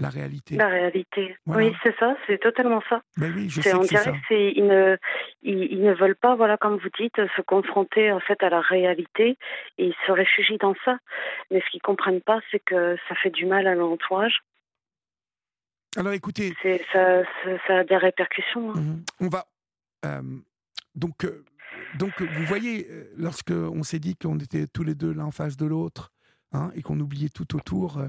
la 0.02 0.10
réalité. 0.10 0.56
La 0.56 0.68
réalité. 0.68 1.38
Oui, 1.46 1.74
c'est 1.84 1.96
ça, 1.98 2.16
c'est 2.26 2.40
totalement 2.40 2.82
ça. 2.90 3.02
Mais 3.18 3.30
oui, 3.30 3.50
je 3.50 3.62
sais 3.62 3.74
on 3.74 3.82
que 3.82 3.88
dirait 3.88 4.12
que 4.12 4.34
ils 4.34 4.66
ne, 4.66 4.98
ils, 5.44 5.82
ne 5.82 5.94
veulent 5.94 6.16
pas, 6.16 6.36
voilà, 6.36 6.58
comme 6.58 6.78
vous 6.78 6.90
dites, 7.00 7.16
se 7.16 7.42
confronter 7.42 8.12
en 8.12 8.20
fait 8.20 8.42
à 8.44 8.50
la 8.50 8.62
réalité 8.62 9.38
et 9.78 9.86
ils 9.86 9.96
se 10.06 10.12
réfugient 10.12 10.58
dans 10.58 10.76
ça. 10.84 10.98
Mais 11.52 11.62
ce 11.62 11.70
qu'ils 11.70 11.82
comprennent 11.82 12.22
pas, 12.22 12.40
c'est 12.50 12.60
que 12.60 12.98
ça 13.08 13.16
fait 13.16 13.30
du 13.30 13.46
mal 13.46 13.68
à 13.68 13.76
l'entourage. 13.76 14.42
Alors 15.98 16.14
écoutez, 16.14 16.54
ça, 16.94 17.24
ça, 17.68 17.78
a 17.78 17.84
des 17.84 17.98
répercussions. 17.98 18.72
Hein. 18.72 18.80
Mhm. 18.80 19.04
On 19.20 19.28
va 19.28 19.46
euh, 20.06 20.22
donc 20.96 21.26
euh, 21.26 21.46
donc 22.00 22.22
vous 22.22 22.46
voyez, 22.46 22.88
euh, 22.90 23.14
lorsque 23.18 23.52
on 23.52 23.84
s'est 23.84 24.00
dit 24.00 24.16
qu'on 24.16 24.40
était 24.40 24.66
tous 24.68 24.84
les 24.84 24.96
deux 24.96 25.14
l'un 25.14 25.26
en 25.26 25.32
face 25.32 25.58
de 25.58 25.66
l'autre 25.66 26.12
hein, 26.54 26.72
et 26.76 26.82
qu'on 26.82 27.00
oubliait 27.00 27.30
tout 27.30 27.56
autour 27.56 28.02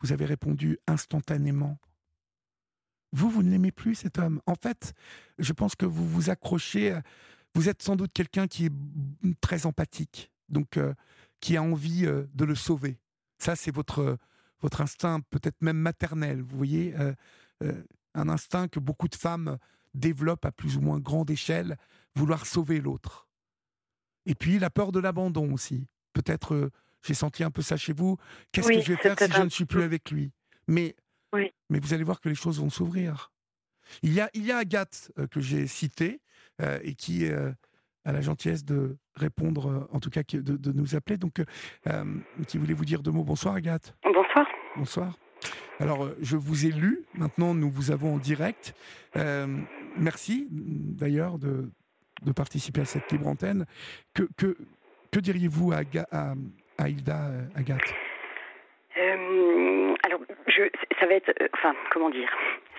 vous 0.00 0.12
avez 0.12 0.24
répondu 0.24 0.78
instantanément. 0.86 1.78
Vous, 3.12 3.30
vous 3.30 3.42
ne 3.42 3.50
l'aimez 3.50 3.70
plus, 3.70 3.94
cet 3.94 4.18
homme. 4.18 4.40
En 4.46 4.54
fait, 4.54 4.92
je 5.38 5.52
pense 5.52 5.76
que 5.76 5.86
vous 5.86 6.08
vous 6.08 6.30
accrochez. 6.30 6.98
Vous 7.54 7.68
êtes 7.68 7.82
sans 7.82 7.94
doute 7.94 8.12
quelqu'un 8.12 8.48
qui 8.48 8.66
est 8.66 9.40
très 9.40 9.66
empathique, 9.66 10.32
donc 10.48 10.76
euh, 10.76 10.94
qui 11.40 11.56
a 11.56 11.62
envie 11.62 12.06
euh, 12.06 12.24
de 12.34 12.44
le 12.44 12.56
sauver. 12.56 12.98
Ça, 13.38 13.54
c'est 13.54 13.70
votre, 13.70 14.18
votre 14.60 14.80
instinct, 14.80 15.20
peut-être 15.30 15.62
même 15.62 15.78
maternel. 15.78 16.42
Vous 16.42 16.56
voyez, 16.56 16.94
euh, 16.98 17.14
un 18.14 18.28
instinct 18.28 18.66
que 18.66 18.80
beaucoup 18.80 19.08
de 19.08 19.14
femmes 19.14 19.58
développent 19.94 20.44
à 20.44 20.52
plus 20.52 20.76
ou 20.76 20.80
moins 20.80 20.98
grande 20.98 21.30
échelle, 21.30 21.76
vouloir 22.16 22.46
sauver 22.46 22.80
l'autre. 22.80 23.28
Et 24.26 24.34
puis 24.34 24.58
la 24.58 24.70
peur 24.70 24.90
de 24.90 24.98
l'abandon 24.98 25.52
aussi. 25.52 25.86
Peut-être 26.14 26.70
j'ai 27.04 27.14
senti 27.14 27.44
un 27.44 27.50
peu 27.50 27.62
ça 27.62 27.76
chez 27.76 27.92
vous. 27.92 28.16
Qu'est-ce 28.52 28.68
que 28.68 28.80
je 28.80 28.92
vais 28.92 28.96
faire 28.96 29.18
si 29.18 29.32
je 29.32 29.42
ne 29.42 29.48
suis 29.48 29.66
plus 29.66 29.82
avec 29.82 30.10
lui? 30.10 30.32
Mais, 30.66 30.96
mais 31.68 31.78
vous 31.78 31.94
allez 31.94 32.04
voir 32.04 32.20
que 32.20 32.28
les 32.28 32.34
choses 32.34 32.60
vont 32.60 32.70
s'ouvrir. 32.70 33.30
Il 34.02 34.12
y 34.12 34.20
a, 34.20 34.30
il 34.34 34.44
y 34.44 34.52
a 34.52 34.58
Agathe 34.58 35.12
euh, 35.18 35.26
que 35.26 35.40
j'ai 35.40 35.66
citée 35.66 36.20
euh, 36.62 36.78
et 36.82 36.94
qui 36.94 37.26
euh, 37.26 37.52
a 38.04 38.12
la 38.12 38.20
gentillesse 38.20 38.64
de 38.64 38.96
répondre, 39.14 39.88
en 39.92 40.00
tout 40.00 40.10
cas 40.10 40.22
de, 40.22 40.40
de 40.40 40.72
nous 40.72 40.94
appeler. 40.94 41.16
Donc, 41.16 41.42
qui 42.48 42.58
voulait 42.58 42.74
vous 42.74 42.84
dire 42.84 43.02
deux 43.02 43.10
mots. 43.10 43.24
Bonsoir 43.24 43.54
Agathe. 43.54 43.94
Bonsoir. 44.02 44.46
Bonsoir. 44.76 45.18
Alors, 45.80 46.10
je 46.20 46.36
vous 46.36 46.66
ai 46.66 46.70
lu. 46.70 47.04
Maintenant, 47.14 47.54
nous 47.54 47.70
vous 47.70 47.90
avons 47.90 48.14
en 48.14 48.18
direct. 48.18 48.74
merci 49.96 50.48
d'ailleurs 50.50 51.38
de, 51.38 51.70
de, 52.24 52.32
participer 52.32 52.82
à 52.82 52.84
cette 52.84 53.10
libre 53.10 53.26
antenne. 53.26 53.64
Que, 54.12 54.28
que, 54.36 54.56
que 55.10 55.20
diriez-vous 55.20 55.72
à, 55.72 55.82
à, 56.10 56.34
Aïda 56.78 57.28
euh, 57.28 57.58
Agathe 57.58 57.94
euh, 58.96 59.94
alors, 60.04 60.20
je, 60.46 60.62
ça 61.00 61.06
va 61.06 61.14
être, 61.14 61.30
euh, 61.42 61.48
enfin, 61.54 61.74
comment 61.90 62.10
dire, 62.10 62.30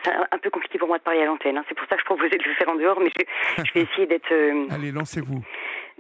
c'est 0.01 0.13
un 0.13 0.37
peu 0.37 0.49
compliqué 0.49 0.77
pour 0.77 0.87
moi 0.87 0.97
de 0.97 1.03
parler 1.03 1.21
à 1.21 1.25
l'antenne. 1.25 1.57
Hein. 1.57 1.65
C'est 1.67 1.75
pour 1.75 1.85
ça 1.89 1.95
que 1.95 2.01
je 2.01 2.05
proposais 2.05 2.37
de 2.37 2.43
le 2.43 2.53
faire 2.53 2.69
en 2.69 2.75
dehors, 2.75 3.01
mais 3.01 3.09
je, 3.57 3.73
vais 3.73 3.81
essayer 3.81 4.07
d'être. 4.07 4.31
Allez, 4.73 4.93
lancez-vous. 4.93 5.43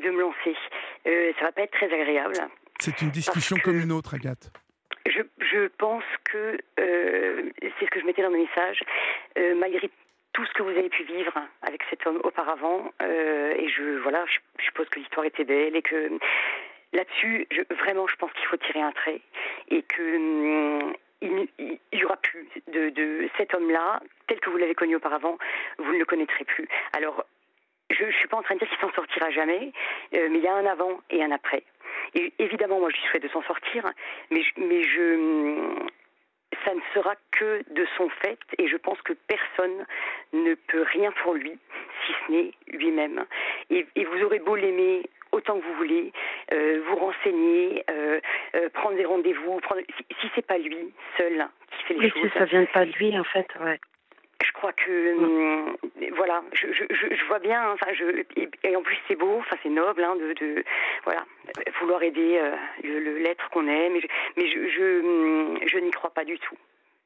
De 0.01 0.09
me 0.09 0.21
lancer. 0.21 0.55
Ça 1.03 1.45
va 1.45 1.51
pas 1.51 1.63
être 1.63 1.73
très 1.73 1.91
agréable. 1.91 2.35
C'est 2.79 3.01
une 3.01 3.09
discussion 3.09 3.57
comme 3.61 3.77
une 3.77 3.91
autre, 3.91 4.13
Agathe. 4.13 4.53
Je, 5.05 5.21
je 5.39 5.67
pense 5.77 6.05
que 6.23 6.57
c'est 6.77 7.85
ce 7.85 7.91
que 7.91 7.99
je 7.99 8.05
mettais 8.05 8.21
dans 8.21 8.31
mes 8.31 8.45
messages. 8.45 8.81
malgré 9.59 9.89
tout 10.31 10.45
ce 10.45 10.53
que 10.53 10.63
vous 10.63 10.69
avez 10.69 10.89
pu 10.89 11.03
vivre 11.03 11.33
avec 11.61 11.81
cet 11.89 12.07
homme 12.07 12.21
auparavant, 12.23 12.89
et 13.01 13.67
je 13.67 13.99
voilà, 14.01 14.23
je 14.27 14.63
suppose 14.63 14.87
que 14.87 14.99
l'histoire 14.99 15.25
était 15.25 15.43
belle 15.43 15.75
et 15.75 15.81
que 15.81 16.09
Là-dessus, 16.95 17.45
vraiment, 17.71 18.07
je 18.07 18.15
pense 18.15 18.31
qu'il 18.31 18.45
faut 18.45 18.55
tirer 18.55 18.81
un 18.81 18.93
trait 18.93 19.19
et 19.69 19.81
que 19.83 20.15
hum, 20.15 20.93
n'y 21.21 22.03
aura 22.05 22.15
plus 22.15 22.47
de, 22.67 23.29
cet 23.37 23.53
homme-là, 23.53 23.99
tel 24.27 24.39
que 24.39 24.49
vous 24.49 24.55
l'avez 24.55 24.75
connu 24.75 24.95
auparavant, 24.95 25.37
vous 25.77 25.91
ne 25.91 25.99
le 25.99 26.05
connaîtrez 26.05 26.45
plus. 26.45 26.69
Alors, 26.93 27.25
je 27.89 28.05
ne 28.05 28.11
suis 28.13 28.29
pas 28.29 28.37
en 28.37 28.43
train 28.43 28.55
de 28.55 28.59
dire 28.59 28.69
qu'il 28.69 28.79
s'en 28.79 28.93
sortira 28.93 29.29
jamais, 29.29 29.73
euh, 30.15 30.29
mais 30.31 30.37
il 30.37 30.43
y 30.43 30.47
a 30.47 30.55
un 30.55 30.65
avant 30.65 31.01
et 31.09 31.21
un 31.21 31.31
après. 31.31 31.63
Et 32.13 32.31
évidemment, 32.39 32.79
moi, 32.79 32.89
je 32.89 33.09
souhaite 33.09 33.23
de 33.23 33.27
s'en 33.27 33.43
sortir, 33.43 33.83
mais, 34.31 34.43
mais 34.55 34.81
je, 34.83 35.15
hum, 35.15 35.87
ça 36.63 36.73
ne 36.73 36.81
sera 36.93 37.15
que 37.31 37.63
de 37.71 37.85
son 37.97 38.09
fait, 38.09 38.39
et 38.57 38.67
je 38.67 38.77
pense 38.77 39.01
que 39.01 39.13
personne 39.27 39.85
ne 40.33 40.53
peut 40.53 40.83
rien 40.83 41.11
pour 41.23 41.33
lui, 41.33 41.57
si 42.05 42.13
ce 42.13 42.31
n'est 42.31 42.51
lui-même. 42.67 43.25
Et, 43.69 43.85
et, 43.95 44.05
vous 44.05 44.23
aurez 44.23 44.39
beau 44.39 44.55
l'aimer 44.55 45.03
autant 45.31 45.59
que 45.59 45.65
vous 45.65 45.73
voulez, 45.75 46.13
euh, 46.53 46.81
vous 46.87 46.95
renseigner, 46.95 47.83
euh, 47.89 48.19
euh, 48.55 48.69
prendre 48.69 48.95
des 48.95 49.05
rendez-vous. 49.05 49.59
Prendre... 49.59 49.81
Si, 49.97 50.05
si 50.21 50.27
c'est 50.33 50.45
pas 50.45 50.57
lui 50.57 50.93
seul 51.17 51.47
qui 51.71 51.83
fait 51.85 51.93
les 51.95 51.99
oui, 52.05 52.11
choses. 52.11 52.31
Si 52.31 52.37
ça 52.37 52.45
vient 52.45 52.65
pas 52.65 52.85
de 52.85 52.91
lui, 52.93 53.17
en 53.17 53.23
fait, 53.23 53.47
ouais. 53.61 53.79
Je 54.43 54.51
crois 54.53 54.73
que 54.73 55.13
hum, 55.17 55.77
voilà, 56.15 56.43
je, 56.53 57.25
vois 57.27 57.39
bien. 57.39 57.71
Enfin, 57.71 57.87
je 57.93 58.23
et, 58.63 58.75
en 58.75 58.81
plus 58.81 58.97
c'est 59.07 59.15
beau, 59.15 59.37
enfin 59.39 59.55
c'est 59.63 59.69
noble, 59.69 60.03
hein, 60.03 60.15
de, 60.15 60.33
de, 60.33 60.63
voilà, 61.03 61.25
vouloir 61.79 62.03
aider 62.03 62.41
le 62.83 63.17
l'être 63.19 63.49
qu'on 63.49 63.67
aime. 63.67 63.93
Mais 63.93 64.01
je, 64.01 64.07
mais 64.37 64.47
je, 64.47 64.67
je, 64.69 64.99
hum, 65.01 65.59
je 65.65 65.77
n'y 65.79 65.91
crois 65.91 66.11
pas 66.11 66.25
du 66.25 66.37
tout, 66.39 66.57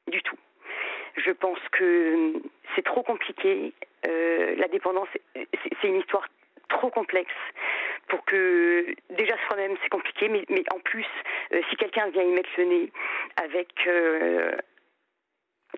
du 0.08 0.22
tout. 0.22 0.38
Je 1.16 1.30
pense 1.30 1.60
que 1.72 2.14
hum, 2.14 2.42
c'est 2.74 2.84
trop 2.84 3.02
compliqué. 3.02 3.72
la 4.04 4.68
dépendance, 4.68 5.08
c'est 5.34 5.88
une 5.88 6.00
histoire 6.00 6.26
trop 6.70 6.90
complexe 6.90 7.34
pour 8.08 8.24
que 8.24 8.86
déjà 9.10 9.34
soi-même 9.46 9.76
c'est 9.82 9.88
compliqué, 9.88 10.28
mais, 10.28 10.44
mais, 10.48 10.64
en 10.74 10.80
plus, 10.80 11.06
euh, 11.52 11.60
si 11.70 11.76
quelqu'un 11.76 12.08
vient 12.08 12.22
y 12.22 12.32
mettre 12.32 12.50
le 12.58 12.64
nez 12.64 12.92
avec 13.36 13.68
euh, 13.86 14.52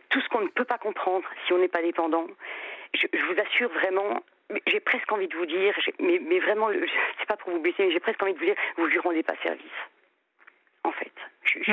tout 0.09 0.21
ce 0.21 0.29
qu'on 0.29 0.43
ne 0.43 0.49
peut 0.49 0.65
pas 0.65 0.79
comprendre 0.79 1.29
si 1.47 1.53
on 1.53 1.59
n'est 1.59 1.69
pas 1.69 1.83
dépendant, 1.83 2.27
je, 2.95 3.07
vous 3.13 3.41
assure 3.41 3.71
vraiment, 3.71 4.23
j'ai 4.67 4.81
presque 4.81 5.11
envie 5.13 5.29
de 5.29 5.37
vous 5.37 5.47
dire, 5.47 5.75
mais, 6.01 6.21
mais 6.21 6.39
vraiment, 6.41 6.69
c'est 7.19 7.27
pas 7.27 7.37
pour 7.37 7.53
vous 7.53 7.61
blesser, 7.61 7.85
mais 7.85 7.93
j'ai 7.93 8.01
presque 8.01 8.23
envie 8.23 8.35
de 8.35 8.39
vous 8.39 8.45
dire, 8.45 8.57
vous 8.77 8.87
lui 8.87 8.99
rendez 8.99 9.23
pas 9.23 9.35
service. 9.43 9.67
En 10.85 10.93
fait. 10.93 11.13
Je, 11.45 11.73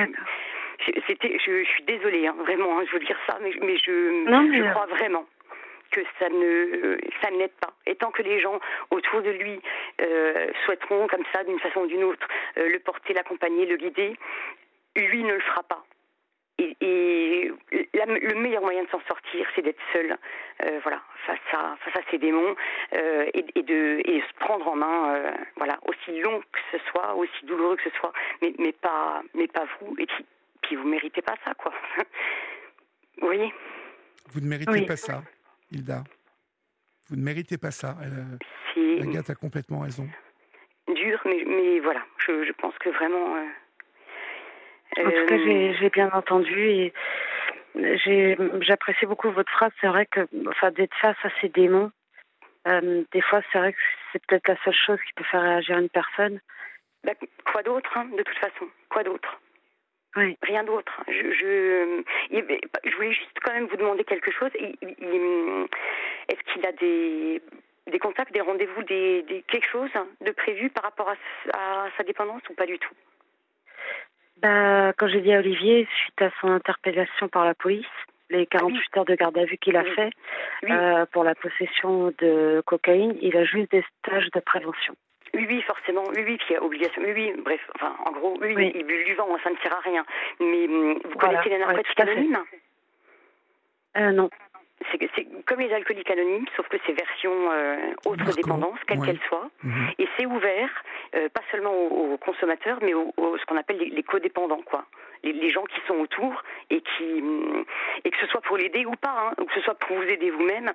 c'était, 1.07 1.37
je, 1.39 1.63
suis 1.63 1.83
désolée, 1.83 2.27
hein, 2.27 2.35
vraiment, 2.39 2.79
hein, 2.79 2.85
je 2.87 2.93
veux 2.93 3.03
dire 3.03 3.19
ça, 3.27 3.37
mais, 3.41 3.51
mais 3.61 3.77
je, 3.77 4.25
je 4.53 4.69
crois 4.71 4.85
vraiment 4.85 5.25
que 5.91 6.01
ça 6.19 6.29
ne 6.29 6.97
ça 7.21 7.31
n'aide 7.31 7.51
pas. 7.59 7.73
Et 7.85 7.95
tant 7.95 8.11
que 8.11 8.21
les 8.21 8.39
gens 8.39 8.59
autour 8.91 9.21
de 9.21 9.31
lui 9.31 9.59
euh, 10.01 10.47
souhaiteront 10.65 11.07
comme 11.07 11.23
ça, 11.33 11.43
d'une 11.43 11.59
façon 11.59 11.81
ou 11.81 11.87
d'une 11.87 12.03
autre, 12.03 12.27
euh, 12.57 12.69
le 12.69 12.79
porter, 12.79 13.13
l'accompagner, 13.13 13.65
le 13.65 13.77
guider, 13.77 14.15
lui 14.95 15.23
ne 15.23 15.33
le 15.33 15.39
fera 15.39 15.63
pas. 15.63 15.83
Et, 16.59 17.51
le 17.81 18.35
meilleur 18.35 18.61
moyen 18.61 18.83
de 18.83 18.89
s'en 18.89 19.01
sortir, 19.07 19.47
c'est 19.55 19.61
d'être 19.61 19.79
seul, 19.93 20.17
euh, 20.65 20.79
voilà, 20.83 21.01
face 21.25 21.39
à 21.53 21.75
face 21.83 21.95
à 21.95 22.11
ses 22.11 22.17
démons 22.17 22.55
et, 22.93 23.45
et, 23.55 23.63
de 23.63 24.01
et 24.03 24.21
se 24.21 24.33
prendre 24.39 24.67
en 24.67 24.75
main, 24.75 25.33
voilà, 25.57 25.79
aussi 25.85 26.19
long 26.19 26.39
que 26.39 26.59
ce 26.71 26.77
soit, 26.89 27.15
aussi 27.15 27.45
douloureux 27.45 27.75
que 27.75 27.89
ce 27.89 27.95
soit, 27.97 28.13
mais 28.41 28.53
mais 28.57 28.71
pas 28.71 29.21
mais 29.33 29.47
pas 29.47 29.65
vous. 29.79 29.95
Et 29.99 30.05
puis, 30.05 30.25
puis 30.61 30.75
vous 30.75 30.87
méritez 30.87 31.21
pas 31.21 31.35
ça, 31.45 31.53
quoi. 31.53 31.71
vous 33.19 33.27
voyez? 33.27 33.53
Vous 34.31 34.41
ne 34.41 34.47
méritez 34.47 34.85
pas 34.85 34.97
ça. 34.97 35.23
Hilda. 35.71 36.03
Vous 37.09 37.15
ne 37.15 37.23
méritez 37.23 37.57
pas 37.57 37.71
ça. 37.71 37.95
Elle, 38.03 39.01
Agathe 39.01 39.29
a 39.29 39.35
complètement 39.35 39.79
raison. 39.79 40.07
Dur, 40.87 41.19
mais, 41.25 41.43
mais 41.45 41.79
voilà, 41.79 42.05
je, 42.19 42.43
je 42.45 42.51
pense 42.53 42.77
que 42.79 42.89
vraiment. 42.89 43.35
En 44.97 45.03
tout 45.03 45.25
cas, 45.27 45.35
euh, 45.35 45.73
j'ai 45.79 45.89
bien 45.89 46.09
entendu 46.11 46.69
et 46.69 46.93
j'apprécie 48.61 49.05
beaucoup 49.05 49.31
votre 49.31 49.51
phrase. 49.51 49.71
C'est 49.81 49.87
vrai 49.87 50.05
que 50.05 50.21
enfin, 50.47 50.71
d'être 50.71 50.95
face 50.95 51.17
à 51.23 51.29
ces 51.41 51.49
démons, 51.49 51.91
euh, 52.67 53.03
des 53.11 53.21
fois, 53.21 53.41
c'est 53.51 53.59
vrai 53.59 53.73
que 53.73 53.79
c'est 54.11 54.25
peut-être 54.25 54.47
la 54.47 54.57
seule 54.63 54.73
chose 54.73 54.99
qui 55.07 55.13
peut 55.13 55.23
faire 55.23 55.41
réagir 55.41 55.77
une 55.77 55.89
personne. 55.89 56.39
Bah, 57.03 57.13
quoi 57.51 57.63
d'autre, 57.63 57.89
hein, 57.95 58.05
de 58.05 58.23
toute 58.23 58.37
façon? 58.37 58.67
Quoi 58.89 59.03
d'autre? 59.03 59.39
Oui. 60.15 60.37
Rien 60.41 60.63
d'autre. 60.63 61.03
Je, 61.07 61.31
je, 61.31 62.03
je, 62.31 62.95
voulais 62.95 63.13
juste 63.13 63.39
quand 63.43 63.53
même 63.53 63.67
vous 63.67 63.77
demander 63.77 64.03
quelque 64.03 64.31
chose. 64.31 64.49
Est-ce 64.55 66.53
qu'il 66.53 66.65
a 66.65 66.71
des, 66.73 67.41
des 67.87 67.99
contacts, 67.99 68.33
des 68.33 68.41
rendez-vous, 68.41 68.83
des, 68.83 69.43
quelque 69.47 69.67
chose 69.67 69.91
de 70.21 70.31
prévu 70.31 70.69
par 70.69 70.83
rapport 70.83 71.09
à, 71.53 71.87
sa 71.95 72.03
dépendance 72.03 72.41
ou 72.49 72.53
pas 72.55 72.65
du 72.65 72.79
tout? 72.79 72.93
Bah, 74.41 74.93
Quand 74.97 75.07
j'ai 75.07 75.21
dit 75.21 75.33
à 75.33 75.39
Olivier, 75.39 75.87
suite 76.03 76.21
à 76.21 76.29
son 76.41 76.49
interpellation 76.49 77.27
par 77.27 77.45
la 77.45 77.53
police, 77.53 77.85
les 78.29 78.45
48 78.45 78.97
heures 78.97 79.05
de 79.05 79.15
garde 79.15 79.37
à 79.37 79.45
vue 79.45 79.57
qu'il 79.57 79.75
a 79.75 79.83
fait 79.83 80.11
euh, 80.69 81.05
pour 81.11 81.23
la 81.23 81.35
possession 81.35 82.13
de 82.19 82.61
cocaïne, 82.65 83.17
il 83.21 83.35
a 83.35 83.43
juste 83.43 83.71
des 83.71 83.83
stages 83.99 84.29
de 84.31 84.39
prévention. 84.39 84.95
Oui, 85.33 85.45
oui, 85.47 85.61
forcément. 85.61 86.03
Oui, 86.09 86.23
oui, 86.25 86.37
puis 86.37 86.47
il 86.49 86.53
y 86.53 86.55
a 86.55 86.63
obligation. 86.63 87.01
Oui, 87.03 87.11
oui, 87.13 87.33
bref, 87.43 87.61
enfin, 87.75 87.95
en 88.05 88.11
gros, 88.11 88.37
oui, 88.41 88.53
oui. 88.55 88.71
il 88.75 88.83
bulle 88.83 89.05
du 89.05 89.15
vent, 89.15 89.27
ça 89.43 89.49
ne 89.51 89.57
sert 89.57 89.73
à 89.73 89.79
rien. 89.79 90.03
Mais 90.39 90.65
hum, 90.65 90.99
vous 91.03 91.17
connaissez 91.19 91.49
les 91.49 91.59
narcotiques 91.59 91.99
anonymes? 91.99 92.39
Euh, 93.97 94.11
Non 94.11 94.29
c'est 94.91 95.27
comme 95.45 95.59
les 95.59 95.73
alcooliques 95.73 96.09
anonymes, 96.09 96.45
sauf 96.55 96.67
que 96.67 96.77
c'est 96.85 96.93
version 96.93 97.31
euh, 97.51 97.91
autre 98.05 98.33
dépendance, 98.35 98.79
quelle 98.87 99.01
qu'elle 99.01 99.19
soit, 99.27 99.49
mhm. 99.63 99.89
et 99.97 100.07
c'est 100.17 100.25
ouvert 100.25 100.69
euh, 101.15 101.29
pas 101.29 101.41
seulement 101.51 101.73
aux, 101.73 102.17
consommateurs, 102.17 102.79
mais 102.81 102.93
aux, 102.93 103.13
ce 103.17 103.45
qu'on 103.45 103.57
appelle 103.57 103.77
les, 103.77 104.03
codépendants, 104.03 104.61
quoi. 104.63 104.85
Les, 105.23 105.49
gens 105.49 105.63
qui 105.63 105.81
sont 105.85 105.95
autour 105.95 106.43
et 106.69 106.81
qui 106.81 107.21
mm, 107.21 107.65
et 108.05 108.11
que 108.11 108.17
ce 108.19 108.27
soit 108.27 108.41
pour 108.41 108.57
l'aider 108.57 108.85
ou 108.85 108.95
pas, 108.95 109.31
hein, 109.31 109.33
ou 109.39 109.45
que 109.45 109.53
ce 109.53 109.61
soit 109.61 109.75
pour 109.75 109.97
vous 109.97 110.03
aider 110.03 110.29
vous-même, 110.29 110.71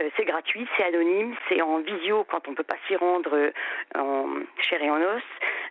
euh, 0.00 0.10
c'est 0.16 0.24
gratuit, 0.24 0.66
c'est 0.76 0.84
anonyme, 0.84 1.34
c'est 1.48 1.62
en 1.62 1.78
visio 1.78 2.26
quand 2.30 2.46
on 2.48 2.54
peut 2.54 2.62
pas 2.62 2.76
s'y 2.86 2.96
rendre 2.96 3.52
en 3.94 4.26
chair 4.58 4.82
et 4.82 4.90
en 4.90 5.00
os. 5.00 5.22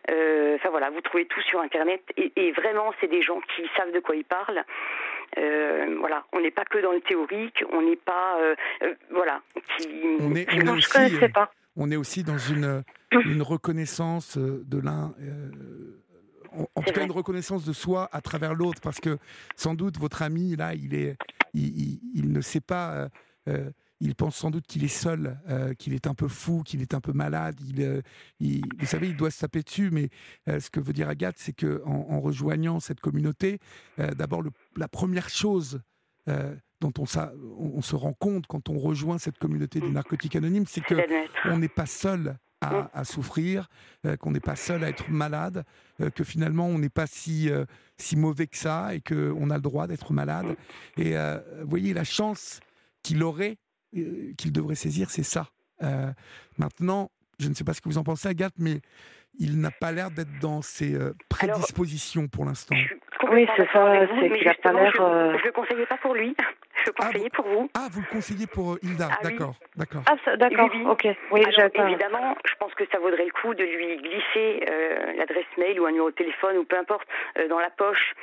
Enfin 0.07 0.69
voilà, 0.69 0.89
vous 0.89 1.01
trouvez 1.01 1.25
tout 1.25 1.41
sur 1.41 1.59
internet 1.59 2.01
et, 2.17 2.31
et 2.35 2.51
vraiment 2.51 2.93
c'est 3.01 3.07
des 3.07 3.21
gens 3.21 3.39
qui 3.55 3.63
savent 3.75 3.91
de 3.91 3.99
quoi 3.99 4.15
ils 4.15 4.25
parlent. 4.25 4.63
Euh, 5.37 5.95
voilà, 5.99 6.25
on 6.31 6.39
n'est 6.39 6.51
pas 6.51 6.65
que 6.65 6.81
dans 6.81 6.91
le 6.91 7.01
théorique, 7.01 7.63
on 7.71 7.81
n'est 7.81 7.97
pas, 7.97 8.39
euh, 8.39 8.55
euh, 8.83 8.93
voilà, 9.11 9.41
qui, 9.77 9.87
on 10.19 10.33
est, 10.35 10.47
on 10.53 10.67
est 10.67 10.69
aussi, 10.69 11.29
pas. 11.33 11.51
On 11.75 11.91
est 11.91 11.95
aussi 11.97 12.23
dans 12.23 12.37
une, 12.37 12.83
une 13.11 13.41
reconnaissance 13.41 14.37
de 14.37 14.79
l'un 14.79 15.13
en, 16.75 16.81
tout 16.81 16.93
cas 16.93 17.03
une 17.03 17.11
reconnaissance 17.11 17.65
de 17.65 17.73
soi 17.73 18.07
à 18.13 18.21
travers 18.21 18.53
l'autre, 18.53 18.79
parce 18.81 19.01
que 19.01 19.17
sans 19.57 19.73
doute 19.73 19.97
votre 19.97 20.21
ami 20.21 20.55
là, 20.55 20.73
il 20.73 20.95
est, 20.95 21.17
il, 21.53 21.99
il, 22.13 22.31
ne 22.31 22.39
sait 22.39 22.61
pas, 22.61 23.09
il 24.01 24.15
pense 24.15 24.35
sans 24.35 24.51
doute 24.51 24.65
qu'il 24.67 24.83
est 24.83 24.89
seul, 24.89 25.39
euh, 25.49 25.73
qu'il 25.73 25.93
est 25.93 26.07
un 26.07 26.13
peu 26.13 26.27
fou, 26.27 26.63
qu'il 26.63 26.81
est 26.81 26.93
un 26.93 26.99
peu 26.99 27.13
malade. 27.13 27.55
Il, 27.67 27.81
euh, 27.81 28.01
vous 28.39 28.85
savez, 28.85 29.07
il 29.07 29.15
doit 29.15 29.31
se 29.31 29.39
taper 29.39 29.61
dessus. 29.63 29.89
Mais 29.91 30.09
euh, 30.49 30.59
ce 30.59 30.69
que 30.69 30.79
veut 30.79 30.93
dire 30.93 31.09
Agathe, 31.09 31.37
c'est 31.37 31.53
que 31.53 31.81
en, 31.85 32.19
rejoignant 32.19 32.79
cette 32.79 32.99
communauté, 33.01 33.59
d'abord 33.97 34.41
la 34.75 34.87
première 34.87 35.29
chose 35.29 35.81
dont 36.25 36.93
on, 36.97 37.05
on, 37.59 37.81
se 37.81 37.95
rend 37.95 38.13
compte 38.13 38.47
quand 38.47 38.69
on 38.69 38.79
rejoint 38.79 39.19
cette 39.19 39.37
communauté 39.37 39.79
des 39.79 39.89
narcotiques 39.89 40.35
anonymes, 40.35 40.65
c'est 40.65 40.81
que 40.81 40.95
on 41.49 41.59
n'est 41.59 41.67
pas 41.67 41.85
seul 41.85 42.37
à, 42.61 43.03
souffrir, 43.03 43.69
qu'on 44.19 44.31
n'est 44.31 44.39
pas 44.39 44.55
seul 44.55 44.83
à 44.83 44.89
être 44.89 45.09
malade, 45.09 45.65
que 46.15 46.23
finalement 46.23 46.67
on 46.67 46.79
n'est 46.79 46.89
pas 46.89 47.05
si, 47.05 47.49
si 47.97 48.15
mauvais 48.15 48.47
que 48.47 48.57
ça 48.57 48.95
et 48.95 49.01
qu'on 49.01 49.49
a 49.51 49.55
le 49.55 49.61
droit 49.61 49.85
d'être 49.85 50.13
malade. 50.13 50.55
Et 50.97 51.13
vous 51.13 51.69
voyez 51.69 51.93
la 51.93 52.05
chance 52.05 52.59
qu'il 53.03 53.21
aurait 53.21 53.57
euh, 53.95 54.33
qu'il 54.37 54.51
devrait 54.51 54.75
saisir, 54.75 55.09
c'est 55.09 55.23
ça. 55.23 55.47
Euh, 55.83 56.11
maintenant, 56.57 57.11
je 57.39 57.49
ne 57.49 57.53
sais 57.53 57.63
pas 57.63 57.73
ce 57.73 57.81
que 57.81 57.89
vous 57.89 57.97
en 57.97 58.03
pensez, 58.03 58.27
Agathe, 58.27 58.53
mais 58.57 58.79
il 59.39 59.59
n'a 59.59 59.71
pas 59.71 59.91
l'air 59.91 60.11
d'être 60.11 60.39
dans 60.39 60.61
ses 60.61 60.95
euh, 60.95 61.13
prédispositions 61.29 62.27
pour 62.27 62.45
l'instant. 62.45 62.75
Oui, 63.31 63.47
c'est 63.57 63.67
ça, 63.71 64.07
c'est 64.19 64.29
qu'il 64.29 64.45
n'a 64.45 64.53
pas 64.55 64.73
l'air. 64.73 64.91
Je 64.95 65.01
ne 65.01 65.45
le 65.45 65.51
conseillais 65.51 65.85
pas 65.85 65.97
pour 65.97 66.13
lui. 66.13 66.35
Je 66.85 66.91
le 66.91 66.95
ah, 66.99 67.05
conseillais 67.05 67.29
pour 67.29 67.45
vous. 67.45 67.69
Ah, 67.73 67.87
vous 67.91 68.01
le 68.01 68.07
conseillez 68.07 68.47
pour 68.47 68.77
Hilda, 68.81 69.09
ah 69.11 69.23
d'accord, 69.23 69.55
d'accord. 69.75 70.03
Ah, 70.07 70.37
d'accord, 70.37 70.69
ok. 70.87 71.07
Oui, 71.31 71.41
évidemment, 71.41 72.35
je 72.45 72.55
pense 72.55 72.73
que 72.75 72.83
ça 72.91 72.99
vaudrait 72.99 73.25
le 73.25 73.31
coup 73.31 73.53
de 73.53 73.63
lui 73.63 73.97
glisser 73.97 74.65
l'adresse 75.17 75.45
mail 75.57 75.79
ou 75.79 75.85
un 75.85 75.91
numéro 75.91 76.09
de 76.09 76.15
téléphone 76.15 76.57
ou 76.57 76.63
peu 76.63 76.77
importe 76.77 77.07
dans 77.49 77.59
la 77.59 77.69
poche 77.69 78.13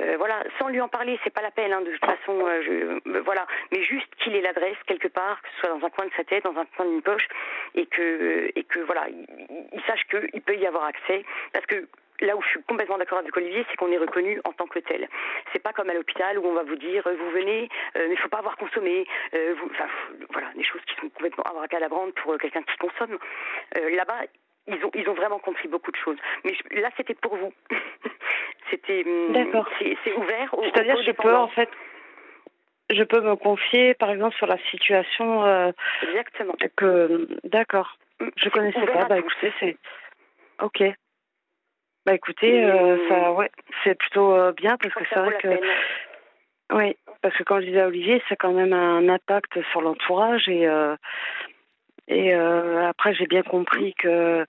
euh, 0.00 0.16
voilà, 0.18 0.42
sans 0.58 0.68
lui 0.68 0.80
en 0.80 0.88
parler, 0.88 1.18
c'est 1.24 1.32
pas 1.32 1.42
la 1.42 1.50
peine. 1.50 1.72
Hein, 1.72 1.80
de 1.80 1.90
toute 1.90 2.04
façon, 2.04 2.46
euh, 2.46 2.62
je, 2.62 3.10
euh, 3.10 3.22
voilà, 3.24 3.46
mais 3.72 3.82
juste 3.82 4.14
qu'il 4.16 4.34
ait 4.34 4.42
l'adresse 4.42 4.76
quelque 4.86 5.08
part, 5.08 5.40
que 5.40 5.48
ce 5.54 5.60
soit 5.60 5.78
dans 5.78 5.86
un 5.86 5.90
coin 5.90 6.04
de 6.06 6.10
sa 6.16 6.24
tête, 6.24 6.44
dans 6.44 6.58
un 6.58 6.66
coin 6.76 6.86
d'une 6.86 7.02
poche, 7.02 7.26
et 7.74 7.86
que 7.86 8.50
et 8.54 8.64
que 8.64 8.80
voilà, 8.80 9.06
il, 9.08 9.26
il 9.72 9.80
sache 9.86 10.04
qu'il 10.08 10.42
peut 10.42 10.56
y 10.56 10.66
avoir 10.66 10.84
accès, 10.84 11.24
parce 11.52 11.66
que 11.66 11.88
là 12.20 12.36
où 12.36 12.42
je 12.42 12.48
suis 12.48 12.62
complètement 12.62 12.98
d'accord 12.98 13.18
avec 13.18 13.36
Olivier, 13.36 13.64
c'est 13.70 13.76
qu'on 13.76 13.90
est 13.92 13.98
reconnu 13.98 14.40
en 14.44 14.52
tant 14.52 14.66
que 14.66 14.78
tel. 14.78 15.08
C'est 15.52 15.62
pas 15.62 15.72
comme 15.72 15.90
à 15.90 15.94
l'hôpital 15.94 16.38
où 16.38 16.46
on 16.46 16.54
va 16.54 16.62
vous 16.62 16.76
dire 16.76 17.04
vous 17.06 17.30
venez, 17.30 17.68
mais 17.94 18.10
il 18.10 18.18
faut 18.18 18.28
pas 18.28 18.38
avoir 18.38 18.56
consommé. 18.56 19.06
vous, 19.32 19.70
enfin, 19.70 19.86
voilà, 20.30 20.48
des 20.54 20.64
choses 20.64 20.80
qui 20.86 20.94
sont 21.00 21.08
complètement 21.08 21.44
abracadabrantes 21.44 22.14
pour 22.14 22.36
quelqu'un 22.38 22.62
qui 22.62 22.76
consomme. 22.78 23.18
Là-bas, 23.74 24.22
ils 24.68 24.84
ont, 24.84 24.90
ils 24.94 25.08
ont 25.08 25.14
vraiment 25.14 25.38
compris 25.38 25.68
beaucoup 25.68 25.90
de 25.90 25.96
choses. 25.96 26.18
Mais 26.44 26.52
là, 26.80 26.90
c'était 26.96 27.14
pour 27.14 27.36
vous. 27.36 27.52
c'était. 28.70 29.04
Hum, 29.06 29.32
D'accord. 29.32 29.68
C'est 29.78 30.12
ouvert. 30.14 30.54
C'est-à-dire, 30.62 31.02
je 31.02 31.12
peux 31.12 31.34
en 31.34 31.48
fait. 31.48 31.68
Je 32.88 33.02
peux 33.02 33.20
me 33.20 33.34
confier, 33.34 33.94
par 33.94 34.10
exemple, 34.10 34.36
sur 34.36 34.46
la 34.46 34.58
situation. 34.70 35.44
Euh, 35.44 35.72
Exactement. 36.02 36.54
Que 36.76 37.26
d'accord. 37.44 37.98
Hum, 38.20 38.30
je 38.36 38.48
connaissais 38.48 38.86
pas. 38.86 39.04
Bah 39.04 39.18
écoutez, 39.18 39.52
c'est. 39.60 39.76
Ok. 40.62 40.82
Bah 42.06 42.14
écoutez, 42.14 42.64
euh, 42.64 42.96
ça, 43.08 43.32
ouais, 43.32 43.50
c'est 43.82 43.98
plutôt 43.98 44.32
euh, 44.32 44.52
bien 44.52 44.76
parce 44.76 44.94
que 44.94 45.02
c'est 45.10 45.18
vrai 45.18 45.36
que. 45.42 45.48
Oui, 46.72 46.96
parce 47.20 47.36
que 47.36 47.42
quand 47.42 47.60
je 47.60 47.66
disais 47.66 47.80
à 47.80 47.88
Olivier, 47.88 48.22
c'est 48.28 48.36
quand 48.36 48.52
même 48.52 48.72
un 48.72 49.08
impact 49.08 49.60
sur 49.72 49.80
l'entourage 49.80 50.48
et 50.48 50.68
et 52.08 52.32
euh, 52.32 52.86
après, 52.86 53.12
j'ai 53.14 53.26
bien 53.26 53.42
compris 53.42 53.94
que 53.94 54.46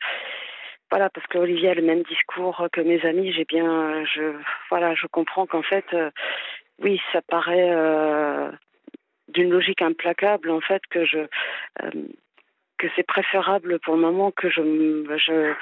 voilà, 0.92 1.10
parce 1.10 1.26
que 1.26 1.40
Olivier 1.40 1.70
a 1.70 1.74
le 1.74 1.82
même 1.82 2.04
discours 2.04 2.68
que 2.72 2.82
mes 2.82 3.04
amis, 3.04 3.34
j'ai 3.34 3.46
bien, 3.46 4.06
je, 4.06 4.34
voilà, 4.70 4.94
je 4.94 5.08
comprends 5.08 5.48
qu'en 5.48 5.64
fait, 5.64 5.86
oui, 6.80 7.02
ça 7.12 7.22
paraît 7.24 7.72
d'une 9.30 9.50
logique 9.50 9.82
implacable, 9.82 10.52
en 10.52 10.62
fait, 10.62 10.82
que 10.92 11.06
je, 11.06 11.26
que 12.78 12.88
c'est 12.96 13.06
préférable 13.06 13.80
pour 13.80 13.96
le 13.96 14.02
moment 14.02 14.32
que 14.32 14.50
je, 14.50 14.62
je, 14.62 15.54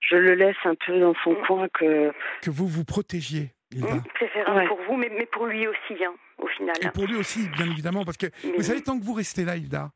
je 0.00 0.16
le 0.16 0.34
laisse 0.34 0.56
un 0.64 0.74
peu 0.74 0.98
dans 0.98 1.14
son 1.24 1.34
coin, 1.46 1.68
que 1.68 2.12
que 2.42 2.50
vous 2.50 2.66
vous 2.66 2.84
protégiez. 2.84 3.52
Mmh, 3.74 4.00
préférable 4.14 4.66
pour 4.66 4.78
vous, 4.88 4.96
mais, 4.96 5.10
mais 5.10 5.26
pour 5.26 5.46
lui 5.46 5.66
aussi, 5.66 6.02
hein, 6.02 6.14
au 6.38 6.46
final. 6.46 6.74
Et 6.80 6.88
pour 6.88 7.06
lui 7.06 7.16
aussi, 7.16 7.48
bien 7.50 7.66
évidemment, 7.66 8.04
parce 8.04 8.16
que 8.16 8.26
vous 8.56 8.62
savez, 8.62 8.82
tant 8.82 8.98
que 8.98 9.04
vous 9.04 9.12
restez 9.12 9.44
là, 9.44 9.56
Hilda, 9.56 9.90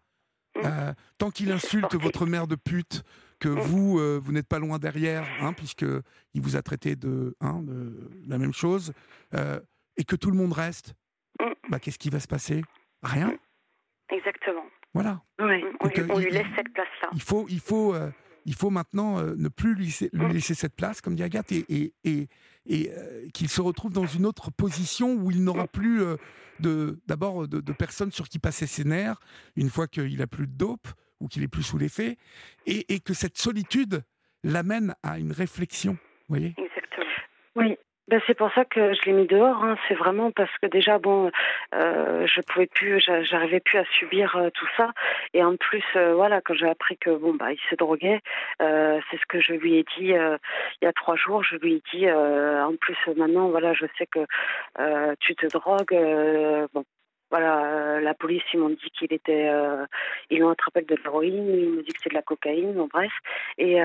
euh, 0.58 0.92
tant 1.16 1.30
qu'il 1.30 1.50
insulte 1.50 1.94
votre 1.94 2.26
mère 2.26 2.46
de 2.46 2.56
pute, 2.56 3.02
que 3.40 3.48
mm. 3.48 3.58
vous, 3.58 3.98
euh, 3.98 4.20
vous 4.22 4.32
n'êtes 4.32 4.46
pas 4.46 4.58
loin 4.58 4.78
derrière, 4.78 5.26
hein, 5.40 5.54
puisque 5.54 5.86
il 6.34 6.42
vous 6.42 6.56
a 6.56 6.62
traité 6.62 6.96
de, 6.96 7.34
hein, 7.40 7.62
de 7.62 8.10
la 8.28 8.36
même 8.36 8.52
chose, 8.52 8.92
euh, 9.34 9.58
et 9.96 10.04
que 10.04 10.16
tout 10.16 10.30
le 10.30 10.36
monde 10.36 10.52
reste, 10.52 10.94
mm. 11.40 11.70
bah, 11.70 11.78
qu'est-ce 11.80 11.98
qui 11.98 12.10
va 12.10 12.20
se 12.20 12.28
passer? 12.28 12.62
Rien. 13.02 13.28
Mm. 13.28 14.14
Exactement. 14.14 14.66
Voilà. 14.94 15.22
On, 15.38 15.46
lui, 15.46 16.30
laisse 16.30 16.46
cette 16.56 16.72
place-là. 16.72 17.08
Il 17.14 17.22
faut, 17.22 17.46
il 17.48 17.60
faut, 17.60 17.94
il 18.44 18.54
faut 18.54 18.70
maintenant 18.70 19.22
ne 19.22 19.48
plus 19.48 19.74
lui, 19.74 19.94
laisser 20.12 20.54
cette 20.54 20.76
place, 20.76 21.00
comme 21.00 21.14
dit 21.14 21.22
Agathe, 21.22 21.52
et, 21.52 21.64
et, 21.68 21.94
et, 22.04 22.28
et 22.66 22.90
qu'il 23.32 23.48
se 23.48 23.60
retrouve 23.60 23.92
dans 23.92 24.06
une 24.06 24.26
autre 24.26 24.50
position 24.50 25.14
où 25.14 25.30
il 25.30 25.42
n'aura 25.42 25.66
plus 25.66 26.02
d'abord 26.60 27.48
de, 27.48 27.72
personnes 27.72 28.12
sur 28.12 28.28
qui 28.28 28.38
passer 28.38 28.66
ses 28.66 28.84
nerfs 28.84 29.18
une 29.56 29.70
fois 29.70 29.88
qu'il 29.88 30.20
a 30.20 30.26
plus 30.26 30.46
de 30.46 30.52
dope 30.52 30.88
ou 31.20 31.28
qu'il 31.28 31.42
est 31.42 31.48
plus 31.48 31.62
sous 31.62 31.78
l'effet, 31.78 32.18
et, 32.66 32.92
et, 32.92 32.98
que 32.98 33.14
cette 33.14 33.38
solitude 33.38 34.02
l'amène 34.42 34.94
à 35.04 35.18
une 35.20 35.30
réflexion. 35.30 35.92
Vous 35.92 36.36
voyez? 36.36 36.54
Exactement. 36.58 37.06
Oui, 37.54 37.76
ben, 38.08 38.20
c'est 38.26 38.34
pour 38.34 38.52
ça 38.52 38.64
que 38.64 38.92
je 38.94 39.00
l'ai 39.06 39.12
mis 39.12 39.26
dehors. 39.26 39.62
Hein. 39.64 39.76
C'est 39.86 39.94
vraiment 39.94 40.32
parce 40.32 40.50
que 40.60 40.66
déjà, 40.66 40.98
bon, 40.98 41.30
euh, 41.74 42.26
je 42.26 42.40
pouvais 42.42 42.66
plus, 42.66 43.00
j'arrivais 43.00 43.60
plus 43.60 43.78
à 43.78 43.84
subir 43.98 44.36
euh, 44.36 44.50
tout 44.50 44.66
ça. 44.76 44.90
Et 45.34 45.42
en 45.44 45.56
plus, 45.56 45.84
euh, 45.94 46.14
voilà, 46.14 46.40
quand 46.40 46.54
j'ai 46.54 46.68
appris 46.68 46.96
que 46.98 47.10
bon, 47.10 47.34
bah, 47.34 47.52
il 47.52 47.60
se 47.70 47.76
droguait, 47.76 48.20
euh, 48.60 49.00
c'est 49.10 49.18
ce 49.18 49.26
que 49.28 49.40
je 49.40 49.52
lui 49.52 49.76
ai 49.76 49.84
dit 49.96 50.12
il 50.12 50.38
y 50.82 50.86
a 50.86 50.92
trois 50.92 51.14
jours. 51.16 51.44
Je 51.44 51.56
lui 51.56 51.74
ai 51.74 51.82
dit, 51.94 52.10
en 52.10 52.74
plus, 52.76 52.96
maintenant, 53.16 53.48
voilà, 53.50 53.72
je 53.72 53.86
sais 53.96 54.06
que 54.06 54.26
tu 55.20 55.36
te 55.36 55.46
drogues. 55.46 55.96
bon, 56.74 56.84
voilà, 57.30 58.00
la 58.00 58.14
police, 58.14 58.42
ils 58.52 58.60
m'ont 58.60 58.68
dit 58.68 58.90
qu'il 58.98 59.12
était, 59.12 59.50
ils 60.28 60.40
l'ont 60.40 60.50
attrapé 60.50 60.82
de 60.82 60.96
l'héroïne, 60.96 61.48
ils 61.48 61.68
m'ont 61.70 61.82
dit 61.82 61.92
que 61.92 62.00
c'est 62.02 62.10
de 62.10 62.14
la 62.14 62.22
cocaïne, 62.22 62.74
bon, 62.74 62.88
bref. 62.92 63.12
Et 63.58 63.80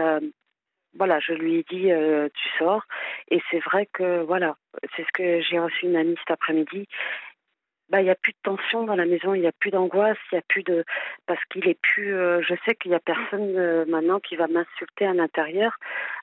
voilà, 0.97 1.19
je 1.19 1.33
lui 1.33 1.59
ai 1.59 1.65
dit 1.69 1.91
euh, 1.91 2.27
tu 2.33 2.49
sors. 2.57 2.83
Et 3.29 3.41
c'est 3.49 3.59
vrai 3.59 3.87
que 3.91 4.21
voilà, 4.23 4.55
c'est 4.95 5.03
ce 5.03 5.11
que 5.13 5.41
j'ai 5.41 5.59
reçu 5.59 5.85
une 5.85 5.95
amie 5.95 6.15
cet 6.19 6.31
après-midi. 6.31 6.87
Bah, 7.89 8.01
il 8.01 8.03
n'y 8.03 8.09
a 8.09 8.15
plus 8.15 8.33
de 8.33 8.37
tension 8.43 8.83
dans 8.83 8.95
la 8.95 9.05
maison, 9.05 9.33
il 9.33 9.39
n'y 9.39 9.47
a 9.47 9.53
plus 9.53 9.71
d'angoisse, 9.71 10.17
il 10.31 10.35
n'y 10.35 10.39
a 10.39 10.43
plus 10.49 10.63
de 10.63 10.83
parce 11.25 11.39
qu'il 11.45 11.69
est 11.69 11.79
plus. 11.81 12.13
Euh, 12.13 12.41
je 12.41 12.53
sais 12.65 12.75
qu'il 12.75 12.91
y 12.91 12.95
a 12.95 12.99
personne 12.99 13.55
euh, 13.57 13.85
maintenant 13.87 14.19
qui 14.19 14.35
va 14.35 14.47
m'insulter 14.47 15.05
à 15.05 15.13
l'intérieur. 15.13 15.77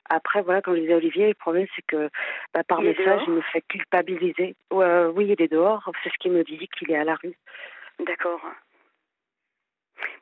Après, 0.07 0.43
voilà, 0.43 0.61
comme 0.61 0.75
je 0.75 0.81
disais 0.81 0.93
Olivier, 0.93 1.27
le 1.29 1.33
problème 1.33 1.65
c'est 1.75 1.85
que 1.87 2.09
bah, 2.53 2.63
par 2.67 2.81
message, 2.81 3.21
il 3.25 3.33
me 3.33 3.41
fait 3.41 3.63
culpabiliser. 3.67 4.55
oui, 4.71 5.25
il 5.27 5.41
est 5.41 5.51
dehors. 5.51 5.89
C'est 6.03 6.11
ce 6.11 6.17
qu'il 6.19 6.33
me 6.33 6.43
dit 6.43 6.69
qu'il 6.77 6.91
est 6.91 6.97
à 6.97 7.03
la 7.03 7.15
rue. 7.15 7.35
D'accord. 7.99 8.41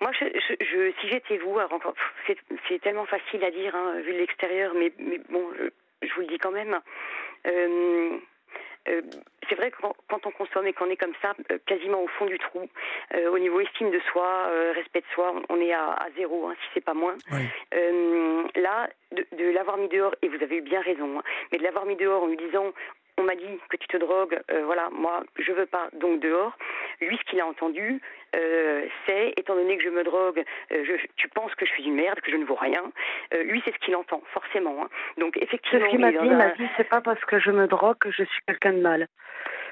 Moi, 0.01 0.11
je, 0.19 0.25
je, 0.59 0.91
si 0.99 1.09
j'étais 1.09 1.37
vous, 1.37 1.57
c'est 2.67 2.81
tellement 2.81 3.05
facile 3.05 3.43
à 3.43 3.51
dire 3.51 3.75
hein, 3.75 3.99
vu 4.01 4.13
de 4.13 4.17
l'extérieur, 4.17 4.73
mais, 4.75 4.91
mais 4.99 5.19
bon, 5.29 5.49
je, 6.01 6.13
vous 6.13 6.21
le 6.21 6.27
dis 6.27 6.37
quand 6.37 6.51
même. 6.51 6.79
Euh, 7.47 8.17
euh, 8.89 9.01
c'est 9.47 9.55
vrai 9.55 9.71
que 9.71 9.77
quand, 9.81 10.25
on 10.25 10.31
consomme 10.31 10.67
et 10.67 10.73
qu'on 10.73 10.89
est 10.89 10.97
comme 10.97 11.13
ça, 11.21 11.33
euh, 11.51 11.57
quasiment 11.65 12.01
au 12.01 12.07
fond 12.07 12.25
du 12.25 12.37
trou, 12.37 12.67
euh, 13.13 13.29
au 13.29 13.39
niveau 13.39 13.61
estime 13.61 13.91
de 13.91 13.99
soi, 14.11 14.49
respect 14.73 15.01
de 15.01 15.13
soi, 15.13 15.33
on 15.49 15.61
est 15.61 15.73
à, 15.73 16.07
zéro, 16.17 16.47
hein, 16.47 16.55
si 16.61 16.69
c'est 16.73 16.83
pas 16.83 16.93
moins. 16.93 17.15
là, 18.55 18.89
de, 19.11 19.51
l'avoir 19.51 19.77
mis 19.77 19.87
dehors, 19.87 20.15
et 20.21 20.27
vous 20.27 20.41
avez 20.41 20.57
eu 20.57 20.61
bien 20.61 20.81
raison, 20.81 21.19
hein, 21.19 21.23
mais 21.51 21.59
de 21.59 21.63
l'avoir 21.63 21.85
mis 21.85 21.95
dehors 21.95 22.23
en 22.23 22.27
lui 22.27 22.37
disant 22.37 22.73
on 23.17 23.23
m'a 23.23 23.35
dit 23.35 23.59
que 23.69 23.77
tu 23.77 23.87
te 23.87 23.97
drogues, 23.97 24.41
voilà, 24.65 24.89
moi 24.91 25.23
je 25.37 25.51
veux 25.51 25.65
pas, 25.65 25.89
donc 25.93 26.19
dehors. 26.19 26.57
Lui, 27.01 27.17
ce 27.17 27.23
qu'il 27.29 27.39
a 27.39 27.45
entendu, 27.45 28.01
euh, 28.35 28.85
c'est, 29.05 29.33
étant 29.37 29.55
donné 29.55 29.77
que 29.77 29.83
je 29.83 29.89
me 29.89 30.03
drogue, 30.03 30.43
euh, 30.71 30.83
je, 30.85 30.93
tu 31.15 31.27
penses 31.29 31.53
que 31.55 31.65
je 31.65 31.71
suis 31.71 31.83
une 31.83 31.95
merde, 31.95 32.19
que 32.21 32.31
je 32.31 32.37
ne 32.37 32.45
vaux 32.45 32.55
rien. 32.55 32.83
Euh, 33.33 33.43
lui, 33.43 33.61
c'est 33.63 33.73
ce 33.73 33.79
qu'il 33.79 33.95
entend, 33.95 34.21
forcément. 34.33 34.83
Hein. 34.83 34.89
Donc, 35.17 35.37
effectivement. 35.37 35.85
Ce 35.85 35.91
qu'il 35.91 35.99
m'a 35.99 36.11
dit, 36.11 36.17
il 36.21 36.35
m'a 36.35 36.49
dit, 36.49 36.67
c'est 36.77 36.89
pas 36.89 37.01
parce 37.01 37.23
que 37.25 37.39
je 37.39 37.51
me 37.51 37.67
drogue 37.67 37.97
que 37.99 38.11
je 38.11 38.23
suis 38.23 38.41
quelqu'un 38.47 38.73
de 38.73 38.81
mal. 38.81 39.07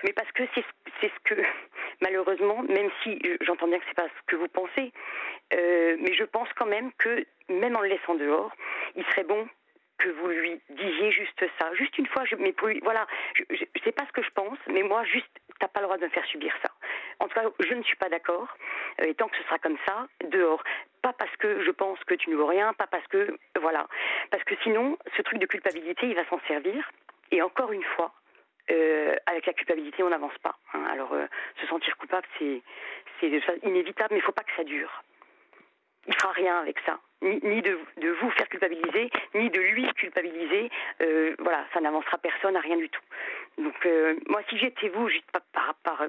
Mais 0.04 0.14
parce 0.14 0.32
que 0.32 0.44
c'est 0.54 0.64
ce 1.02 1.20
que, 1.24 1.42
malheureusement, 2.02 2.62
même 2.64 2.90
si 3.04 3.20
j'entends 3.42 3.68
bien 3.68 3.80
que 3.80 3.86
c'est 3.88 3.96
pas 3.96 4.08
ce 4.08 4.22
que 4.28 4.36
vous 4.36 4.48
pensez, 4.48 4.92
mais 5.52 6.14
je 6.14 6.24
pense 6.24 6.50
quand 6.56 6.66
même 6.66 6.92
que, 6.98 7.26
même 7.50 7.76
en 7.76 7.82
le 7.82 7.90
laissant 7.90 8.16
dehors, 8.16 8.52
il 8.96 9.04
serait 9.06 9.24
bon 9.24 9.48
que 10.02 10.10
vous 10.10 10.28
lui 10.28 10.60
disiez 10.70 11.12
juste 11.12 11.44
ça, 11.60 11.74
juste 11.76 11.98
une 11.98 12.08
fois. 12.08 12.24
Mais 12.40 12.52
pour 12.52 12.70
voilà, 12.82 13.06
je, 13.36 13.44
je, 13.50 13.84
sais 13.84 13.92
pas 13.92 14.06
ce 14.06 14.12
que 14.12 14.24
je 14.24 14.30
pense, 14.32 14.58
mais 14.68 14.84
moi, 14.84 15.04
juste, 15.06 15.30
t'as 15.60 15.68
pas 15.68 15.80
le 15.80 15.86
droit 15.86 15.98
de 15.98 16.06
me 16.06 16.10
faire 16.10 16.26
subir 16.26 16.54
ça. 16.64 16.72
En 17.20 17.28
tout 17.28 17.36
cas, 17.36 17.44
je 17.60 17.74
ne 17.74 17.84
suis 17.84 17.98
pas 17.98 18.10
d'accord. 18.10 18.48
Euh, 19.02 19.06
et 19.06 19.16
tant 19.16 19.28
que 19.28 19.38
ce 19.38 19.44
sera 19.44 19.60
comme 19.60 19.78
ça, 19.86 20.08
dehors. 20.26 20.64
Pas 21.02 21.14
parce 21.14 21.36
que 21.38 21.64
je 21.64 21.72
pense 21.72 22.00
que 22.06 22.16
tu 22.16 22.30
ne 22.30 22.36
veux 22.36 22.44
rien, 22.44 22.74
pas 22.74 22.88
parce 22.88 23.06
que 23.08 23.38
voilà, 23.60 23.88
parce 24.30 24.44
que 24.44 24.56
sinon, 24.64 24.98
ce 25.16 25.22
truc 25.22 25.40
de 25.40 25.46
culpabilité, 25.46 26.08
il 26.08 26.16
va 26.16 26.26
s'en 26.26 26.40
servir. 26.48 26.90
Et 27.32 27.42
encore 27.42 27.72
une 27.72 27.84
fois, 27.84 28.12
euh, 28.72 29.16
avec 29.26 29.46
la 29.46 29.54
culpabilité, 29.54 30.04
on 30.04 30.10
n'avance 30.10 30.38
pas. 30.44 30.58
Hein. 30.74 30.84
Alors, 30.92 31.14
euh, 31.14 31.26
se 31.60 31.68
sentir 31.68 31.96
coupable, 31.98 32.28
c'est 32.40 32.62
inévitable, 33.64 34.10
mais 34.12 34.18
il 34.18 34.22
ne 34.22 34.26
faut 34.26 34.32
pas 34.32 34.44
que 34.44 34.56
ça 34.56 34.64
dure. 34.64 35.04
Il 36.08 36.16
fera 36.16 36.32
rien 36.34 36.60
avec 36.60 36.80
ça 36.86 37.00
ni, 37.22 37.62
de, 37.62 37.78
vous 38.22 38.30
faire 38.32 38.50
culpabiliser, 38.50 39.10
ni 39.36 39.50
de 39.50 39.60
lui 39.60 39.88
culpabiliser. 39.94 40.70
Euh, 41.02 41.36
voilà, 41.40 41.66
ça 41.74 41.82
n'avancera 41.82 42.18
personne 42.18 42.56
à 42.56 42.60
rien 42.60 42.78
du 42.78 42.90
tout. 42.90 43.02
Donc 43.58 43.76
euh, 43.86 44.16
moi, 44.28 44.42
si 44.50 44.58
j'étais 44.58 44.90
vous, 44.90 45.08
juste 45.10 45.30
pas 45.32 45.42
par, 45.54 45.76
par, 45.84 46.04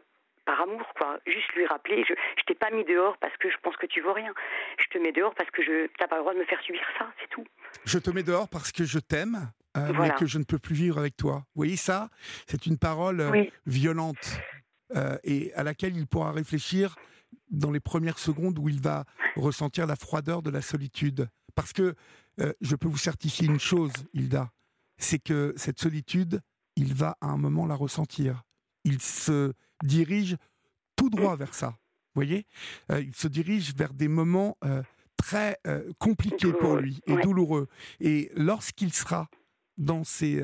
par 0.44 0.60
amour, 0.62 0.86
quoi, 0.96 1.18
juste 1.26 1.52
lui 1.54 1.66
rappeler, 1.66 2.04
je, 2.08 2.14
je 2.38 2.42
t'ai 2.44 2.54
pas 2.54 2.70
mis 2.70 2.84
dehors 2.84 3.16
parce 3.18 3.36
que 3.36 3.50
je 3.50 3.56
pense 3.62 3.76
que 3.76 3.86
tu 3.86 4.00
vaux 4.00 4.12
rien. 4.12 4.32
Je 4.78 4.86
te 4.86 4.98
mets 4.98 5.12
dehors 5.12 5.34
parce 5.34 5.50
que 5.50 5.62
je 5.62 5.86
t'as 5.98 6.08
pas 6.08 6.16
le 6.16 6.22
droit 6.22 6.34
de 6.34 6.38
me 6.38 6.44
faire 6.44 6.60
subir 6.62 6.82
ça, 6.98 7.12
c'est 7.20 7.28
tout. 7.28 7.44
Je 7.84 7.98
te 7.98 8.10
mets 8.10 8.22
dehors 8.22 8.48
parce 8.48 8.72
que 8.72 8.84
je 8.84 8.98
t'aime. 8.98 9.50
Euh, 9.74 9.90
mais 9.98 10.10
que 10.10 10.26
je 10.26 10.36
ne 10.36 10.44
peux 10.44 10.58
plus 10.58 10.74
vivre 10.74 10.98
avec 10.98 11.16
toi. 11.16 11.36
Vous 11.36 11.62
voyez 11.62 11.76
ça? 11.76 12.10
C'est 12.46 12.66
une 12.66 12.76
parole 12.76 13.26
violente 13.64 14.38
et 15.24 15.50
à 15.54 15.62
laquelle 15.62 15.96
il 15.96 16.06
pourra 16.06 16.30
réfléchir 16.30 16.94
dans 17.50 17.70
les 17.70 17.80
premières 17.80 18.18
secondes 18.18 18.58
où 18.58 18.68
il 18.68 18.80
va 18.80 19.04
ressentir 19.36 19.86
la 19.86 19.96
froideur 19.96 20.42
de 20.42 20.50
la 20.50 20.62
solitude. 20.62 21.28
Parce 21.54 21.72
que 21.72 21.94
euh, 22.40 22.52
je 22.60 22.76
peux 22.76 22.88
vous 22.88 22.98
certifier 22.98 23.46
une 23.46 23.60
chose, 23.60 23.92
Hilda, 24.14 24.50
c'est 24.96 25.18
que 25.18 25.52
cette 25.56 25.78
solitude, 25.78 26.40
il 26.76 26.94
va 26.94 27.16
à 27.20 27.26
un 27.26 27.36
moment 27.36 27.66
la 27.66 27.74
ressentir. 27.74 28.42
Il 28.84 29.00
se 29.00 29.52
dirige 29.84 30.36
tout 30.96 31.10
droit 31.10 31.36
vers 31.36 31.54
ça. 31.54 31.68
Vous 31.68 32.20
voyez? 32.20 32.46
Euh, 32.90 33.00
Il 33.02 33.14
se 33.14 33.28
dirige 33.28 33.74
vers 33.74 33.92
des 33.92 34.08
moments 34.08 34.56
euh, 34.64 34.82
très 35.16 35.58
compliqués 35.98 36.52
pour 36.52 36.76
lui 36.76 37.00
et 37.06 37.16
douloureux. 37.18 37.68
Et 38.00 38.32
lorsqu'il 38.34 38.92
sera 38.92 39.28
dans 39.78 40.02
ces, 40.02 40.42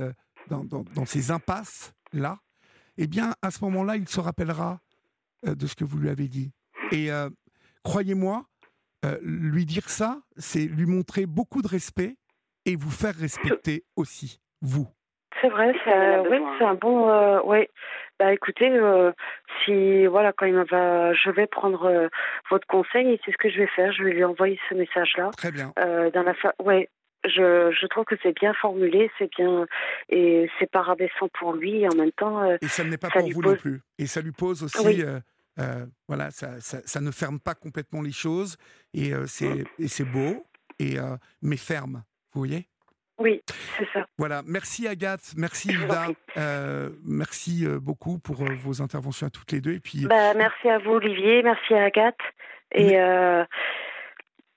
dans, 0.48 0.64
dans 0.64 1.04
ces 1.04 1.32
impasses-là, 1.32 2.38
eh 2.96 3.08
bien, 3.08 3.34
à 3.42 3.50
ce 3.50 3.64
moment-là, 3.64 3.96
il 3.96 4.08
se 4.08 4.20
rappellera 4.20 4.80
de 5.42 5.66
ce 5.66 5.74
que 5.74 5.84
vous 5.84 5.98
lui 5.98 6.08
avez 6.08 6.28
dit. 6.28 6.52
Et 6.92 7.10
euh, 7.10 7.28
croyez-moi, 7.84 8.44
euh, 9.04 9.16
lui 9.22 9.64
dire 9.64 9.88
ça, 9.88 10.18
c'est 10.36 10.64
lui 10.64 10.86
montrer 10.86 11.26
beaucoup 11.26 11.62
de 11.62 11.68
respect 11.68 12.16
et 12.66 12.76
vous 12.76 12.90
faire 12.90 13.14
respecter 13.14 13.84
aussi, 13.96 14.40
vous. 14.60 14.86
C'est 15.40 15.48
vrai, 15.48 15.72
c'est 15.84 16.64
un 16.64 16.74
bon. 16.74 17.08
Euh, 17.08 17.40
ouais. 17.42 17.70
Bah 18.18 18.32
écoutez, 18.32 18.68
si 19.64 20.06
voilà 20.06 20.32
quand 20.32 20.46
il 20.46 20.54
va, 20.54 21.14
je 21.14 21.30
vais 21.30 21.46
prendre 21.46 22.10
votre 22.50 22.66
conseil 22.66 23.12
et 23.12 23.20
c'est 23.24 23.30
ce 23.30 23.36
que 23.36 23.48
je 23.48 23.58
vais 23.58 23.68
faire. 23.68 23.92
Je 23.92 24.02
vais 24.02 24.10
lui 24.10 24.24
envoyer 24.24 24.58
ce 24.68 24.74
message-là. 24.74 25.30
Très 25.36 25.52
bien. 25.52 25.72
dans 25.76 26.22
la 26.24 26.34
ouais. 26.60 26.88
Je, 27.24 27.76
je 27.78 27.86
trouve 27.86 28.04
que 28.04 28.14
c'est 28.22 28.34
bien 28.34 28.54
formulé, 28.54 29.10
c'est 29.18 29.30
bien 29.36 29.66
et 30.08 30.48
c'est 30.58 30.70
pas 30.70 30.82
rabaissant 30.82 31.28
pour 31.38 31.52
lui 31.52 31.82
et 31.82 31.88
en 31.88 31.94
même 31.94 32.12
temps. 32.12 32.44
et 32.60 32.66
ça 32.66 32.82
n'est 32.82 32.96
pas 32.96 33.10
pour 33.10 33.30
vous 33.30 33.42
non 33.42 33.54
plus. 33.54 33.80
Et 33.98 34.06
ça 34.06 34.20
lui 34.20 34.32
pose 34.32 34.64
aussi. 34.64 35.04
Euh, 35.58 35.86
voilà, 36.06 36.30
ça, 36.30 36.60
ça, 36.60 37.00
ne 37.00 37.10
ferme 37.10 37.40
pas 37.40 37.54
complètement 37.54 38.00
les 38.00 38.12
choses 38.12 38.56
et 38.94 39.12
euh, 39.12 39.26
c'est 39.26 40.04
beau, 40.04 40.46
et, 40.78 40.98
euh, 40.98 41.16
mais 41.42 41.56
ferme, 41.56 42.04
vous 42.32 42.40
voyez? 42.40 42.68
Oui, 43.18 43.42
c'est 43.76 43.88
ça. 43.92 44.06
Voilà, 44.16 44.42
merci 44.46 44.86
Agathe, 44.86 45.34
merci 45.36 45.70
Hilda, 45.70 46.06
merci 47.04 47.66
beaucoup 47.66 48.20
pour 48.20 48.44
vos 48.44 48.80
interventions 48.80 49.26
à 49.26 49.30
toutes 49.30 49.50
les 49.50 49.60
deux. 49.60 49.72
Et 49.72 49.80
puis, 49.80 50.06
bah, 50.06 50.34
merci 50.34 50.68
à 50.68 50.78
vous 50.78 50.92
Olivier, 50.92 51.42
merci 51.42 51.74
à 51.74 51.84
Agathe, 51.84 52.20
et 52.70 52.96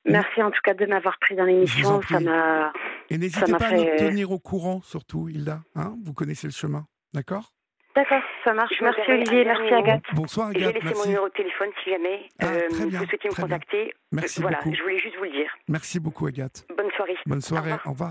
merci 0.05 0.43
en 0.43 0.51
tout 0.51 0.61
cas 0.63 0.75
de 0.75 0.85
m'avoir 0.85 1.17
pris 1.17 1.35
dans 1.35 1.45
l'émission, 1.45 2.01
ça 2.03 2.19
m'a... 2.19 2.71
Et 3.09 3.17
n'hésitez 3.17 3.51
pas 3.51 3.65
à 3.65 3.71
nous 3.71 3.97
tenir 3.97 4.29
au 4.31 4.39
courant 4.39 4.81
surtout, 4.81 5.27
Hilda, 5.27 5.61
hein 5.73 5.95
vous 6.03 6.13
connaissez 6.13 6.45
le 6.45 6.53
chemin, 6.53 6.85
d'accord? 7.15 7.51
D'accord, 7.95 8.22
ça 8.43 8.53
marche. 8.53 8.73
Merci 8.81 9.01
Olivier, 9.09 9.45
merci 9.45 9.73
Agathe. 9.73 10.03
Bonsoir 10.13 10.49
Agathe. 10.49 10.73
J'ai 10.76 10.80
laissé 10.81 10.95
mon 10.97 11.05
numéro 11.05 11.27
de 11.27 11.34
téléphone 11.34 11.69
si 11.84 11.89
jamais 11.89 12.22
ah, 12.39 12.45
euh, 12.47 12.68
vous 12.69 12.89
souhaitez 12.91 13.30
me 13.30 13.35
contacter. 13.35 13.93
Merci 14.11 14.41
voilà, 14.41 14.57
beaucoup. 14.57 14.73
je 14.73 14.81
voulais 14.81 14.97
juste 14.97 15.18
vous 15.18 15.26
le 15.26 15.31
dire. 15.31 15.51
Merci 15.68 15.99
beaucoup 15.99 16.27
Agathe. 16.27 16.65
Bonne 16.76 16.91
soirée. 16.95 17.18
Bonne 17.26 17.41
soirée, 17.41 17.73
Au 17.85 17.91
revoir. 17.91 18.09